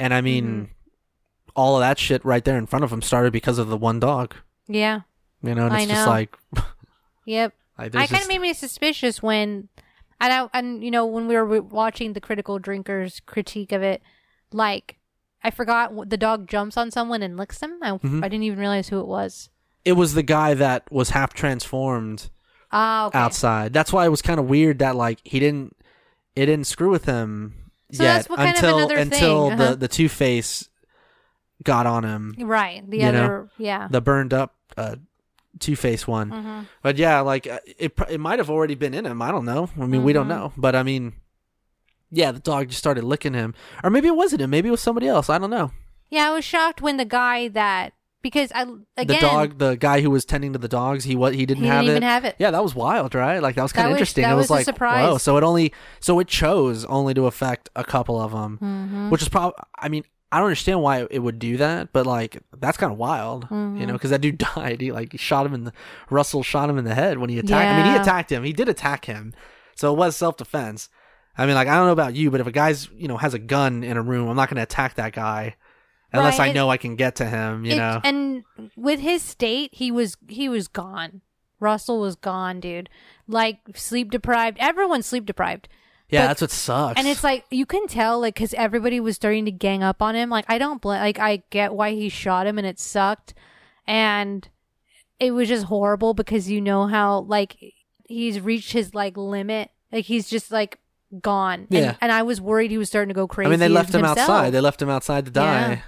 and 0.00 0.12
I 0.14 0.20
mean, 0.20 0.44
Mm-hmm. 0.46 0.64
all 1.54 1.76
of 1.76 1.80
that 1.80 1.98
shit 1.98 2.24
right 2.24 2.44
there 2.44 2.58
in 2.58 2.66
front 2.66 2.84
of 2.84 2.90
them 2.90 3.02
started 3.02 3.32
because 3.32 3.58
of 3.58 3.68
the 3.68 3.76
one 3.76 3.98
dog. 4.00 4.34
Yeah. 4.68 5.00
You 5.42 5.54
know, 5.54 5.66
and 5.66 5.74
I 5.74 5.80
it's 5.82 5.90
just 5.92 6.06
like, 6.08 6.36
Yep. 7.26 7.54
like 7.78 7.94
I 7.94 8.06
kind 8.06 8.22
of 8.22 8.28
made 8.28 8.40
me 8.40 8.52
suspicious 8.52 9.22
when, 9.22 9.68
and 10.20 10.32
I, 10.32 10.48
and 10.58 10.82
you 10.84 10.90
know 10.90 11.06
when 11.06 11.26
we 11.28 11.34
were 11.36 11.60
watching 11.62 12.12
the 12.12 12.20
critical 12.20 12.58
drinkers 12.58 13.20
critique 13.26 13.72
of 13.72 13.82
it, 13.82 14.02
like 14.52 14.98
I 15.44 15.50
forgot 15.50 16.08
the 16.10 16.16
dog 16.16 16.48
jumps 16.48 16.76
on 16.76 16.90
someone 16.90 17.22
and 17.22 17.36
licks 17.36 17.58
them. 17.58 17.78
I, 17.82 17.90
Mhm. 17.92 18.24
I 18.24 18.28
didn't 18.28 18.44
even 18.44 18.58
realize 18.58 18.88
who 18.88 19.00
it 19.00 19.06
was. 19.06 19.50
it 19.84 19.92
was 19.92 20.14
the 20.14 20.22
guy 20.24 20.52
that 20.54 20.82
was 20.90 21.10
half 21.10 21.32
transformed 21.32 22.28
Ah, 22.72 23.06
okay. 23.06 23.18
outside. 23.18 23.72
That's 23.72 23.92
why 23.92 24.04
it 24.04 24.08
was 24.08 24.20
kind 24.22 24.40
of 24.40 24.46
weird 24.46 24.80
that 24.80 24.96
like 24.96 25.20
he 25.24 25.38
didn't 25.38 25.76
it 26.34 26.46
didn't 26.46 26.66
screw 26.66 26.90
with 26.90 27.04
him 27.04 27.54
So 27.92 28.02
yet 28.02 28.14
that's 28.14 28.28
what 28.28 28.38
kind 28.38 28.50
of 28.50 28.56
until 28.56 28.78
until 28.90 29.48
thing, 29.50 29.58
the 29.58 29.64
uh-huh. 29.64 29.74
the 29.76 29.88
Two 29.88 30.08
Face 30.08 30.68
got 31.62 31.86
on 31.86 32.04
him, 32.04 32.34
Right. 32.40 32.88
The 32.90 32.98
You 32.98 33.12
know? 33.12 33.24
other, 33.24 33.48
yeah. 33.58 33.86
the 33.88 34.00
burned 34.00 34.34
up 34.34 34.56
uh, 34.76 34.96
Two 35.58 35.76
Face 35.76 36.06
one. 36.06 36.30
hmm 36.30 36.60
But 36.82 36.96
yeah, 36.98 37.20
like 37.20 37.46
uh, 37.46 37.58
it 37.78 37.92
it 38.10 38.20
might 38.20 38.38
have 38.38 38.50
already 38.50 38.74
been 38.74 38.94
in 38.94 39.06
him. 39.06 39.22
I 39.22 39.30
don't 39.30 39.44
know. 39.44 39.70
I 39.80 39.86
mean, 39.86 40.02
we 40.04 40.12
don't 40.12 40.26
Mhm. 40.26 40.36
know. 40.36 40.52
But 40.56 40.74
I 40.76 40.82
mean, 40.82 41.14
yeah, 42.10 42.30
the 42.32 42.38
dog 42.40 42.68
just 42.68 42.78
started 42.78 43.04
licking 43.04 43.34
him, 43.34 43.54
or 43.82 43.90
maybe 43.90 44.08
it 44.08 44.16
wasn't 44.16 44.42
him. 44.42 44.50
Maybe 44.50 44.68
it 44.68 44.72
was 44.72 44.80
somebody 44.80 45.08
else. 45.08 45.28
I 45.30 45.38
don't 45.38 45.50
know. 45.50 45.72
Yeah, 46.10 46.30
I 46.30 46.32
was 46.34 46.44
shocked 46.44 46.80
when 46.80 46.98
the 46.98 47.04
guy 47.04 47.48
that 47.48 47.92
because 48.22 48.50
I 48.54 48.62
again 48.62 49.06
the 49.06 49.14
dog, 49.20 49.58
the 49.58 49.76
guy 49.76 50.00
who 50.02 50.10
was 50.10 50.24
tending 50.24 50.52
to 50.52 50.58
the 50.58 50.68
dogs, 50.68 51.04
he 51.04 51.16
what 51.16 51.32
he 51.32 51.40
he 51.40 51.46
didn't 51.46 51.62
didn't 51.64 51.72
have 51.74 51.84
even 51.84 52.02
it. 52.02 52.06
have 52.06 52.24
it. 52.24 52.36
Yeah, 52.38 52.50
that 52.52 52.62
was 52.62 52.74
wild, 52.74 53.14
right? 53.14 53.40
Like 53.42 53.54
that 53.56 53.62
was 53.62 53.72
kind 53.72 53.86
of 53.86 53.92
interesting. 53.92 54.22
that 54.22 54.32
it 54.32 54.34
was, 54.34 54.44
was 54.44 54.50
like, 54.50 54.64
surprise. 54.64 55.08
whoa. 55.08 55.18
So 55.18 55.36
it 55.36 55.42
only, 55.42 55.72
so 56.00 56.18
it 56.20 56.28
chose 56.28 56.84
only 56.84 57.14
to 57.14 57.26
affect 57.26 57.68
a 57.74 57.82
couple 57.84 58.20
of 58.20 58.32
them, 58.32 58.58
Mhm. 58.62 59.10
which 59.10 59.22
is 59.22 59.28
probably. 59.28 59.54
I 59.78 59.88
mean, 59.88 60.04
I 60.32 60.38
don't 60.38 60.46
understand 60.46 60.82
why 60.82 61.06
it 61.10 61.20
would 61.20 61.38
do 61.38 61.56
that, 61.58 61.92
but 61.92 62.04
like 62.06 62.42
that's 62.58 62.76
kind 62.76 62.92
of 62.92 62.98
wild, 62.98 63.44
you 63.44 63.56
Mhm. 63.56 63.86
know, 63.86 63.92
because 63.92 64.10
that 64.10 64.20
dude 64.20 64.38
died. 64.56 64.80
He 64.80 64.90
like 64.92 65.12
he 65.12 65.18
shot 65.18 65.46
him 65.46 65.54
in 65.54 65.64
the 65.64 65.72
Russell 66.10 66.42
shot 66.42 66.68
him 66.68 66.78
in 66.78 66.84
the 66.84 66.94
head 66.94 67.18
when 67.18 67.30
he 67.30 67.38
attacked. 67.38 67.68
I 67.68 67.82
mean, 67.82 67.92
he 67.94 67.98
attacked 68.00 68.30
him. 68.32 68.42
He 68.44 68.52
did 68.52 68.68
attack 68.68 69.04
him, 69.04 69.32
so 69.76 69.92
it 69.92 69.96
was 69.98 70.16
self 70.16 70.36
defense. 70.36 70.88
I 71.38 71.46
mean, 71.46 71.54
like 71.54 71.68
I 71.68 71.76
don't 71.76 71.86
know 71.86 71.92
about 71.92 72.14
you, 72.16 72.30
but 72.30 72.40
if 72.40 72.46
a 72.46 72.52
guy's 72.52 72.88
you 72.96 73.08
know 73.08 73.18
has 73.18 73.34
a 73.34 73.38
gun 73.38 73.84
in 73.84 73.96
a 73.96 74.02
room, 74.02 74.28
I'm 74.28 74.36
not 74.36 74.48
going 74.48 74.56
to 74.56 74.62
attack 74.62 74.94
that 74.94 75.12
guy 75.12 75.54
unless 76.12 76.38
Right, 76.38 76.46
I 76.46 76.50
it- 76.50 76.54
know 76.54 76.70
I 76.70 76.76
can 76.76 76.96
get 76.96 77.14
to 77.16 77.26
him. 77.26 77.64
You 77.64 77.72
It- 77.74 77.76
know, 77.78 78.00
and 78.02 78.42
with 78.74 79.00
his 79.00 79.22
state, 79.22 79.70
he 79.74 79.90
was 79.92 80.16
he 80.28 80.48
was 80.48 80.66
gone. 80.66 81.20
Russell 81.60 82.00
was 82.00 82.16
gone, 82.16 82.60
dude. 82.60 82.88
Like 83.28 83.58
sleep 83.74 84.10
deprived. 84.10 84.58
Everyone's 84.60 85.06
sleep 85.06 85.24
deprived. 85.24 85.68
Yeah, 86.08 86.22
But- 86.22 86.26
that's 86.28 86.40
what 86.42 86.50
sucks. 86.52 86.98
And 86.98 87.08
it's 87.08 87.24
like 87.24 87.44
you 87.50 87.66
can 87.66 87.86
tell, 87.88 88.20
like, 88.20 88.34
because 88.34 88.54
everybody 88.54 89.00
was 89.00 89.16
starting 89.16 89.44
to 89.46 89.50
gang 89.50 89.82
up 89.82 90.00
on 90.00 90.14
him. 90.14 90.30
Like, 90.30 90.44
I 90.48 90.58
don't 90.58 90.80
bl- 90.80 90.90
like. 90.90 91.18
I 91.18 91.42
get 91.50 91.74
why 91.74 91.92
he 91.92 92.08
shot 92.08 92.46
him, 92.46 92.58
and 92.58 92.66
it 92.66 92.78
sucked, 92.78 93.34
and 93.86 94.48
it 95.18 95.32
was 95.32 95.48
just 95.48 95.64
horrible 95.66 96.14
because 96.14 96.50
you 96.50 96.60
know 96.60 96.86
how 96.86 97.20
like 97.20 97.56
he's 98.04 98.40
reached 98.40 98.72
his 98.72 98.94
like 98.94 99.16
limit. 99.16 99.70
Like 99.90 100.04
he's 100.04 100.28
just 100.28 100.52
like 100.52 100.78
gone. 101.20 101.66
Yeah. 101.70 101.80
And, 101.90 101.96
and 102.02 102.12
I 102.12 102.22
was 102.22 102.40
worried 102.40 102.70
he 102.70 102.78
was 102.78 102.88
starting 102.88 103.08
to 103.08 103.14
go 103.14 103.26
crazy. 103.26 103.46
I 103.46 103.50
mean, 103.50 103.60
they 103.60 103.68
left 103.68 103.94
him 103.94 104.00
himself. 104.04 104.18
outside. 104.18 104.50
They 104.50 104.60
left 104.60 104.82
him 104.82 104.90
outside 104.90 105.24
to 105.26 105.30
die. 105.30 105.70
Yeah. 105.72 105.80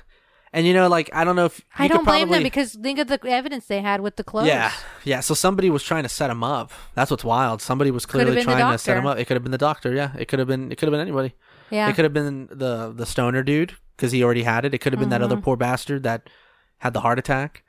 And 0.53 0.67
you 0.67 0.73
know, 0.73 0.89
like 0.89 1.11
I 1.13 1.25
don't 1.25 1.37
know 1.37 1.45
if 1.45 1.61
I 1.79 1.89
don't 1.89 2.05
blame 2.05 2.31
them 2.31 2.43
because 2.43 2.73
think 2.75 2.99
of 2.99 3.09
the 3.09 3.21
evidence 3.27 3.67
they 3.67 3.81
had 3.83 4.01
with 4.01 4.17
the 4.17 4.25
clothes. 4.25 4.47
Yeah, 4.47 4.73
yeah. 5.05 5.21
So 5.21 5.35
somebody 5.35 5.69
was 5.69 5.83
trying 5.83 6.05
to 6.05 6.09
set 6.09 6.31
him 6.31 6.43
up. 6.43 6.73
That's 6.95 7.11
what's 7.11 7.25
wild. 7.25 7.61
Somebody 7.61 7.91
was 7.91 8.07
clearly 8.07 8.43
trying 8.43 8.73
to 8.73 8.79
set 8.79 8.97
him 8.97 9.07
up. 9.07 9.19
It 9.19 9.27
could 9.27 9.35
have 9.35 9.43
been 9.43 9.53
the 9.53 9.59
doctor. 9.59 9.93
Yeah, 9.95 10.13
it 10.19 10.27
could 10.29 10.39
have 10.39 10.49
been. 10.49 10.73
It 10.73 10.77
could 10.79 10.87
have 10.87 10.93
been 10.93 11.01
anybody. 11.01 11.35
yeah. 11.71 11.89
It 11.91 11.95
could 11.97 12.05
have 12.05 12.15
been 12.15 12.49
the 12.51 12.93
the 12.95 13.05
stoner 13.05 13.43
dude 13.43 13.75
because 13.97 14.11
he 14.13 14.25
already 14.25 14.43
had 14.45 14.65
it. 14.65 14.73
It 14.75 14.79
could 14.79 14.93
have 14.95 15.01
been 15.01 15.11
that 15.11 15.21
other 15.23 15.37
Mhm. 15.37 15.43
poor 15.43 15.57
bastard 15.57 16.03
that 16.05 16.31
had 16.79 16.93
the 16.95 17.01
heart 17.01 17.19
attack. 17.19 17.63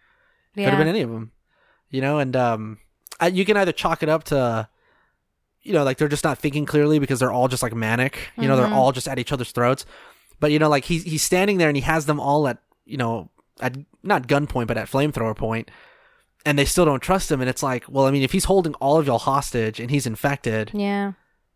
It 0.55 0.61
yeah. 0.61 0.67
Could 0.67 0.75
have 0.75 0.79
been 0.79 0.87
any 0.95 1.01
of 1.01 1.09
them. 1.11 1.31
You 1.89 2.01
know, 2.01 2.19
and 2.19 2.35
um, 2.35 2.77
I, 3.19 3.27
you 3.27 3.43
can 3.45 3.57
either 3.57 3.71
chalk 3.71 4.03
it 4.03 4.09
up 4.09 4.23
to, 4.25 4.69
you 5.63 5.73
know, 5.73 5.83
like 5.83 5.97
they're 5.97 6.07
just 6.07 6.23
not 6.23 6.37
thinking 6.37 6.65
clearly 6.65 6.99
because 6.99 7.19
they're 7.19 7.31
all 7.31 7.47
just 7.47 7.63
like 7.63 7.73
manic. 7.73 8.29
You 8.37 8.47
know, 8.47 8.55
Mhm. 8.55 8.57
they're 8.69 8.73
all 8.77 8.91
just 8.91 9.07
at 9.07 9.19
each 9.19 9.31
other's 9.33 9.51
throats. 9.51 9.85
But 10.39 10.51
you 10.51 10.59
know, 10.59 10.69
like 10.69 10.85
he's 10.85 11.03
he's 11.03 11.23
standing 11.23 11.57
there 11.57 11.67
and 11.67 11.75
he 11.75 11.81
has 11.81 12.05
them 12.05 12.19
all 12.19 12.47
at 12.47 12.59
you 12.89 12.97
know 12.97 13.29
at 13.61 13.77
not 14.03 14.27
gunpoint 14.27 14.67
but 14.67 14.77
at 14.77 14.87
flamethrower 14.89 15.35
point, 15.35 15.69
and 16.45 16.57
they 16.57 16.65
still 16.65 16.85
don't 16.85 17.01
trust 17.01 17.31
him. 17.31 17.41
And 17.41 17.49
it's 17.49 17.61
like, 17.63 17.83
well, 17.87 18.05
I 18.05 18.11
mean, 18.11 18.23
if 18.23 18.31
he's 18.31 18.45
holding 18.45 18.73
all 18.75 18.97
of 18.97 19.07
y'all 19.07 19.19
hostage 19.19 19.79
and 19.79 19.89
he's 19.91 20.07
infected, 20.07 20.71
Yeah. 20.73 21.13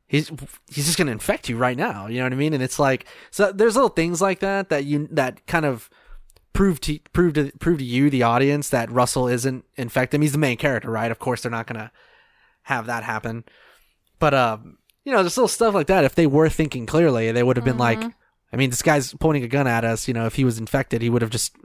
he's 0.07 0.29
he's 0.71 0.86
just 0.86 0.97
gonna 0.97 1.11
infect 1.11 1.49
you 1.49 1.57
right 1.57 1.77
now. 1.77 2.07
You 2.07 2.17
know 2.19 2.25
what 2.25 2.34
I 2.34 2.38
mean? 2.38 2.53
And 2.53 2.61
it's 2.63 2.79
like 2.79 3.05
so 3.31 3.51
there's 3.51 3.75
little 3.75 3.89
things 3.89 4.21
like 4.21 4.39
that 4.39 4.69
that 4.69 4.86
you 4.86 5.07
that 5.11 5.45
kind 5.47 5.65
of 5.65 5.89
prove 6.53 6.79
to 6.81 6.99
prove 7.13 7.34
to 7.34 7.51
prove 7.59 7.79
to 7.79 7.84
you 7.86 8.09
the 8.09 8.23
audience 8.23 8.69
that 8.69 8.91
Russell 8.91 9.27
isn't 9.27 9.65
infected. 9.75 10.21
He's 10.21 10.34
the 10.34 10.38
main 10.38 10.57
character, 10.57 10.91
right? 10.91 11.09
Of 11.11 11.19
course, 11.19 11.41
they're 11.41 11.51
not 11.51 11.65
gonna 11.67 11.91
have 12.63 12.86
that 12.86 13.03
happen. 13.03 13.43
But 14.19 14.34
um, 14.34 14.77
you 15.05 15.11
know, 15.11 15.23
there's 15.23 15.36
little 15.38 15.47
stuff 15.47 15.73
like 15.73 15.88
that. 15.88 16.03
If 16.03 16.15
they 16.15 16.27
were 16.27 16.49
thinking 16.49 16.86
clearly, 16.86 17.31
they 17.31 17.43
would 17.43 17.57
have 17.57 17.65
been 17.65 17.77
like, 17.77 17.99
I 18.53 18.55
mean, 18.57 18.69
this 18.69 18.81
guy's 18.83 19.13
pointing 19.15 19.43
a 19.43 19.47
gun 19.47 19.65
at 19.67 19.83
us. 19.83 20.07
You 20.07 20.13
know, 20.13 20.25
if 20.27 20.35
he 20.35 20.45
was 20.45 20.59
infected, 20.59 21.01
he 21.01 21.09
would 21.09 21.21
have 21.23 21.31
just 21.31 21.55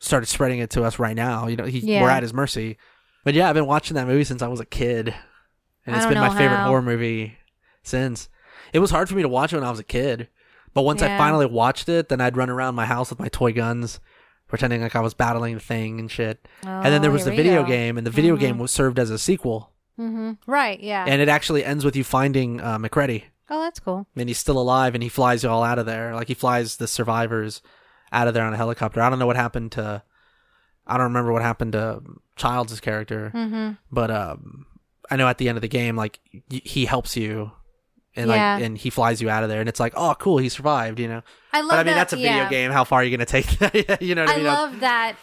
started 0.00 0.26
spreading 0.26 0.58
it 0.58 0.70
to 0.70 0.82
us 0.82 0.98
right 0.98 1.16
now. 1.16 1.46
You 1.46 1.56
know, 1.56 1.64
he 1.64 1.78
Yeah. 1.78 2.02
we're 2.02 2.10
at 2.10 2.22
his 2.22 2.34
mercy. 2.34 2.76
But 3.24 3.34
yeah, 3.34 3.48
I've 3.48 3.54
been 3.54 3.66
watching 3.66 3.94
that 3.94 4.06
movie 4.06 4.24
since 4.24 4.42
I 4.42 4.48
was 4.48 4.60
a 4.60 4.64
kid, 4.66 5.14
and 5.86 5.94
it's 5.96 6.06
been 6.06 6.18
my 6.18 6.28
know 6.28 6.34
favorite 6.34 6.62
horror 6.62 6.82
movie 6.82 7.38
since. 7.82 8.28
It 8.72 8.78
was 8.80 8.90
hard 8.90 9.08
for 9.08 9.14
me 9.16 9.22
to 9.22 9.28
watch 9.28 9.52
it 9.52 9.56
when 9.56 9.64
I 9.64 9.70
was 9.70 9.80
a 9.80 9.84
kid, 9.84 10.28
but 10.74 10.82
once 10.82 11.02
I 11.02 11.16
finally 11.18 11.46
watched 11.46 11.88
it, 11.88 12.08
then 12.08 12.20
I'd 12.20 12.36
run 12.36 12.50
around 12.50 12.74
my 12.74 12.86
house 12.86 13.10
with 13.10 13.18
my 13.18 13.28
toy 13.28 13.52
guns, 13.52 13.98
pretending 14.46 14.82
like 14.82 14.96
I 14.96 15.00
was 15.00 15.14
battling 15.14 15.54
the 15.54 15.60
thing 15.60 15.98
and 16.00 16.10
shit. 16.10 16.46
and 16.64 16.84
then 16.92 17.02
there 17.02 17.10
was 17.10 17.24
the 17.24 17.30
video 17.32 17.64
game, 17.64 17.96
and 17.98 18.06
the 18.06 18.10
video 18.10 18.36
game 18.36 18.58
was 18.58 18.70
served 18.70 18.98
as 18.98 19.10
a 19.10 19.18
sequel, 19.18 19.72
hmm 19.96 20.32
Right. 20.46 20.80
Yeah. 20.80 21.04
and 21.06 21.20
it 21.20 21.28
actually 21.28 21.64
ends 21.64 21.84
with 21.84 21.96
you 21.96 22.04
finding 22.04 22.60
uh, 22.60 22.78
MacReady, 22.78 23.24
oh, 23.50 23.60
that's 23.62 23.80
cool. 23.80 24.06
and 24.16 24.28
he's 24.28 24.38
still 24.38 24.58
alive, 24.58 24.94
and 24.94 25.02
he 25.02 25.08
flies 25.08 25.42
you 25.42 25.48
all 25.50 25.62
out 25.64 25.78
of 25.78 25.86
there. 25.86 26.14
Like 26.14 26.28
he 26.28 26.34
flies 26.34 26.76
the 26.76 26.86
survivors 26.88 27.62
out 28.12 28.28
of 28.28 28.34
there 28.34 28.44
on 28.44 28.54
a 28.54 28.56
helicopter. 28.56 29.00
I 29.00 29.10
don't 29.10 29.18
know 29.18 29.26
what 29.26 29.36
happened 29.36 29.72
to. 29.72 30.02
I 30.86 30.94
don't 30.96 31.04
remember 31.04 31.32
what 31.32 31.42
happened 31.42 31.72
to 31.72 32.00
Childs' 32.36 32.80
character, 32.80 33.30
hmm 33.30 33.72
but 33.90 34.10
um, 34.10 34.64
I 35.10 35.16
know 35.16 35.28
at 35.28 35.38
the 35.38 35.48
end 35.48 35.58
of 35.58 35.62
the 35.62 35.68
game, 35.68 35.96
like 35.96 36.18
y- 36.50 36.62
he 36.64 36.86
helps 36.86 37.16
you, 37.16 37.50
and 38.16 38.28
Yeah. 38.28 38.54
like 38.54 38.62
and 38.64 38.78
he 38.78 38.88
flies 38.90 39.20
you 39.20 39.28
out 39.28 39.42
of 39.42 39.48
there, 39.50 39.60
and 39.60 39.68
it's 39.68 39.80
like, 39.80 39.92
oh, 39.96 40.14
cool, 40.18 40.38
he 40.38 40.48
survived, 40.48 40.98
you 40.98 41.08
know. 41.08 41.22
I 41.52 41.60
love. 41.60 41.70
But 41.70 41.74
I 41.74 41.82
mean, 41.84 41.86
that- 41.88 41.94
that's 41.96 42.12
a 42.14 42.16
video 42.16 42.32
yeah. 42.32 42.48
game. 42.48 42.70
How 42.70 42.84
far 42.84 43.00
are 43.00 43.04
you 43.04 43.10
gonna 43.14 43.26
take 43.26 43.46
that? 43.58 44.00
you 44.02 44.14
know 44.14 44.22
what 44.24 44.30
I, 44.30 44.34
I 44.34 44.36
mean? 44.36 44.46
love 44.46 44.80
that 44.80 45.16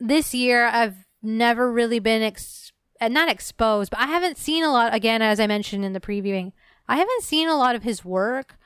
this 0.00 0.34
year 0.34 0.66
I've 0.66 0.96
never 1.22 1.72
really 1.72 1.98
been 1.98 2.22
ex- 2.22 2.72
not 3.00 3.30
exposed, 3.30 3.90
but 3.90 4.00
I 4.00 4.06
haven't 4.06 4.36
seen 4.36 4.64
a 4.64 4.70
lot. 4.70 4.94
Again, 4.94 5.22
as 5.22 5.40
I 5.40 5.46
mentioned 5.46 5.82
in 5.84 5.94
the 5.94 6.00
previewing, 6.00 6.52
I 6.88 6.96
haven't 6.96 7.22
seen 7.22 7.48
a 7.48 7.56
lot 7.56 7.74
of 7.74 7.82
his 7.82 8.04
work. 8.04 8.56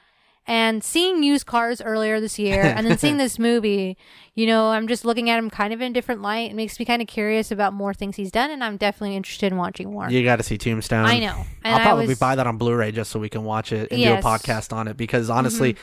And 0.46 0.82
seeing 0.82 1.22
used 1.22 1.46
cars 1.46 1.80
earlier 1.80 2.18
this 2.18 2.36
year, 2.38 2.62
and 2.62 2.84
then 2.84 2.98
seeing 2.98 3.18
this 3.18 3.38
movie, 3.38 3.96
you 4.34 4.46
know, 4.46 4.70
I'm 4.70 4.88
just 4.88 5.04
looking 5.04 5.30
at 5.30 5.38
him 5.38 5.48
kind 5.48 5.72
of 5.72 5.80
in 5.80 5.92
a 5.92 5.94
different 5.94 6.22
light. 6.22 6.50
It 6.50 6.54
makes 6.54 6.78
me 6.80 6.84
kind 6.86 7.00
of 7.00 7.06
curious 7.06 7.52
about 7.52 7.72
more 7.72 7.94
things 7.94 8.16
he's 8.16 8.32
done, 8.32 8.50
and 8.50 8.64
I'm 8.64 8.76
definitely 8.76 9.14
interested 9.16 9.52
in 9.52 9.58
watching 9.58 9.92
more. 9.92 10.10
You 10.10 10.24
got 10.24 10.36
to 10.36 10.42
see 10.42 10.58
Tombstone. 10.58 11.04
I 11.04 11.20
know, 11.20 11.44
and 11.62 11.74
I'll 11.74 11.80
I 11.80 11.84
probably 11.84 12.06
was- 12.08 12.18
buy 12.18 12.34
that 12.34 12.46
on 12.48 12.56
Blu-ray 12.56 12.90
just 12.90 13.10
so 13.12 13.20
we 13.20 13.28
can 13.28 13.44
watch 13.44 13.70
it 13.70 13.92
and 13.92 14.00
Yes. 14.00 14.10
Mm-hmm. 14.10 14.22
do 14.22 14.26
a 14.28 14.38
podcast 14.38 14.72
on 14.72 14.88
it 14.88 14.96
because 14.96 15.30
honestly, 15.30 15.76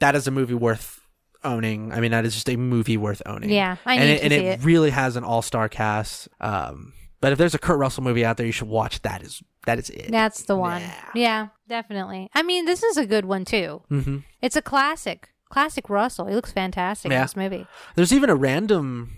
that 0.00 0.16
is 0.16 0.26
a 0.26 0.30
movie 0.32 0.54
worth 0.54 0.98
owning. 1.44 1.92
I 1.92 2.00
mean, 2.00 2.10
that 2.10 2.24
is 2.24 2.34
just 2.34 2.48
a 2.48 2.56
movie 2.56 2.96
worth 2.96 3.22
owning. 3.26 3.50
Yeah, 3.50 3.76
I 3.86 3.94
and 3.96 4.04
need 4.04 4.10
it, 4.14 4.18
to 4.18 4.24
and 4.24 4.32
see 4.32 4.38
it 4.38 4.60
it. 4.60 4.64
really 4.64 4.90
has 4.90 5.16
an 5.16 5.24
all-star 5.24 5.68
cast. 5.68 6.26
Um, 6.40 6.94
but 7.20 7.32
if 7.32 7.38
there's 7.38 7.54
a 7.54 7.58
Kurt 7.58 7.78
Russell 7.78 8.02
movie 8.02 8.24
out 8.24 8.36
there, 8.36 8.46
you 8.46 8.52
should 8.52 8.68
watch. 8.68 9.02
That 9.02 9.22
is 9.22 9.42
that 9.66 9.78
is 9.78 9.90
it. 9.90 10.10
That's 10.10 10.42
the 10.44 10.56
one. 10.56 10.80
Yeah. 10.82 11.04
Yeah, 11.14 11.46
definitely. 11.68 12.30
I 12.34 12.42
mean, 12.42 12.64
this 12.64 12.82
is 12.82 12.96
a 12.96 13.06
good 13.06 13.24
one 13.24 13.44
too. 13.44 13.82
hmm 13.88 14.18
It's 14.42 14.56
a 14.56 14.62
classic, 14.62 15.30
classic 15.50 15.90
Russell. 15.90 16.26
He 16.26 16.34
looks 16.34 16.52
fantastic 16.52 17.10
in 17.12 17.20
this 17.20 17.36
movie. 17.36 17.66
There's 17.94 18.12
even 18.12 18.30
a 18.30 18.34
random. 18.34 19.12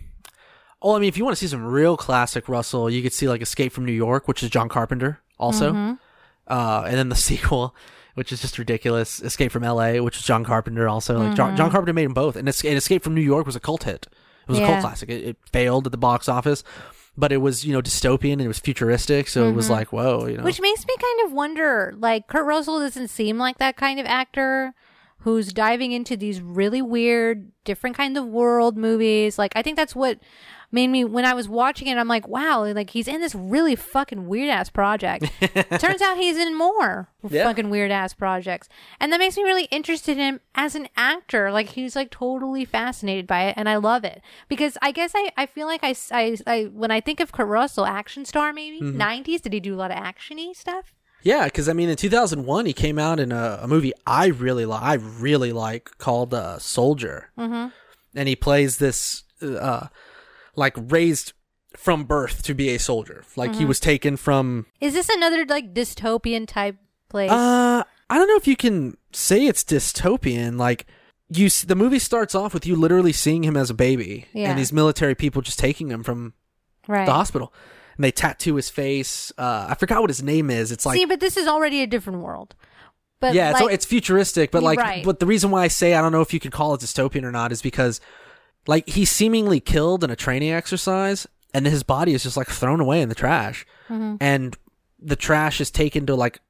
Oh, 0.85 0.97
I 0.97 0.99
mean, 0.99 1.09
if 1.09 1.17
you 1.17 1.25
want 1.25 1.37
to 1.37 1.41
see 1.41 1.47
some 1.49 1.65
real 1.65 1.97
classic 1.97 2.49
Russell, 2.49 2.91
you 2.91 3.03
could 3.03 3.13
see 3.13 3.29
like 3.29 3.41
Escape 3.41 3.73
from 3.73 3.85
New 3.85 3.93
York, 3.93 4.27
which 4.27 4.43
is 4.43 4.51
John 4.51 4.69
Carpenter, 4.69 5.21
also, 5.39 5.71
Mm-hmm. 5.73 5.93
uh, 6.49 6.83
and 6.87 6.97
then 6.97 7.09
the 7.09 7.15
sequel, 7.31 7.77
which 8.15 8.33
is 8.33 8.41
just 8.41 8.59
ridiculous, 8.59 9.21
Escape 9.23 9.53
from 9.53 9.63
L.A., 9.63 10.01
which 10.01 10.17
is 10.17 10.25
John 10.25 10.45
Carpenter, 10.45 10.89
also. 10.89 11.21
Like 11.21 11.37
John, 11.37 11.57
John 11.57 11.71
Carpenter 11.71 11.93
made 11.93 12.07
them 12.07 12.15
both, 12.15 12.35
and, 12.35 12.49
Es- 12.49 12.65
and 12.65 12.75
Escape 12.77 13.05
from 13.05 13.15
New 13.15 13.21
York 13.23 13.47
was 13.47 13.55
a 13.55 13.61
cult 13.61 13.85
hit. 13.85 14.09
It 14.11 14.49
was 14.49 14.59
a 14.59 14.67
cult 14.67 14.81
classic. 14.81 15.09
It, 15.09 15.23
it 15.25 15.37
failed 15.53 15.87
at 15.87 15.93
the 15.93 15.99
box 15.99 16.29
office, 16.29 16.65
but 17.17 17.33
it 17.33 17.39
was 17.39 17.65
you 17.65 17.73
know 17.73 17.83
dystopian 17.83 18.35
and 18.35 18.43
it 18.43 18.49
was 18.49 18.59
futuristic, 18.59 19.29
so 19.29 19.49
it 19.49 19.53
was 19.53 19.67
mm-hmm. 19.67 19.75
like 19.75 19.93
whoa, 19.93 20.27
you 20.27 20.37
know. 20.37 20.45
Which 20.45 20.61
makes 20.61 20.87
me 20.87 20.95
kind 21.01 21.27
of 21.27 21.33
wonder 21.33 21.95
like, 21.97 22.27
Kurt 22.27 22.47
Russell 22.47 22.81
doesn't 22.81 23.09
seem 23.09 23.39
like 23.39 23.59
that 23.59 23.77
kind 23.77 24.01
of 24.01 24.07
actor 24.07 24.75
who's 25.19 25.53
diving 25.53 25.93
into 25.93 26.17
these 26.17 26.41
really 26.41 26.83
weird, 26.83 27.53
different 27.65 27.97
kind 27.97 28.17
of 28.17 28.27
world 28.27 28.77
movies. 28.77 29.39
Like, 29.39 29.53
I 29.55 29.63
think 29.63 29.77
that's 29.77 29.95
what 29.95 30.19
made 30.73 30.89
me, 30.89 31.05
when 31.05 31.25
I 31.25 31.35
was 31.35 31.49
watching 31.49 31.87
it, 31.87 31.99
I'm 31.99 32.09
like, 32.09 32.27
wow, 32.27 32.65
like, 32.73 32.91
he's 32.91 33.07
in 33.07 33.21
this 33.21 33.35
really 33.35 33.77
fucking 33.77 34.27
weird 34.27 34.49
ass 34.49 34.71
project. 34.71 35.31
Turns 35.79 36.01
out 36.01 36.17
he's 36.17 36.39
in 36.39 36.57
more 36.57 37.11
Yeah. 37.29 37.45
fucking 37.45 37.69
weird 37.71 37.91
ass 37.91 38.15
projects. 38.15 38.69
And 38.99 39.13
that 39.13 39.19
makes 39.19 39.37
me 39.37 39.43
really 39.43 39.65
interested 39.65 40.17
in 40.17 40.25
him 40.25 40.41
as 40.55 40.75
an 40.75 40.89
actor. 40.97 41.53
Like, 41.53 41.71
he's 41.71 41.95
like 41.95 42.11
totally 42.11 42.65
fascinated 42.65 43.27
by 43.27 43.45
it, 43.45 43.55
and 43.57 43.69
I 43.69 43.77
love 43.77 44.03
it. 44.03 44.23
Because 44.49 44.79
I 44.81 44.91
guess 44.91 45.13
I, 45.15 45.31
I 45.37 45.47
feel 45.47 45.67
like 45.67 45.85
I, 45.85 45.95
I, 46.11 46.37
I, 46.47 46.63
when 46.65 46.91
I 46.91 47.01
think 47.01 47.21
of 47.21 47.33
Kurt 47.33 47.49
Russell, 47.49 47.85
action 47.85 48.25
star 48.25 48.53
maybe, 48.53 48.81
90s, 48.81 49.43
did 49.43 49.53
he 49.53 49.61
do 49.61 49.75
a 49.75 49.77
lot 49.77 49.91
of 49.91 49.99
actiony 49.99 50.57
stuff? 50.57 50.95
Yeah, 51.23 51.45
because 51.45 51.69
I 51.69 51.73
mean, 51.73 51.89
in 51.89 51.97
2001, 51.97 52.67
he 52.67 52.73
came 52.73 52.99
out 52.99 53.21
in 53.21 53.31
a, 53.31 53.61
a 53.63 53.69
movie 53.69 53.93
I 54.07 54.27
really 54.27 54.67
like. 54.67 54.83
I 54.83 54.95
really 54.95 55.53
like 55.53 55.91
called 55.99 56.35
uh, 56.35 56.59
Soldier, 56.59 57.31
mm-hmm. 57.39 57.69
and 58.15 58.29
he 58.29 58.35
plays 58.35 58.79
this 58.79 59.23
uh, 59.41 59.87
like 60.57 60.75
raised 60.77 61.33
from 61.77 62.05
birth 62.05 62.43
to 62.45 62.55
be 62.55 62.69
a 62.71 62.79
soldier. 62.79 63.25
Like 63.37 63.55
he 63.55 63.65
was 63.65 63.81
taken 63.81 64.17
from. 64.17 64.67
Is 64.81 64.95
this 64.95 65.09
another 65.09 65.45
like 65.47 65.73
dystopian 65.75 66.47
type 66.47 66.77
place? 67.09 67.31
Uh, 67.31 67.85
I 68.11 68.19
don't 68.19 68.29
know 68.29 68.37
if 68.37 68.47
you 68.47 68.57
can 68.57 68.97
say 69.13 69.47
it's 69.47 69.65
dystopian. 69.65 70.59
Like 70.59 70.87
you, 71.29 71.49
the 71.49 71.75
movie 71.75 71.99
starts 71.99 72.35
off 72.35 72.53
with 72.53 72.67
you 72.67 72.77
literally 72.77 73.13
seeing 73.13 73.43
him 73.43 73.57
as 73.57 73.71
a 73.71 73.75
baby, 73.75 74.27
Yeah. 74.35 74.51
and 74.51 74.59
these 74.59 74.73
military 74.73 75.15
people 75.15 75.41
just 75.41 75.59
taking 75.59 75.89
him 75.89 76.03
from 76.03 76.35
right. 76.87 77.07
the 77.07 77.13
hospital, 77.13 77.55
and 77.97 78.05
they 78.05 78.11
tattoo 78.11 78.57
his 78.57 78.69
face. 78.69 79.33
Uh, 79.39 79.67
I 79.71 79.75
forgot 79.75 80.03
what 80.03 80.11
his 80.11 80.23
name 80.23 80.51
is. 80.51 80.71
It's 80.73 80.85
like 80.85 80.99
See, 80.99 81.07
but 81.07 81.21
this 81.21 81.37
is 81.39 81.49
already 81.49 81.83
a 81.83 81.87
different 81.87 82.21
world. 82.21 82.55
But 83.21 83.35
yeah, 83.35 83.53
like, 83.53 83.63
it's, 83.65 83.75
it's 83.75 83.85
futuristic, 83.87 84.51
but 84.51 84.63
like, 84.65 84.79
Right. 84.81 85.05
but 85.05 85.21
the 85.21 85.27
reason 85.27 85.53
why 85.53 85.63
I 85.63 85.69
say 85.69 85.95
I 85.95 86.03
don't 86.03 86.11
know 86.11 86.23
if 86.23 86.35
you 86.35 86.41
could 86.41 86.51
call 86.51 86.75
it 86.75 86.81
dystopian 86.81 87.23
or 87.23 87.31
not 87.31 87.53
is 87.53 87.63
because, 87.63 88.01
like, 88.67 88.89
he's 88.89 89.11
seemingly 89.11 89.61
killed 89.61 90.05
in 90.05 90.11
a 90.11 90.17
training 90.17 90.51
exercise, 90.53 91.27
and 91.55 91.67
his 91.67 91.83
body 91.83 92.15
is 92.15 92.23
just 92.23 92.37
like 92.37 92.49
thrown 92.49 92.81
away 92.81 93.01
in 93.03 93.09
the 93.09 93.15
trash, 93.15 93.67
Mm-hmm. 93.89 94.17
and 94.21 94.57
the 95.01 95.17
trash 95.17 95.61
is 95.61 95.71
taken 95.71 96.07
to 96.07 96.15
like 96.15 96.41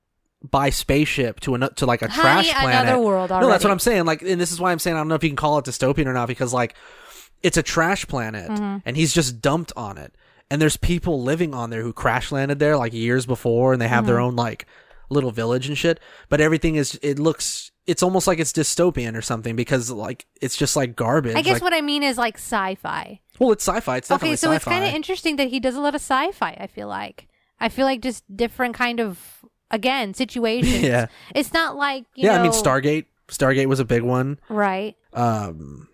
by 0.48 0.70
spaceship 0.70 1.40
to 1.40 1.54
an 1.54 1.68
to 1.76 1.86
like 1.86 2.02
a 2.02 2.08
Honey, 2.08 2.20
trash 2.22 2.52
planet. 2.52 2.88
another 2.88 3.02
world 3.02 3.30
No, 3.30 3.48
that's 3.48 3.64
what 3.64 3.70
I'm 3.70 3.78
saying. 3.78 4.04
Like, 4.04 4.22
and 4.22 4.40
this 4.40 4.52
is 4.52 4.60
why 4.60 4.70
I'm 4.72 4.78
saying 4.78 4.94
I 4.96 5.00
don't 5.00 5.08
know 5.08 5.14
if 5.16 5.24
you 5.24 5.30
can 5.30 5.36
call 5.36 5.58
it 5.58 5.64
dystopian 5.64 6.06
or 6.06 6.12
not 6.12 6.28
because 6.28 6.52
like, 6.52 6.74
it's 7.42 7.56
a 7.56 7.62
trash 7.62 8.06
planet, 8.06 8.48
Mm-hmm. 8.50 8.78
and 8.84 8.96
he's 8.96 9.12
just 9.14 9.40
dumped 9.40 9.72
on 9.76 9.98
it, 9.98 10.14
and 10.50 10.62
there's 10.62 10.76
people 10.76 11.22
living 11.22 11.54
on 11.54 11.70
there 11.70 11.82
who 11.82 11.92
crash 11.92 12.30
landed 12.30 12.58
there 12.60 12.76
like 12.76 12.92
years 12.92 13.26
before, 13.26 13.72
and 13.72 13.82
they 13.82 13.88
have 13.88 14.06
their 14.06 14.16
Mm-hmm. 14.16 14.24
own 14.24 14.36
like 14.36 14.66
little 15.10 15.30
village 15.32 15.66
and 15.66 15.76
shit. 15.76 15.98
But 16.28 16.40
everything 16.40 16.76
is 16.76 16.98
it 17.02 17.18
looks 17.18 17.71
it's 17.87 18.03
almost 18.03 18.26
like 18.26 18.39
it's 18.39 18.53
dystopian 18.53 19.16
or 19.16 19.22
something 19.22 19.57
because 19.57 19.91
like 19.91 20.26
it's 20.41 20.57
just 20.57 20.76
like 20.76 20.95
garbage. 20.97 21.35
I 21.37 21.43
guess 21.43 21.55
like, 21.55 21.62
what 21.62 21.74
I 21.74 21.80
mean 21.80 22.03
is 22.03 22.16
like 22.18 22.37
sci-fi. 22.37 23.20
well, 23.39 23.53
it's 23.53 23.66
sci-fi. 23.66 23.97
It's 23.97 24.09
definitely 24.09 24.30
Okay, 24.30 24.37
so 24.37 24.47
sci-fi. 24.53 24.57
it's 24.57 24.64
kind 24.64 24.85
of 24.85 24.95
interesting 24.95 25.37
that 25.37 25.49
he 25.49 25.59
does 25.61 25.74
a 25.74 25.80
lot 25.80 25.95
of 25.95 26.01
sci-fi. 26.01 26.57
I 26.61 26.66
feel 26.66 26.89
like 26.89 27.28
I 27.61 27.68
feel 27.68 27.85
like 27.87 28.01
just 28.01 28.24
different 28.35 28.74
kind 28.74 29.01
of 29.01 29.45
again 29.70 30.14
situations. 30.14 30.83
Yeah. 30.83 31.07
It's 31.35 31.53
not 31.53 31.76
like 31.76 32.05
you 32.14 32.26
yeah, 32.26 32.35
know, 32.37 32.41
I 32.41 32.43
mean 32.45 32.53
Stargate. 32.53 33.07
Stargate 33.28 33.66
was 33.66 33.80
a 33.80 33.85
big 33.85 34.03
one. 34.03 34.39
right. 34.49 34.97
Um, 35.14 35.89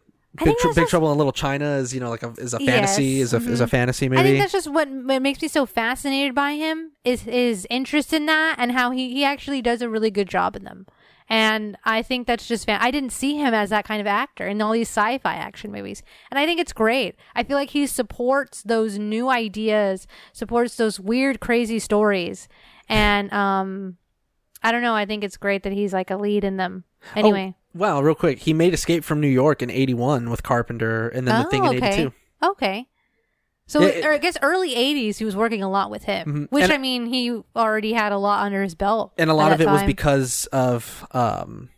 Big, 0.45 0.57
Tr- 0.59 0.69
Big 0.73 0.87
Trouble 0.87 1.11
in 1.11 1.19
Little 1.19 1.33
China 1.33 1.77
is 1.79 1.93
you 1.93 1.99
know 2.01 2.11
like 2.11 2.23
a 2.23 2.33
is 2.39 2.55
a 2.55 2.61
fantasy 2.61 3.05
Yes, 3.05 3.33
is 3.33 3.35
a 3.35 3.51
is 3.51 3.61
a 3.61 3.67
fantasy 3.67 4.09
maybe. 4.09 4.21
I 4.21 4.23
movie. 4.23 4.33
think 4.35 4.43
that's 4.45 4.53
just 4.53 4.73
what, 4.73 4.89
what 4.89 5.21
makes 5.23 5.43
me 5.43 5.49
so 5.49 5.67
fascinated 5.67 6.35
by 6.35 6.53
him 6.53 6.93
is 7.05 7.23
his 7.23 7.67
interest 7.71 8.13
in 8.13 8.27
that 8.27 8.55
and 8.59 8.71
how 8.73 8.91
he, 8.93 9.13
he 9.13 9.25
actually 9.25 9.63
does 9.63 9.83
a 9.83 9.89
really 9.89 10.11
good 10.13 10.29
job 10.29 10.55
in 10.55 10.63
them. 10.65 10.87
And 11.29 11.77
I 11.85 12.03
think 12.03 12.27
that's 12.27 12.49
just 12.49 12.65
fan. 12.67 12.81
I 12.81 12.91
didn't 12.91 13.13
see 13.13 13.37
him 13.37 13.53
as 13.53 13.71
that 13.71 13.85
kind 13.85 14.01
of 14.01 14.07
actor 14.07 14.47
in 14.47 14.63
all 14.63 14.73
these 14.73 14.89
sci-fi 14.89 15.35
action 15.35 15.71
movies, 15.71 16.03
and 16.31 16.39
I 16.39 16.47
think 16.47 16.59
it's 16.61 16.73
great. 16.73 17.17
I 17.35 17.43
feel 17.43 17.57
like 17.57 17.71
he 17.71 17.87
supports 17.87 18.63
those 18.63 18.99
new 18.99 19.29
ideas, 19.29 20.07
supports 20.33 20.77
those 20.77 20.99
weird, 20.99 21.41
crazy 21.41 21.79
stories, 21.79 22.49
and 22.89 23.33
um, 23.33 23.99
I 24.63 24.73
don't 24.73 24.83
know. 24.83 24.95
I 24.95 25.05
think 25.05 25.23
it's 25.23 25.37
great 25.37 25.65
that 25.65 25.73
he's 25.73 25.93
like 25.93 26.11
a 26.11 26.17
lead 26.17 26.45
in 26.45 26.57
them. 26.57 26.85
Anyway, 27.15 27.55
Oh, 27.57 27.79
wow, 27.79 28.01
real 28.01 28.15
quick, 28.15 28.41
he 28.41 28.53
made 28.55 28.73
Escape 28.73 29.05
from 29.05 29.21
New 29.21 29.29
York 29.29 29.63
in 29.63 29.71
'81 29.71 30.31
with 30.31 30.43
Carpenter, 30.43 31.09
and 31.09 31.29
then 31.29 31.43
The 31.43 31.51
Thing 31.51 31.65
in 31.65 31.77
okay. 31.77 31.93
'82. 31.93 32.13
Okay. 32.43 32.89
So, 33.69 33.83
it- 33.83 34.05
or 34.05 34.13
I 34.13 34.19
guess 34.19 34.37
early 34.43 34.75
'80s, 34.75 35.19
he 35.19 35.25
was 35.25 35.37
working 35.37 35.63
a 35.63 35.71
lot 35.71 35.91
with 35.91 36.03
him, 36.03 36.27
Mhm. 36.27 36.51
which 36.51 36.65
And- 36.65 36.73
I 36.73 36.79
mean, 36.79 37.07
he 37.07 37.41
already 37.55 37.93
had 37.93 38.11
a 38.11 38.19
lot 38.19 38.45
under 38.45 38.63
his 38.63 38.75
belt, 38.75 39.13
and 39.17 39.31
a 39.31 39.35
lot 39.35 39.53
of 39.53 39.61
it 39.61 39.67
was 39.69 39.83
because 39.85 40.47
of 40.53 41.07
um 41.13 41.69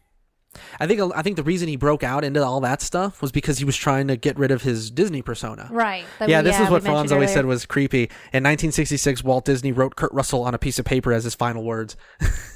I 0.80 0.86
think 0.88 1.00
I 1.14 1.22
think 1.22 1.36
the 1.36 1.42
reason 1.44 1.68
he 1.68 1.76
broke 1.76 2.02
out 2.02 2.24
into 2.24 2.44
all 2.44 2.60
that 2.60 2.82
stuff 2.82 3.22
was 3.22 3.30
because 3.32 3.58
he 3.58 3.64
was 3.64 3.76
trying 3.76 4.08
to 4.08 4.16
get 4.16 4.36
rid 4.38 4.50
of 4.50 4.62
his 4.62 4.90
Disney 4.90 5.22
persona. 5.22 5.68
right. 5.70 6.04
that 6.18 6.28
Yeah, 6.28 6.40
we- 6.40 6.44
this 6.50 6.58
is 6.60 6.68
what 6.68 6.82
Franz 6.82 7.12
always 7.12 7.32
said 7.32 7.46
was 7.46 7.66
creepy. 7.66 8.04
In 8.32 8.42
1966, 8.42 9.22
Walt 9.22 9.44
Disney 9.44 9.70
wrote 9.72 9.94
Kurt 9.96 10.12
Russell 10.12 10.42
on 10.42 10.52
a 10.54 10.58
piece 10.58 10.78
of 10.78 10.84
paper 10.84 11.12
as 11.12 11.22
his 11.24 11.34
final 11.36 11.62
words. 11.64 11.96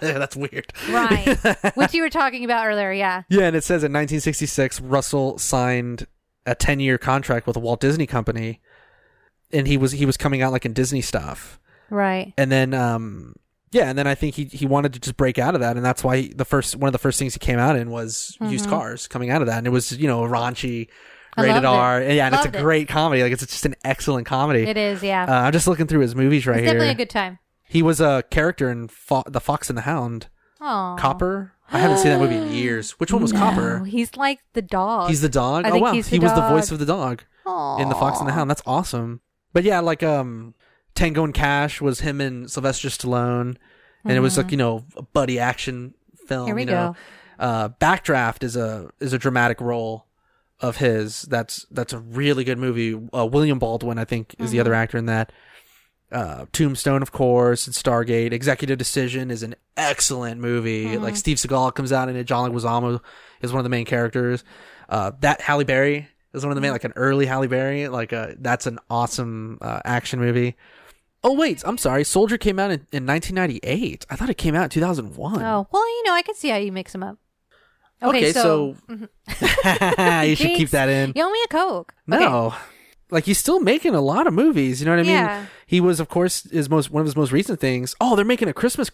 That's 0.00 0.36
weird. 0.36 0.72
right, 0.90 1.36
which 1.74 1.94
you 1.94 2.02
were 2.02 2.10
talking 2.10 2.44
about 2.44 2.66
earlier. 2.66 2.92
Yeah, 2.92 3.22
Yeah, 3.28 3.44
and 3.44 3.56
it 3.56 3.64
says 3.64 3.82
in 3.82 3.92
1966, 3.92 4.80
Russell 4.80 5.38
signed 5.38 6.06
a 6.46 6.54
10-year 6.54 6.98
contract 6.98 7.46
with 7.46 7.54
the 7.54 7.60
Walt 7.60 7.80
Disney 7.80 8.06
Company, 8.06 8.60
and 9.52 9.66
he 9.66 9.76
was 9.76 9.92
he 9.92 10.06
was 10.06 10.16
coming 10.16 10.42
out 10.42 10.52
like 10.52 10.64
in 10.66 10.72
Disney 10.72 11.00
stuff. 11.00 11.58
right. 11.90 12.32
and 12.36 12.50
then 12.52 12.72
um 12.74 13.34
yeah 13.72 13.88
and 13.88 13.96
then 13.98 14.06
i 14.06 14.14
think 14.14 14.34
he 14.34 14.44
he 14.46 14.66
wanted 14.66 14.92
to 14.92 14.98
just 15.00 15.16
break 15.16 15.38
out 15.38 15.54
of 15.54 15.60
that 15.60 15.76
and 15.76 15.84
that's 15.84 16.02
why 16.02 16.16
he, 16.16 16.28
the 16.32 16.44
first 16.44 16.74
one 16.76 16.88
of 16.88 16.92
the 16.92 16.98
first 16.98 17.18
things 17.18 17.34
he 17.34 17.38
came 17.38 17.58
out 17.58 17.76
in 17.76 17.90
was 17.90 18.36
used 18.40 18.68
cars 18.68 19.06
coming 19.08 19.30
out 19.30 19.40
of 19.42 19.46
that 19.46 19.58
and 19.58 19.66
it 19.66 19.70
was 19.70 19.96
you 19.96 20.06
know 20.08 20.22
raunchy 20.22 20.88
Mm-hmm. 21.38 21.42
Rated 21.42 21.62
it. 21.62 21.64
r 21.66 22.00
and 22.00 22.14
yeah 22.16 22.26
and 22.26 22.34
it's 22.34 22.44
Loved 22.44 22.56
a 22.56 22.58
it. 22.58 22.62
great 22.62 22.88
comedy 22.88 23.22
like 23.22 23.30
it's 23.30 23.46
just 23.46 23.64
an 23.64 23.76
excellent 23.84 24.26
comedy 24.26 24.64
It 24.64 24.76
is. 24.76 25.00
Yeah, 25.00 25.24
uh, 25.28 25.42
i'm 25.46 25.52
just 25.52 25.68
looking 25.68 25.86
through 25.86 26.00
his 26.00 26.16
movies 26.16 26.44
right 26.44 26.56
it's 26.58 26.64
here 26.64 26.74
definitely 26.74 26.90
a 26.90 27.06
good 27.06 27.08
time. 27.10 27.38
he 27.62 27.82
was 27.82 28.00
a 28.00 28.24
character 28.30 28.68
in 28.68 28.88
Fo- 28.88 29.22
the 29.28 29.40
fox 29.40 29.68
and 29.70 29.78
the 29.78 29.82
hound 29.82 30.26
Oh, 30.60 30.96
copper 30.98 31.52
i 31.70 31.78
haven't 31.78 31.98
seen 31.98 32.10
that 32.10 32.18
movie 32.18 32.34
in 32.34 32.52
years 32.52 32.98
which 32.98 33.12
one 33.12 33.22
was 33.22 33.30
copper 33.44 33.84
He's 33.84 34.16
like 34.16 34.40
the 34.54 34.60
dog. 34.62 35.08
he's 35.08 35.20
the 35.20 35.28
dog 35.28 35.64
I 35.66 35.70
oh 35.70 35.78
wow 35.78 35.92
he 35.92 36.18
was 36.18 36.34
the 36.34 36.48
voice 36.48 36.72
of 36.72 36.80
the 36.80 36.84
dog 36.86 37.22
Aw. 37.46 37.78
in 37.80 37.88
the 37.88 37.94
Fox 37.94 38.18
and 38.18 38.28
the 38.28 38.32
Hound. 38.32 38.50
That's 38.50 38.62
awesome. 38.66 39.20
But 39.52 39.64
yeah, 39.64 39.80
like 39.80 40.02
um, 40.02 40.54
Tango 40.94 41.24
and 41.24 41.34
Cash 41.34 41.80
was 41.80 42.00
him 42.00 42.20
and 42.20 42.50
Sylvester 42.50 42.88
Stallone, 42.88 43.56
and 44.04 44.12
it 44.12 44.20
was 44.20 44.36
like 44.36 44.50
you 44.50 44.56
know 44.56 44.84
a 44.96 45.02
buddy 45.02 45.38
action 45.38 45.94
film. 46.26 46.40
Mm-hmm. 46.42 46.46
Here 46.46 46.54
we 46.54 46.62
you 46.62 46.66
know. 46.66 46.96
Uh, 47.38 47.68
Backdraft 47.70 48.44
is 48.44 48.56
a 48.56 48.90
is 49.00 49.12
a 49.12 49.18
dramatic 49.18 49.60
role 49.60 50.06
of 50.60 50.76
his. 50.76 51.22
That's 51.22 51.66
that's 51.70 51.92
a 51.92 51.98
really 51.98 52.44
good 52.44 52.58
movie. 52.58 52.94
Uh, 53.14 53.26
William 53.26 53.58
Baldwin, 53.58 53.98
I 53.98 54.04
think, 54.04 54.34
is 54.38 54.50
the 54.50 54.56
Mm-hmm. 54.58 54.60
other 54.60 54.74
actor 54.74 54.98
in 54.98 55.06
that. 55.06 55.32
Uh, 56.12 56.44
Tombstone, 56.52 57.02
of 57.02 57.12
course, 57.12 57.66
and 57.68 57.74
Stargate. 57.74 58.32
Executive 58.32 58.76
Decision 58.78 59.30
is 59.30 59.42
an 59.44 59.54
excellent 59.76 60.40
movie. 60.40 60.86
Mm-hmm. 60.86 61.02
Like 61.04 61.14
Steve 61.16 61.36
Seagal 61.36 61.74
comes 61.76 61.92
out 61.92 62.08
in 62.08 62.16
it. 62.16 62.24
John 62.24 62.50
Leguizamo 62.50 63.00
is 63.42 63.52
one 63.52 63.60
of 63.60 63.64
the 63.64 63.68
main 63.70 63.84
characters. 63.86 64.42
Uh, 64.88 65.12
that 65.20 65.40
Halle 65.40 65.62
Berry 65.64 66.08
is 66.34 66.44
one 66.44 66.50
of 66.52 66.56
the 66.56 66.60
Mm-hmm. 66.60 66.62
main, 66.62 66.72
like 66.72 66.84
an 66.84 66.92
early 66.96 67.26
Halle 67.26 67.46
Berry. 67.46 67.88
Like 67.88 68.12
uh, 68.12 68.32
that's 68.38 68.66
an 68.66 68.78
awesome 68.88 69.58
uh, 69.60 69.80
action 69.84 70.20
movie. 70.20 70.56
Oh 71.22 71.34
wait, 71.34 71.62
I'm 71.66 71.76
sorry. 71.78 72.04
Soldier 72.04 72.38
came 72.38 72.58
out 72.58 72.70
in, 72.70 72.80
in 72.92 73.06
1998. 73.06 74.06
I 74.08 74.16
thought 74.16 74.30
it 74.30 74.38
came 74.38 74.54
out 74.54 74.64
in 74.64 74.70
2001. 74.70 75.42
Oh 75.42 75.66
well, 75.70 75.88
you 75.88 76.02
know, 76.04 76.12
I 76.14 76.22
can 76.22 76.34
see 76.34 76.48
how 76.48 76.56
you 76.56 76.72
mix 76.72 76.92
them 76.92 77.02
up. 77.02 77.18
Okay, 78.02 78.18
Okay, 78.18 78.32
so, 78.32 78.76
so 78.88 78.94
you 80.22 80.34
should 80.34 80.56
keep 80.56 80.70
that 80.70 80.88
in. 80.88 81.12
you 81.14 81.22
owe 81.22 81.30
me 81.30 81.38
a 81.44 81.48
coke. 81.48 81.92
Okay. 82.10 82.24
No. 82.24 82.54
Like 83.10 83.24
he's 83.24 83.38
still 83.38 83.60
making 83.60 83.94
a 83.94 84.00
lot 84.00 84.26
of 84.26 84.32
movies, 84.32 84.80
you 84.80 84.86
know 84.86 84.92
what 84.92 85.00
I 85.00 85.02
mean? 85.02 85.12
Yeah. 85.12 85.46
He 85.66 85.80
was 85.80 86.00
of 86.00 86.08
course 86.08 86.44
his 86.50 86.70
most 86.70 86.90
one 86.90 87.00
of 87.02 87.06
his 87.06 87.16
most 87.16 87.32
recent 87.32 87.60
things. 87.60 87.94
Oh, 88.00 88.16
they're 88.16 88.24
making 88.24 88.48
a 88.48 88.54
Christmas 88.54 88.90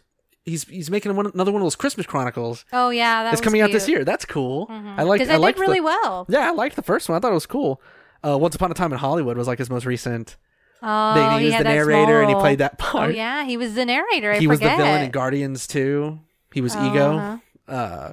he's 0.47 0.64
he's 0.64 0.90
making 0.90 1.14
one, 1.14 1.26
another 1.26 1.53
one 1.53 1.61
of 1.61 1.66
those 1.66 1.76
Christmas 1.76 2.07
Chronicles. 2.07 2.64
Oh 2.72 2.88
yeah, 2.88 3.24
that 3.24 3.32
It's 3.34 3.42
coming 3.42 3.61
out 3.61 3.72
this 3.72 3.88
year. 3.88 4.05
That's 4.05 4.24
cool. 4.24 4.66
I 4.70 5.03
like 5.03 5.20
because 5.20 5.32
I 5.32 5.36
liked 5.36 5.59
did 5.59 5.62
really 5.62 5.80
the, 5.80 5.84
well. 5.84 6.26
Yeah, 6.30 6.49
I 6.49 6.53
liked 6.53 6.76
the 6.76 6.82
first 6.82 7.09
one. 7.09 7.16
I 7.16 7.20
thought 7.20 7.32
it 7.32 7.34
was 7.34 7.47
cool. 7.47 7.82
Uh, 8.24 8.38
Once 8.38 8.55
Upon 8.55 8.70
a 8.70 8.74
Time 8.74 8.92
in 8.92 8.99
Hollywood 8.99 9.36
was 9.36 9.47
like 9.47 9.59
his 9.59 9.68
most 9.68 9.84
recent. 9.84 10.36
Oh, 10.82 11.14
They, 11.14 11.38
he 11.40 11.44
was 11.47 11.53
yeah, 11.53 11.59
the 11.59 11.64
narrator 11.64 12.20
and 12.20 12.28
he 12.30 12.34
played 12.34 12.59
that 12.59 12.78
part. 12.78 13.11
Oh 13.11 13.14
yeah, 13.14 13.44
he 13.44 13.57
was 13.57 13.74
the 13.74 13.84
narrator. 13.84 14.32
I 14.32 14.38
he 14.38 14.47
was 14.47 14.61
the 14.61 14.68
villain 14.68 15.03
in 15.05 15.11
Guardians 15.11 15.66
too. 15.66 16.20
He 16.53 16.61
was 16.61 16.74
Ego. 16.76 17.18
Uh-huh. 17.18 17.72
Uh, 17.72 18.12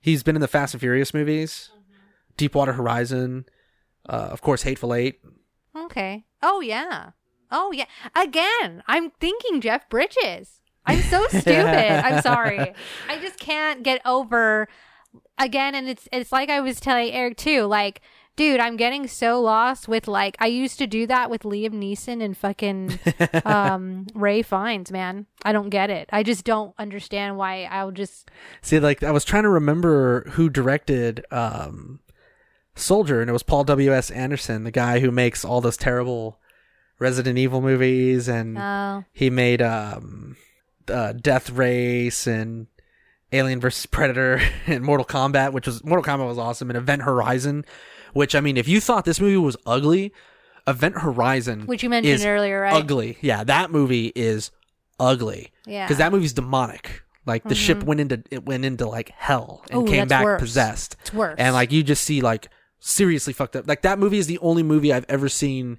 he's 0.00 0.22
been 0.22 0.34
in 0.34 0.40
the 0.40 0.48
Fast 0.48 0.74
and 0.74 0.80
Furious 0.80 1.14
movies, 1.14 1.70
Deepwater 2.36 2.72
Horizon, 2.72 3.44
uh, 4.08 4.28
of 4.30 4.40
course, 4.42 4.62
Hateful 4.62 4.92
Eight. 4.94 5.20
Okay. 5.76 6.24
Oh 6.42 6.60
yeah. 6.60 7.10
Oh 7.50 7.72
yeah. 7.72 7.86
Again, 8.16 8.82
I'm 8.86 9.10
thinking 9.20 9.60
Jeff 9.60 9.88
Bridges. 9.88 10.57
I'm 10.88 11.02
so 11.02 11.26
stupid. 11.28 12.04
I'm 12.04 12.22
sorry. 12.30 12.74
I 13.08 13.18
just 13.20 13.38
can't 13.38 13.82
get 13.82 14.00
over 14.04 14.68
again 15.38 15.74
and 15.74 15.88
it's 15.88 16.08
it's 16.12 16.32
like 16.32 16.50
I 16.50 16.60
was 16.60 16.80
telling 16.80 17.12
Eric 17.12 17.36
too, 17.36 17.62
like 17.64 18.00
Dude, 18.36 18.60
I'm 18.60 18.76
getting 18.76 19.08
so 19.08 19.40
lost 19.40 19.88
with 19.88 20.06
like 20.06 20.36
I 20.38 20.46
used 20.46 20.78
to 20.78 20.86
do 20.86 21.08
that 21.08 21.28
with 21.28 21.42
Liam 21.42 21.72
Neeson 21.72 22.22
and 22.22 22.36
fucking 22.36 22.96
um 23.44 24.06
Ray 24.14 24.42
Fiennes, 24.42 24.92
man. 24.92 25.26
I 25.44 25.50
don't 25.50 25.70
get 25.70 25.90
it. 25.90 26.08
I 26.12 26.22
just 26.22 26.44
don't 26.44 26.72
understand 26.78 27.36
why 27.36 27.64
I'll 27.64 27.90
just 27.90 28.30
See, 28.62 28.78
like 28.78 29.02
I 29.02 29.10
was 29.10 29.24
trying 29.24 29.42
to 29.42 29.48
remember 29.48 30.22
who 30.30 30.48
directed 30.48 31.26
um, 31.32 31.98
Soldier, 32.76 33.20
and 33.20 33.28
it 33.28 33.32
was 33.32 33.42
Paul 33.42 33.64
W. 33.64 33.92
S. 33.92 34.08
Anderson, 34.08 34.62
the 34.62 34.70
guy 34.70 35.00
who 35.00 35.10
makes 35.10 35.44
all 35.44 35.60
those 35.60 35.76
terrible 35.76 36.38
Resident 37.00 37.38
Evil 37.38 37.60
movies, 37.60 38.28
and 38.28 38.56
uh 38.56 39.02
he 39.12 39.30
made 39.30 39.60
um, 39.60 40.36
uh, 40.90 41.12
Death 41.12 41.50
Race 41.50 42.26
and 42.26 42.66
Alien 43.32 43.60
vs 43.60 43.86
Predator 43.86 44.40
and 44.66 44.82
Mortal 44.84 45.06
Kombat, 45.06 45.52
which 45.52 45.66
was 45.66 45.84
Mortal 45.84 46.04
Kombat 46.04 46.26
was 46.26 46.38
awesome, 46.38 46.70
and 46.70 46.76
Event 46.76 47.02
Horizon, 47.02 47.64
which 48.12 48.34
I 48.34 48.40
mean, 48.40 48.56
if 48.56 48.68
you 48.68 48.80
thought 48.80 49.04
this 49.04 49.20
movie 49.20 49.36
was 49.36 49.56
ugly, 49.66 50.12
Event 50.66 50.98
Horizon, 50.98 51.66
which 51.66 51.82
you 51.82 51.88
mentioned 51.90 52.24
earlier, 52.24 52.60
right? 52.62 52.74
ugly. 52.74 53.18
Yeah, 53.20 53.44
that 53.44 53.70
movie 53.70 54.12
is 54.14 54.50
ugly 55.00 55.50
Yeah. 55.66 55.84
because 55.86 55.98
that 55.98 56.12
movie's 56.12 56.32
demonic. 56.32 57.02
Like 57.26 57.44
the 57.44 57.54
ship 57.54 57.82
went 57.82 58.00
into 58.00 58.22
it 58.30 58.46
went 58.46 58.64
into 58.64 58.86
like 58.88 59.10
hell 59.10 59.62
and 59.70 59.82
Ooh, 59.82 59.90
came 59.90 60.08
back 60.08 60.24
worse. 60.24 60.40
possessed. 60.40 60.96
It's 61.02 61.12
worse. 61.12 61.34
And 61.38 61.54
like 61.54 61.70
you 61.72 61.82
just 61.82 62.02
see 62.02 62.22
like 62.22 62.48
seriously 62.80 63.34
fucked 63.34 63.54
up. 63.54 63.68
Like 63.68 63.82
that 63.82 63.98
movie 63.98 64.16
is 64.18 64.26
the 64.26 64.38
only 64.38 64.62
movie 64.62 64.94
I've 64.94 65.04
ever 65.10 65.28
seen 65.28 65.78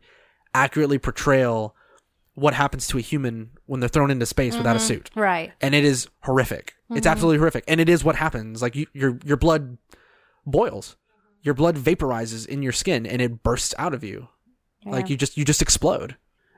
accurately 0.54 1.00
portrayal 1.00 1.76
what 2.40 2.54
happens 2.54 2.88
to 2.88 2.98
a 2.98 3.02
human 3.02 3.52
when 3.66 3.80
they're 3.80 3.90
thrown 3.90 4.12
into 4.12 4.26
space 4.26 4.56
without 4.58 4.76
a 4.76 4.80
suit. 4.80 5.10
Right. 5.16 5.52
And 5.62 5.76
it 5.76 5.84
is 5.84 6.08
horrific. 6.24 6.74
It's 6.90 7.00
Mm-hmm. 7.06 7.08
absolutely 7.12 7.38
horrific. 7.40 7.64
And 7.68 7.80
it 7.80 7.90
is 7.90 8.04
what 8.04 8.16
happens. 8.16 8.62
Like 8.62 8.76
you, 8.76 8.88
your 8.94 9.20
your 9.24 9.38
blood 9.38 9.78
boils. 10.46 10.96
Your 11.42 11.54
blood 11.54 11.78
vaporizes 11.78 12.46
in 12.48 12.62
your 12.62 12.72
skin 12.74 13.06
and 13.06 13.22
it 13.22 13.44
bursts 13.44 13.74
out 13.78 13.94
of 13.94 14.04
you. 14.04 14.28
Like 14.86 15.10
you 15.10 15.16
just 15.18 15.38
you 15.38 15.46
just 15.46 15.62
explode. 15.62 16.16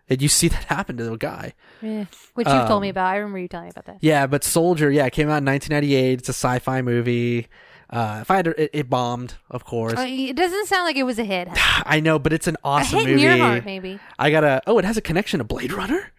And 0.09 0.21
you 0.21 0.27
see 0.27 0.47
that 0.53 0.63
happen 0.65 0.97
to 0.97 1.03
the 1.03 1.17
guy. 1.17 1.53
Yeah. 1.81 2.05
Which 2.33 2.47
you've 2.47 2.67
told 2.67 2.81
me 2.81 2.89
Um, 2.89 2.91
about. 2.91 3.07
I 3.07 3.17
remember 3.17 3.39
you 3.39 3.47
telling 3.47 3.65
me 3.65 3.71
about 3.71 3.85
that. 3.85 3.97
Yeah, 4.01 4.27
but 4.27 4.43
Soldier, 4.43 4.89
yeah, 4.91 5.05
it 5.05 5.13
came 5.13 5.27
out 5.29 5.37
in 5.37 5.45
1998. 5.45 6.19
It's 6.19 6.29
a 6.29 6.33
sci-fi 6.33 6.81
movie. 6.81 7.47
Uh, 7.91 8.19
if 8.21 8.31
I 8.31 8.37
had 8.37 8.45
to, 8.45 8.61
it, 8.63 8.69
it 8.73 8.89
bombed, 8.89 9.35
of 9.49 9.65
course. 9.65 9.99
Uh, 9.99 10.05
it 10.07 10.35
doesn't 10.35 10.67
sound 10.67 10.85
like 10.85 10.95
it 10.95 11.03
was 11.03 11.19
a 11.19 11.25
hit. 11.25 11.49
I 11.85 11.99
know, 11.99 12.19
but 12.19 12.31
it's 12.31 12.47
an 12.47 12.55
A 12.55 12.59
awesome 12.67 12.99
hit 12.99 13.07
in 13.09 13.15
movie. 13.15 13.21
your 13.23 13.37
heart, 13.37 13.65
maybe. 13.65 13.99
I 14.17 14.31
gotta. 14.31 14.61
Oh, 14.65 14.77
it 14.79 14.85
has 14.85 14.95
a 14.97 15.01
connection 15.01 15.39
to 15.39 15.43
Blade 15.43 15.73
Runner. 15.73 16.11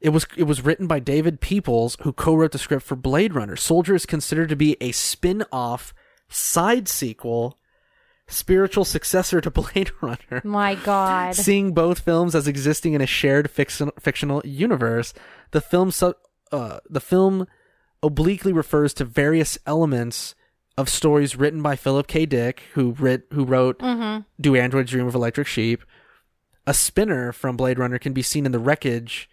It 0.00 0.08
was 0.08 0.26
it 0.36 0.44
was 0.44 0.62
written 0.64 0.86
by 0.86 0.98
David 0.98 1.40
Peoples, 1.40 1.96
who 2.02 2.12
co-wrote 2.12 2.52
the 2.52 2.58
script 2.58 2.84
for 2.84 2.96
Blade 2.96 3.34
Runner. 3.34 3.54
Soldier 3.54 3.94
is 3.94 4.06
considered 4.06 4.48
to 4.48 4.56
be 4.56 4.76
a 4.80 4.92
spin-off 4.92 5.92
side 6.28 6.88
sequel, 6.88 7.58
spiritual 8.26 8.84
successor 8.84 9.40
to 9.40 9.50
Blade 9.52 9.92
Runner. 10.00 10.40
My 10.42 10.74
God. 10.74 11.34
Seeing 11.34 11.74
both 11.74 12.00
films 12.00 12.34
as 12.34 12.48
existing 12.48 12.94
in 12.94 13.00
a 13.02 13.06
shared 13.06 13.50
fiction, 13.50 13.90
fictional 14.00 14.42
universe, 14.44 15.12
the 15.52 15.60
film 15.60 15.90
su- 15.90 16.14
uh, 16.50 16.80
the 16.88 17.00
film 17.00 17.46
obliquely 18.02 18.52
refers 18.52 18.94
to 18.94 19.04
various 19.04 19.58
elements 19.66 20.34
of 20.80 20.88
stories 20.88 21.36
written 21.36 21.62
by 21.62 21.76
Philip 21.76 22.06
K. 22.06 22.26
Dick, 22.26 22.62
who 22.74 22.92
writ, 22.92 23.26
who 23.32 23.44
wrote 23.44 23.78
Mm-hmm. 23.78 24.22
"Do 24.40 24.56
Androids 24.56 24.90
Dream 24.90 25.06
of 25.06 25.14
Electric 25.14 25.46
Sheep?" 25.46 25.82
A 26.66 26.74
spinner 26.74 27.32
from 27.32 27.56
Blade 27.56 27.78
Runner 27.78 27.98
can 27.98 28.12
be 28.12 28.22
seen 28.22 28.46
in 28.46 28.52
the 28.52 28.58
wreckage 28.58 29.28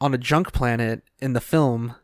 on 0.00 0.14
a 0.14 0.18
junk 0.18 0.52
planet 0.52 1.02
in 1.20 1.32
the 1.32 1.40
film, 1.40 1.94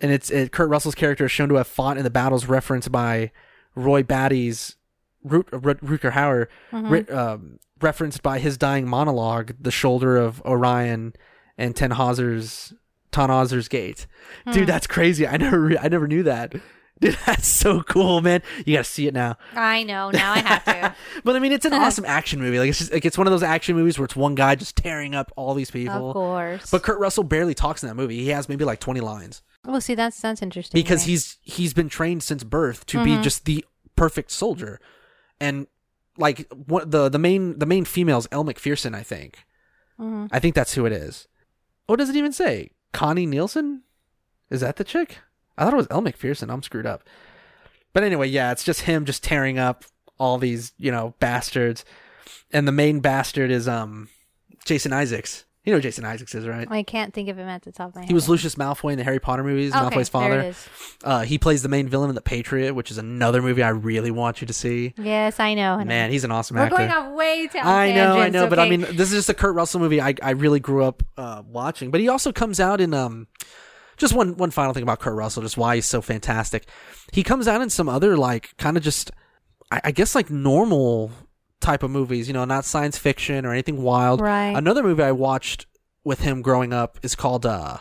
and 0.00 0.10
it's 0.10 0.30
it, 0.30 0.52
Kurt 0.52 0.68
Russell's 0.68 0.94
character 0.94 1.26
is 1.26 1.32
shown 1.32 1.48
to 1.50 1.54
have 1.56 1.66
fought 1.68 1.96
in 1.96 2.04
the 2.04 2.10
battles 2.10 2.46
referenced 2.46 2.90
by 2.90 3.30
Roy 3.74 4.02
Batty's 4.02 4.76
Rut, 5.24 5.46
Rut, 5.52 5.80
Rutger 5.80 6.12
Hauer, 6.12 6.48
ri- 6.72 7.08
um, 7.08 7.58
referenced 7.80 8.22
by 8.22 8.38
his 8.40 8.58
dying 8.58 8.88
monologue, 8.88 9.52
"The 9.60 9.70
Shoulder 9.70 10.16
of 10.16 10.42
Orion" 10.42 11.14
and 11.56 11.74
Tannhauser's 11.74 12.74
Tannhauser's 13.12 13.68
Gate. 13.68 14.06
Dude, 14.52 14.66
that's 14.66 14.86
crazy. 14.88 15.26
I 15.26 15.36
never 15.36 15.60
re- 15.60 15.78
I 15.78 15.88
never 15.88 16.08
knew 16.08 16.22
that. 16.24 16.54
Dude, 17.02 17.18
that's 17.26 17.48
so 17.48 17.82
cool, 17.82 18.22
man. 18.22 18.42
You 18.64 18.76
gotta 18.76 18.84
see 18.84 19.06
it 19.06 19.12
now. 19.12 19.36
I 19.54 19.82
know. 19.82 20.10
Now 20.10 20.32
I 20.32 20.38
have 20.38 20.64
to. 20.64 20.94
But 21.24 21.36
I 21.36 21.38
mean, 21.38 21.52
it's 21.52 21.66
an 21.66 21.72
awesome 21.74 22.04
action 22.06 22.40
movie. 22.40 22.58
Like 22.58 22.70
it's 22.70 22.78
just 22.78 22.92
like 22.92 23.04
it's 23.04 23.18
one 23.18 23.26
of 23.26 23.32
those 23.32 23.42
action 23.42 23.76
movies 23.76 23.98
where 23.98 24.04
it's 24.04 24.16
one 24.16 24.34
guy 24.34 24.54
just 24.54 24.76
tearing 24.76 25.14
up 25.14 25.30
all 25.36 25.52
these 25.54 25.70
people. 25.70 26.10
of 26.10 26.14
course. 26.14 26.70
But 26.70 26.82
Kurt 26.82 26.98
Russell 26.98 27.24
barely 27.24 27.54
talks 27.54 27.82
in 27.82 27.88
that 27.88 27.94
movie. 27.94 28.22
He 28.22 28.28
has 28.28 28.48
maybe 28.48 28.64
like 28.64 28.80
20 28.80 29.00
lines 29.00 29.42
well, 29.64 29.80
see, 29.80 29.94
that's 29.94 30.20
that's 30.20 30.42
interesting. 30.42 30.78
because 30.78 31.06
me. 31.06 31.12
he's 31.12 31.36
he's 31.42 31.72
been 31.72 31.88
trained 31.88 32.22
since 32.22 32.42
birth 32.42 32.84
to 32.86 33.02
be 33.04 33.10
mm-hmm. 33.10 33.22
just 33.22 33.44
the 33.44 33.64
perfect 33.94 34.30
soldier. 34.30 34.80
And 35.40 35.66
like 36.16 36.50
what 36.52 36.90
the 36.90 37.08
the 37.08 37.18
main 37.18 37.58
the 37.58 37.66
main 37.66 37.84
female 37.84 38.18
is 38.18 38.28
Elle 38.32 38.44
Macpherson, 38.44 38.94
I 38.94 39.02
think. 39.02 39.44
Mm-hmm. 40.00 40.26
I 40.32 40.40
think 40.40 40.54
that's 40.54 40.74
who 40.74 40.84
it 40.84 40.92
is. 40.92 41.28
What 41.86 41.96
does 41.96 42.08
it 42.08 42.16
even 42.16 42.32
say? 42.32 42.70
Connie 42.92 43.26
Nielsen? 43.26 43.82
Is 44.50 44.60
that 44.60 44.76
the 44.76 44.84
chick? 44.84 45.18
I 45.56 45.64
thought 45.64 45.74
it 45.74 45.76
was 45.76 45.86
Elle 45.90 46.02
Macpherson. 46.02 46.50
I'm 46.50 46.62
screwed 46.62 46.86
up. 46.86 47.04
But 47.92 48.04
anyway, 48.04 48.28
yeah, 48.28 48.52
it's 48.52 48.64
just 48.64 48.82
him 48.82 49.04
just 49.04 49.22
tearing 49.22 49.58
up 49.58 49.84
all 50.18 50.38
these, 50.38 50.72
you 50.78 50.90
know, 50.90 51.14
bastards. 51.20 51.84
And 52.52 52.66
the 52.66 52.72
main 52.72 53.00
bastard 53.00 53.50
is 53.50 53.68
um 53.68 54.08
Jason 54.64 54.92
Isaacs. 54.92 55.44
You 55.64 55.72
know 55.72 55.78
who 55.78 55.82
Jason 55.82 56.04
Isaacs 56.04 56.34
is, 56.34 56.48
right? 56.48 56.66
I 56.68 56.82
can't 56.82 57.14
think 57.14 57.28
of 57.28 57.38
him 57.38 57.48
at 57.48 57.62
the 57.62 57.70
top 57.70 57.90
of 57.90 57.94
my 57.94 58.00
head. 58.00 58.08
He 58.08 58.14
was 58.14 58.28
Lucius 58.28 58.56
Malfoy 58.56 58.92
in 58.92 58.98
the 58.98 59.04
Harry 59.04 59.20
Potter 59.20 59.44
movies, 59.44 59.72
Okay, 59.72 59.96
Malfoy's 59.96 60.08
father. 60.08 60.52
Uh, 61.04 61.20
he 61.20 61.38
plays 61.38 61.62
the 61.62 61.68
main 61.68 61.88
villain 61.88 62.08
in 62.08 62.16
The 62.16 62.20
Patriot, 62.20 62.74
which 62.74 62.90
is 62.90 62.98
another 62.98 63.40
movie 63.40 63.62
I 63.62 63.68
really 63.68 64.10
want 64.10 64.40
you 64.40 64.48
to 64.48 64.52
see. 64.52 64.92
Yes, 64.98 65.38
I 65.38 65.54
know. 65.54 65.74
I 65.74 65.84
know. 65.84 65.88
Man, 65.88 66.10
he's 66.10 66.24
an 66.24 66.32
awesome 66.32 66.56
actor. 66.56 66.74
We're 66.74 66.88
going 66.88 66.90
off 66.90 67.14
way 67.14 67.46
down 67.46 67.64
I 67.64 67.92
know, 67.92 68.18
I 68.18 68.28
know, 68.28 68.48
but 68.48 68.58
I 68.58 68.68
mean, 68.68 68.80
this 68.80 69.12
is 69.12 69.12
just 69.12 69.28
a 69.28 69.34
Kurt 69.34 69.54
Russell 69.54 69.78
movie 69.78 70.00
I, 70.00 70.16
I 70.20 70.30
really 70.30 70.58
grew 70.58 70.82
up 70.82 71.04
uh, 71.16 71.44
watching. 71.46 71.92
But 71.92 72.00
he 72.00 72.08
also 72.08 72.32
comes 72.32 72.58
out 72.58 72.80
in 72.80 72.92
um, 72.92 73.28
just 73.96 74.14
one 74.14 74.36
one 74.36 74.50
final 74.50 74.72
thing 74.72 74.82
about 74.82 75.00
Kurt 75.00 75.14
Russell, 75.14 75.42
just 75.42 75.56
why 75.56 75.76
he's 75.76 75.86
so 75.86 76.00
fantastic. 76.00 76.66
He 77.12 77.22
comes 77.22 77.48
out 77.48 77.60
in 77.60 77.70
some 77.70 77.88
other 77.88 78.16
like 78.16 78.56
kind 78.56 78.76
of 78.76 78.82
just, 78.82 79.10
I, 79.70 79.80
I 79.84 79.90
guess 79.90 80.14
like 80.14 80.30
normal 80.30 81.10
type 81.60 81.82
of 81.82 81.90
movies, 81.90 82.28
you 82.28 82.34
know, 82.34 82.44
not 82.44 82.64
science 82.64 82.98
fiction 82.98 83.46
or 83.46 83.52
anything 83.52 83.82
wild. 83.82 84.20
Right. 84.20 84.56
Another 84.56 84.82
movie 84.82 85.02
I 85.02 85.12
watched 85.12 85.66
with 86.04 86.20
him 86.20 86.42
growing 86.42 86.72
up 86.72 86.98
is 87.02 87.14
called 87.14 87.46
uh, 87.46 87.78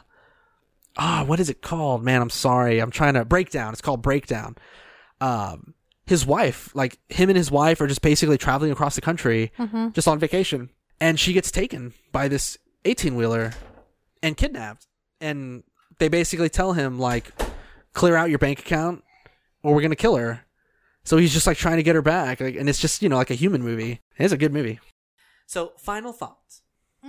ah, 0.97 1.23
what 1.25 1.39
is 1.39 1.49
it 1.49 1.61
called? 1.61 2.03
Man, 2.03 2.21
I'm 2.21 2.29
sorry, 2.29 2.79
I'm 2.79 2.91
trying 2.91 3.15
to 3.15 3.25
breakdown. 3.25 3.73
It's 3.73 3.81
called 3.81 4.01
Breakdown. 4.01 4.55
Um, 5.19 5.73
his 6.05 6.25
wife, 6.25 6.69
like 6.75 6.99
him 7.09 7.29
and 7.29 7.37
his 7.37 7.51
wife, 7.51 7.79
are 7.79 7.87
just 7.87 8.01
basically 8.01 8.37
traveling 8.37 8.71
across 8.71 8.95
the 8.95 9.01
country, 9.01 9.51
just 9.93 10.07
on 10.07 10.19
vacation, 10.19 10.69
and 10.99 11.19
she 11.19 11.31
gets 11.33 11.51
taken 11.51 11.93
by 12.11 12.27
this 12.27 12.57
18 12.85 13.15
wheeler 13.15 13.53
and 14.21 14.35
kidnapped, 14.35 14.87
and 15.21 15.63
they 16.01 16.09
basically 16.09 16.49
tell 16.49 16.73
him 16.73 16.97
like, 16.97 17.31
clear 17.93 18.15
out 18.15 18.31
your 18.31 18.39
bank 18.39 18.59
account, 18.59 19.03
or 19.61 19.75
we're 19.75 19.83
gonna 19.83 19.95
kill 19.95 20.15
her. 20.15 20.43
So 21.03 21.17
he's 21.17 21.31
just 21.31 21.45
like 21.45 21.57
trying 21.57 21.77
to 21.77 21.83
get 21.83 21.93
her 21.93 22.01
back, 22.01 22.41
like, 22.41 22.55
and 22.55 22.67
it's 22.67 22.79
just 22.79 23.03
you 23.03 23.07
know 23.07 23.17
like 23.17 23.29
a 23.29 23.35
human 23.35 23.61
movie. 23.61 24.01
It's 24.17 24.33
a 24.33 24.37
good 24.37 24.51
movie. 24.51 24.79
So, 25.45 25.73
final 25.77 26.11
thoughts. 26.11 26.63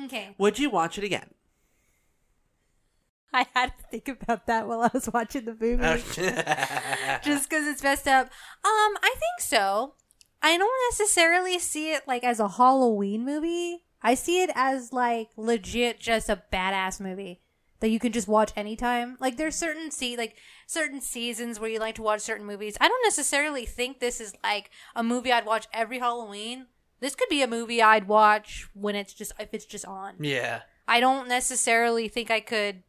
Okay. 0.04 0.34
Would 0.36 0.58
you 0.58 0.68
watch 0.68 0.98
it 0.98 1.04
again? 1.04 1.30
I 3.32 3.46
had 3.54 3.72
to 3.78 3.84
think 3.90 4.08
about 4.08 4.46
that 4.46 4.68
while 4.68 4.82
I 4.82 4.90
was 4.92 5.08
watching 5.10 5.46
the 5.46 5.56
movie. 5.58 5.82
Just 7.24 7.48
because 7.48 7.66
it's 7.66 7.82
messed 7.82 8.08
up. 8.08 8.26
Um, 8.26 8.98
I 9.02 9.14
think 9.14 9.40
so. 9.40 9.94
I 10.42 10.58
don't 10.58 10.90
necessarily 10.90 11.58
see 11.58 11.94
it 11.94 12.06
like 12.06 12.24
as 12.24 12.40
a 12.40 12.48
Halloween 12.48 13.24
movie. 13.24 13.84
I 14.02 14.14
see 14.14 14.42
it 14.42 14.50
as 14.54 14.92
like 14.92 15.30
legit 15.36 15.98
just 15.98 16.28
a 16.28 16.42
badass 16.52 17.00
movie 17.00 17.41
that 17.82 17.90
you 17.90 17.98
can 17.98 18.12
just 18.12 18.28
watch 18.28 18.52
anytime. 18.56 19.16
Like 19.20 19.36
there's 19.36 19.56
certain 19.56 19.90
see 19.90 20.16
like 20.16 20.36
certain 20.66 21.00
seasons 21.00 21.60
where 21.60 21.68
you 21.68 21.78
like 21.78 21.96
to 21.96 22.02
watch 22.02 22.20
certain 22.20 22.46
movies. 22.46 22.78
I 22.80 22.88
don't 22.88 23.04
necessarily 23.04 23.66
think 23.66 23.98
this 23.98 24.20
is 24.20 24.32
like 24.42 24.70
a 24.96 25.02
movie 25.02 25.32
I'd 25.32 25.44
watch 25.44 25.66
every 25.74 25.98
Halloween. 25.98 26.66
This 27.00 27.16
could 27.16 27.28
be 27.28 27.42
a 27.42 27.48
movie 27.48 27.82
I'd 27.82 28.06
watch 28.08 28.68
when 28.72 28.94
it's 28.94 29.12
just 29.12 29.32
if 29.38 29.52
it's 29.52 29.66
just 29.66 29.84
on. 29.84 30.14
yeah. 30.20 30.62
I 30.88 30.98
don't 31.00 31.28
necessarily 31.28 32.08
think 32.08 32.30
I 32.30 32.40
could. 32.40 32.82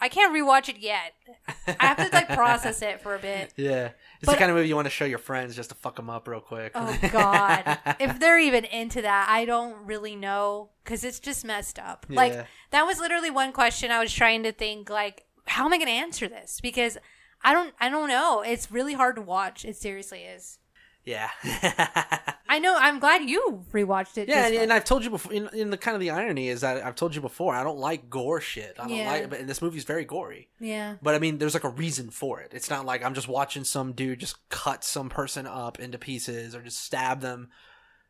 I 0.00 0.08
can't 0.08 0.34
rewatch 0.34 0.68
it 0.68 0.78
yet. 0.78 1.14
I 1.66 1.86
have 1.86 1.96
to 1.96 2.08
like 2.12 2.28
process 2.28 2.82
it 2.82 3.00
for 3.00 3.14
a 3.14 3.18
bit. 3.18 3.52
Yeah. 3.56 3.90
It's 4.24 4.30
But- 4.30 4.32
the 4.32 4.38
kind 4.38 4.50
of 4.50 4.56
movie 4.56 4.68
you 4.68 4.74
want 4.74 4.86
to 4.86 4.90
show 4.90 5.04
your 5.04 5.18
friends 5.18 5.54
just 5.54 5.68
to 5.68 5.74
fuck 5.74 5.96
them 5.96 6.08
up 6.08 6.26
real 6.26 6.40
quick. 6.40 6.72
Oh 6.74 6.98
God! 7.12 7.78
if 8.00 8.18
they're 8.20 8.38
even 8.38 8.64
into 8.64 9.02
that, 9.02 9.28
I 9.28 9.44
don't 9.44 9.86
really 9.86 10.16
know 10.16 10.70
because 10.82 11.04
it's 11.04 11.20
just 11.20 11.44
messed 11.44 11.78
up. 11.78 12.06
Yeah. 12.08 12.16
Like 12.16 12.46
that 12.70 12.86
was 12.86 12.98
literally 12.98 13.30
one 13.30 13.52
question 13.52 13.90
I 13.90 14.00
was 14.00 14.12
trying 14.12 14.42
to 14.44 14.52
think. 14.52 14.88
Like, 14.90 15.24
how 15.46 15.66
am 15.66 15.72
I 15.72 15.76
going 15.76 15.88
to 15.88 15.92
answer 15.92 16.28
this? 16.28 16.60
Because 16.60 16.96
I 17.42 17.52
don't. 17.52 17.74
I 17.78 17.88
don't 17.90 18.08
know. 18.08 18.40
It's 18.40 18.70
really 18.70 18.94
hard 18.94 19.16
to 19.16 19.22
watch. 19.22 19.64
It 19.64 19.76
seriously 19.76 20.20
is. 20.20 20.58
Yeah. 21.04 21.28
I 22.48 22.58
know. 22.60 22.76
I'm 22.78 22.98
glad 23.00 23.28
you 23.28 23.64
rewatched 23.72 24.16
it. 24.18 24.28
Yeah, 24.28 24.46
and, 24.46 24.54
and 24.56 24.72
I've 24.72 24.84
told 24.84 25.04
you 25.04 25.10
before. 25.10 25.32
In, 25.32 25.48
in 25.52 25.70
the 25.70 25.76
kind 25.76 25.94
of 25.94 26.00
the 26.00 26.10
irony 26.10 26.48
is 26.48 26.60
that 26.60 26.84
I've 26.84 26.94
told 26.94 27.14
you 27.14 27.20
before. 27.20 27.54
I 27.54 27.62
don't 27.64 27.78
like 27.78 28.08
gore 28.10 28.40
shit. 28.40 28.76
I 28.78 28.86
don't 28.86 28.96
Yeah. 28.96 29.10
like, 29.10 29.30
but 29.30 29.40
and 29.40 29.48
this 29.48 29.60
movie's 29.62 29.84
very 29.84 30.04
gory. 30.04 30.48
yeah. 30.60 30.96
But 31.02 31.14
I 31.14 31.18
mean, 31.18 31.38
there's 31.38 31.54
like 31.54 31.64
a 31.64 31.68
reason 31.70 32.10
for 32.10 32.40
it. 32.40 32.52
It's 32.54 32.70
not 32.70 32.86
like 32.86 33.04
I'm 33.04 33.14
just 33.14 33.28
watching 33.28 33.64
some 33.64 33.92
dude 33.92 34.20
just 34.20 34.48
cut 34.48 34.84
some 34.84 35.08
person 35.08 35.46
up 35.46 35.78
into 35.80 35.98
pieces 35.98 36.54
or 36.54 36.62
just 36.62 36.78
stab 36.82 37.20
them 37.20 37.48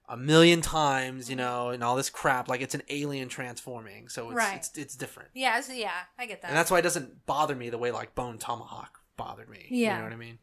a 0.06 0.16
million 0.18 0.60
times, 0.60 1.30
you 1.30 1.36
know, 1.36 1.70
and 1.70 1.82
all 1.82 1.96
this 1.96 2.10
crap. 2.10 2.48
Like 2.48 2.60
it's 2.60 2.74
an 2.74 2.82
alien 2.90 3.28
transforming, 3.28 4.08
so 4.08 4.28
it's 4.30 4.36
Right. 4.36 4.56
it's, 4.56 4.76
it's 4.76 4.94
different. 4.96 5.30
Yeah. 5.34 5.58
so- 5.62 5.72
yeah. 5.72 5.90
I 6.18 6.26
get 6.26 6.42
that. 6.42 6.48
and 6.48 6.56
that's 6.56 6.70
why 6.70 6.78
it 6.78 6.82
doesn't 6.82 7.24
bother 7.24 7.56
me 7.56 7.70
the 7.70 7.78
way 7.78 7.90
like 7.90 8.14
Bone 8.14 8.36
Tomahawk 8.38 9.00
bothered 9.16 9.48
me. 9.48 9.66
Yeah. 9.70 9.92
you 9.94 9.98
know 9.98 10.04
what 10.04 10.12
I 10.12 10.16
mean. 10.16 10.38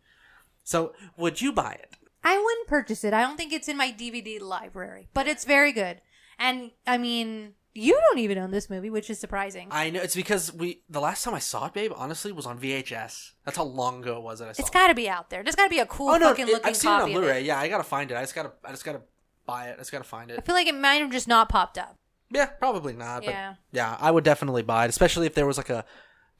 So, 0.63 0.93
would 1.17 1.41
you 1.41 1.51
buy 1.51 1.73
it? 1.73 1.97
I 2.23 2.37
wouldn't 2.37 2.67
purchase 2.67 3.03
it. 3.03 3.13
I 3.13 3.21
don't 3.21 3.37
think 3.37 3.51
it's 3.53 3.67
in 3.67 3.77
my 3.77 3.91
DVD 3.91 4.39
library, 4.41 5.09
but 5.13 5.27
it's 5.27 5.43
very 5.45 5.71
good. 5.71 6.01
And 6.37 6.71
I 6.85 6.97
mean, 6.97 7.53
you 7.73 7.93
don't 7.93 8.19
even 8.19 8.37
own 8.37 8.51
this 8.51 8.69
movie, 8.69 8.89
which 8.89 9.09
is 9.09 9.19
surprising. 9.19 9.67
I 9.71 9.89
know 9.89 10.01
it's 10.01 10.15
because 10.15 10.51
we 10.53 10.81
the 10.89 10.99
last 11.01 11.23
time 11.23 11.33
I 11.33 11.39
saw 11.39 11.67
it, 11.67 11.73
babe, 11.73 11.91
honestly, 11.95 12.31
was 12.31 12.45
on 12.45 12.59
VHS. 12.59 13.31
That's 13.45 13.57
how 13.57 13.63
long 13.63 14.01
ago 14.03 14.17
it 14.17 14.23
was 14.23 14.39
that 14.39 14.49
I 14.49 14.51
saw 14.53 14.61
it's 14.61 14.69
it. 14.69 14.73
got 14.73 14.87
to 14.87 14.95
be 14.95 15.07
out 15.09 15.29
there. 15.29 15.43
There's 15.43 15.55
got 15.55 15.63
to 15.65 15.69
be 15.69 15.79
a 15.79 15.85
cool 15.85 16.09
oh 16.09 16.17
no, 16.17 16.29
fucking 16.29 16.47
it- 16.47 16.51
looking 16.53 16.67
I've 16.69 16.77
seen 16.77 16.91
it 16.91 17.01
on 17.01 17.11
Blu-ray. 17.11 17.39
it. 17.41 17.45
Yeah, 17.45 17.59
I 17.59 17.67
gotta 17.69 17.83
find 17.83 18.11
it. 18.11 18.15
I 18.17 18.21
just 18.21 18.35
gotta, 18.35 18.51
I 18.65 18.71
just 18.71 18.85
gotta 18.85 19.01
buy 19.45 19.69
it. 19.69 19.75
I 19.75 19.77
just 19.79 19.91
gotta 19.91 20.03
find 20.03 20.29
it. 20.31 20.37
I 20.37 20.41
feel 20.41 20.55
like 20.55 20.67
it 20.67 20.75
might 20.75 20.95
have 21.01 21.11
just 21.11 21.27
not 21.27 21.49
popped 21.49 21.77
up. 21.77 21.95
Yeah, 22.29 22.45
probably 22.45 22.93
not. 22.93 23.25
But 23.25 23.31
Yeah. 23.33 23.55
yeah, 23.71 23.97
I 23.99 24.09
would 24.11 24.23
definitely 24.23 24.61
buy 24.63 24.85
it, 24.85 24.89
especially 24.89 25.25
if 25.27 25.33
there 25.33 25.45
was 25.47 25.57
like 25.57 25.69
a 25.69 25.85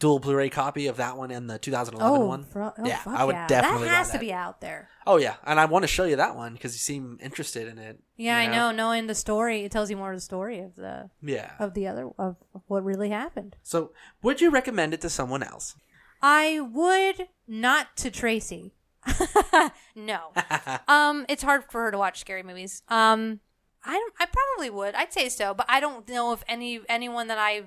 dual 0.01 0.19
Blu-ray 0.19 0.49
copy 0.49 0.87
of 0.87 0.97
that 0.97 1.15
one 1.15 1.31
and 1.31 1.49
the 1.49 1.57
2011 1.59 2.21
Oh, 2.21 2.25
one. 2.25 2.43
fro- 2.43 2.73
oh, 2.77 2.85
yeah, 2.85 2.99
I 3.05 3.23
would 3.23 3.35
yeah. 3.35 3.47
definitely. 3.47 3.87
That 3.87 3.95
has 3.97 4.07
buy 4.09 4.13
to 4.15 4.19
be 4.19 4.33
out 4.33 4.59
there. 4.59 4.89
Oh 5.07 5.15
yeah, 5.17 5.35
and 5.45 5.59
I 5.59 5.65
want 5.65 5.83
to 5.83 5.87
show 5.87 6.03
you 6.03 6.17
that 6.17 6.35
one 6.35 6.53
because 6.53 6.73
you 6.73 6.79
seem 6.79 7.17
interested 7.21 7.67
in 7.67 7.77
it. 7.77 7.99
Yeah, 8.17 8.41
you 8.41 8.49
I 8.49 8.51
know. 8.51 8.71
Knowing 8.71 9.07
the 9.07 9.15
story, 9.15 9.61
it 9.63 9.71
tells 9.71 9.89
you 9.89 9.95
more 9.95 10.11
of 10.11 10.17
the 10.17 10.21
story 10.21 10.59
of 10.59 10.75
the 10.75 11.09
Yeah. 11.21 11.51
of 11.59 11.73
the 11.75 11.87
other 11.87 12.09
of 12.19 12.35
of 12.53 12.61
what 12.67 12.83
really 12.83 13.09
happened. 13.11 13.55
So, 13.63 13.91
would 14.21 14.41
you 14.41 14.49
recommend 14.49 14.93
it 14.93 15.01
to 15.01 15.09
someone 15.09 15.43
else? 15.43 15.75
I 16.21 16.59
would 16.59 17.29
not 17.47 17.95
to 17.97 18.11
Tracy. 18.11 18.73
no. 19.95 20.31
um, 20.87 21.25
it's 21.29 21.43
hard 21.43 21.63
for 21.69 21.83
her 21.83 21.91
to 21.91 21.97
watch 21.97 22.19
scary 22.19 22.43
movies. 22.43 22.83
Um, 22.89 23.39
I 23.83 23.93
don't, 23.93 24.13
I 24.19 24.27
probably 24.27 24.69
would. 24.69 24.93
I'd 24.95 25.11
say 25.13 25.29
so, 25.29 25.53
but 25.53 25.65
I 25.69 25.79
don't 25.79 26.07
know 26.07 26.33
if 26.33 26.43
any 26.47 26.81
anyone 26.89 27.27
that 27.27 27.37
I 27.39 27.63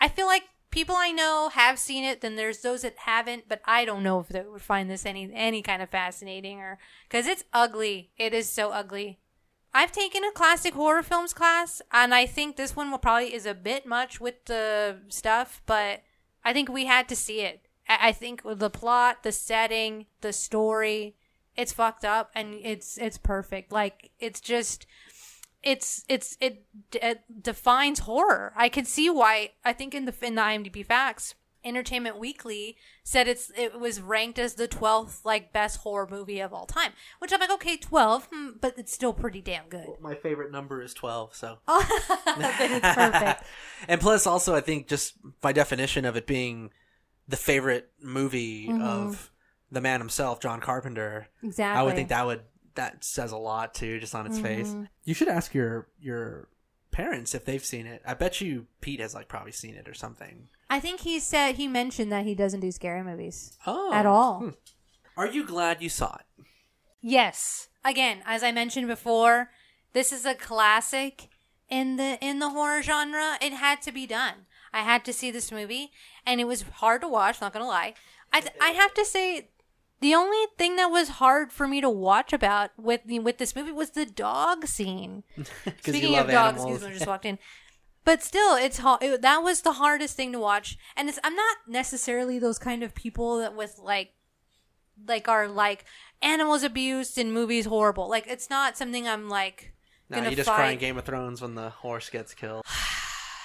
I 0.00 0.08
feel 0.08 0.26
like 0.26 0.44
people 0.72 0.96
I 0.96 1.12
know 1.12 1.50
have 1.52 1.78
seen 1.78 2.02
it. 2.02 2.20
Then 2.20 2.34
there's 2.34 2.62
those 2.62 2.82
that 2.82 2.96
haven't, 2.98 3.44
but 3.48 3.60
I 3.64 3.84
don't 3.84 4.02
know 4.02 4.18
if 4.18 4.28
they 4.28 4.42
would 4.42 4.62
find 4.62 4.90
this 4.90 5.06
any 5.06 5.30
any 5.32 5.62
kind 5.62 5.80
of 5.80 5.90
fascinating 5.90 6.58
or 6.58 6.78
because 7.08 7.28
it's 7.28 7.44
ugly. 7.52 8.10
It 8.16 8.34
is 8.34 8.48
so 8.48 8.70
ugly. 8.70 9.20
I've 9.72 9.92
taken 9.92 10.24
a 10.24 10.32
classic 10.32 10.74
horror 10.74 11.02
films 11.02 11.32
class, 11.32 11.80
and 11.92 12.12
I 12.12 12.26
think 12.26 12.56
this 12.56 12.74
one 12.76 12.90
will 12.90 12.98
probably 12.98 13.32
is 13.32 13.46
a 13.46 13.54
bit 13.54 13.86
much 13.86 14.20
with 14.20 14.44
the 14.46 14.98
stuff, 15.08 15.62
but 15.64 16.02
I 16.44 16.52
think 16.52 16.68
we 16.68 16.86
had 16.86 17.08
to 17.08 17.16
see 17.16 17.40
it. 17.40 17.68
I 17.88 18.08
I 18.08 18.12
think 18.12 18.42
the 18.44 18.70
plot, 18.70 19.22
the 19.22 19.32
setting, 19.32 20.06
the 20.20 20.32
story, 20.32 21.14
it's 21.56 21.72
fucked 21.72 22.04
up 22.04 22.30
and 22.34 22.54
it's 22.54 22.98
it's 22.98 23.18
perfect. 23.18 23.72
Like 23.72 24.10
it's 24.18 24.40
just 24.40 24.86
it's 25.62 26.04
it's 26.08 26.36
it, 26.40 26.64
it 26.92 27.22
defines 27.42 28.00
horror. 28.00 28.52
I 28.56 28.68
can 28.68 28.84
see 28.84 29.08
why. 29.10 29.50
I 29.64 29.72
think 29.72 29.94
in 29.94 30.04
the 30.04 30.14
in 30.22 30.34
the 30.34 30.42
IMDb 30.42 30.84
facts, 30.84 31.34
Entertainment 31.64 32.18
Weekly 32.18 32.76
said 33.04 33.28
it's 33.28 33.52
it 33.56 33.78
was 33.78 34.00
ranked 34.00 34.38
as 34.38 34.54
the 34.54 34.66
12th 34.66 35.24
like 35.24 35.52
best 35.52 35.78
horror 35.78 36.08
movie 36.10 36.40
of 36.40 36.52
all 36.52 36.66
time. 36.66 36.92
Which 37.20 37.32
I'm 37.32 37.40
like, 37.40 37.50
okay, 37.52 37.76
12, 37.76 38.28
hmm, 38.32 38.48
but 38.60 38.74
it's 38.76 38.92
still 38.92 39.12
pretty 39.12 39.40
damn 39.40 39.68
good. 39.68 39.86
My 40.00 40.14
favorite 40.14 40.50
number 40.50 40.82
is 40.82 40.94
12, 40.94 41.34
so. 41.34 41.58
it's 41.68 42.94
perfect. 42.94 43.44
and 43.88 44.00
plus, 44.00 44.26
also, 44.26 44.54
I 44.54 44.60
think 44.60 44.88
just 44.88 45.14
by 45.40 45.52
definition 45.52 46.04
of 46.04 46.16
it 46.16 46.26
being 46.26 46.70
the 47.28 47.36
favorite 47.36 47.90
movie 48.00 48.68
of 48.80 49.30
the 49.70 49.80
man 49.80 50.00
himself, 50.00 50.40
John 50.40 50.60
Carpenter, 50.60 51.28
Exactly. 51.42 51.80
I 51.80 51.82
would 51.82 51.94
think 51.94 52.08
that 52.08 52.26
would 52.26 52.42
that 52.74 53.04
says 53.04 53.32
a 53.32 53.36
lot 53.36 53.74
too, 53.74 54.00
just 54.00 54.14
on 54.14 54.26
its 54.26 54.38
face. 54.38 54.68
Mm-hmm. 54.68 54.84
You 55.04 55.14
should 55.14 55.28
ask 55.28 55.54
your 55.54 55.88
your 56.00 56.48
parents 56.90 57.34
if 57.34 57.44
they've 57.44 57.64
seen 57.64 57.86
it. 57.86 58.02
I 58.06 58.14
bet 58.14 58.40
you 58.40 58.66
Pete 58.80 59.00
has 59.00 59.14
like 59.14 59.28
probably 59.28 59.52
seen 59.52 59.74
it 59.74 59.88
or 59.88 59.94
something. 59.94 60.48
I 60.68 60.80
think 60.80 61.00
he 61.00 61.18
said 61.20 61.56
he 61.56 61.68
mentioned 61.68 62.10
that 62.12 62.24
he 62.24 62.34
doesn't 62.34 62.60
do 62.60 62.70
scary 62.72 63.02
movies 63.02 63.56
Oh, 63.66 63.92
at 63.92 64.06
all. 64.06 64.38
Hmm. 64.40 64.48
Are 65.16 65.26
you 65.26 65.46
glad 65.46 65.82
you 65.82 65.88
saw 65.88 66.16
it? 66.16 66.44
Yes. 67.00 67.68
Again, 67.84 68.22
as 68.24 68.42
I 68.42 68.52
mentioned 68.52 68.86
before, 68.88 69.50
this 69.92 70.12
is 70.12 70.24
a 70.24 70.34
classic 70.34 71.28
in 71.68 71.96
the 71.96 72.18
in 72.24 72.38
the 72.38 72.50
horror 72.50 72.82
genre. 72.82 73.36
It 73.40 73.52
had 73.52 73.82
to 73.82 73.92
be 73.92 74.06
done. 74.06 74.46
I 74.72 74.80
had 74.82 75.04
to 75.04 75.12
see 75.12 75.30
this 75.30 75.52
movie, 75.52 75.90
and 76.24 76.40
it 76.40 76.46
was 76.46 76.62
hard 76.62 77.02
to 77.02 77.08
watch. 77.08 77.40
Not 77.40 77.52
gonna 77.52 77.66
lie. 77.66 77.94
I 78.32 78.40
th- 78.40 78.54
I 78.60 78.70
have 78.70 78.94
to 78.94 79.04
say, 79.04 79.48
the 80.02 80.14
only 80.14 80.46
thing 80.58 80.76
that 80.76 80.88
was 80.88 81.08
hard 81.08 81.52
for 81.52 81.66
me 81.66 81.80
to 81.80 81.88
watch 81.88 82.32
about 82.32 82.70
with 82.76 83.00
with 83.06 83.38
this 83.38 83.56
movie 83.56 83.72
was 83.72 83.90
the 83.90 84.04
dog 84.04 84.66
scene. 84.66 85.22
Speaking 85.80 86.18
of 86.18 86.28
dogs, 86.28 86.60
animals. 86.60 86.76
excuse 86.76 86.82
me, 86.82 86.86
I 86.88 86.92
just 86.94 87.06
walked 87.06 87.24
in. 87.24 87.38
But 88.04 88.22
still, 88.22 88.56
it's 88.56 88.80
it, 89.00 89.22
that 89.22 89.42
was 89.44 89.62
the 89.62 89.74
hardest 89.74 90.16
thing 90.16 90.32
to 90.32 90.38
watch, 90.40 90.76
and 90.96 91.08
it's 91.08 91.20
I'm 91.22 91.36
not 91.36 91.56
necessarily 91.68 92.38
those 92.38 92.58
kind 92.58 92.82
of 92.82 92.94
people 92.94 93.38
that 93.38 93.54
with 93.54 93.78
like 93.78 94.12
like 95.06 95.28
are 95.28 95.46
like 95.46 95.84
animals 96.20 96.64
abused 96.64 97.16
in 97.16 97.32
movies 97.32 97.66
horrible. 97.66 98.10
Like 98.10 98.26
it's 98.26 98.50
not 98.50 98.76
something 98.76 99.06
I'm 99.06 99.28
like 99.28 99.72
No, 100.10 100.22
you 100.28 100.34
just 100.36 100.48
fight. 100.48 100.56
cry 100.56 100.70
in 100.72 100.78
Game 100.78 100.98
of 100.98 101.04
Thrones 101.04 101.40
when 101.40 101.54
the 101.54 101.70
horse 101.70 102.10
gets 102.10 102.34
killed. 102.34 102.64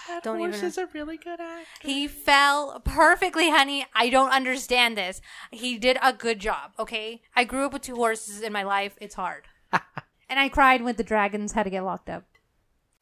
that 0.08 0.24
Don't 0.24 0.38
horse 0.38 0.58
even- 0.58 0.68
is 0.68 0.78
a 0.78 0.88
really 0.88 1.18
good 1.18 1.40
actor. 1.40 1.66
He 1.82 2.08
fell 2.08 2.82
perfectly, 2.84 3.50
honey. 3.50 3.86
I 3.94 4.10
don't 4.10 4.32
understand 4.32 4.98
this. 4.98 5.22
He 5.52 5.78
did 5.78 5.98
a 6.02 6.14
good 6.14 6.40
job, 6.40 6.72
okay? 6.80 7.22
I 7.36 7.44
grew 7.44 7.66
up 7.66 7.74
with 7.74 7.82
two 7.84 7.96
horses 7.96 8.42
in 8.42 8.52
my 8.54 8.64
life. 8.64 8.98
It's 9.02 9.16
hard. 9.16 9.44
and 10.30 10.40
I 10.40 10.50
cried 10.50 10.82
when 10.84 10.96
the 10.96 11.04
dragons 11.04 11.52
had 11.54 11.64
to 11.64 11.70
get 11.70 11.84
locked 11.84 12.10
up. 12.10 12.24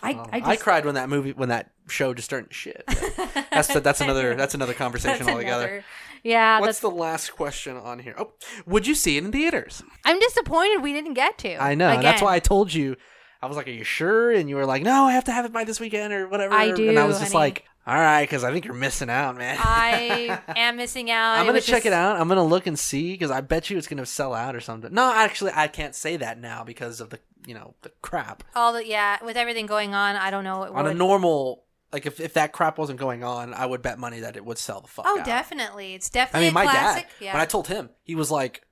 I, 0.01 0.13
oh, 0.13 0.25
I, 0.31 0.37
I, 0.37 0.39
just, 0.55 0.61
cried 0.63 0.85
when 0.85 0.95
that 0.95 1.07
movie 1.07 1.31
when 1.31 1.49
that 1.49 1.71
show 1.87 2.13
just 2.13 2.29
turned 2.29 2.47
shit. 2.51 2.83
but 2.85 3.47
That's 3.51 3.67
that's 3.79 4.01
another 4.01 4.35
that's 4.35 4.53
another 4.53 4.73
conversation 4.73 5.19
that's 5.25 5.29
altogether. 5.29 5.65
another- 5.65 5.85
Yeah, 6.21 6.59
What's 6.59 6.67
that's, 6.67 6.79
the 6.81 6.89
last 6.89 7.29
question 7.33 7.77
on 7.77 7.99
here? 7.99 8.13
Oh, 8.17 8.33
would 8.65 8.85
you 8.87 8.93
see 8.93 9.15
it 9.15 9.23
in 9.23 9.31
theaters? 9.31 9.83
I'm 10.03 10.19
disappointed 10.19 10.81
we 10.83 10.91
didn't 10.91 11.13
get 11.13 11.37
to. 11.39 11.55
I 11.61 11.75
know. 11.75 11.89
and 11.89 12.03
That's 12.03 12.21
why 12.21 12.35
I 12.35 12.39
told 12.39 12.73
you. 12.73 12.97
I 13.45 13.47
was 13.47 13.57
like, 13.57 13.67
"Are 13.67 13.71
you 13.71 13.83
sure?" 13.83 14.31
And 14.31 14.49
you 14.49 14.55
were 14.55 14.65
like, 14.65 14.83
"No, 14.83 15.05
I 15.05 15.13
have 15.13 15.23
to 15.25 15.31
have 15.31 15.45
it 15.45 15.53
by 15.53 15.63
this 15.63 15.79
weekend 15.79 16.13
or 16.13 16.27
whatever." 16.27 16.53
I 16.53 16.71
do, 16.71 16.89
And 16.89 16.99
I 16.99 17.05
was 17.05 17.19
just 17.19 17.31
honey. 17.33 17.45
like, 17.45 17.65
"All 17.87 17.95
right," 17.95 18.23
because 18.23 18.43
I 18.43 18.51
think 18.51 18.65
you're 18.65 18.73
missing 18.73 19.09
out, 19.09 19.37
man. 19.37 19.57
I 19.59 20.39
am 20.55 20.77
missing 20.77 21.11
out. 21.11 21.37
I'm 21.37 21.45
gonna 21.45 21.61
check 21.61 21.83
just- 21.83 21.85
it 21.87 21.93
out. 21.93 22.19
I'm 22.19 22.27
gonna 22.27 22.43
look 22.43 22.67
and 22.67 22.77
see 22.77 23.11
because 23.13 23.31
I 23.31 23.41
bet 23.41 23.69
you 23.69 23.77
it's 23.77 23.87
gonna 23.87 24.05
sell 24.05 24.33
out 24.33 24.55
or 24.55 24.59
something. 24.61 24.93
No, 24.93 25.13
actually, 25.13 25.51
I 25.55 25.67
can't 25.67 25.95
say 25.95 26.17
that 26.17 26.39
now 26.39 26.63
because 26.63 26.99
of 27.01 27.09
the 27.11 27.19
you 27.45 27.53
know 27.53 27.75
the 27.83 27.91
crap 28.01 28.43
All 28.55 28.73
the 28.73 28.85
yeah, 28.85 29.23
with 29.23 29.37
everything 29.37 29.67
going 29.67 29.93
on, 29.93 30.15
I 30.15 30.31
don't 30.31 30.43
know. 30.43 30.63
It 30.63 30.71
on 30.71 30.87
a 30.87 30.93
normal. 30.93 31.63
Like 31.93 32.05
if, 32.05 32.19
if 32.19 32.33
that 32.33 32.51
crap 32.51 32.77
wasn't 32.77 32.99
going 32.99 33.23
on, 33.23 33.53
I 33.53 33.65
would 33.65 33.81
bet 33.81 33.97
money 33.99 34.19
that 34.21 34.35
it 34.35 34.43
would 34.43 34.57
sell 34.57 34.81
the 34.81 34.87
fuck 34.87 35.05
oh, 35.07 35.19
out. 35.19 35.25
definitely. 35.25 35.93
It's 35.93 36.09
definitely. 36.09 36.47
I 36.47 36.49
mean, 36.49 36.53
my 36.53 36.63
classic. 36.65 37.03
dad. 37.03 37.11
yeah. 37.21 37.33
When 37.33 37.41
I 37.41 37.45
told 37.45 37.67
him, 37.67 37.89
he 38.03 38.15
was 38.15 38.29
like, 38.29 38.63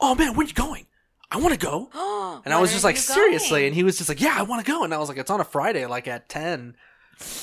"Oh 0.00 0.16
man, 0.16 0.34
when 0.34 0.48
you 0.48 0.54
going? 0.54 0.86
I 1.32 1.38
want 1.38 1.52
to 1.58 1.66
go." 1.66 1.88
And 2.44 2.52
I 2.52 2.60
was 2.60 2.72
just 2.72 2.82
like, 2.82 2.96
seriously. 2.96 3.66
And 3.66 3.74
he 3.74 3.84
was 3.84 3.98
just 3.98 4.08
like, 4.08 4.20
yeah, 4.20 4.34
I 4.36 4.42
want 4.42 4.64
to 4.64 4.70
go. 4.72 4.82
And 4.82 4.92
I 4.92 4.98
was 4.98 5.08
like, 5.08 5.16
it's 5.18 5.30
on 5.30 5.40
a 5.40 5.44
Friday, 5.44 5.86
like 5.86 6.08
at 6.08 6.28
10. 6.28 6.74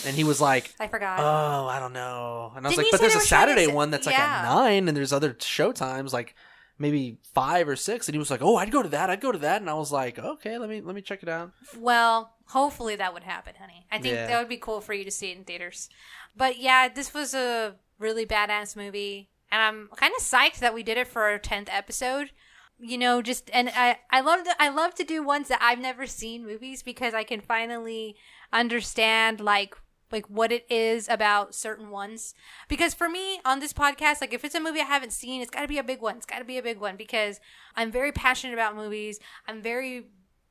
And 0.05 0.15
he 0.15 0.25
was 0.25 0.41
like, 0.41 0.73
I 0.77 0.87
forgot. 0.87 1.19
oh, 1.21 1.67
I 1.67 1.79
don't 1.79 1.93
know. 1.93 2.51
And 2.55 2.65
I 2.65 2.69
was 2.69 2.75
Didn't 2.75 2.77
like, 2.77 2.85
you 2.87 2.91
but 2.91 2.97
say 2.99 3.03
there's 3.03 3.13
they 3.13 3.19
a 3.19 3.21
were 3.21 3.25
trying 3.27 3.47
to 3.47 3.53
Saturday 3.53 3.67
one 3.73 3.91
that's 3.91 4.05
like 4.05 4.17
yeah. 4.17 4.41
at 4.43 4.53
9, 4.53 4.87
and 4.89 4.97
there's 4.97 5.13
other 5.13 5.37
show 5.39 5.71
times, 5.71 6.11
like 6.11 6.35
maybe 6.77 7.17
5 7.33 7.69
or 7.69 7.75
6. 7.77 8.07
And 8.09 8.13
he 8.15 8.19
was 8.19 8.29
like, 8.29 8.41
oh, 8.41 8.57
I'd 8.57 8.71
go 8.71 8.83
to 8.83 8.89
that. 8.89 9.09
I'd 9.09 9.21
go 9.21 9.31
to 9.31 9.37
that. 9.37 9.61
And 9.61 9.69
I 9.69 9.73
was 9.75 9.89
like, 9.91 10.19
okay, 10.19 10.57
let 10.57 10.69
me 10.69 10.81
let 10.81 10.95
me 10.95 11.01
check 11.01 11.23
it 11.23 11.29
out. 11.29 11.51
Well, 11.77 12.33
hopefully 12.47 12.97
that 12.97 13.13
would 13.13 13.23
happen, 13.23 13.53
honey. 13.57 13.85
I 13.89 13.99
think 13.99 14.15
Yeah. 14.15 14.27
that 14.27 14.39
would 14.39 14.49
be 14.49 14.57
cool 14.57 14.81
for 14.81 14.93
you 14.93 15.05
to 15.05 15.11
see 15.11 15.31
it 15.31 15.37
in 15.37 15.45
theaters. 15.45 15.87
But 16.35 16.59
yeah, 16.59 16.89
this 16.89 17.13
was 17.13 17.33
a 17.33 17.75
really 17.99 18.25
badass 18.25 18.75
movie, 18.75 19.29
and 19.49 19.61
I'm 19.61 19.89
kind 19.95 20.13
of 20.17 20.21
psyched 20.23 20.59
that 20.59 20.73
we 20.73 20.83
did 20.83 20.97
it 20.97 21.07
for 21.07 21.21
our 21.23 21.37
tenth 21.37 21.69
episode. 21.71 22.31
You 22.81 22.97
know, 22.97 23.21
just 23.21 23.49
and 23.53 23.69
I 23.75 23.99
I 24.09 24.21
love 24.21 24.45
to, 24.45 24.55
I 24.61 24.69
love 24.69 24.95
to 24.95 25.03
do 25.03 25.21
ones 25.21 25.49
that 25.49 25.59
I've 25.61 25.79
never 25.79 26.07
seen 26.07 26.45
movies 26.45 26.81
because 26.81 27.13
I 27.13 27.23
can 27.23 27.41
finally 27.41 28.15
understand 28.53 29.41
like 29.41 29.75
like 30.11 30.25
what 30.29 30.51
it 30.51 30.65
is 30.69 31.07
about 31.09 31.53
certain 31.53 31.89
ones. 31.89 32.33
Because 32.67 32.93
for 32.93 33.09
me 33.09 33.41
on 33.45 33.59
this 33.59 33.73
podcast, 33.73 34.21
like 34.21 34.33
if 34.33 34.43
it's 34.45 34.55
a 34.55 34.59
movie 34.59 34.79
I 34.79 34.85
haven't 34.85 35.13
seen, 35.13 35.41
it's 35.41 35.51
got 35.51 35.61
to 35.61 35.67
be 35.67 35.77
a 35.77 35.83
big 35.83 36.01
one. 36.01 36.17
It's 36.17 36.25
got 36.25 36.39
to 36.39 36.45
be 36.45 36.57
a 36.57 36.63
big 36.63 36.79
one 36.79 36.95
because 36.95 37.39
I'm 37.75 37.91
very 37.91 38.11
passionate 38.11 38.53
about 38.53 38.75
movies. 38.75 39.19
I'm 39.47 39.61
very 39.61 40.07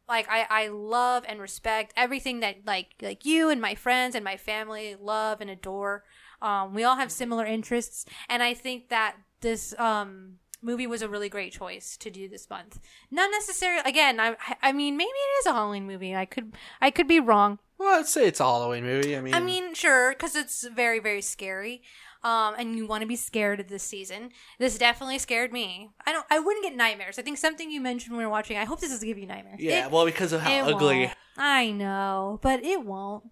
like 0.08 0.26
I, 0.30 0.46
I 0.48 0.68
love 0.68 1.24
and 1.28 1.40
respect 1.40 1.92
everything 1.96 2.40
that 2.40 2.56
like 2.66 2.88
like 3.00 3.24
you 3.24 3.50
and 3.50 3.60
my 3.60 3.74
friends 3.74 4.14
and 4.14 4.24
my 4.24 4.36
family 4.36 4.96
love 5.00 5.40
and 5.40 5.50
adore. 5.50 6.04
Um, 6.40 6.72
we 6.74 6.84
all 6.84 6.96
have 6.96 7.10
similar 7.10 7.44
interests, 7.44 8.04
and 8.28 8.42
I 8.42 8.54
think 8.54 8.90
that 8.90 9.16
this 9.40 9.78
um 9.78 10.38
movie 10.62 10.86
was 10.86 11.02
a 11.02 11.08
really 11.08 11.28
great 11.28 11.52
choice 11.52 11.96
to 11.98 12.10
do 12.10 12.28
this 12.28 12.48
month. 12.50 12.80
Not 13.10 13.30
necessarily. 13.30 13.82
Again, 13.88 14.18
I 14.20 14.36
I 14.62 14.72
mean 14.72 14.96
maybe 14.96 15.08
it 15.10 15.40
is 15.40 15.46
a 15.46 15.52
Halloween 15.52 15.86
movie. 15.86 16.14
I 16.14 16.24
could 16.24 16.54
I 16.80 16.90
could 16.90 17.08
be 17.08 17.20
wrong. 17.20 17.58
Well, 17.78 18.00
I'd 18.00 18.06
say 18.06 18.26
it's 18.26 18.40
a 18.40 18.44
Halloween 18.44 18.84
movie. 18.84 19.16
I 19.16 19.20
mean, 19.20 19.34
I 19.34 19.38
mean, 19.40 19.72
sure, 19.72 20.10
because 20.10 20.34
it's 20.34 20.66
very, 20.66 20.98
very 20.98 21.22
scary. 21.22 21.80
Um, 22.24 22.56
and 22.58 22.76
you 22.76 22.88
want 22.88 23.02
to 23.02 23.06
be 23.06 23.14
scared 23.14 23.60
of 23.60 23.68
this 23.68 23.84
season. 23.84 24.30
This 24.58 24.76
definitely 24.76 25.18
scared 25.20 25.52
me. 25.52 25.90
I 26.04 26.12
don't. 26.12 26.26
I 26.28 26.40
wouldn't 26.40 26.64
get 26.64 26.74
nightmares. 26.74 27.20
I 27.20 27.22
think 27.22 27.38
something 27.38 27.70
you 27.70 27.80
mentioned 27.80 28.10
when 28.12 28.18
we 28.18 28.24
were 28.24 28.30
watching. 28.32 28.56
I 28.56 28.64
hope 28.64 28.80
this 28.80 28.90
doesn't 28.90 29.06
give 29.06 29.16
you 29.18 29.26
nightmares. 29.26 29.60
yeah, 29.60 29.86
It- 29.86 29.92
well, 29.92 30.04
because 30.04 30.32
of 30.32 30.40
how 30.40 30.68
ugly. 30.68 30.98
won't. 31.06 31.12
I 31.36 31.70
know, 31.70 32.40
but 32.42 32.64
it 32.64 32.84
won't. 32.84 33.22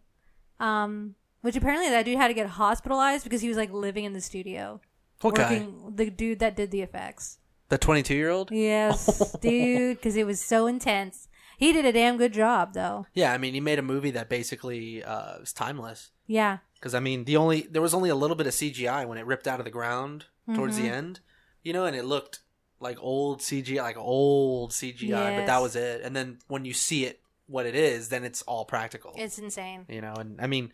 Um, 0.61 1.16
which 1.40 1.57
apparently 1.57 1.90
that 1.90 2.05
dude 2.05 2.16
had 2.16 2.28
to 2.28 2.35
get 2.35 2.47
hospitalized 2.47 3.24
because 3.24 3.40
he 3.43 3.48
was 3.48 3.57
like 3.57 3.73
living 3.73 4.05
in 4.05 4.12
the 4.12 4.20
studio. 4.20 4.81
What 5.20 5.34
guy? 5.34 5.51
working, 5.52 5.93
The 5.97 6.10
dude 6.10 6.38
that 6.40 6.56
did 6.56 6.70
the 6.70 6.82
effects. 6.82 7.38
The 7.68 7.78
22 7.78 8.14
year 8.14 8.30
old? 8.30 8.51
Yes, 8.52 9.34
dude, 9.40 9.97
because 9.97 10.16
it 10.16 10.26
was 10.26 10.40
so 10.40 10.66
intense. 10.66 11.28
He 11.59 11.72
did 11.72 11.84
a 11.86 11.93
damn 11.93 12.16
good 12.18 12.32
job, 12.32 12.74
though. 12.74 13.06
Yeah, 13.14 13.32
I 13.32 13.38
mean, 13.38 13.55
he 13.55 13.60
made 13.60 13.78
a 13.78 13.82
movie 13.82 14.10
that 14.12 14.28
basically 14.28 15.02
uh, 15.02 15.38
was 15.40 15.52
timeless. 15.52 16.10
Yeah. 16.26 16.59
Because 16.74 16.94
I 16.94 17.01
mean, 17.01 17.24
the 17.24 17.36
only 17.38 17.62
there 17.62 17.80
was 17.82 17.94
only 17.94 18.10
a 18.10 18.14
little 18.14 18.36
bit 18.36 18.47
of 18.47 18.52
CGI 18.52 19.06
when 19.09 19.16
it 19.18 19.24
ripped 19.26 19.48
out 19.48 19.59
of 19.59 19.64
the 19.64 19.70
ground 19.70 20.26
towards 20.55 20.76
Mm-hmm. 20.76 20.86
the 20.86 20.93
end, 20.93 21.20
you 21.62 21.72
know, 21.72 21.86
and 21.86 21.97
it 21.97 22.05
looked 22.05 22.40
like 22.78 22.98
old 23.01 23.40
CGI, 23.40 23.80
like 23.80 23.97
old 23.97 24.72
CGI, 24.72 25.38
but 25.38 25.47
that 25.47 25.62
was 25.62 25.74
it. 25.74 26.02
And 26.02 26.14
then 26.14 26.38
when 26.48 26.66
you 26.66 26.74
see 26.74 27.06
it, 27.06 27.20
what 27.47 27.64
it 27.64 27.74
is, 27.74 28.10
then 28.10 28.22
it's 28.24 28.43
all 28.43 28.64
practical. 28.66 29.14
It's 29.16 29.38
insane. 29.38 29.86
you 29.88 30.02
know, 30.02 30.14
and 30.14 30.38
I 30.40 30.47
mean, 30.47 30.72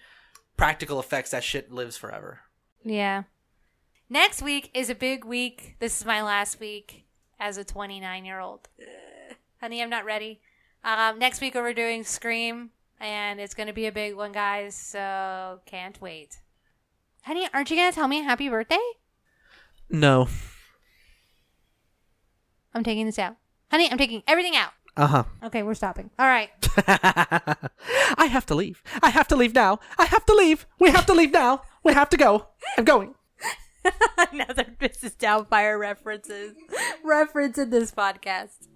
practical 0.57 0.99
effects. 0.99 1.31
That 1.31 1.45
shit 1.45 1.71
lives 1.71 1.97
forever. 1.97 2.41
Yeah. 2.85 3.23
Next 4.13 4.43
week 4.43 4.71
is 4.75 4.91
a 4.91 4.95
big 4.95 5.25
week. 5.25 5.77
This 5.79 5.99
is 5.99 6.05
my 6.05 6.23
last 6.23 6.61
week 6.61 7.07
as 7.41 7.57
a 7.57 7.65
29 7.65 8.27
year 8.27 8.41
old. 8.41 8.69
Honey, 9.63 9.83
I'm 9.83 9.89
not 9.89 10.05
ready. 10.05 10.43
Um, 10.85 11.19
next 11.19 11.41
week 11.41 11.55
we're 11.55 11.73
doing 11.73 12.05
Scream, 12.05 12.73
and 13.01 13.41
it's 13.41 13.55
going 13.55 13.69
to 13.69 13.73
be 13.73 13.87
a 13.87 13.93
big 13.93 14.15
one, 14.15 14.31
guys. 14.31 14.75
So 14.75 15.61
can't 15.65 15.99
wait. 16.03 16.43
Honey, 17.23 17.49
aren't 17.55 17.71
you 17.71 17.77
going 17.77 17.91
to 17.91 17.95
tell 17.95 18.07
me 18.07 18.23
happy 18.23 18.51
birthday? 18.51 18.85
No. 19.89 20.29
I'm 22.75 22.85
taking 22.85 23.07
this 23.07 23.19
out. 23.19 23.37
Honey, 23.71 23.91
I'm 23.91 23.97
taking 23.97 24.23
everything 24.27 24.57
out. 24.57 24.73
Uh 24.95 25.07
huh. 25.07 25.25
Okay, 25.43 25.63
we're 25.63 25.73
stopping. 25.73 26.11
All 26.19 26.27
right. 26.27 26.51
I 26.87 28.29
have 28.31 28.45
to 28.45 28.55
leave. 28.55 28.83
I 29.03 29.09
have 29.09 29.27
to 29.29 29.37
leave 29.37 29.55
now. 29.55 29.81
I 29.97 30.05
have 30.05 30.27
to 30.27 30.35
leave. 30.35 30.67
We 30.79 30.91
have 30.91 31.07
to 31.07 31.15
leave 31.15 31.33
now. 31.33 31.63
We 31.83 31.95
have 31.95 32.11
to 32.11 32.19
go. 32.19 32.49
I'm 32.77 32.85
going. 32.85 33.15
Another 34.33 34.65
Mrs. 34.81 35.17
Doubtfire 35.17 35.79
references. 35.79 36.55
Reference 37.05 37.59
in 37.59 37.71
this 37.71 37.93
podcast. 37.93 38.69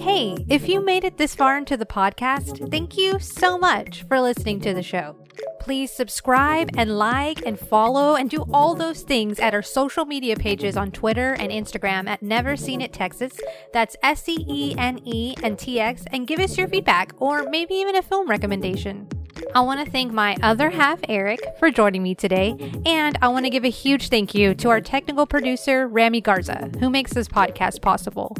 Hey, 0.00 0.36
if 0.48 0.68
you 0.68 0.84
made 0.84 1.02
it 1.02 1.18
this 1.18 1.34
far 1.34 1.58
into 1.58 1.76
the 1.76 1.84
podcast, 1.84 2.70
thank 2.70 2.96
you 2.96 3.18
so 3.18 3.58
much 3.58 4.04
for 4.04 4.20
listening 4.20 4.60
to 4.60 4.72
the 4.72 4.82
show. 4.82 5.16
Please 5.60 5.92
subscribe 5.92 6.70
and 6.78 6.96
like 6.98 7.44
and 7.44 7.58
follow 7.58 8.14
and 8.14 8.30
do 8.30 8.44
all 8.52 8.74
those 8.74 9.02
things 9.02 9.40
at 9.40 9.54
our 9.54 9.62
social 9.62 10.04
media 10.04 10.36
pages 10.36 10.76
on 10.76 10.92
Twitter 10.92 11.34
and 11.34 11.50
Instagram 11.50 12.08
at 12.08 12.22
Never 12.22 12.56
Seen 12.56 12.80
It 12.80 12.92
Texas. 12.92 13.38
That's 13.72 13.96
S 14.02 14.28
E 14.28 14.44
E 14.48 14.74
N 14.78 15.00
E 15.04 15.34
and 15.42 15.58
T 15.58 15.80
X 15.80 16.04
and 16.12 16.26
give 16.26 16.38
us 16.38 16.56
your 16.56 16.68
feedback 16.68 17.12
or 17.18 17.42
maybe 17.50 17.74
even 17.74 17.96
a 17.96 18.02
film 18.02 18.30
recommendation. 18.30 19.08
I 19.54 19.60
want 19.60 19.84
to 19.84 19.90
thank 19.90 20.12
my 20.12 20.36
other 20.42 20.70
half, 20.70 21.00
Eric, 21.08 21.40
for 21.58 21.70
joining 21.70 22.02
me 22.02 22.14
today. 22.14 22.54
And 22.86 23.18
I 23.22 23.28
want 23.28 23.46
to 23.46 23.50
give 23.50 23.64
a 23.64 23.70
huge 23.70 24.08
thank 24.08 24.34
you 24.34 24.54
to 24.56 24.68
our 24.68 24.80
technical 24.80 25.26
producer, 25.26 25.88
Rami 25.88 26.20
Garza, 26.20 26.70
who 26.80 26.90
makes 26.90 27.12
this 27.12 27.28
podcast 27.28 27.82
possible. 27.82 28.36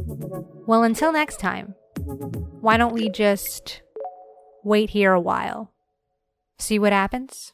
Well, 0.66 0.82
until 0.82 1.12
next 1.12 1.40
time, 1.40 1.74
why 2.60 2.76
don't 2.76 2.94
we 2.94 3.08
just 3.10 3.82
wait 4.64 4.90
here 4.90 5.12
a 5.12 5.20
while? 5.20 5.72
See 6.58 6.78
what 6.78 6.92
happens? 6.92 7.52